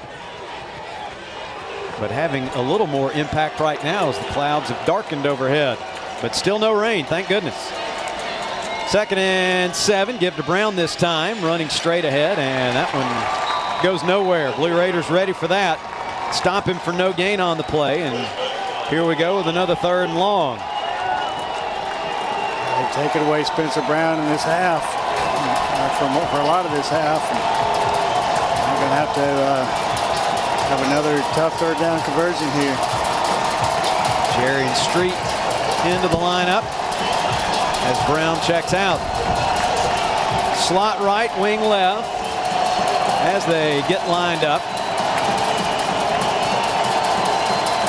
But 1.99 2.13
having 2.13 2.45
a 2.45 2.63
little 2.63 2.87
more 2.87 3.11
impact 3.13 3.59
right 3.59 3.83
now 3.83 4.11
as 4.11 4.17
the 4.17 4.25
clouds 4.27 4.69
have 4.69 4.87
darkened 4.87 5.27
overhead. 5.27 5.77
But 6.21 6.37
still 6.37 6.61
no 6.61 6.73
rain, 6.73 7.05
thank 7.05 7.27
goodness. 7.27 7.57
Second 8.87 9.19
and 9.19 9.75
seven, 9.75 10.19
give 10.19 10.37
to 10.37 10.45
Brown 10.45 10.77
this 10.77 10.95
time, 10.95 11.43
running 11.43 11.69
straight 11.69 12.05
ahead, 12.05 12.39
and 12.39 12.77
that 12.77 12.95
one 12.95 13.83
goes 13.83 14.05
nowhere. 14.05 14.53
Blue 14.53 14.79
Raiders 14.79 15.11
ready 15.11 15.33
for 15.33 15.49
that. 15.49 15.81
Stop 16.33 16.67
him 16.67 16.79
for 16.79 16.93
no 16.93 17.13
gain 17.13 17.41
on 17.41 17.57
the 17.57 17.65
play, 17.65 18.03
and 18.03 18.89
here 18.89 19.05
we 19.05 19.17
go 19.17 19.39
with 19.39 19.49
another 19.49 19.75
third 19.75 20.11
and 20.11 20.17
long. 20.17 20.61
They 22.83 23.07
take 23.07 23.15
it 23.15 23.23
away, 23.23 23.45
Spencer 23.45 23.81
Brown, 23.87 24.19
in 24.19 24.27
this 24.27 24.43
half, 24.43 24.83
uh, 24.83 25.89
for, 26.03 26.11
for 26.35 26.43
a 26.43 26.47
lot 26.51 26.67
of 26.67 26.73
this 26.73 26.89
half. 26.89 27.23
They're 27.23 28.81
going 28.83 28.91
to 28.91 28.99
have 28.99 29.15
to 29.15 29.23
uh, 29.23 29.65
have 30.67 30.83
another 30.91 31.23
tough 31.39 31.55
third 31.61 31.79
down 31.79 32.03
conversion 32.03 32.51
here. 32.59 32.75
Jerry 34.35 34.67
and 34.67 34.77
Street 34.91 35.15
into 35.87 36.09
the 36.11 36.19
lineup 36.19 36.67
as 37.87 37.95
Brown 38.11 38.35
checks 38.43 38.75
out. 38.75 38.99
Slot 40.67 40.99
right, 40.99 41.31
wing 41.39 41.61
left 41.61 42.11
as 43.23 43.47
they 43.47 43.85
get 43.87 44.09
lined 44.09 44.43
up. 44.43 44.61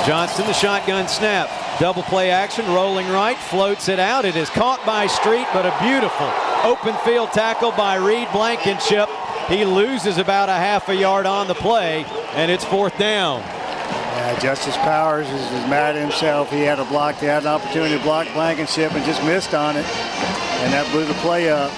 Johnston, 0.06 0.46
the 0.46 0.54
shotgun 0.54 1.08
snap. 1.08 1.63
Double 1.80 2.04
play 2.04 2.30
action, 2.30 2.66
rolling 2.68 3.10
right, 3.10 3.38
floats 3.38 3.90
it 3.90 4.00
out. 4.00 4.26
It 4.26 4.36
is 4.36 4.50
caught 4.50 4.86
by 4.86 5.08
Street, 5.08 5.48
but 5.54 5.66
a 5.66 5.76
beautiful 5.82 6.32
open 6.64 6.96
field 7.04 7.32
tackle 7.32 7.72
by 7.72 7.96
Reed 7.96 8.28
Blankenship. 8.32 9.10
He 9.48 9.66
loses 9.66 10.18
about 10.18 10.50
a 10.50 10.54
half 10.54 10.88
a 10.88 10.96
yard 10.96 11.26
on 11.26 11.48
the 11.48 11.56
play, 11.56 12.06
and 12.36 12.52
it's 12.52 12.64
fourth 12.64 12.98
down. 12.98 13.42
Yeah, 13.42 14.40
Justice 14.40 14.78
Powers 14.78 15.28
is, 15.28 15.42
is 15.42 15.68
mad 15.68 15.96
at 15.96 16.02
himself. 16.02 16.52
He 16.52 16.62
had 16.62 16.80
a 16.80 16.86
block. 16.86 17.20
They 17.20 17.26
had 17.26 17.42
an 17.42 17.50
opportunity 17.50 17.98
to 17.98 18.04
block 18.04 18.32
Blankenship 18.34 18.94
and 18.94 19.04
just 19.04 19.24
missed 19.24 19.54
on 19.56 19.76
it. 19.76 19.86
And 19.86 20.72
that 20.72 20.88
blew 20.92 21.06
the 21.06 21.14
play 21.16 21.50
up. 21.50 21.72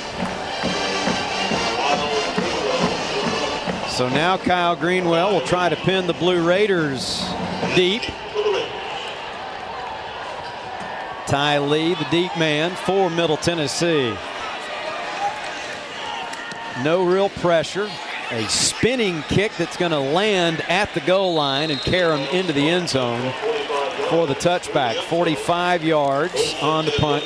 So 3.89 4.09
now 4.09 4.37
Kyle 4.37 4.75
Greenwell 4.75 5.31
will 5.31 5.47
try 5.47 5.69
to 5.69 5.75
pin 5.77 6.05
the 6.05 6.13
Blue 6.13 6.45
Raiders 6.45 7.25
deep. 7.75 8.03
Ty 11.27 11.59
Lee, 11.59 11.95
the 11.95 12.05
deep 12.11 12.37
man 12.37 12.75
for 12.75 13.09
Middle 13.09 13.37
Tennessee. 13.37 14.15
No 16.83 17.03
real 17.03 17.29
pressure. 17.29 17.89
A 18.31 18.43
spinning 18.47 19.23
kick 19.23 19.51
that's 19.57 19.77
going 19.77 19.91
to 19.91 19.99
land 19.99 20.61
at 20.69 20.93
the 20.93 21.01
goal 21.01 21.33
line 21.33 21.71
and 21.71 21.79
carry 21.79 22.17
him 22.17 22.29
into 22.29 22.53
the 22.53 22.67
end 22.67 22.89
zone 22.89 23.33
for 24.09 24.27
the 24.27 24.35
touchback. 24.35 24.95
45 25.03 25.83
yards 25.83 26.55
on 26.61 26.85
the 26.85 26.91
punt 26.91 27.23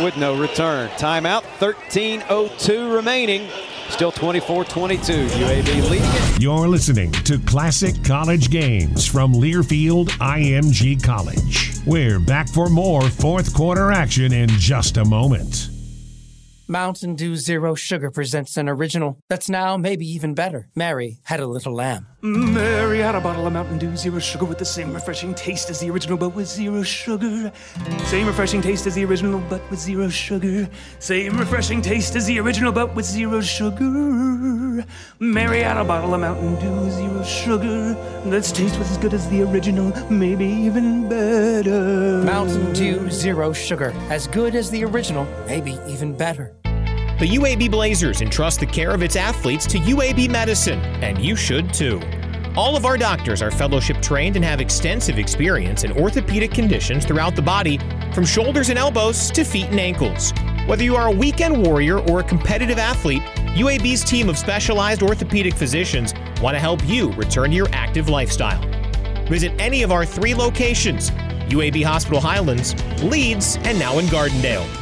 with 0.00 0.16
no 0.16 0.38
return. 0.38 0.88
Timeout, 0.90 1.42
13.02 1.58 2.94
remaining. 2.94 3.48
Still 3.90 4.12
24-22. 4.12 5.28
UAB 5.28 5.90
leading. 5.90 6.40
You're 6.40 6.68
listening 6.68 7.12
to 7.12 7.38
Classic 7.40 8.02
College 8.04 8.50
Games 8.50 9.06
from 9.06 9.34
Learfield 9.34 10.08
IMG 10.18 11.02
College. 11.02 11.74
We're 11.86 12.20
back 12.20 12.48
for 12.48 12.68
more 12.70 13.02
fourth 13.02 13.52
quarter 13.52 13.92
action 13.92 14.32
in 14.32 14.48
just 14.48 14.96
a 14.96 15.04
moment. 15.04 15.68
Mountain 16.68 17.16
Dew 17.16 17.34
Zero 17.34 17.74
Sugar 17.74 18.12
presents 18.12 18.56
an 18.56 18.68
original 18.68 19.18
that's 19.28 19.50
now 19.50 19.76
maybe 19.76 20.06
even 20.06 20.34
better. 20.34 20.68
Mary 20.76 21.18
had 21.24 21.40
a 21.40 21.46
little 21.46 21.74
lamb. 21.74 22.06
Mary 22.22 22.98
had 22.98 23.14
a 23.14 23.20
bottle 23.20 23.46
of 23.46 23.52
Mountain 23.54 23.78
Dew 23.78 23.96
Zero 23.96 24.18
Sugar 24.18 24.44
with 24.44 24.58
the 24.58 24.64
same 24.64 24.92
refreshing 24.92 25.34
taste 25.34 25.70
as 25.70 25.80
the 25.80 25.90
original, 25.90 26.18
but 26.18 26.34
with 26.34 26.46
zero 26.46 26.82
sugar. 26.82 27.50
Same 28.04 28.26
refreshing 28.26 28.60
taste 28.60 28.86
as 28.86 28.94
the 28.94 29.06
original, 29.06 29.40
but 29.48 29.62
with 29.70 29.80
zero 29.80 30.10
sugar. 30.10 30.68
Same 30.98 31.38
refreshing 31.38 31.80
taste 31.80 32.16
as 32.16 32.26
the 32.26 32.38
original, 32.38 32.72
but 32.72 32.94
with 32.94 33.06
zero 33.06 33.40
sugar. 33.40 34.84
Mary 35.18 35.62
had 35.62 35.78
a 35.78 35.84
bottle 35.84 36.12
of 36.12 36.20
Mountain 36.20 36.56
Dew 36.56 36.90
Zero 36.90 37.24
Sugar 37.24 37.94
that's 38.26 38.52
taste 38.52 38.78
was 38.78 38.90
as 38.90 38.98
good 38.98 39.14
as 39.14 39.26
the 39.30 39.42
original, 39.42 39.90
maybe 40.10 40.44
even 40.44 41.08
better. 41.08 42.22
Mountain 42.22 42.74
Dew 42.74 43.10
Zero 43.10 43.54
Sugar, 43.54 43.94
as 44.10 44.26
good 44.26 44.54
as 44.54 44.70
the 44.70 44.84
original, 44.84 45.26
maybe 45.46 45.78
even 45.86 46.14
better. 46.14 46.54
The 47.20 47.28
UAB 47.36 47.70
Blazers 47.70 48.22
entrust 48.22 48.60
the 48.60 48.66
care 48.66 48.92
of 48.92 49.02
its 49.02 49.14
athletes 49.14 49.66
to 49.66 49.78
UAB 49.78 50.30
Medicine, 50.30 50.78
and 51.04 51.22
you 51.22 51.36
should 51.36 51.70
too. 51.70 52.00
All 52.56 52.78
of 52.78 52.86
our 52.86 52.96
doctors 52.96 53.42
are 53.42 53.50
fellowship 53.50 54.00
trained 54.00 54.36
and 54.36 54.44
have 54.44 54.58
extensive 54.58 55.18
experience 55.18 55.84
in 55.84 55.92
orthopedic 55.92 56.50
conditions 56.50 57.04
throughout 57.04 57.36
the 57.36 57.42
body, 57.42 57.76
from 58.14 58.24
shoulders 58.24 58.70
and 58.70 58.78
elbows 58.78 59.30
to 59.32 59.44
feet 59.44 59.66
and 59.66 59.78
ankles. 59.78 60.32
Whether 60.66 60.82
you 60.82 60.96
are 60.96 61.08
a 61.08 61.14
weekend 61.14 61.62
warrior 61.62 61.98
or 62.08 62.20
a 62.20 62.24
competitive 62.24 62.78
athlete, 62.78 63.22
UAB's 63.54 64.02
team 64.02 64.30
of 64.30 64.38
specialized 64.38 65.02
orthopedic 65.02 65.52
physicians 65.52 66.14
want 66.40 66.54
to 66.54 66.58
help 66.58 66.82
you 66.86 67.12
return 67.12 67.50
to 67.50 67.56
your 67.56 67.68
active 67.72 68.08
lifestyle. 68.08 68.66
Visit 69.26 69.52
any 69.58 69.82
of 69.82 69.92
our 69.92 70.06
three 70.06 70.34
locations 70.34 71.10
UAB 71.50 71.84
Hospital 71.84 72.18
Highlands, 72.18 72.74
Leeds, 73.02 73.58
and 73.64 73.78
now 73.78 73.98
in 73.98 74.06
Gardendale. 74.06 74.79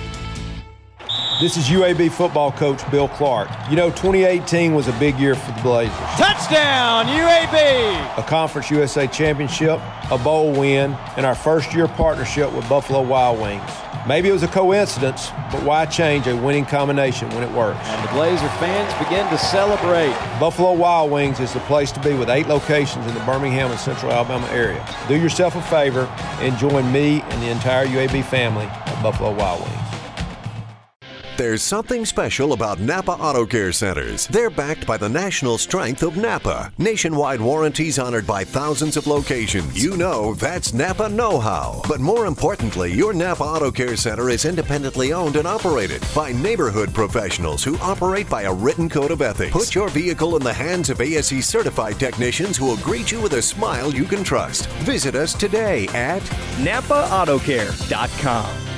This 1.41 1.57
is 1.57 1.69
UAB 1.69 2.11
football 2.11 2.51
coach 2.51 2.83
Bill 2.91 3.07
Clark. 3.07 3.49
You 3.71 3.77
know, 3.77 3.91
2018 3.91 4.75
was 4.75 4.89
a 4.89 4.93
big 4.95 5.17
year 5.21 5.37
for 5.37 5.53
the 5.53 5.63
Blazers. 5.63 5.95
Touchdown, 6.17 7.07
UAB! 7.07 8.19
A 8.19 8.25
Conference 8.25 8.69
USA 8.73 9.07
championship, 9.07 9.81
a 10.11 10.19
bowl 10.19 10.51
win, 10.51 10.95
and 11.17 11.25
our 11.25 11.37
first 11.37 11.73
year 11.73 11.87
partnership 11.87 12.53
with 12.53 12.69
Buffalo 12.69 13.03
Wild 13.03 13.41
Wings. 13.41 13.71
Maybe 14.09 14.29
it 14.29 14.33
was 14.33 14.43
a 14.43 14.49
coincidence, 14.49 15.31
but 15.53 15.63
why 15.63 15.87
change 15.87 16.27
a 16.27 16.37
winning 16.37 16.67
combination 16.67 17.29
when 17.31 17.45
it 17.45 17.53
works? 17.53 17.87
And 17.87 18.09
the 18.09 18.13
Blazer 18.15 18.49
fans 18.59 18.93
begin 19.05 19.25
to 19.31 19.39
celebrate. 19.39 20.11
Buffalo 20.41 20.73
Wild 20.73 21.13
Wings 21.13 21.39
is 21.39 21.53
the 21.53 21.61
place 21.61 21.93
to 21.93 22.01
be 22.01 22.15
with 22.15 22.31
eight 22.31 22.49
locations 22.49 23.07
in 23.07 23.15
the 23.15 23.21
Birmingham 23.21 23.71
and 23.71 23.79
Central 23.79 24.11
Alabama 24.11 24.49
area. 24.49 24.85
Do 25.07 25.15
yourself 25.15 25.55
a 25.55 25.63
favor 25.63 26.07
and 26.41 26.59
join 26.59 26.91
me 26.91 27.23
and 27.23 27.41
the 27.41 27.49
entire 27.49 27.87
UAB 27.87 28.25
family 28.25 28.65
at 28.65 29.03
Buffalo 29.05 29.33
Wild 29.33 29.61
Wings. 29.61 29.88
There's 31.39 31.63
something 31.63 32.05
special 32.05 32.53
about 32.53 32.81
Napa 32.81 33.13
Auto 33.13 33.47
Care 33.47 33.71
Centers. 33.71 34.27
They're 34.27 34.51
backed 34.51 34.89
by 34.89 34.97
the 34.97 35.09
national 35.09 35.57
strength 35.57 36.03
of 36.03 36.17
Napa. 36.17 36.73
Nationwide 36.79 37.41
warranties 37.41 38.01
honored 38.01 38.27
by 38.27 38.43
thousands 38.43 38.97
of 38.97 39.07
locations. 39.07 39.81
You 39.81 39.97
know 39.97 40.35
that's 40.35 40.75
Napa 40.75 41.09
know 41.09 41.39
how. 41.39 41.81
But 41.87 42.01
more 42.01 42.27
importantly, 42.27 42.93
your 42.93 43.13
Napa 43.13 43.45
Auto 43.45 43.71
Care 43.71 43.95
Center 43.95 44.31
is 44.31 44.47
independently 44.47 45.13
owned 45.13 45.37
and 45.37 45.47
operated 45.47 46.05
by 46.13 46.33
neighborhood 46.33 46.93
professionals 46.93 47.63
who 47.63 47.79
operate 47.79 48.29
by 48.29 48.43
a 48.43 48.53
written 48.53 48.89
code 48.89 49.13
of 49.13 49.23
ethics. 49.23 49.53
Put 49.53 49.77
your 49.77 49.91
vehicle 49.91 50.37
in 50.37 50.43
the 50.43 50.53
hands 50.53 50.91
of 50.91 51.01
ASE 51.01 51.47
certified 51.47 52.01
technicians 52.01 52.57
who 52.57 52.67
will 52.67 52.79
greet 52.79 53.13
you 53.13 53.21
with 53.21 53.35
a 53.35 53.43
smile 53.43 53.95
you 53.95 54.07
can 54.07 54.25
trust. 54.25 54.67
Visit 54.83 55.15
us 55.15 55.35
today 55.35 55.87
at 55.95 56.23
NapaAutoCare.com. 56.59 58.78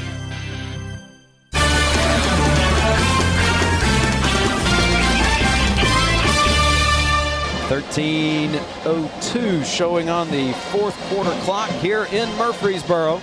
Thirteen 7.71 8.51
oh 8.85 9.09
two 9.23 9.63
showing 9.63 10.11
on 10.11 10.29
the 10.33 10.53
fourth 10.73 10.97
quarter 11.09 11.31
clock 11.43 11.71
here 11.71 12.03
in 12.07 12.29
Murfreesboro. 12.37 13.19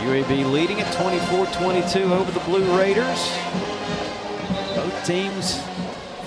UAB 0.00 0.50
leading 0.50 0.80
at 0.80 0.86
24-22 0.94 2.10
over 2.10 2.32
the 2.32 2.40
Blue 2.40 2.64
Raiders. 2.74 3.36
Both 4.74 5.04
teams 5.04 5.60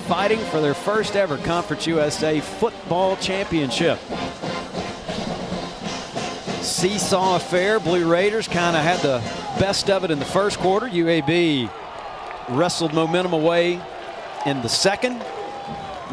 fighting 0.06 0.38
for 0.52 0.62
their 0.62 0.76
first 0.76 1.16
ever 1.16 1.38
Conference 1.38 1.88
USA 1.88 2.40
football 2.40 3.16
championship. 3.16 3.98
Seesaw 6.62 7.38
affair. 7.38 7.80
Blue 7.80 8.08
Raiders 8.08 8.48
kind 8.48 8.78
of 8.78 8.84
had 8.84 9.00
the 9.00 9.24
best 9.60 9.90
of 9.90 10.04
it 10.04 10.12
in 10.12 10.20
the 10.20 10.26
first 10.26 10.60
quarter. 10.60 10.88
UAB 10.88 11.68
wrestled 12.50 12.94
momentum 12.94 13.34
away 13.34 13.82
in 14.46 14.62
the 14.62 14.70
second. 14.70 15.20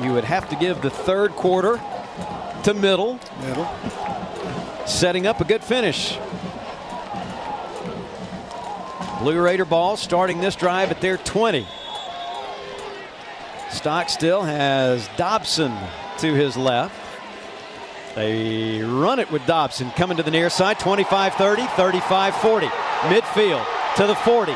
You 0.03 0.13
would 0.13 0.25
have 0.25 0.49
to 0.49 0.57
give 0.57 0.83
the 0.83 0.91
third 0.91 1.33
quarter 1.33 1.81
to 2.65 2.75
middle. 2.75 3.21
Middle. 3.41 3.69
Setting 4.87 5.27
up 5.27 5.41
a 5.41 5.45
good 5.45 5.63
finish. 5.63 6.19
Blue 9.21 9.41
Raider 9.41 9.65
ball 9.65 9.97
starting 9.97 10.41
this 10.41 10.57
drive 10.57 10.91
at 10.91 11.01
their 11.01 11.17
20. 11.17 11.67
Stockstill 13.71 14.43
has 14.43 15.09
Dobson 15.17 15.77
to 16.19 16.35
his 16.35 16.57
left. 16.57 16.95
They 18.17 18.83
run 18.83 19.19
it 19.19 19.31
with 19.31 19.47
Dobson 19.47 19.91
coming 19.93 20.17
to 20.17 20.23
the 20.23 20.31
near 20.31 20.51
side 20.51 20.79
25 20.79 21.35
30, 21.35 21.67
35 21.69 22.37
40. 22.37 22.67
Midfield 22.67 23.65
to 23.97 24.07
the 24.07 24.15
40. 24.15 24.55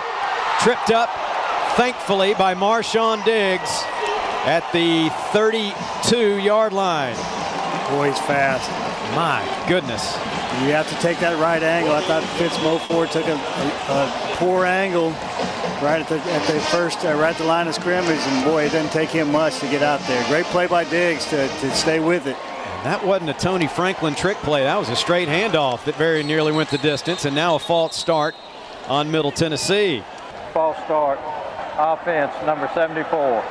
Tripped 0.60 0.90
up, 0.90 1.10
thankfully, 1.76 2.34
by 2.34 2.54
Marshawn 2.54 3.24
Diggs 3.24 3.84
at 4.48 4.64
the 4.72 5.10
32 5.34 6.38
yard 6.38 6.72
line. 6.72 7.14
Boy, 7.90 8.08
he's 8.08 8.18
fast. 8.20 8.70
My 9.14 9.44
goodness. 9.68 10.14
You 10.64 10.72
have 10.72 10.88
to 10.88 10.94
take 11.02 11.20
that 11.20 11.38
right 11.38 11.62
angle. 11.62 11.94
I 11.94 12.00
thought 12.00 12.22
Fitz 12.38 12.56
Moford 12.58 13.10
took 13.10 13.26
a, 13.26 13.34
a, 13.34 13.36
a, 13.36 14.36
poor 14.36 14.64
angle 14.64 15.10
right 15.82 16.00
at 16.00 16.08
the 16.08 16.18
at 16.32 16.46
the 16.46 16.60
first 16.60 17.04
uh, 17.04 17.14
right 17.14 17.32
at 17.32 17.36
the 17.36 17.44
line 17.44 17.68
of 17.68 17.74
scrimmage, 17.74 18.18
and 18.18 18.44
boy, 18.44 18.64
it 18.64 18.72
didn't 18.72 18.90
take 18.90 19.10
him 19.10 19.30
much 19.30 19.58
to 19.58 19.66
get 19.68 19.82
out 19.82 20.00
there. 20.08 20.26
Great 20.28 20.46
play 20.46 20.66
by 20.66 20.84
Diggs 20.84 21.26
to, 21.26 21.46
to 21.46 21.70
stay 21.72 22.00
with 22.00 22.26
it. 22.26 22.36
That 22.84 23.04
wasn't 23.04 23.28
a 23.28 23.34
Tony 23.34 23.66
Franklin 23.66 24.14
trick 24.14 24.38
play. 24.38 24.62
That 24.62 24.78
was 24.78 24.88
a 24.88 24.96
straight 24.96 25.28
handoff 25.28 25.84
that 25.84 25.96
very 25.96 26.22
nearly 26.22 26.52
went 26.52 26.70
the 26.70 26.78
distance, 26.78 27.26
and 27.26 27.36
now 27.36 27.56
a 27.56 27.58
false 27.58 27.96
start 27.96 28.34
on 28.86 29.10
Middle 29.10 29.32
Tennessee. 29.32 30.02
False 30.54 30.78
start. 30.84 31.18
Offense, 31.78 32.32
number 32.46 32.68
74. 32.74 33.44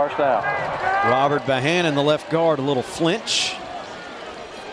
First. 0.00 0.18
Robert 0.18 1.42
Bahan 1.42 1.84
in 1.84 1.94
the 1.94 2.02
left 2.02 2.30
guard, 2.30 2.58
a 2.58 2.62
little 2.62 2.82
flinch 2.82 3.54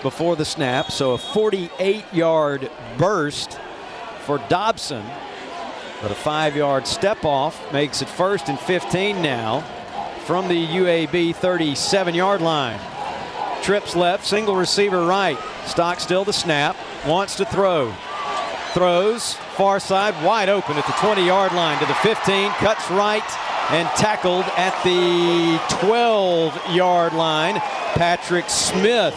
before 0.01 0.37
the 0.37 0.45
snap. 0.45 0.89
So 0.89 1.11
a 1.11 1.17
48 1.17 2.05
yard 2.13 2.71
burst 2.97 3.59
for 4.21 4.37
Dobson. 4.47 5.03
But 6.01 6.11
a 6.11 6.15
five 6.15 6.55
yard 6.55 6.87
step 6.87 7.25
off 7.25 7.73
makes 7.73 8.01
it 8.01 8.07
first 8.07 8.47
and 8.47 8.57
15 8.57 9.21
now 9.21 9.61
from 10.25 10.47
the 10.47 10.65
UAB 10.65 11.35
37 11.35 12.15
yard 12.15 12.39
line. 12.39 12.79
Trips 13.61 13.97
left, 13.97 14.25
single 14.25 14.55
receiver 14.55 15.05
right. 15.05 15.37
Stockstill 15.65 16.23
the 16.23 16.31
snap, 16.31 16.77
wants 17.05 17.35
to 17.35 17.43
throw. 17.43 17.93
Throws, 18.71 19.33
far 19.57 19.81
side, 19.81 20.13
wide 20.23 20.47
open 20.47 20.77
at 20.77 20.85
the 20.85 20.93
20 20.93 21.25
yard 21.25 21.51
line 21.51 21.77
to 21.79 21.85
the 21.85 21.95
15, 21.95 22.49
cuts 22.51 22.89
right 22.91 23.46
and 23.69 23.87
tackled 23.97 24.45
at 24.55 24.73
the 24.83 25.59
12 25.85 26.75
yard 26.75 27.13
line. 27.13 27.55
Patrick 27.95 28.49
Smith 28.49 29.15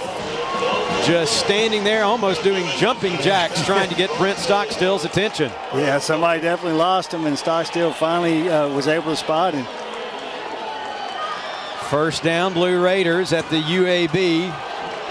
just 1.07 1.39
standing 1.39 1.85
there 1.85 2.05
almost 2.05 2.43
doing 2.43 2.67
jumping 2.77 3.17
jacks 3.19 3.65
trying 3.65 3.89
to 3.89 3.95
get 3.95 4.11
Brent 4.19 4.39
Stockstill's 4.39 5.05
attention. 5.05 5.51
Yeah, 5.75 5.99
somebody 5.99 6.41
definitely 6.41 6.79
lost 6.79 7.13
him, 7.13 7.27
and 7.27 7.39
Stockstill 7.39 7.93
finally 7.93 8.49
uh, 8.49 8.69
was 8.69 8.87
able 8.87 9.11
to 9.11 9.17
spot 9.17 9.55
him. 9.55 9.67
First 11.89 12.23
down, 12.23 12.53
Blue 12.53 12.83
Raiders 12.83 13.33
at 13.33 13.49
the 13.51 13.57
UAB 13.57 14.55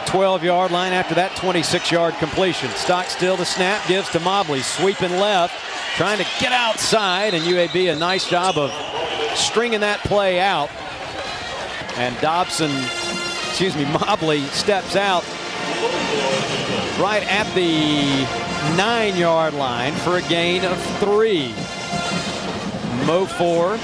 12 0.05 0.43
yard 0.43 0.71
line 0.71 0.93
after 0.93 1.15
that 1.15 1.35
26 1.35 1.91
yard 1.91 2.13
completion. 2.15 2.69
Stockstill 2.71 3.37
the 3.37 3.45
snap 3.45 3.85
gives 3.87 4.09
to 4.09 4.19
Mobley, 4.19 4.61
sweeping 4.61 5.11
left, 5.11 5.53
trying 5.95 6.17
to 6.17 6.25
get 6.39 6.51
outside, 6.51 7.33
and 7.33 7.43
UAB 7.43 7.91
a 7.91 7.95
nice 7.95 8.27
job 8.29 8.57
of 8.57 8.71
stringing 9.35 9.81
that 9.81 9.99
play 10.01 10.39
out. 10.39 10.69
And 11.97 12.19
Dobson, 12.21 12.71
excuse 13.49 13.75
me, 13.75 13.85
Mobley 13.85 14.41
steps 14.47 14.95
out 14.95 15.23
right 16.99 17.23
at 17.27 17.51
the 17.55 18.25
nine 18.75 19.15
yard 19.15 19.53
line 19.53 19.93
for 19.93 20.17
a 20.17 20.21
gain 20.23 20.65
of 20.65 20.81
three. 20.99 21.53
Mo 23.05 23.25
four 23.25 23.77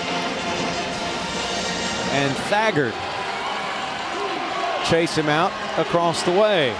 and 2.11 2.35
Thagard 2.49 2.93
chase 4.89 5.15
him 5.15 5.27
out 5.27 5.51
across 5.77 6.23
the 6.23 6.31
way. 6.31 6.75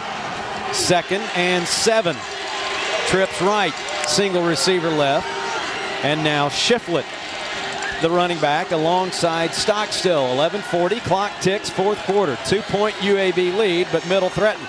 Second 0.71 1.21
and 1.35 1.65
seven. 1.67 2.15
Trips 3.07 3.41
right, 3.41 3.73
single 4.07 4.43
receiver 4.43 4.89
left. 4.89 5.27
And 6.03 6.23
now 6.23 6.49
Shiflett, 6.49 7.05
the 8.01 8.09
running 8.09 8.39
back, 8.39 8.72
alongside 8.72 9.53
Stockstill. 9.53 10.27
11:40, 10.35 10.99
clock 11.01 11.31
ticks, 11.41 11.69
fourth 11.69 11.99
quarter. 12.05 12.38
Two-point 12.45 12.95
UAB 12.95 13.51
lead, 13.57 13.88
but 13.91 14.07
middle 14.07 14.30
threatens. 14.30 14.67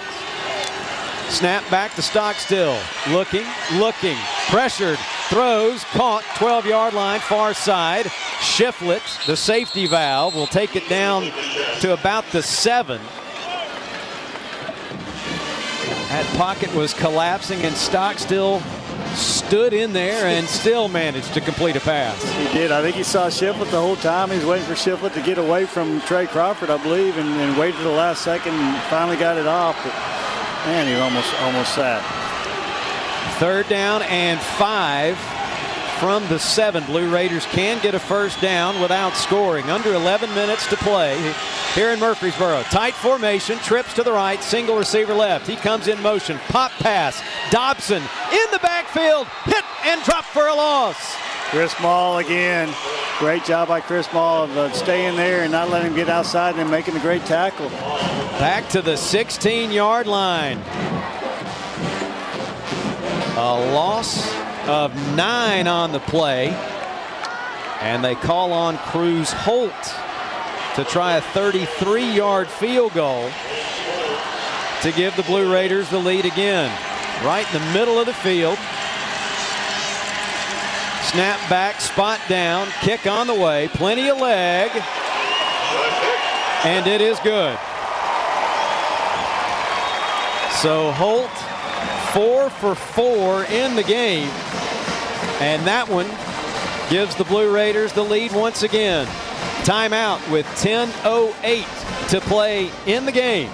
Snap 1.28 1.68
back 1.70 1.94
to 1.94 2.02
Stockstill. 2.02 2.78
Looking, 3.10 3.44
looking, 3.74 4.16
pressured, 4.48 4.98
throws, 5.28 5.82
caught, 5.84 6.22
12 6.36 6.66
yard 6.66 6.94
line, 6.94 7.20
far 7.20 7.52
side. 7.52 8.06
Shiflett, 8.40 9.26
the 9.26 9.36
safety 9.36 9.86
valve, 9.86 10.34
will 10.34 10.46
take 10.46 10.76
it 10.76 10.88
down 10.88 11.30
to 11.80 11.92
about 11.92 12.24
the 12.32 12.42
seven. 12.42 13.00
That 16.08 16.26
pocket 16.36 16.72
was 16.74 16.94
collapsing, 16.94 17.62
and 17.62 17.74
Stockstill 17.74 18.62
stood 19.16 19.72
in 19.72 19.92
there 19.92 20.26
and 20.26 20.46
still 20.48 20.88
managed 20.88 21.34
to 21.34 21.40
complete 21.40 21.76
a 21.76 21.80
pass. 21.80 22.22
He 22.34 22.44
did. 22.52 22.72
I 22.72 22.82
think 22.82 22.96
he 22.96 23.02
saw 23.02 23.28
Shiflett 23.28 23.70
the 23.70 23.80
whole 23.80 23.96
time. 23.96 24.30
He 24.30 24.36
was 24.36 24.46
waiting 24.46 24.66
for 24.66 24.74
Shiflett 24.74 25.14
to 25.14 25.22
get 25.22 25.38
away 25.38 25.66
from 25.66 26.00
Trey 26.02 26.26
Crawford, 26.26 26.70
I 26.70 26.82
believe, 26.82 27.16
and, 27.16 27.28
and 27.28 27.58
waited 27.58 27.80
the 27.80 27.88
last 27.88 28.22
second 28.22 28.54
and 28.54 28.82
finally 28.84 29.16
got 29.16 29.38
it 29.38 29.46
off. 29.46 29.76
But 29.82 29.94
man, 30.66 30.86
he 30.86 30.94
almost 30.94 31.32
almost 31.40 31.74
sat. 31.74 32.02
Third 33.38 33.68
down 33.68 34.02
and 34.02 34.40
five 34.40 35.18
from 35.98 36.26
the 36.28 36.38
seven. 36.38 36.84
Blue 36.84 37.12
Raiders 37.12 37.46
can 37.46 37.80
get 37.82 37.94
a 37.94 37.98
first 37.98 38.40
down 38.40 38.80
without 38.80 39.14
scoring. 39.14 39.70
Under 39.70 39.94
11 39.94 40.34
minutes 40.34 40.68
to 40.68 40.76
play 40.76 41.16
here 41.74 41.90
in 41.90 42.00
Murfreesboro. 42.00 42.62
Tight 42.64 42.94
formation, 42.94 43.58
trips 43.58 43.94
to 43.94 44.02
the 44.02 44.12
right, 44.12 44.42
single 44.42 44.76
receiver 44.76 45.14
left. 45.14 45.46
He 45.46 45.56
comes 45.56 45.88
in 45.88 46.00
motion, 46.02 46.38
pop 46.48 46.70
pass. 46.72 47.22
Dobson 47.50 48.02
in 48.32 48.50
the 48.50 48.58
backfield, 48.60 49.26
hit 49.44 49.64
and 49.84 50.02
drop 50.04 50.24
for 50.24 50.46
a 50.48 50.54
loss. 50.54 51.16
Kris 51.50 51.74
Moll 51.80 52.18
again. 52.18 52.74
Great 53.18 53.44
job 53.44 53.68
by 53.68 53.80
Kris 53.80 54.12
Moll 54.12 54.44
of 54.44 54.56
uh, 54.56 54.72
staying 54.72 55.16
there 55.16 55.42
and 55.42 55.52
not 55.52 55.70
letting 55.70 55.88
him 55.88 55.96
get 55.96 56.08
outside 56.08 56.56
and 56.56 56.70
making 56.70 56.96
a 56.96 57.00
great 57.00 57.24
tackle. 57.24 57.70
Back 58.38 58.68
to 58.70 58.82
the 58.82 58.96
16 58.96 59.70
yard 59.70 60.06
line. 60.06 60.58
A 63.38 63.72
loss 63.72 64.45
of 64.68 64.94
nine 65.16 65.66
on 65.66 65.92
the 65.92 66.00
play. 66.00 66.48
And 67.80 68.04
they 68.04 68.14
call 68.14 68.52
on 68.52 68.78
Crews 68.78 69.32
Holt 69.32 69.72
to 70.76 70.84
try 70.84 71.16
a 71.16 71.20
33 71.20 72.12
yard 72.12 72.48
field 72.48 72.92
goal 72.92 73.30
to 74.82 74.92
give 74.92 75.16
the 75.16 75.22
Blue 75.22 75.52
Raiders 75.52 75.88
the 75.90 75.98
lead 75.98 76.24
again. 76.24 76.70
Right 77.24 77.46
in 77.54 77.60
the 77.60 77.72
middle 77.72 77.98
of 77.98 78.06
the 78.06 78.14
field. 78.14 78.58
Snap 81.10 81.38
back, 81.48 81.80
spot 81.80 82.20
down, 82.28 82.68
kick 82.80 83.06
on 83.06 83.26
the 83.26 83.34
way, 83.34 83.68
plenty 83.68 84.08
of 84.08 84.18
leg. 84.18 84.70
And 86.64 86.86
it 86.86 87.00
is 87.00 87.18
good. 87.20 87.56
So 90.60 90.90
Holt, 90.92 91.30
four 92.16 92.48
for 92.48 92.74
four 92.74 93.44
in 93.44 93.76
the 93.76 93.82
game. 93.82 94.30
And 95.38 95.66
that 95.66 95.86
one 95.86 96.06
gives 96.88 97.14
the 97.14 97.24
Blue 97.24 97.54
Raiders 97.54 97.92
the 97.92 98.02
lead 98.02 98.32
once 98.32 98.62
again. 98.62 99.06
Timeout 99.64 100.30
with 100.32 100.46
10.08 100.46 102.08
to 102.08 102.20
play 102.22 102.70
in 102.86 103.04
the 103.04 103.12
game. 103.12 103.50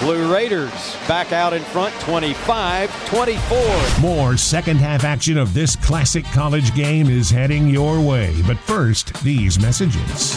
Blue 0.00 0.34
Raiders 0.34 0.96
back 1.06 1.30
out 1.30 1.52
in 1.52 1.62
front 1.62 1.94
25 2.00 3.08
24. 3.08 4.00
More 4.00 4.36
second 4.36 4.78
half 4.78 5.04
action 5.04 5.38
of 5.38 5.54
this 5.54 5.76
classic 5.76 6.24
college 6.24 6.74
game 6.74 7.08
is 7.08 7.30
heading 7.30 7.68
your 7.68 8.00
way. 8.00 8.34
But 8.48 8.58
first, 8.58 9.14
these 9.22 9.60
messages. 9.60 10.36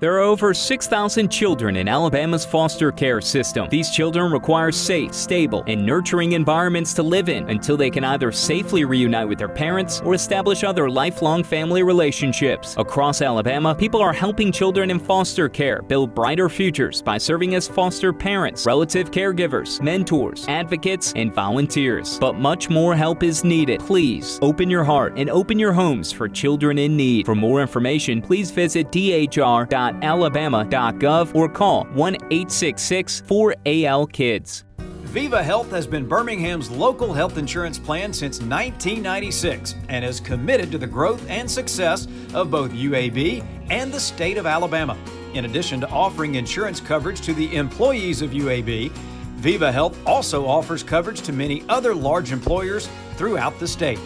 There 0.00 0.14
are 0.14 0.20
over 0.20 0.54
6,000 0.54 1.28
children 1.28 1.74
in 1.74 1.88
Alabama's 1.88 2.46
foster 2.46 2.92
care 2.92 3.20
system. 3.20 3.66
These 3.68 3.90
children 3.90 4.30
require 4.30 4.70
safe, 4.70 5.12
stable, 5.12 5.64
and 5.66 5.84
nurturing 5.84 6.32
environments 6.32 6.94
to 6.94 7.02
live 7.02 7.28
in 7.28 7.50
until 7.50 7.76
they 7.76 7.90
can 7.90 8.04
either 8.04 8.30
safely 8.30 8.84
reunite 8.84 9.26
with 9.26 9.38
their 9.38 9.48
parents 9.48 10.00
or 10.02 10.14
establish 10.14 10.62
other 10.62 10.88
lifelong 10.88 11.42
family 11.42 11.82
relationships. 11.82 12.76
Across 12.78 13.22
Alabama, 13.22 13.74
people 13.74 14.00
are 14.00 14.12
helping 14.12 14.52
children 14.52 14.92
in 14.92 15.00
foster 15.00 15.48
care 15.48 15.82
build 15.82 16.14
brighter 16.14 16.48
futures 16.48 17.02
by 17.02 17.18
serving 17.18 17.56
as 17.56 17.66
foster 17.66 18.12
parents, 18.12 18.66
relative 18.66 19.10
caregivers, 19.10 19.82
mentors, 19.82 20.46
advocates, 20.46 21.12
and 21.16 21.34
volunteers. 21.34 22.20
But 22.20 22.36
much 22.36 22.70
more 22.70 22.94
help 22.94 23.24
is 23.24 23.42
needed. 23.42 23.80
Please 23.80 24.38
open 24.42 24.70
your 24.70 24.84
heart 24.84 25.14
and 25.16 25.28
open 25.28 25.58
your 25.58 25.72
homes 25.72 26.12
for 26.12 26.28
children 26.28 26.78
in 26.78 26.96
need. 26.96 27.26
For 27.26 27.34
more 27.34 27.60
information, 27.60 28.22
please 28.22 28.52
visit 28.52 28.92
dhr.com 28.92 29.87
alabama.gov 30.02 31.34
or 31.34 31.48
call 31.48 31.84
1 31.86 32.14
866 32.14 33.22
4AL 33.22 34.12
Kids. 34.12 34.64
Viva 35.08 35.42
Health 35.42 35.70
has 35.70 35.86
been 35.86 36.06
Birmingham's 36.06 36.70
local 36.70 37.14
health 37.14 37.38
insurance 37.38 37.78
plan 37.78 38.12
since 38.12 38.40
1996 38.40 39.74
and 39.88 40.04
is 40.04 40.20
committed 40.20 40.70
to 40.70 40.76
the 40.76 40.86
growth 40.86 41.24
and 41.30 41.50
success 41.50 42.06
of 42.34 42.50
both 42.50 42.72
UAB 42.72 43.42
and 43.70 43.90
the 43.90 43.98
state 43.98 44.36
of 44.36 44.44
Alabama. 44.44 44.98
In 45.32 45.46
addition 45.46 45.80
to 45.80 45.88
offering 45.88 46.34
insurance 46.34 46.78
coverage 46.78 47.22
to 47.22 47.32
the 47.32 47.56
employees 47.56 48.20
of 48.20 48.32
UAB, 48.32 48.90
Viva 49.36 49.72
Health 49.72 49.96
also 50.06 50.46
offers 50.46 50.82
coverage 50.82 51.22
to 51.22 51.32
many 51.32 51.64
other 51.70 51.94
large 51.94 52.30
employers 52.30 52.90
throughout 53.14 53.58
the 53.58 53.66
state. 53.66 54.00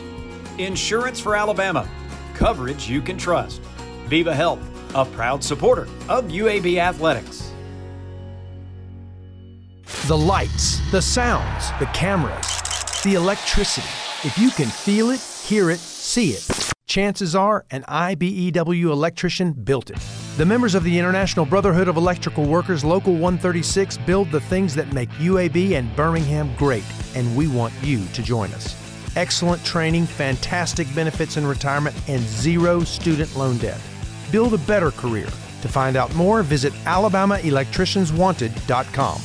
Insurance 0.59 1.19
for 1.19 1.35
Alabama, 1.35 1.89
coverage 2.35 2.89
you 2.89 3.03
can 3.03 3.19
trust. 3.19 3.61
Viva 4.07 4.35
Health 4.35 4.61
a 4.95 5.05
proud 5.05 5.43
supporter 5.43 5.83
of 6.09 6.27
UAB 6.27 6.79
Athletics. 6.79 7.51
The 10.07 10.17
lights, 10.17 10.81
the 10.91 11.01
sounds, 11.01 11.71
the 11.79 11.87
cameras, 11.87 12.47
the 13.03 13.15
electricity. 13.15 13.87
If 14.25 14.37
you 14.39 14.51
can 14.51 14.69
feel 14.69 15.11
it, 15.11 15.21
hear 15.21 15.71
it, 15.71 15.79
see 15.79 16.31
it, 16.31 16.73
chances 16.87 17.35
are 17.35 17.65
an 17.71 17.85
IBEW 17.89 18.91
electrician 18.91 19.53
built 19.53 19.91
it. 19.91 19.99
The 20.37 20.47
members 20.47 20.75
of 20.75 20.85
the 20.85 20.99
International 20.99 21.47
Brotherhood 21.47 21.89
of 21.89 21.97
Electrical 21.97 22.45
Workers 22.45 22.85
Local 22.85 23.13
136 23.13 23.99
build 23.99 24.31
the 24.31 24.41
things 24.41 24.75
that 24.75 24.93
make 24.93 25.11
UAB 25.11 25.73
and 25.73 25.95
Birmingham 25.95 26.55
great, 26.57 26.85
and 27.15 27.37
we 27.37 27.49
want 27.49 27.75
you 27.83 28.05
to 28.07 28.23
join 28.23 28.53
us. 28.53 28.77
Excellent 29.17 29.63
training, 29.65 30.07
fantastic 30.07 30.93
benefits 30.95 31.37
in 31.37 31.47
retirement, 31.47 31.95
and 32.09 32.21
zero 32.23 32.81
student 32.81 33.35
loan 33.37 33.59
debt 33.59 33.81
build 34.33 34.55
a 34.55 34.59
better 34.59 34.91
career. 34.91 35.27
To 35.27 35.69
find 35.69 35.97
out 35.97 36.13
more, 36.17 36.43
visit 36.43 36.73
AlabamaElectriciansWanted.com. 36.85 39.21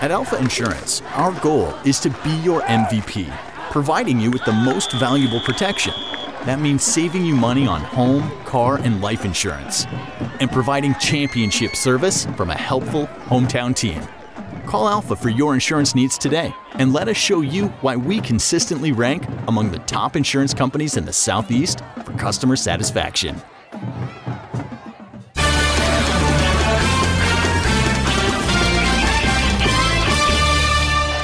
At 0.00 0.10
Alpha 0.10 0.38
Insurance, 0.38 1.02
our 1.14 1.32
goal 1.40 1.68
is 1.84 2.00
to 2.00 2.10
be 2.10 2.34
your 2.42 2.62
MVP, 2.62 3.30
providing 3.70 4.18
you 4.20 4.30
with 4.30 4.42
the 4.44 4.52
most 4.52 4.92
valuable 4.92 5.40
protection. 5.40 5.92
That 6.44 6.60
means 6.60 6.82
saving 6.82 7.24
you 7.24 7.36
money 7.36 7.68
on 7.68 7.82
home, 7.82 8.28
car, 8.44 8.78
and 8.78 9.00
life 9.00 9.24
insurance, 9.24 9.86
and 10.40 10.50
providing 10.50 10.96
championship 10.96 11.76
service 11.76 12.26
from 12.36 12.50
a 12.50 12.56
helpful 12.56 13.06
hometown 13.26 13.76
team. 13.76 14.02
Call 14.66 14.88
Alpha 14.88 15.16
for 15.16 15.28
your 15.28 15.54
insurance 15.54 15.94
needs 15.94 16.16
today 16.16 16.54
and 16.74 16.92
let 16.92 17.08
us 17.08 17.16
show 17.16 17.40
you 17.40 17.68
why 17.82 17.96
we 17.96 18.20
consistently 18.20 18.92
rank 18.92 19.26
among 19.48 19.70
the 19.70 19.78
top 19.80 20.16
insurance 20.16 20.54
companies 20.54 20.96
in 20.96 21.04
the 21.04 21.12
Southeast 21.12 21.82
for 22.04 22.12
customer 22.12 22.56
satisfaction. 22.56 23.40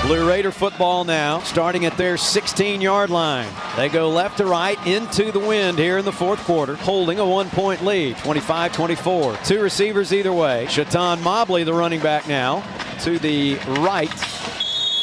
Blue 0.09 0.27
Raider 0.27 0.53
football 0.53 1.05
now, 1.05 1.41
starting 1.41 1.85
at 1.85 1.99
their 1.99 2.17
16 2.17 2.81
yard 2.81 3.11
line. 3.11 3.47
They 3.77 3.91
go 3.91 4.09
left 4.09 4.39
to 4.39 4.47
right 4.47 4.79
into 4.87 5.31
the 5.31 5.39
wind 5.39 5.79
here 5.79 5.99
in 5.99 6.07
the 6.07 6.13
fourth 6.13 6.43
quarter, 6.45 6.77
holding 6.77 7.19
a 7.19 7.27
one 7.27 7.51
point 7.51 7.85
lead, 7.85 8.17
25 8.17 8.73
24. 8.73 9.37
Two 9.45 9.61
receivers 9.61 10.15
either 10.15 10.33
way. 10.33 10.67
Chaton 10.71 11.21
Mobley, 11.21 11.63
the 11.63 11.75
running 11.75 12.01
back 12.01 12.27
now, 12.27 12.65
to 13.01 13.19
the 13.19 13.57
right 13.81 14.11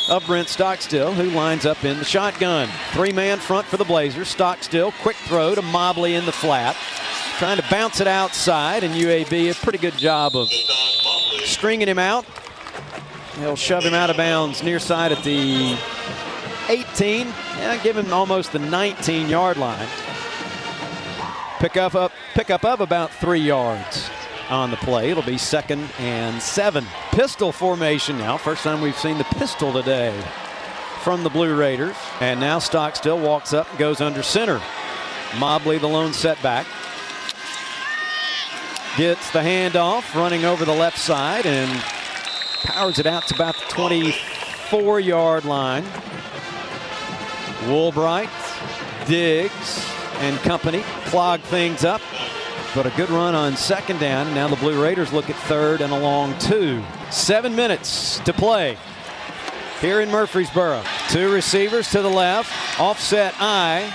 of 0.09 0.25
Brent 0.25 0.49
Stockstill, 0.49 1.13
who 1.13 1.29
lines 1.29 1.67
up 1.67 1.85
in 1.85 1.99
the 1.99 2.03
shotgun. 2.03 2.67
Three 2.93 3.11
man 3.11 3.37
front 3.37 3.67
for 3.67 3.77
the 3.77 3.85
Blazers. 3.85 4.29
Stockstill, 4.29 4.91
quick 5.03 5.17
throw 5.17 5.53
to 5.53 5.61
Mobley 5.61 6.15
in 6.15 6.25
the 6.25 6.31
flat. 6.31 6.75
Trying 7.37 7.57
to 7.57 7.65
bounce 7.69 8.01
it 8.01 8.07
outside, 8.07 8.83
and 8.83 8.95
UAB 8.95 9.51
a 9.51 9.53
pretty 9.53 9.77
good 9.77 9.97
job 9.99 10.35
of 10.35 10.49
stringing 11.43 11.87
him 11.87 11.99
out. 11.99 12.25
He'll 13.37 13.55
shove 13.55 13.83
him 13.83 13.93
out 13.93 14.09
of 14.09 14.17
bounds 14.17 14.63
near 14.63 14.79
side 14.79 15.11
at 15.11 15.23
the 15.23 15.77
18. 16.69 17.27
Yeah, 17.27 17.77
give 17.83 17.97
him 17.97 18.11
almost 18.13 18.51
the 18.51 18.59
19 18.59 19.29
yard 19.29 19.57
line. 19.57 19.87
Pick 21.59 21.77
up, 21.77 21.95
up, 21.95 22.11
pick 22.33 22.49
up 22.49 22.63
of 22.63 22.81
about 22.81 23.11
three 23.11 23.39
yards 23.39 24.09
on 24.49 24.71
the 24.71 24.77
play. 24.77 25.09
It'll 25.09 25.23
be 25.23 25.37
second 25.37 25.89
and 25.99 26.41
seven. 26.41 26.85
Pistol 27.11 27.51
formation 27.51 28.17
now. 28.17 28.37
First 28.37 28.63
time 28.63 28.81
we've 28.81 28.97
seen 28.97 29.17
the 29.17 29.23
pistol 29.25 29.73
today 29.73 30.17
from 31.01 31.23
the 31.23 31.29
Blue 31.29 31.55
Raiders. 31.55 31.95
And 32.19 32.39
now 32.39 32.59
Stockstill 32.59 33.19
walks 33.19 33.53
up 33.53 33.69
and 33.69 33.79
goes 33.79 34.01
under 34.01 34.23
center. 34.23 34.61
Mobley, 35.37 35.77
the 35.77 35.87
lone 35.87 36.13
setback. 36.13 36.65
Gets 38.97 39.29
the 39.31 39.39
handoff, 39.39 40.15
running 40.15 40.45
over 40.45 40.63
the 40.63 40.73
left 40.73 40.97
side 40.97 41.45
and 41.45 41.83
powers 42.65 42.99
it 42.99 43.05
out 43.05 43.27
to 43.27 43.35
about 43.35 43.55
the 43.55 43.65
24 43.69 44.99
yard 44.99 45.45
line. 45.45 45.83
Woolbright, 47.65 48.29
Diggs, 49.07 49.89
and 50.19 50.37
company 50.39 50.83
clog 51.05 51.39
things 51.41 51.83
up. 51.83 52.01
But 52.73 52.85
a 52.85 52.89
good 52.91 53.09
run 53.09 53.35
on 53.35 53.55
second 53.55 53.99
down. 53.99 54.33
Now 54.33 54.47
the 54.47 54.57
Blue 54.57 54.81
Raiders 54.81 55.13
look 55.13 55.29
at 55.29 55.35
third 55.47 55.81
and 55.81 55.93
a 55.93 55.99
long 55.99 56.37
two. 56.39 56.83
Seven 57.09 57.55
minutes 57.55 58.19
to 58.19 58.33
play 58.33 58.77
here 59.79 60.01
in 60.01 60.09
Murfreesboro. 60.09 60.83
Two 61.09 61.31
receivers 61.31 61.89
to 61.91 62.01
the 62.01 62.09
left. 62.09 62.51
Offset 62.79 63.33
eye 63.39 63.93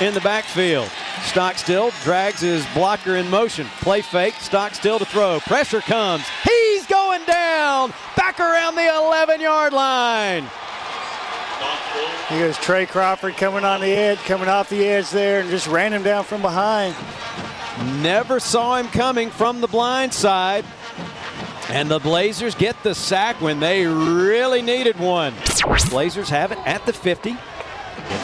in 0.00 0.12
the 0.12 0.20
backfield. 0.20 0.90
Stockstill 1.24 1.90
drags 2.02 2.40
his 2.40 2.66
blocker 2.74 3.16
in 3.16 3.28
motion. 3.30 3.66
Play 3.80 4.02
fake. 4.02 4.34
Stockstill 4.34 4.98
to 4.98 5.04
throw. 5.04 5.40
Pressure 5.40 5.80
comes. 5.80 6.24
He's 6.44 6.67
going 6.88 7.24
down. 7.24 7.92
Back 8.16 8.40
around 8.40 8.74
the 8.74 8.86
11 8.86 9.40
yard 9.40 9.72
line. 9.72 10.48
He 12.28 12.38
goes 12.38 12.58
Trey 12.58 12.86
Crawford 12.86 13.36
coming 13.36 13.64
on 13.64 13.80
the 13.80 13.90
edge, 13.90 14.18
coming 14.18 14.48
off 14.48 14.68
the 14.68 14.84
edge 14.84 15.10
there, 15.10 15.40
and 15.40 15.50
just 15.50 15.66
ran 15.66 15.92
him 15.92 16.02
down 16.02 16.24
from 16.24 16.42
behind. 16.42 16.94
Never 18.02 18.38
saw 18.38 18.76
him 18.76 18.88
coming 18.88 19.30
from 19.30 19.60
the 19.60 19.66
blind 19.66 20.12
side. 20.12 20.64
And 21.70 21.90
the 21.90 21.98
Blazers 21.98 22.54
get 22.54 22.82
the 22.82 22.94
sack 22.94 23.40
when 23.40 23.60
they 23.60 23.86
really 23.86 24.62
needed 24.62 24.98
one. 24.98 25.34
Blazers 25.90 26.30
have 26.30 26.50
it 26.50 26.58
at 26.64 26.86
the 26.86 26.92
50. 26.92 27.30
You 27.30 27.36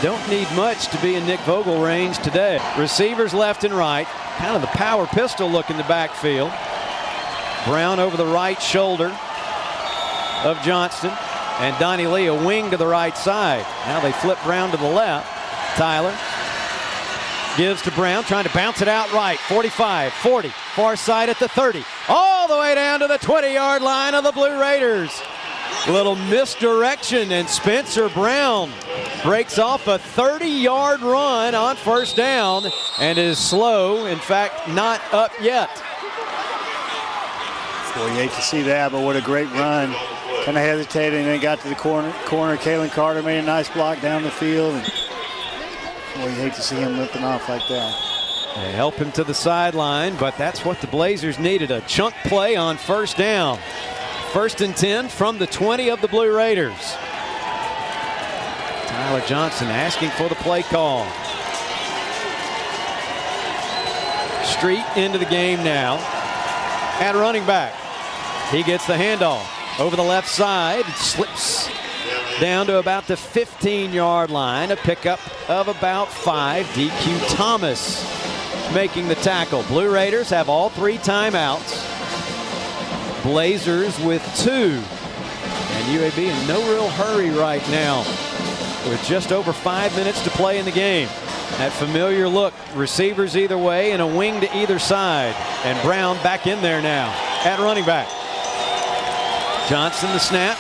don't 0.03 0.29
need 0.31 0.51
much 0.57 0.89
to 0.89 1.03
be 1.03 1.15
in 1.15 1.27
Nick 1.27 1.41
Vogel 1.41 1.83
range 1.83 2.19
today. 2.19 2.59
Receivers 2.79 3.35
left 3.35 3.65
and 3.65 3.75
right. 3.75 4.07
Kind 4.39 4.57
of 4.57 4.63
the 4.63 4.69
power 4.69 5.07
pistol 5.07 5.51
look 5.51 5.69
in 5.69 5.77
the 5.77 5.83
backfield. 5.85 6.51
Brown 7.67 7.99
over 8.01 8.17
the 8.17 8.27
right 8.27 8.61
shoulder 8.61 9.17
of 10.45 10.61
Johnston. 10.63 11.13
And 11.61 11.79
Donnie 11.79 12.07
Lee 12.07 12.27
a 12.27 12.35
wing 12.35 12.71
to 12.73 12.77
the 12.77 12.87
right 12.87 13.17
side. 13.17 13.65
Now 13.87 14.01
they 14.01 14.13
flip 14.13 14.39
Brown 14.45 14.71
to 14.73 14.77
the 14.77 14.89
left. 14.89 15.29
Tyler 15.77 16.17
gives 17.57 17.83
to 17.83 17.93
Brown, 17.93 18.25
trying 18.25 18.45
to 18.45 18.53
bounce 18.53 18.83
it 18.83 18.89
out 18.89 19.13
right. 19.13 19.39
45, 19.39 20.13
40, 20.13 20.49
far 20.75 20.97
side 20.97 21.29
at 21.29 21.39
the 21.39 21.49
30, 21.49 21.85
all 22.09 22.49
the 22.49 22.59
way 22.59 22.75
down 22.75 23.01
to 23.01 23.07
the 23.07 23.19
20 23.19 23.53
yard 23.53 23.83
line 23.83 24.15
of 24.15 24.25
the 24.25 24.33
Blue 24.33 24.61
Raiders. 24.61 25.23
A 25.87 25.93
little 25.93 26.17
misdirection, 26.17 27.31
and 27.33 27.49
Spencer 27.49 28.09
Brown 28.09 28.73
breaks 29.23 29.59
off 29.59 29.87
a 29.87 29.99
30 29.99 30.47
yard 30.47 31.03
run 31.03 31.55
on 31.55 31.77
first 31.77 32.17
down 32.17 32.65
and 33.01 33.19
is 33.19 33.39
slow, 33.39 34.07
in 34.07 34.19
fact, 34.19 34.69
not 34.69 35.01
up 35.13 35.33
yet. 35.41 35.71
Boy, 37.97 38.07
you 38.07 38.15
hate 38.15 38.33
to 38.33 38.43
see 38.43 38.63
that, 38.63 38.91
but 38.91 39.03
what 39.03 39.15
a 39.15 39.21
great 39.21 39.49
run. 39.53 39.95
Kind 40.45 40.57
of 40.57 40.65
hesitated 40.65 41.21
and 41.21 41.29
then 41.29 41.41
got 41.41 41.61
to 41.61 41.69
the 41.69 41.77
corner. 41.77 42.13
Corner, 42.25 42.57
Kalen 42.57 42.91
Carter 42.91 43.23
made 43.23 43.39
a 43.39 43.43
nice 43.43 43.69
block 43.69 44.01
down 44.01 44.25
the 44.25 44.33
field. 44.33 44.75
And 44.75 44.83
boy, 46.17 46.27
you 46.27 46.35
hate 46.43 46.55
to 46.55 46.63
see 46.63 46.75
him 46.75 46.99
limping 46.99 47.23
off 47.23 47.49
like 47.49 47.67
that. 47.69 48.05
They 48.57 48.73
help 48.73 48.97
him 48.97 49.13
to 49.13 49.23
the 49.23 49.33
sideline, 49.33 50.17
but 50.17 50.37
that's 50.37 50.65
what 50.65 50.81
the 50.81 50.89
Blazers 50.89 51.39
needed 51.39 51.71
a 51.71 51.83
chunk 51.83 52.15
play 52.25 52.57
on 52.57 52.79
first 52.79 53.17
down. 53.17 53.61
First 54.33 54.61
and 54.61 54.77
10 54.77 55.09
from 55.09 55.39
the 55.39 55.47
20 55.47 55.89
of 55.91 56.01
the 56.01 56.09
Blue 56.09 56.37
Raiders. 56.37 56.97
Tyler 58.89 59.23
Johnston 59.27 59.69
asking 59.69 60.11
for 60.11 60.29
the 60.29 60.35
play 60.37 60.63
call. 60.63 61.07
Street 64.45 64.85
into 64.97 65.19
the 65.19 65.27
game 65.31 65.63
now 65.63 65.97
at 67.01 67.15
running 67.15 67.47
back. 67.47 67.84
He 68.51 68.63
gets 68.63 68.87
the 68.87 68.95
handoff 68.95 69.47
over 69.81 69.97
the 69.97 70.03
left 70.03 70.29
side. 70.29 70.85
Slips 70.97 71.69
down 72.41 72.67
to 72.67 72.79
about 72.79 73.07
the 73.07 73.17
15 73.17 73.93
yard 73.93 74.31
line. 74.31 74.71
A 74.71 74.77
pickup 74.77 75.21
of 75.49 75.69
about 75.69 76.09
five. 76.09 76.67
DQ 76.67 77.37
Thomas 77.37 78.05
making 78.75 79.09
the 79.09 79.15
tackle. 79.17 79.63
Blue 79.65 79.93
Raiders 79.93 80.31
have 80.31 80.49
all 80.49 80.69
three 80.69 80.99
timeouts. 80.99 81.93
Blazers 83.23 83.99
with 84.01 84.23
two. 84.37 84.83
And 85.77 85.99
UAB 85.99 86.19
in 86.19 86.47
no 86.47 86.61
real 86.71 86.89
hurry 86.91 87.31
right 87.31 87.67
now 87.71 88.01
with 88.89 89.03
just 89.05 89.33
over 89.33 89.53
five 89.53 89.95
minutes 89.97 90.23
to 90.25 90.31
play 90.31 90.59
in 90.59 90.65
the 90.65 90.71
game. 90.71 91.09
That 91.59 91.73
familiar 91.73 92.29
look, 92.29 92.53
receivers 92.75 93.37
either 93.37 93.57
way 93.57 93.93
and 93.93 94.03
a 94.03 94.07
wing 94.07 94.41
to 94.41 94.57
either 94.57 94.79
side. 94.79 95.35
And 95.65 95.81
Brown 95.83 96.17
back 96.23 96.47
in 96.47 96.61
there 96.63 96.83
now 96.83 97.11
at 97.45 97.59
running 97.59 97.85
back. 97.85 98.09
Johnston 99.69 100.11
the 100.13 100.19
snap, 100.19 100.59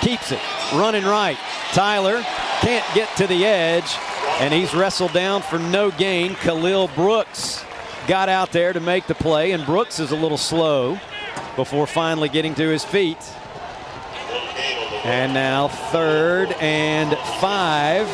keeps 0.00 0.30
it, 0.32 0.40
running 0.74 1.04
right. 1.04 1.38
Tyler 1.72 2.22
can't 2.60 2.84
get 2.94 3.14
to 3.16 3.26
the 3.26 3.44
edge, 3.44 3.96
and 4.40 4.52
he's 4.52 4.74
wrestled 4.74 5.12
down 5.12 5.42
for 5.42 5.58
no 5.58 5.90
gain. 5.90 6.34
Khalil 6.34 6.88
Brooks 6.88 7.64
got 8.06 8.28
out 8.28 8.52
there 8.52 8.72
to 8.72 8.80
make 8.80 9.06
the 9.06 9.14
play, 9.14 9.52
and 9.52 9.64
Brooks 9.64 9.98
is 9.98 10.10
a 10.12 10.16
little 10.16 10.38
slow 10.38 10.98
before 11.56 11.86
finally 11.86 12.28
getting 12.28 12.54
to 12.56 12.68
his 12.68 12.84
feet. 12.84 13.18
And 15.04 15.32
now 15.32 15.68
third 15.68 16.52
and 16.60 17.16
five 17.40 18.06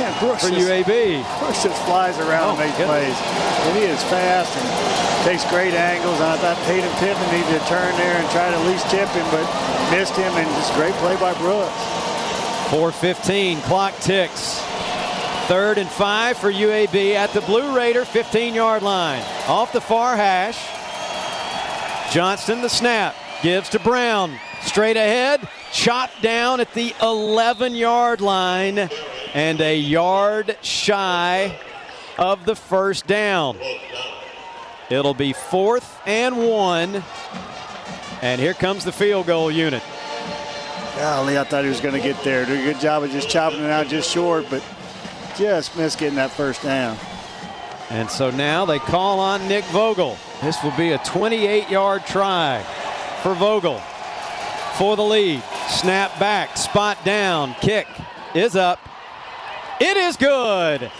yeah, 0.00 0.18
Brooks 0.20 0.44
for 0.48 0.54
just, 0.54 0.68
UAB. 0.68 1.40
Brooks 1.40 1.62
just 1.62 1.82
flies 1.84 2.18
around 2.18 2.44
Oh, 2.44 2.50
and 2.50 2.58
makes 2.60 2.76
goodness. 2.78 3.18
plays. 3.18 3.66
And 3.68 3.76
he 3.78 3.84
is 3.84 4.02
fast 4.04 4.56
and 4.56 5.13
takes 5.24 5.44
great 5.50 5.74
angles. 5.74 6.20
And 6.20 6.30
I 6.30 6.36
thought 6.36 6.56
Tatum 6.68 6.92
Pittman 7.00 7.28
needed 7.32 7.58
to 7.58 7.66
turn 7.66 7.96
there 7.96 8.16
and 8.16 8.30
try 8.30 8.50
to 8.50 8.56
at 8.56 8.66
least 8.66 8.88
tip 8.90 9.08
him, 9.08 9.26
but 9.32 9.44
missed 9.90 10.14
him. 10.14 10.32
And 10.36 10.46
just 10.60 10.72
great 10.74 10.94
play 11.00 11.16
by 11.16 11.32
Brooks. 11.40 11.72
4.15, 12.68 13.62
clock 13.62 13.98
ticks. 14.00 14.60
Third 15.46 15.76
and 15.76 15.88
five 15.88 16.38
for 16.38 16.50
UAB 16.50 17.14
at 17.14 17.30
the 17.34 17.42
Blue 17.42 17.76
Raider 17.76 18.04
15 18.04 18.54
yard 18.54 18.82
line. 18.82 19.22
Off 19.46 19.72
the 19.72 19.80
far 19.80 20.16
hash. 20.16 20.58
Johnston 22.12 22.62
the 22.62 22.68
snap. 22.68 23.14
Gives 23.42 23.68
to 23.70 23.78
Brown. 23.78 24.38
Straight 24.62 24.96
ahead. 24.96 25.46
Chopped 25.72 26.22
down 26.22 26.60
at 26.60 26.72
the 26.72 26.94
11 27.02 27.74
yard 27.74 28.20
line. 28.22 28.88
And 29.34 29.60
a 29.60 29.76
yard 29.76 30.56
shy 30.62 31.58
of 32.16 32.46
the 32.46 32.56
first 32.56 33.06
down. 33.06 33.58
It'll 34.90 35.14
be 35.14 35.32
fourth 35.32 36.00
and 36.06 36.36
one 36.36 37.02
And 38.22 38.40
here 38.40 38.54
comes 38.54 38.84
the 38.84 38.92
field 38.92 39.26
goal 39.26 39.50
unit. 39.50 39.82
Golly, 40.96 41.38
I 41.38 41.44
thought 41.44 41.64
he 41.64 41.70
was 41.70 41.80
going 41.80 41.94
to 41.94 42.00
get 42.00 42.22
there. 42.22 42.46
Did 42.46 42.60
a 42.60 42.72
good 42.72 42.80
job 42.80 43.02
of 43.02 43.10
just 43.10 43.28
chopping 43.28 43.60
it 43.60 43.70
out 43.70 43.88
just 43.88 44.10
short, 44.10 44.46
but 44.48 44.62
just 45.36 45.76
missed 45.76 45.98
getting 45.98 46.16
that 46.16 46.30
first 46.30 46.62
down. 46.62 46.96
And 47.90 48.08
so 48.08 48.30
now 48.30 48.64
they 48.64 48.78
call 48.78 49.18
on 49.18 49.46
Nick 49.48 49.64
Vogel. 49.66 50.16
This 50.42 50.62
will 50.62 50.76
be 50.76 50.92
a 50.92 50.98
28 50.98 51.68
yard 51.68 52.06
try 52.06 52.62
for 53.22 53.34
Vogel 53.34 53.78
for 54.76 54.96
the 54.96 55.02
lead. 55.02 55.42
Snap 55.68 56.18
back, 56.18 56.56
spot 56.56 57.04
down, 57.04 57.54
kick 57.60 57.86
is 58.34 58.56
up. 58.56 58.78
It 59.80 59.96
is 59.96 60.16
good. 60.16 60.90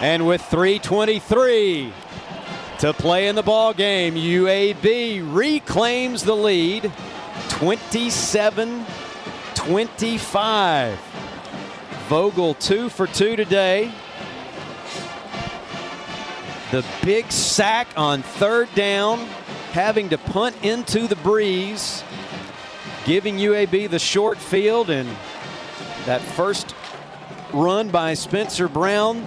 And 0.00 0.26
with 0.26 0.42
323 0.42 1.92
to 2.78 2.92
play 2.92 3.28
in 3.28 3.36
the 3.36 3.42
ball 3.42 3.72
game, 3.72 4.14
UAB 4.14 5.34
reclaims 5.34 6.22
the 6.22 6.34
lead 6.34 6.92
27 7.48 8.84
25. 9.54 10.98
Vogel 12.08 12.54
two 12.54 12.88
for 12.88 13.06
two 13.06 13.36
today. 13.36 13.90
The 16.70 16.84
big 17.02 17.30
sack 17.30 17.88
on 17.96 18.22
third 18.22 18.68
down, 18.74 19.20
having 19.72 20.10
to 20.10 20.18
punt 20.18 20.56
into 20.62 21.06
the 21.06 21.16
breeze, 21.16 22.02
giving 23.04 23.36
UAB 23.36 23.88
the 23.88 23.98
short 23.98 24.38
field, 24.38 24.90
and 24.90 25.08
that 26.04 26.20
first 26.20 26.74
run 27.52 27.88
by 27.88 28.14
Spencer 28.14 28.68
Brown, 28.68 29.22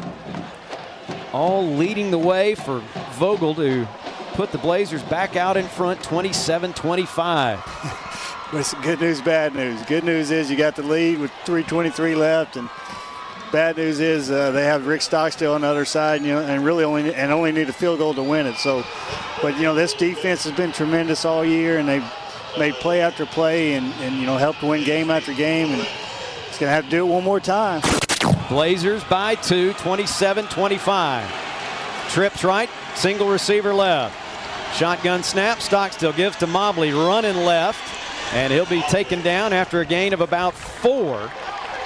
all 1.34 1.66
leading 1.66 2.12
the 2.12 2.18
way 2.18 2.56
for 2.56 2.80
Vogel 3.14 3.56
to 3.56 3.88
put 4.34 4.52
the 4.52 4.58
Blazers 4.58 5.04
back 5.04 5.36
out 5.36 5.58
in 5.58 5.66
front 5.66 6.04
27 6.04 6.74
25. 6.74 8.04
But 8.50 8.60
it's 8.62 8.74
good 8.76 9.02
news, 9.02 9.20
bad 9.20 9.56
news. 9.56 9.82
Good 9.84 10.06
news 10.06 10.32
is 10.32 10.50
you 10.50 10.56
got 10.56 10.78
the 10.78 10.82
lead 10.82 11.20
with 11.20 11.32
3:23 11.44 12.16
left, 12.16 12.56
and 12.56 12.70
bad 13.52 13.76
news 13.76 14.00
is 14.00 14.32
uh, 14.32 14.52
they 14.52 14.64
have 14.64 14.88
Rick 14.88 15.02
Stockstill 15.02 15.54
on 15.54 15.62
the 15.62 15.68
other 15.68 15.84
side, 15.84 16.22
you 16.22 16.30
know, 16.30 16.40
and 16.40 16.64
really 16.64 16.86
only 16.86 17.14
and 17.14 17.34
only 17.34 17.52
need 17.52 17.68
a 17.68 17.74
field 17.74 18.00
goal 18.00 18.14
to 18.14 18.24
win 18.24 18.46
it. 18.46 18.56
So, 18.56 18.86
but 19.42 19.58
you 19.58 19.64
know 19.64 19.76
this 19.76 19.94
defense 19.94 20.46
has 20.46 20.54
been 20.54 20.72
tremendous 20.72 21.26
all 21.26 21.44
year, 21.44 21.78
and 21.78 21.90
they've 21.90 22.10
made 22.58 22.76
play 22.76 23.02
after 23.02 23.26
play, 23.26 23.74
and 23.74 23.92
and 24.00 24.16
you 24.16 24.26
know 24.26 24.38
helped 24.38 24.64
win 24.64 24.86
game 24.86 25.12
after 25.12 25.34
game, 25.34 25.68
and 25.72 25.86
it's 26.48 26.58
gonna 26.58 26.72
have 26.72 26.86
to 26.86 26.90
do 26.90 27.06
it 27.06 27.10
one 27.10 27.26
more 27.26 27.42
time. 27.42 27.82
Blazers 28.50 29.04
by 29.06 29.36
two, 29.36 29.74
27-25. 29.74 31.30
Trips 32.10 32.44
right, 32.44 32.70
single 32.96 33.30
receiver 33.30 33.74
left. 33.74 34.16
Shotgun 34.76 35.24
snap, 35.24 35.60
Stockstill 35.60 36.14
gives 36.14 36.38
to 36.38 36.48
Mobley, 36.48 36.92
running 36.92 37.38
left. 37.38 37.80
And 38.34 38.52
he'll 38.52 38.66
be 38.66 38.82
taken 38.84 39.22
down 39.22 39.54
after 39.54 39.80
a 39.80 39.86
gain 39.86 40.14
of 40.14 40.22
about 40.22 40.54
four. 40.54 41.32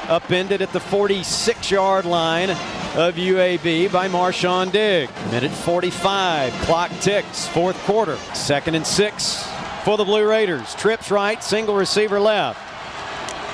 Upended 0.07 0.61
at 0.61 0.73
the 0.73 0.80
46 0.80 1.69
yard 1.69 2.05
line 2.05 2.49
of 2.49 3.15
UAB 3.15 3.91
by 3.91 4.07
Marshawn 4.07 4.72
Digg. 4.72 5.09
Minute 5.30 5.51
45. 5.51 6.51
Clock 6.63 6.91
ticks. 6.99 7.47
Fourth 7.47 7.77
quarter. 7.84 8.18
Second 8.34 8.76
and 8.76 8.85
six 8.85 9.47
for 9.84 9.97
the 9.97 10.03
Blue 10.03 10.27
Raiders. 10.27 10.73
Trips 10.76 11.11
right. 11.11 11.43
Single 11.43 11.76
receiver 11.76 12.19
left. 12.19 12.70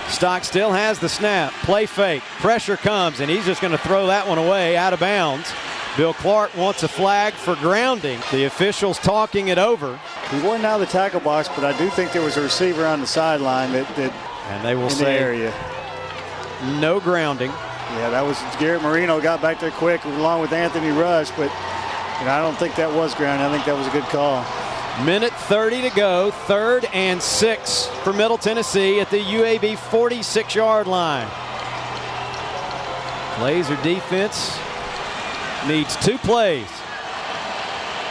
Stockstill 0.10 0.72
has 0.72 1.00
the 1.00 1.10
snap. 1.10 1.54
Play 1.64 1.86
fake. 1.86 2.24
Pressure 2.40 2.78
comes, 2.78 3.20
and 3.20 3.30
he's 3.30 3.46
just 3.46 3.62
going 3.62 3.72
to 3.72 3.78
throw 3.78 4.08
that 4.08 4.28
one 4.28 4.38
away 4.38 4.78
out 4.78 4.94
of 4.94 5.00
bounds. 5.00 5.52
Bill 5.98 6.14
Clark 6.14 6.56
wants 6.56 6.84
a 6.84 6.88
flag 6.88 7.34
for 7.34 7.56
grounding. 7.56 8.20
The 8.32 8.46
officials 8.46 9.00
talking 9.00 9.48
it 9.48 9.58
over. 9.58 10.00
He 10.30 10.40
wasn't 10.42 10.66
out 10.66 10.80
of 10.80 10.88
the 10.88 10.92
tackle 10.92 11.20
box, 11.20 11.50
but 11.50 11.64
I 11.64 11.78
do 11.78 11.90
think 11.90 12.12
there 12.12 12.22
was 12.22 12.38
a 12.38 12.42
receiver 12.42 12.86
on 12.86 13.02
the 13.02 13.08
sideline 13.08 13.72
that, 13.74 13.88
that 13.96 14.14
and 14.50 14.66
they 14.66 14.76
will 14.76 14.84
in 14.84 14.90
say 14.92 15.06
the 15.06 15.12
area. 15.12 15.54
No 16.80 17.00
grounding. 17.00 17.50
Yeah, 17.50 18.10
that 18.12 18.22
was 18.22 18.40
Garrett 18.60 18.84
Marino 18.84 19.20
got 19.20 19.42
back 19.42 19.60
there 19.60 19.72
quick 19.72 20.04
along 20.06 20.42
with 20.42 20.52
Anthony 20.52 20.90
Rush, 20.90 21.32
but 21.32 21.52
you 22.20 22.26
know, 22.26 22.32
I 22.32 22.42
don't 22.42 22.58
think 22.58 22.76
that 22.76 22.92
was 22.92 23.16
grounding. 23.16 23.48
I 23.48 23.52
think 23.52 23.66
that 23.66 23.76
was 23.76 23.88
a 23.88 23.92
good 23.92 24.04
call. 24.06 24.44
Minute 25.06 25.32
30 25.32 25.84
to 25.84 25.90
go, 25.92 26.32
third 26.32 26.86
and 26.86 27.22
six 27.22 27.86
for 28.04 28.12
Middle 28.12 28.38
Tennessee 28.38 29.00
at 29.00 29.12
the 29.12 29.20
UAB 29.20 29.78
46 29.78 30.56
yard 30.56 30.88
line. 30.88 31.28
Laser 33.40 33.76
defense 33.84 34.58
needs 35.68 35.96
two 36.04 36.18
plays. 36.18 36.68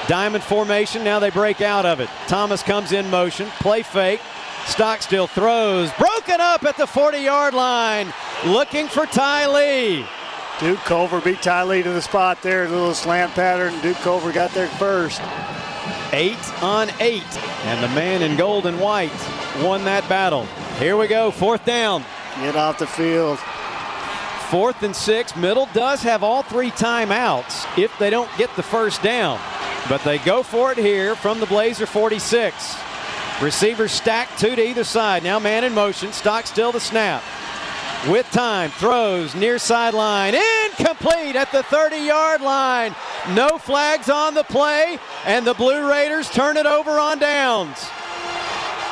Diamond 0.06 0.44
formation, 0.44 1.02
now 1.02 1.18
they 1.18 1.30
break 1.30 1.60
out 1.60 1.84
of 1.84 1.98
it. 1.98 2.08
Thomas 2.28 2.62
comes 2.62 2.92
in 2.92 3.10
motion, 3.10 3.48
play 3.58 3.82
fake. 3.82 4.20
Stockstill 4.66 5.26
throws, 5.26 5.92
broken 5.94 6.40
up 6.40 6.62
at 6.62 6.76
the 6.76 6.86
40 6.86 7.18
yard 7.18 7.54
line, 7.54 8.12
looking 8.44 8.86
for 8.86 9.06
Ty 9.06 9.48
Lee. 9.48 10.06
Duke 10.60 10.78
Culver 10.80 11.20
beat 11.20 11.42
Ty 11.42 11.64
Lee 11.64 11.82
to 11.82 11.90
the 11.90 12.00
spot 12.00 12.40
there, 12.42 12.64
a 12.64 12.68
little 12.68 12.94
slant 12.94 13.32
pattern. 13.32 13.78
Duke 13.80 13.96
Culver 13.98 14.30
got 14.30 14.52
there 14.52 14.68
first. 14.68 15.20
Eight 16.12 16.62
on 16.62 16.88
eight, 17.00 17.36
and 17.64 17.82
the 17.82 17.88
man 17.88 18.22
in 18.22 18.36
gold 18.36 18.66
and 18.66 18.80
white 18.80 19.10
won 19.62 19.84
that 19.84 20.08
battle. 20.08 20.46
Here 20.78 20.96
we 20.96 21.08
go, 21.08 21.30
fourth 21.30 21.64
down. 21.64 22.04
Get 22.40 22.54
off 22.54 22.78
the 22.78 22.86
field. 22.86 23.38
Fourth 24.50 24.82
and 24.82 24.94
six. 24.94 25.34
Middle 25.34 25.68
does 25.72 26.02
have 26.02 26.22
all 26.22 26.42
three 26.42 26.70
timeouts 26.70 27.66
if 27.76 27.96
they 27.98 28.10
don't 28.10 28.30
get 28.38 28.54
the 28.54 28.62
first 28.62 29.02
down. 29.02 29.40
But 29.88 30.04
they 30.04 30.18
go 30.18 30.42
for 30.42 30.70
it 30.70 30.78
here 30.78 31.16
from 31.16 31.40
the 31.40 31.46
Blazer 31.46 31.86
46. 31.86 32.76
Receivers 33.42 33.92
stacked 33.92 34.38
two 34.38 34.54
to 34.54 34.62
either 34.62 34.84
side. 34.84 35.24
Now 35.24 35.38
man 35.38 35.64
in 35.64 35.74
motion. 35.74 36.12
Stockstill 36.12 36.72
the 36.72 36.80
snap. 36.80 37.22
With 38.10 38.30
time, 38.30 38.70
throws 38.70 39.34
near 39.34 39.58
sideline. 39.58 40.34
Incomplete 40.68 41.34
at 41.34 41.50
the 41.50 41.64
30 41.64 41.96
yard 41.96 42.40
line. 42.40 42.94
No 43.34 43.58
flags 43.58 44.08
on 44.08 44.34
the 44.34 44.44
play, 44.44 44.98
and 45.24 45.44
the 45.44 45.54
Blue 45.54 45.90
Raiders 45.90 46.30
turn 46.30 46.56
it 46.56 46.66
over 46.66 46.92
on 46.92 47.18
downs. 47.18 47.76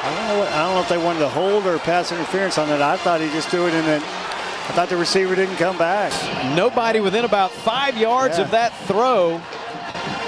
I 0.02 0.14
don't 0.16 0.28
know. 0.28 0.38
What, 0.40 0.48
I 0.52 0.64
don't 0.64 0.74
know 0.74 0.80
if 0.80 0.88
they 0.88 0.98
wanted 0.98 1.20
to 1.20 1.28
hold 1.28 1.66
or 1.66 1.78
pass 1.78 2.10
interference 2.10 2.58
on 2.58 2.68
that. 2.68 2.82
I 2.82 2.96
thought 2.96 3.20
he 3.20 3.28
just 3.28 3.48
threw 3.50 3.66
it 3.68 3.74
in 3.74 3.84
it. 3.84 4.02
I 4.02 4.72
thought 4.72 4.88
the 4.88 4.96
receiver 4.96 5.34
didn't 5.36 5.56
come 5.56 5.78
back. 5.78 6.12
Nobody 6.56 6.98
within 7.00 7.24
about 7.24 7.52
five 7.52 7.96
yards 7.96 8.38
Yeah. 8.38 8.44
of 8.44 8.50
that 8.50 8.74
throw. 8.86 9.40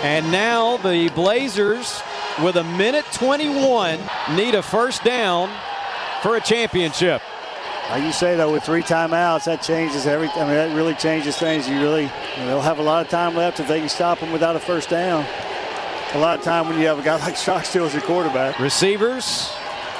And 0.03 0.31
now 0.31 0.77
the 0.77 1.09
Blazers, 1.11 2.01
with 2.43 2.57
a 2.57 2.65
minute 2.65 3.05
21, 3.15 3.99
need 4.37 4.55
a 4.55 4.63
first 4.63 5.03
down 5.03 5.51
for 6.23 6.37
a 6.37 6.41
championship. 6.41 7.21
Like 7.91 8.03
you 8.03 8.13
say 8.13 8.37
though, 8.37 8.53
with 8.53 8.65
three 8.65 8.83
timeouts, 8.83 9.45
that 9.45 9.63
changes 9.63 10.07
everything. 10.07 10.43
I 10.43 10.47
mean, 10.47 10.55
that 10.55 10.75
really 10.75 10.95
changes 10.95 11.37
things. 11.37 11.69
You 11.69 11.81
really, 11.81 12.03
you 12.03 12.09
know, 12.39 12.47
they'll 12.47 12.61
have 12.61 12.81
a 12.81 12.83
lot 12.83 13.05
of 13.05 13.11
time 13.11 13.37
left 13.37 13.61
if 13.61 13.69
they 13.69 13.79
can 13.79 13.89
stop 13.89 14.19
them 14.19 14.33
without 14.33 14.57
a 14.57 14.61
first 14.61 14.91
down. 14.91 15.25
A 16.15 16.19
lot 16.19 16.39
of 16.39 16.45
time 16.45 16.69
when 16.69 16.81
you 16.81 16.87
have 16.87 16.99
a 16.99 17.03
guy 17.03 17.17
like 17.25 17.37
Stockstill 17.37 17.87
as 17.87 17.93
your 17.93 18.03
quarterback. 18.03 18.59
Receivers, 18.59 19.53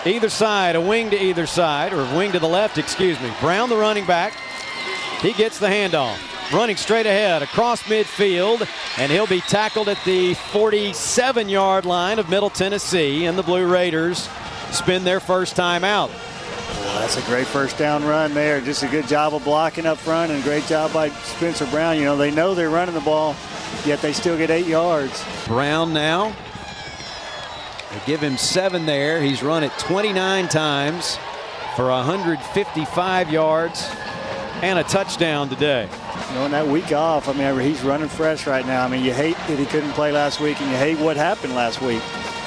either 0.05 0.29
side, 0.29 0.75
a 0.75 0.81
wing 0.81 1.11
to 1.11 1.23
either 1.23 1.47
side, 1.47 1.93
or 1.93 2.01
a 2.01 2.17
wing 2.17 2.33
to 2.33 2.41
the 2.41 2.49
left, 2.49 2.77
excuse 2.77 3.21
me. 3.21 3.31
Brown, 3.41 3.69
the 3.69 3.77
running 3.77 4.07
back, 4.07 4.33
he 5.21 5.33
gets 5.33 5.59
the 5.59 5.69
handoff. 5.69 6.19
Running 6.53 6.77
straight 6.77 7.07
ahead 7.07 7.43
across 7.43 7.83
midfield, 7.85 8.69
and 8.99 9.11
he'll 9.11 9.27
be 9.27 9.41
tackled 9.41 9.89
at 9.89 9.99
the 10.05 10.35
47 10.35 11.49
yard 11.49 11.85
line 11.85 12.19
of 12.19 12.29
Middle 12.29 12.51
Tennessee, 12.51 13.27
and 13.27 13.37
the 13.37 13.43
Blue 13.43 13.67
Raiders 13.67 14.29
spin 14.71 15.05
their 15.05 15.21
first 15.21 15.57
time 15.57 15.83
out. 15.85 16.11
Well, 16.69 17.01
that's 17.01 17.17
a 17.17 17.23
great 17.23 17.47
first 17.47 17.79
down 17.79 18.05
run 18.05 18.35
there. 18.35 18.61
Just 18.61 18.83
a 18.83 18.89
good 18.89 19.07
job 19.07 19.35
of 19.35 19.45
blocking 19.45 19.87
up 19.87 19.99
front 19.99 20.33
and 20.33 20.41
a 20.41 20.45
great 20.45 20.65
job 20.67 20.93
by 20.93 21.11
Spencer 21.11 21.67
Brown. 21.67 21.97
You 21.97 22.05
know, 22.05 22.17
they 22.17 22.31
know 22.31 22.55
they're 22.55 22.71
running 22.71 22.95
the 22.95 23.01
ball, 23.01 23.37
yet 23.85 24.01
they 24.01 24.13
still 24.13 24.37
get 24.37 24.51
eight 24.51 24.67
yards. 24.67 25.25
Brown 25.47 25.93
now. 25.93 26.35
They 27.91 28.01
give 28.07 28.21
him 28.21 28.37
seven 28.37 28.85
there. 28.87 29.23
He's 29.23 29.43
run 29.43 29.63
it 29.63 29.73
29 29.79 30.49
times 30.49 31.19
for 31.77 31.89
155 31.89 33.31
yards 33.31 33.89
and 34.63 34.79
a 34.79 34.85
touchdown 34.85 35.49
today. 35.49 35.89
You 36.29 36.35
know, 36.35 36.45
in 36.47 36.51
that 36.53 36.67
week 36.67 36.93
off, 36.93 37.29
I 37.29 37.33
mean, 37.33 37.61
he's 37.61 37.83
running 37.83 38.09
fresh 38.09 38.47
right 38.47 38.67
now. 38.67 38.85
I 38.85 38.89
mean, 38.89 39.05
you 39.05 39.13
hate 39.13 39.37
that 39.37 39.59
he 39.59 39.67
couldn't 39.67 39.93
play 39.93 40.13
last 40.13 40.41
week, 40.41 40.61
and 40.61 40.71
you 40.71 40.77
hate 40.77 40.99
what 40.99 41.17
happened 41.17 41.55
last 41.55 41.81
week 41.81 42.03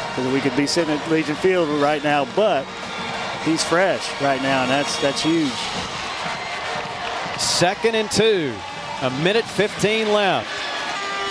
because 0.09 0.33
we 0.33 0.41
could 0.41 0.55
be 0.57 0.67
sitting 0.67 0.93
at 0.93 1.11
Legion 1.11 1.35
Field 1.35 1.69
right 1.81 2.03
now, 2.03 2.25
but 2.35 2.65
he's 3.43 3.63
fresh 3.63 4.09
right 4.21 4.41
now, 4.41 4.63
and 4.63 4.71
that's 4.71 4.99
that's 5.01 5.21
huge. 5.21 5.51
Second 7.39 7.95
and 7.95 8.09
two. 8.11 8.53
A 9.01 9.09
minute 9.23 9.45
15 9.45 10.11
left. 10.11 10.49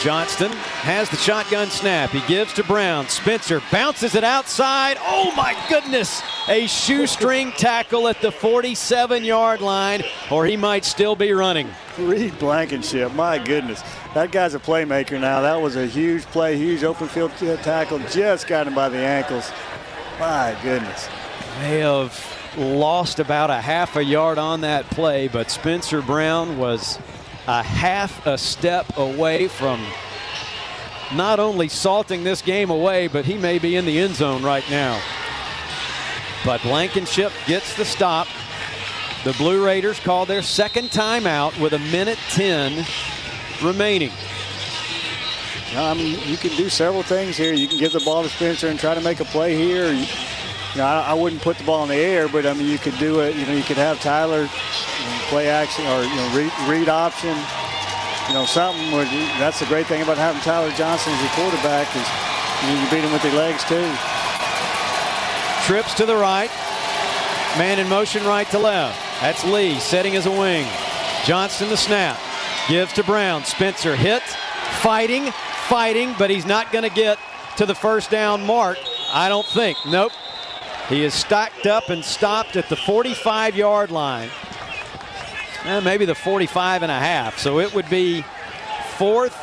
Johnston 0.00 0.52
has 0.52 1.10
the 1.10 1.16
shotgun 1.16 1.68
snap. 1.68 2.10
He 2.10 2.20
gives 2.28 2.54
to 2.54 2.64
Brown. 2.64 3.08
Spencer 3.08 3.60
bounces 3.70 4.14
it 4.14 4.24
outside. 4.24 4.96
Oh 5.00 5.34
my 5.36 5.54
goodness! 5.68 6.22
A 6.48 6.66
shoestring 6.66 7.52
tackle 7.52 8.08
at 8.08 8.22
the 8.22 8.30
47 8.30 9.24
yard 9.24 9.60
line, 9.60 10.02
or 10.30 10.46
he 10.46 10.56
might 10.56 10.84
still 10.84 11.16
be 11.16 11.32
running. 11.32 11.68
Reed 11.98 12.38
Blankenship, 12.38 13.12
my 13.14 13.38
goodness. 13.38 13.82
That 14.14 14.30
guy's 14.30 14.54
a 14.54 14.60
playmaker 14.60 15.20
now. 15.20 15.40
That 15.40 15.60
was 15.60 15.74
a 15.76 15.84
huge 15.84 16.22
play, 16.26 16.56
huge 16.56 16.84
open 16.84 17.08
field 17.08 17.32
uh, 17.42 17.56
tackle. 17.56 17.98
Just 18.10 18.46
got 18.46 18.66
him 18.66 18.74
by 18.74 18.88
the 18.88 18.98
ankles. 18.98 19.50
My 20.20 20.56
goodness. 20.62 21.08
They 21.58 21.80
have 21.80 22.54
lost 22.56 23.18
about 23.18 23.50
a 23.50 23.60
half 23.60 23.96
a 23.96 24.04
yard 24.04 24.38
on 24.38 24.60
that 24.60 24.88
play, 24.90 25.26
but 25.26 25.50
Spencer 25.50 26.00
Brown 26.00 26.56
was 26.56 27.00
a 27.48 27.64
half 27.64 28.24
a 28.26 28.38
step 28.38 28.96
away 28.96 29.48
from 29.48 29.84
not 31.12 31.40
only 31.40 31.68
salting 31.68 32.22
this 32.22 32.42
game 32.42 32.70
away, 32.70 33.08
but 33.08 33.24
he 33.24 33.36
may 33.36 33.58
be 33.58 33.74
in 33.74 33.86
the 33.86 33.98
end 33.98 34.14
zone 34.14 34.44
right 34.44 34.68
now. 34.70 35.02
But 36.44 36.62
Blankenship 36.62 37.32
gets 37.46 37.76
the 37.76 37.84
stop. 37.84 38.28
The 39.24 39.32
Blue 39.32 39.64
Raiders 39.64 39.98
call 39.98 40.26
their 40.26 40.42
second 40.42 40.90
timeout 40.90 41.58
with 41.60 41.72
a 41.72 41.80
minute 41.80 42.18
10 42.30 42.86
remaining. 43.64 44.12
Mean, 45.74 46.20
you 46.24 46.36
can 46.36 46.56
do 46.56 46.68
several 46.68 47.02
things 47.02 47.36
here. 47.36 47.52
You 47.52 47.66
can 47.66 47.78
give 47.78 47.92
the 47.92 48.00
ball 48.00 48.22
to 48.22 48.28
Spencer 48.28 48.68
and 48.68 48.78
try 48.78 48.94
to 48.94 49.00
make 49.00 49.18
a 49.18 49.24
play 49.24 49.56
here. 49.56 49.92
You, 50.74 50.78
know, 50.82 50.86
I, 50.86 51.10
I, 51.10 51.14
wouldn't 51.14 51.40
put 51.40 51.56
the 51.56 51.64
ball 51.64 51.82
in 51.84 51.88
the 51.88 51.96
air, 51.96 52.28
but 52.28 52.44
I 52.44 52.52
mean, 52.52 52.68
you 52.68 52.78
could 52.78 52.96
do 52.98 53.20
it. 53.20 53.34
You 53.36 53.46
know, 53.46 53.54
you 53.54 53.62
could 53.62 53.78
have 53.78 54.00
Tyler 54.00 54.42
you 54.42 54.44
know, 54.44 55.18
play 55.28 55.48
action 55.48 55.86
or 55.86 56.02
you 56.02 56.14
know 56.14 56.36
read, 56.36 56.52
read 56.68 56.88
option. 56.88 57.36
You 58.28 58.34
know, 58.34 58.44
something. 58.44 58.92
Where 58.92 59.06
you, 59.06 59.24
that's 59.40 59.60
the 59.60 59.66
great 59.66 59.86
thing 59.86 60.02
about 60.02 60.18
having 60.18 60.42
Tyler 60.42 60.70
Johnston 60.72 61.12
as 61.14 61.20
your 61.22 61.32
quarterback 61.32 61.88
is 61.96 62.04
you, 62.62 62.74
know, 62.74 62.82
you 62.84 62.90
beat 62.90 63.04
him 63.04 63.12
with 63.12 63.24
your 63.24 63.34
legs 63.34 63.64
too. 63.64 63.88
Trips 65.64 65.94
to 65.94 66.06
the 66.06 66.16
right. 66.16 66.50
Man 67.56 67.78
in 67.78 67.88
motion 67.88 68.24
right 68.24 68.48
to 68.50 68.58
left. 68.58 68.98
That's 69.20 69.44
Lee 69.44 69.80
setting 69.80 70.16
as 70.16 70.26
a 70.26 70.30
wing. 70.30 70.66
Johnston 71.24 71.70
the 71.70 71.76
snap. 71.76 72.18
Gives 72.68 72.92
to 72.94 73.02
Brown. 73.02 73.44
Spencer 73.44 73.96
hit. 73.96 74.22
Fighting. 74.80 75.32
Fighting. 75.66 76.14
But 76.18 76.30
he's 76.30 76.46
not 76.46 76.70
going 76.72 76.84
to 76.84 76.94
get 76.94 77.18
to 77.56 77.66
the 77.66 77.74
first 77.74 78.10
down 78.10 78.44
mark. 78.46 78.78
I 79.12 79.28
don't 79.28 79.46
think. 79.46 79.78
Nope. 79.86 80.12
He 80.88 81.04
is 81.04 81.12
stacked 81.12 81.66
up 81.66 81.90
and 81.90 82.04
stopped 82.04 82.56
at 82.56 82.68
the 82.68 82.76
45 82.76 83.56
yard 83.56 83.90
line. 83.90 84.30
Eh, 85.64 85.80
maybe 85.80 86.06
the 86.06 86.14
45 86.14 86.82
and 86.82 86.90
a 86.90 86.98
half. 86.98 87.38
So 87.38 87.58
it 87.58 87.74
would 87.74 87.90
be 87.90 88.24
fourth 88.96 89.36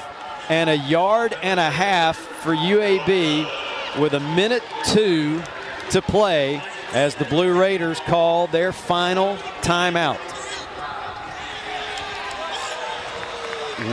and 0.49 0.69
a 0.69 0.75
yard 0.75 1.35
and 1.43 1.59
a 1.59 1.69
half 1.69 2.17
for 2.17 2.55
UAB 2.55 3.47
with 3.99 4.13
a 4.13 4.19
minute 4.19 4.63
two 4.85 5.41
to 5.91 6.01
play 6.01 6.61
as 6.93 7.15
the 7.15 7.25
Blue 7.25 7.59
Raiders 7.59 7.99
call 7.99 8.47
their 8.47 8.71
final 8.71 9.35
timeout. 9.61 10.19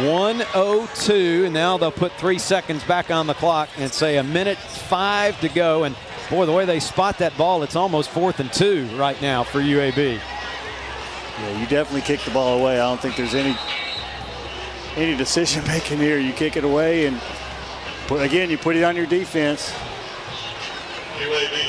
102, 0.07 1.45
and 1.45 1.53
now 1.53 1.77
they'll 1.77 1.91
put 1.91 2.13
three 2.13 2.39
seconds 2.39 2.85
back 2.85 3.11
on 3.11 3.27
the 3.27 3.35
clock 3.35 3.69
and 3.77 3.93
say 3.93 4.17
a 4.17 4.23
minute 4.23 4.57
five 4.57 5.39
to 5.41 5.49
go. 5.49 5.85
And 5.85 5.97
boy, 6.33 6.47
the 6.47 6.53
way 6.53 6.65
they 6.65 6.81
spot 6.81 7.19
that 7.19 7.37
ball, 7.37 7.63
it's 7.63 7.77
almost 7.77 8.09
fourth 8.09 8.41
and 8.41 8.51
two 8.51 8.87
right 8.97 9.21
now 9.21 9.45
for 9.45 9.61
UAB. 9.61 10.19
Yeah, 11.39 11.61
you 11.61 11.67
definitely 11.67 12.01
kick 12.01 12.21
the 12.21 12.31
ball 12.31 12.59
away. 12.59 12.81
I 12.81 12.89
don't 12.89 13.01
think 13.01 13.17
there's 13.17 13.35
any 13.35 13.55
any 14.97 15.15
decision 15.15 15.63
making 15.67 15.99
here. 15.99 16.19
You 16.19 16.33
kick 16.33 16.57
it 16.57 16.65
away, 16.65 17.05
and 17.05 17.21
put, 18.07 18.23
again, 18.23 18.49
you 18.49 18.57
put 18.57 18.77
it 18.77 18.83
on 18.83 18.97
your 18.97 19.05
defense. 19.05 19.75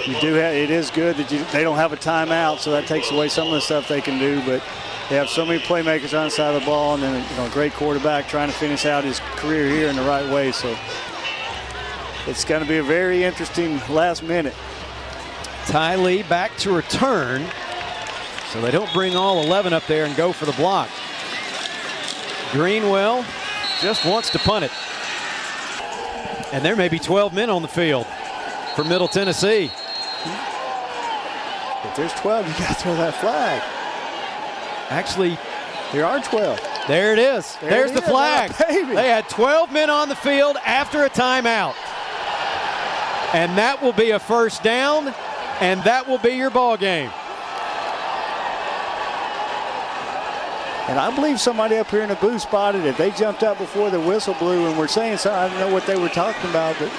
You 0.08 0.20
do 0.22 0.34
have, 0.36 0.54
it 0.54 0.72
is 0.72 0.90
good 0.90 1.18
that 1.18 1.30
you, 1.30 1.44
they 1.52 1.64
don't 1.64 1.76
have 1.76 1.92
a 1.92 1.98
timeout, 1.98 2.60
so 2.60 2.72
that 2.72 2.88
takes 2.88 3.12
away 3.12 3.28
some 3.28 3.48
of 3.48 3.54
the 3.54 3.62
stuff 3.62 3.90
they 3.90 4.02
can 4.02 4.18
do. 4.18 4.42
But 4.46 4.64
they 5.10 5.18
have 5.18 5.28
so 5.28 5.46
many 5.46 5.60
playmakers 5.60 6.18
on 6.18 6.26
the 6.26 6.32
side 6.32 6.56
of 6.56 6.62
the 6.62 6.66
ball, 6.66 6.94
and 6.94 7.04
then 7.04 7.30
you 7.30 7.38
know, 7.38 7.48
a 7.48 7.50
great 7.50 7.74
quarterback 7.74 8.30
trying 8.30 8.50
to 8.50 8.56
finish 8.56 8.86
out 8.86 9.04
his 9.04 9.20
career 9.36 9.68
here 9.68 9.90
in 9.90 9.98
the 9.98 10.04
right 10.04 10.28
way. 10.32 10.54
So 10.54 10.74
it's 12.28 12.46
going 12.46 12.62
to 12.62 12.68
be 12.68 12.78
a 12.78 12.84
very 12.84 13.24
interesting 13.24 13.80
last 13.90 14.24
minute. 14.24 14.56
Ty 15.66 15.96
Lee 15.96 16.24
back 16.24 16.56
to 16.58 16.74
return. 16.74 17.46
So 18.50 18.62
they 18.62 18.72
don't 18.72 18.92
bring 18.94 19.16
all 19.16 19.44
11 19.44 19.74
up 19.74 19.86
there 19.88 20.06
and 20.06 20.16
go 20.16 20.32
for 20.32 20.46
the 20.46 20.52
block. 20.54 20.90
Greenwell 22.52 23.26
just 23.82 24.06
wants 24.06 24.30
to 24.32 24.40
punt 24.40 24.66
it. 24.66 24.72
And 26.54 26.64
there 26.64 26.76
may 26.76 26.88
be 26.88 27.00
12 27.00 27.34
men 27.34 27.50
on 27.50 27.64
the 27.64 27.68
field 27.68 28.06
for 28.76 28.84
Middle 28.84 29.08
Tennessee. 29.08 29.72
If 31.84 31.96
there's 31.96 32.14
12, 32.14 32.48
you 32.48 32.54
got 32.54 32.68
to 32.68 32.74
throw 32.76 32.96
that 32.96 33.16
flag. 33.16 33.62
Actually, 34.90 35.38
there 35.92 36.06
are 36.06 36.22
12. 36.22 36.60
There 36.88 37.14
it 37.14 37.20
is. 37.20 37.56
There 37.56 37.70
There's 37.70 37.92
it 37.92 37.96
the 37.96 38.02
flag. 38.04 38.52
Oh, 38.64 38.96
they 38.96 39.10
had 39.10 39.28
12 39.30 39.72
men 39.72 39.90
on 39.90 40.10
the 40.10 40.16
field 40.16 40.58
after 40.66 41.04
a 41.04 41.10
timeout. 41.10 41.76
And 43.34 43.58
that 43.58 43.82
will 43.82 43.94
be 43.94 44.12
a 44.12 44.20
first 44.20 44.62
down, 44.62 45.14
and 45.60 45.84
that 45.84 46.08
will 46.08 46.20
be 46.20 46.32
your 46.32 46.52
ball 46.52 46.78
game. 46.78 47.10
And 50.88 51.00
I 51.00 51.10
believe 51.16 51.40
somebody 51.40 51.78
up 51.78 51.90
here 51.90 52.02
in 52.02 52.10
the 52.10 52.16
booth 52.16 52.42
spotted 52.42 52.86
it. 52.86 52.98
They 52.98 53.10
jumped 53.12 53.42
up 53.42 53.58
before 53.58 53.90
the 53.90 54.00
whistle 54.00 54.36
blew 54.36 54.68
and 54.68 54.78
were 54.78 54.88
saying 54.88 55.18
something. 55.18 55.40
I 55.40 55.48
don't 55.48 55.60
know 55.60 55.74
what 55.74 55.88
they 55.88 55.96
were 55.96 56.10
talking 56.10 56.50
about, 56.50 56.76
but 56.78 56.92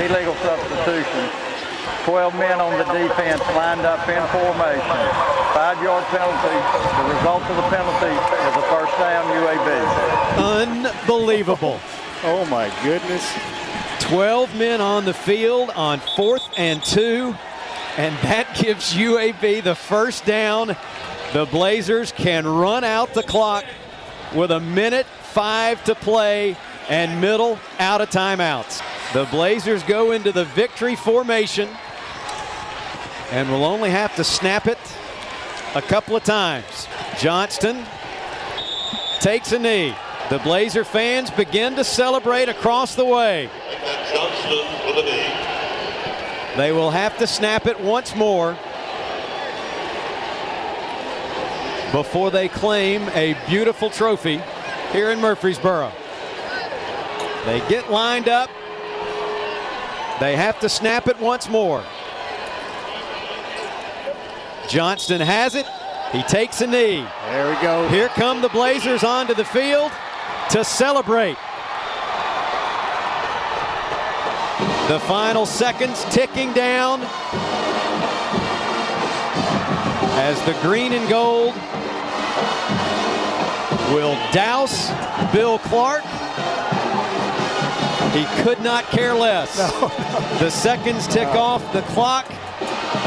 illegal 0.00 0.34
substitution. 0.42 1.30
12 2.04 2.34
men 2.34 2.58
on 2.60 2.72
the 2.78 2.86
defense 2.90 3.40
lined 3.54 3.82
up 3.82 4.08
in 4.08 4.22
formation. 4.32 4.98
Five 5.52 5.82
yard 5.82 6.04
penalty. 6.08 6.56
The 6.98 7.14
result 7.14 7.42
of 7.50 7.56
the 7.56 7.68
penalty 7.68 8.14
is 8.14 8.54
a 8.56 8.64
first 8.72 8.96
down 8.98 9.26
UAB. 9.36 9.68
Unbelievable. 11.04 11.78
oh 12.24 12.46
my 12.46 12.72
goodness. 12.82 13.30
12 14.08 14.56
men 14.56 14.80
on 14.80 15.04
the 15.04 15.12
field 15.12 15.68
on 15.70 15.98
fourth 15.98 16.48
and 16.56 16.80
two, 16.84 17.34
and 17.96 18.14
that 18.22 18.56
gives 18.62 18.94
UAB 18.94 19.64
the 19.64 19.74
first 19.74 20.24
down. 20.24 20.76
The 21.32 21.46
Blazers 21.46 22.12
can 22.12 22.46
run 22.46 22.84
out 22.84 23.14
the 23.14 23.24
clock 23.24 23.64
with 24.32 24.52
a 24.52 24.60
minute 24.60 25.06
five 25.06 25.82
to 25.84 25.96
play 25.96 26.56
and 26.88 27.20
middle 27.20 27.58
out 27.80 28.00
of 28.00 28.08
timeouts. 28.10 28.80
The 29.12 29.24
Blazers 29.24 29.82
go 29.82 30.12
into 30.12 30.30
the 30.30 30.44
victory 30.44 30.94
formation 30.94 31.68
and 33.32 33.50
will 33.50 33.64
only 33.64 33.90
have 33.90 34.14
to 34.16 34.22
snap 34.22 34.68
it 34.68 34.78
a 35.74 35.82
couple 35.82 36.14
of 36.14 36.22
times. 36.22 36.86
Johnston 37.18 37.84
takes 39.18 39.50
a 39.50 39.58
knee. 39.58 39.96
The 40.28 40.40
Blazer 40.40 40.82
fans 40.82 41.30
begin 41.30 41.76
to 41.76 41.84
celebrate 41.84 42.48
across 42.48 42.96
the 42.96 43.04
way. 43.04 43.48
They 46.56 46.72
will 46.72 46.90
have 46.90 47.16
to 47.18 47.28
snap 47.28 47.66
it 47.66 47.78
once 47.78 48.16
more 48.16 48.58
before 51.92 52.32
they 52.32 52.48
claim 52.48 53.08
a 53.10 53.36
beautiful 53.48 53.88
trophy 53.88 54.42
here 54.90 55.10
in 55.10 55.20
Murfreesboro. 55.20 55.92
They 57.44 57.60
get 57.68 57.88
lined 57.92 58.28
up. 58.28 58.50
They 60.18 60.34
have 60.34 60.58
to 60.60 60.68
snap 60.68 61.06
it 61.06 61.20
once 61.20 61.48
more. 61.48 61.84
Johnston 64.68 65.20
has 65.20 65.54
it. 65.54 65.66
He 66.10 66.24
takes 66.24 66.60
a 66.62 66.66
knee. 66.66 67.06
There 67.26 67.48
we 67.48 67.62
go. 67.62 67.86
Here 67.88 68.08
come 68.08 68.42
the 68.42 68.48
Blazers 68.48 69.04
onto 69.04 69.34
the 69.34 69.44
field 69.44 69.92
to 70.50 70.64
celebrate. 70.64 71.36
The 74.88 75.00
final 75.00 75.46
seconds 75.46 76.04
ticking 76.10 76.52
down 76.52 77.00
as 80.18 80.40
the 80.46 80.56
green 80.62 80.92
and 80.92 81.08
gold 81.08 81.54
will 83.92 84.14
douse 84.32 84.90
Bill 85.32 85.58
Clark. 85.58 86.04
He 88.12 88.24
could 88.42 88.60
not 88.60 88.84
care 88.84 89.14
less. 89.14 89.58
No, 89.58 89.88
no. 89.88 90.38
The 90.38 90.50
seconds 90.50 91.06
tick 91.06 91.28
wow. 91.28 91.40
off 91.40 91.72
the 91.72 91.82
clock, 91.82 92.26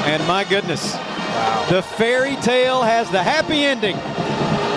and 0.06 0.26
my 0.28 0.44
goodness, 0.44 0.94
wow. 0.94 1.68
the 1.70 1.82
fairy 1.82 2.36
tale 2.38 2.84
has 2.84 3.10
the 3.10 3.24
happy 3.24 3.64
ending. 3.64 3.96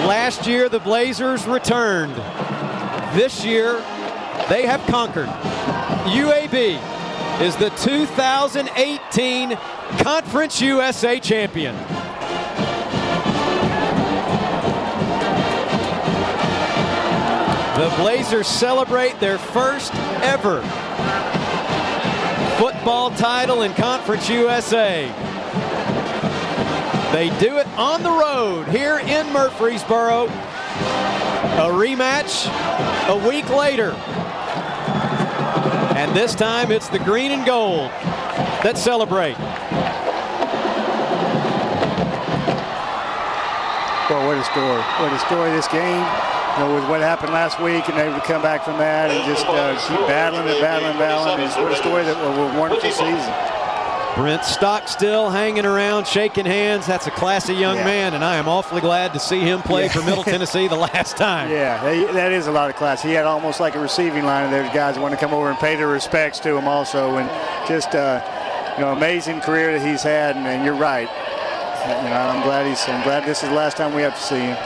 Last 0.09 0.47
year, 0.47 0.69
the 0.69 0.81
Blazers 0.81 1.47
returned. 1.47 2.15
This 3.15 3.45
year, 3.45 3.75
they 4.49 4.65
have 4.65 4.81
conquered. 4.87 5.29
UAB 6.09 6.81
is 7.43 7.55
the 7.57 7.69
2018 7.71 9.57
Conference 9.99 10.61
USA 10.63 11.21
champion. 11.21 11.77
The 17.77 17.95
Blazers 17.99 18.47
celebrate 18.47 19.21
their 19.21 19.39
first 19.39 19.95
ever 20.23 20.63
football 22.57 23.11
title 23.11 23.63
in 23.63 23.75
Conference 23.75 24.31
USA. 24.31 25.07
They 27.13 27.29
do 27.39 27.59
it 27.59 27.67
on 27.77 28.03
the 28.03 28.11
road 28.11 28.69
here 28.69 28.99
in 29.01 29.31
Murfreesboro. 29.33 30.29
A 31.53 31.69
rematch 31.69 32.47
a 33.13 33.29
week 33.29 33.49
later. 33.51 33.93
And 36.01 36.17
this 36.17 36.35
time 36.35 36.73
it's 36.73 36.89
the 36.89 36.99
green 36.99 37.31
and 37.31 37.45
gold 37.45 37.91
that 38.65 38.79
celebrate. 38.79 39.37
Boy, 44.09 44.27
what 44.27 44.39
a 44.39 44.45
story. 44.45 44.81
What 44.97 45.13
a 45.13 45.19
story 45.19 45.51
this 45.51 45.69
game. 45.69 46.01
You 46.57 46.65
know, 46.65 46.75
with 46.75 46.89
what 46.89 47.01
happened 47.01 47.33
last 47.33 47.61
week 47.61 47.87
and 47.89 47.99
able 47.99 48.15
to 48.15 48.25
come 48.25 48.41
back 48.41 48.65
from 48.65 48.79
that 48.79 49.11
and 49.11 49.25
just 49.29 49.45
uh, 49.47 49.77
keep 49.89 50.07
battling 50.09 50.49
and 50.49 50.61
battling 50.61 50.91
and 50.93 50.99
battling. 50.99 51.45
It's 51.45 51.57
what 51.57 51.73
a 51.73 51.77
story 51.77 52.05
that 52.05 52.17
was 52.17 52.39
a 52.39 52.59
wonderful 52.59 52.91
season. 52.91 53.52
Brent 54.15 54.45
Stockstill 54.45 55.31
hanging 55.31 55.65
around, 55.65 56.07
shaking 56.07 56.45
hands. 56.45 56.87
That's 56.87 57.07
a 57.07 57.11
classy 57.11 57.55
young 57.55 57.77
Yeah. 57.79 57.85
man, 57.87 58.15
and 58.15 58.23
I 58.23 58.37
am 58.37 58.47
awfully 58.47 58.83
glad 58.83 59.15
to 59.15 59.19
see 59.19 59.41
him 59.41 59.63
play 59.63 59.85
Yeah. 59.85 59.93
for 59.93 60.03
Middle 60.03 60.23
Tennessee 60.33 60.69
the 60.69 60.77
last 60.77 61.17
time. 61.17 61.51
Yeah, 61.51 61.83
that- 61.83 62.13
that 62.13 62.33
is 62.33 62.47
a 62.47 62.53
lot 62.53 62.69
of 62.69 62.77
class. 62.77 63.01
He 63.03 63.13
had 63.15 63.25
almost 63.25 63.59
like 63.59 63.75
a 63.75 63.79
receiving 63.79 64.27
line 64.27 64.45
of 64.45 64.51
those 64.51 64.69
guys 64.75 64.97
that 64.97 65.01
want 65.01 65.13
to 65.15 65.19
come 65.19 65.33
over 65.33 65.49
and 65.49 65.59
pay 65.59 65.77
their 65.77 65.89
respects 65.89 66.39
to 66.41 66.55
him 66.55 66.69
also, 66.69 67.17
and 67.17 67.31
just 67.67 67.95
uh, 67.95 68.21
you 68.77 68.85
know 68.85 68.93
amazing 68.93 69.41
career 69.41 69.79
that 69.79 69.87
he's 69.87 70.03
had. 70.03 70.37
And, 70.37 70.47
and 70.47 70.63
you're 70.63 70.75
right. 70.77 71.09
You 71.89 72.11
know, 72.11 72.15
I'm 72.15 72.43
glad 72.43 72.67
he's. 72.67 72.87
I'm 72.87 73.03
glad 73.05 73.25
this 73.25 73.43
is 73.43 73.49
the 73.49 73.55
last 73.55 73.79
time 73.79 73.95
we 73.95 74.03
have 74.03 74.15
to 74.15 74.23
see 74.23 74.39
him. 74.41 74.57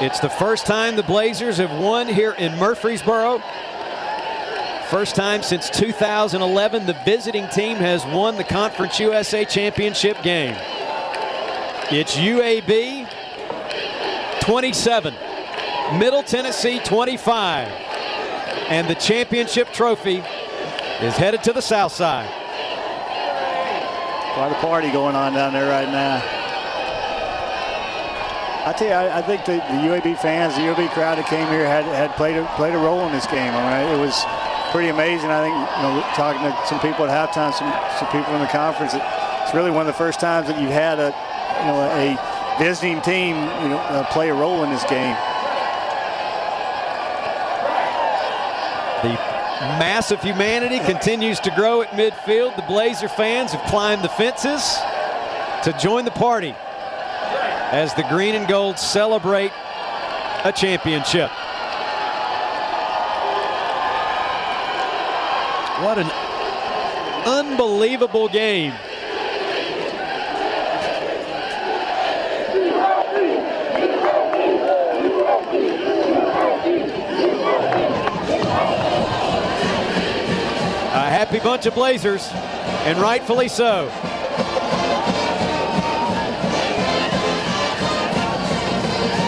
It's 0.00 0.18
the 0.18 0.28
first 0.28 0.66
time 0.66 0.96
the 0.96 1.02
Blazers 1.04 1.58
have 1.58 1.70
won 1.78 2.08
here 2.08 2.32
in 2.32 2.58
Murfreesboro. 2.58 3.40
First 4.90 5.16
time 5.16 5.42
since 5.42 5.68
2011 5.70 6.86
the 6.86 6.92
visiting 7.04 7.48
team 7.48 7.76
has 7.78 8.06
won 8.06 8.36
the 8.36 8.44
Conference 8.44 9.00
USA 9.00 9.44
Championship 9.44 10.22
game. 10.22 10.54
It's 11.90 12.14
UAB 12.14 13.10
27, 14.40 15.12
Middle 15.98 16.22
Tennessee 16.22 16.78
25, 16.78 17.66
and 18.68 18.86
the 18.86 18.94
championship 18.94 19.72
trophy 19.72 20.18
is 21.02 21.16
headed 21.16 21.42
to 21.42 21.52
the 21.52 21.62
south 21.62 21.90
side. 21.90 22.30
Quite 24.34 24.52
a 24.52 24.60
party 24.60 24.92
going 24.92 25.16
on 25.16 25.32
down 25.32 25.52
there 25.52 25.68
right 25.68 25.88
now. 25.88 26.22
I 28.66 28.72
tell 28.72 28.86
you, 28.86 28.94
I, 28.94 29.18
I 29.18 29.22
think 29.22 29.44
the, 29.46 29.54
the 29.54 29.82
UAB 29.88 30.16
fans, 30.20 30.54
the 30.54 30.60
UAB 30.60 30.90
crowd 30.90 31.18
that 31.18 31.26
came 31.26 31.48
here 31.48 31.66
had 31.66 31.84
had 31.86 32.14
played 32.16 32.36
a, 32.36 32.46
played 32.54 32.74
a 32.74 32.78
role 32.78 33.04
in 33.06 33.12
this 33.12 33.26
game. 33.26 33.52
I 33.52 33.82
mean, 33.82 33.98
it 33.98 34.00
was 34.00 34.24
pretty 34.72 34.88
amazing. 34.88 35.30
I 35.30 35.42
think 35.42 35.54
you 35.54 35.82
know, 35.82 36.00
talking 36.14 36.42
to 36.42 36.66
some 36.66 36.80
people 36.80 37.06
at 37.06 37.10
halftime, 37.10 37.52
some 37.52 37.70
some 37.98 38.08
people 38.10 38.34
in 38.34 38.40
the 38.40 38.48
conference, 38.48 38.94
it's 38.94 39.54
really 39.54 39.70
one 39.70 39.82
of 39.82 39.86
the 39.86 39.98
first 39.98 40.20
times 40.20 40.48
that 40.48 40.60
you've 40.60 40.70
had 40.70 40.98
a 40.98 41.14
you 41.60 41.66
know 41.66 41.80
a 41.94 42.58
visiting 42.58 43.00
team 43.02 43.36
you 43.36 43.68
know 43.68 43.78
uh, 43.90 44.04
play 44.12 44.30
a 44.30 44.34
role 44.34 44.64
in 44.64 44.70
this 44.70 44.84
game. 44.84 45.16
The 49.02 49.12
mass 49.78 50.10
of 50.10 50.20
humanity 50.22 50.78
continues 50.80 51.38
to 51.40 51.50
grow 51.50 51.82
at 51.82 51.90
midfield. 51.90 52.56
The 52.56 52.62
Blazer 52.62 53.08
fans 53.08 53.52
have 53.52 53.64
climbed 53.68 54.02
the 54.02 54.08
fences 54.08 54.78
to 55.64 55.72
join 55.78 56.04
the 56.04 56.10
party 56.10 56.54
as 57.72 57.94
the 57.94 58.04
green 58.04 58.34
and 58.34 58.46
gold 58.46 58.78
celebrate 58.78 59.52
a 60.44 60.52
championship. 60.54 61.30
What 65.80 65.98
an 65.98 66.10
unbelievable 67.26 68.28
game. 68.28 68.72
A 80.92 81.08
happy 81.10 81.40
bunch 81.40 81.66
of 81.66 81.74
Blazers, 81.74 82.26
and 82.86 82.96
rightfully 82.96 83.48
so. 83.48 83.90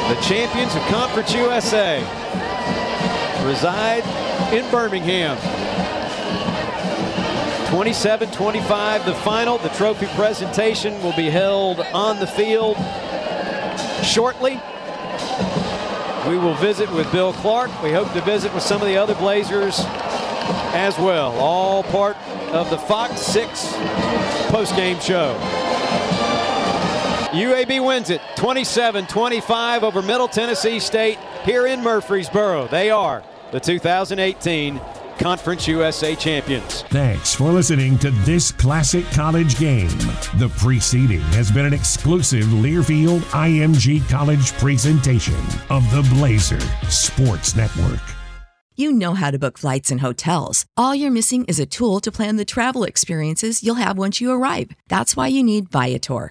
The 0.08 0.20
champions 0.22 0.74
of 0.74 0.80
Conference 0.84 1.34
USA 1.34 1.98
reside 3.44 4.02
in 4.54 4.70
Birmingham. 4.70 5.36
27 7.78 8.32
25, 8.32 9.06
the 9.06 9.14
final. 9.14 9.56
The 9.56 9.68
trophy 9.68 10.06
presentation 10.16 11.00
will 11.00 11.14
be 11.14 11.30
held 11.30 11.78
on 11.78 12.18
the 12.18 12.26
field 12.26 12.76
shortly. 14.02 14.60
We 16.28 16.38
will 16.38 16.56
visit 16.56 16.90
with 16.90 17.08
Bill 17.12 17.32
Clark. 17.34 17.70
We 17.80 17.92
hope 17.92 18.12
to 18.14 18.20
visit 18.22 18.52
with 18.52 18.64
some 18.64 18.82
of 18.82 18.88
the 18.88 18.96
other 18.96 19.14
Blazers 19.14 19.78
as 20.74 20.98
well. 20.98 21.30
All 21.38 21.84
part 21.84 22.16
of 22.52 22.68
the 22.68 22.78
Fox 22.78 23.20
6 23.20 23.72
post-game 24.50 24.98
show. 24.98 25.38
UAB 27.30 27.86
wins 27.86 28.10
it 28.10 28.20
27-25 28.34 29.82
over 29.82 30.02
Middle 30.02 30.26
Tennessee 30.26 30.80
State 30.80 31.20
here 31.44 31.68
in 31.68 31.84
Murfreesboro. 31.84 32.66
They 32.66 32.90
are 32.90 33.22
the 33.52 33.60
2018 33.60 34.80
Conference 35.18 35.66
USA 35.66 36.14
champions. 36.14 36.82
Thanks 36.82 37.34
for 37.34 37.50
listening 37.50 37.98
to 37.98 38.10
this 38.24 38.52
classic 38.52 39.04
college 39.06 39.58
game. 39.58 39.88
The 40.38 40.52
preceding 40.56 41.20
has 41.32 41.50
been 41.50 41.66
an 41.66 41.74
exclusive 41.74 42.44
Learfield 42.44 43.20
IMG 43.32 44.08
College 44.08 44.52
presentation 44.54 45.34
of 45.70 45.82
the 45.90 46.08
Blazer 46.14 46.60
Sports 46.88 47.56
Network. 47.56 48.00
You 48.76 48.92
know 48.92 49.14
how 49.14 49.32
to 49.32 49.38
book 49.40 49.58
flights 49.58 49.90
and 49.90 50.00
hotels. 50.00 50.64
All 50.76 50.94
you're 50.94 51.10
missing 51.10 51.44
is 51.46 51.58
a 51.58 51.66
tool 51.66 51.98
to 52.00 52.12
plan 52.12 52.36
the 52.36 52.44
travel 52.44 52.84
experiences 52.84 53.64
you'll 53.64 53.74
have 53.74 53.98
once 53.98 54.20
you 54.20 54.30
arrive. 54.30 54.70
That's 54.88 55.16
why 55.16 55.26
you 55.26 55.42
need 55.42 55.68
Viator. 55.68 56.30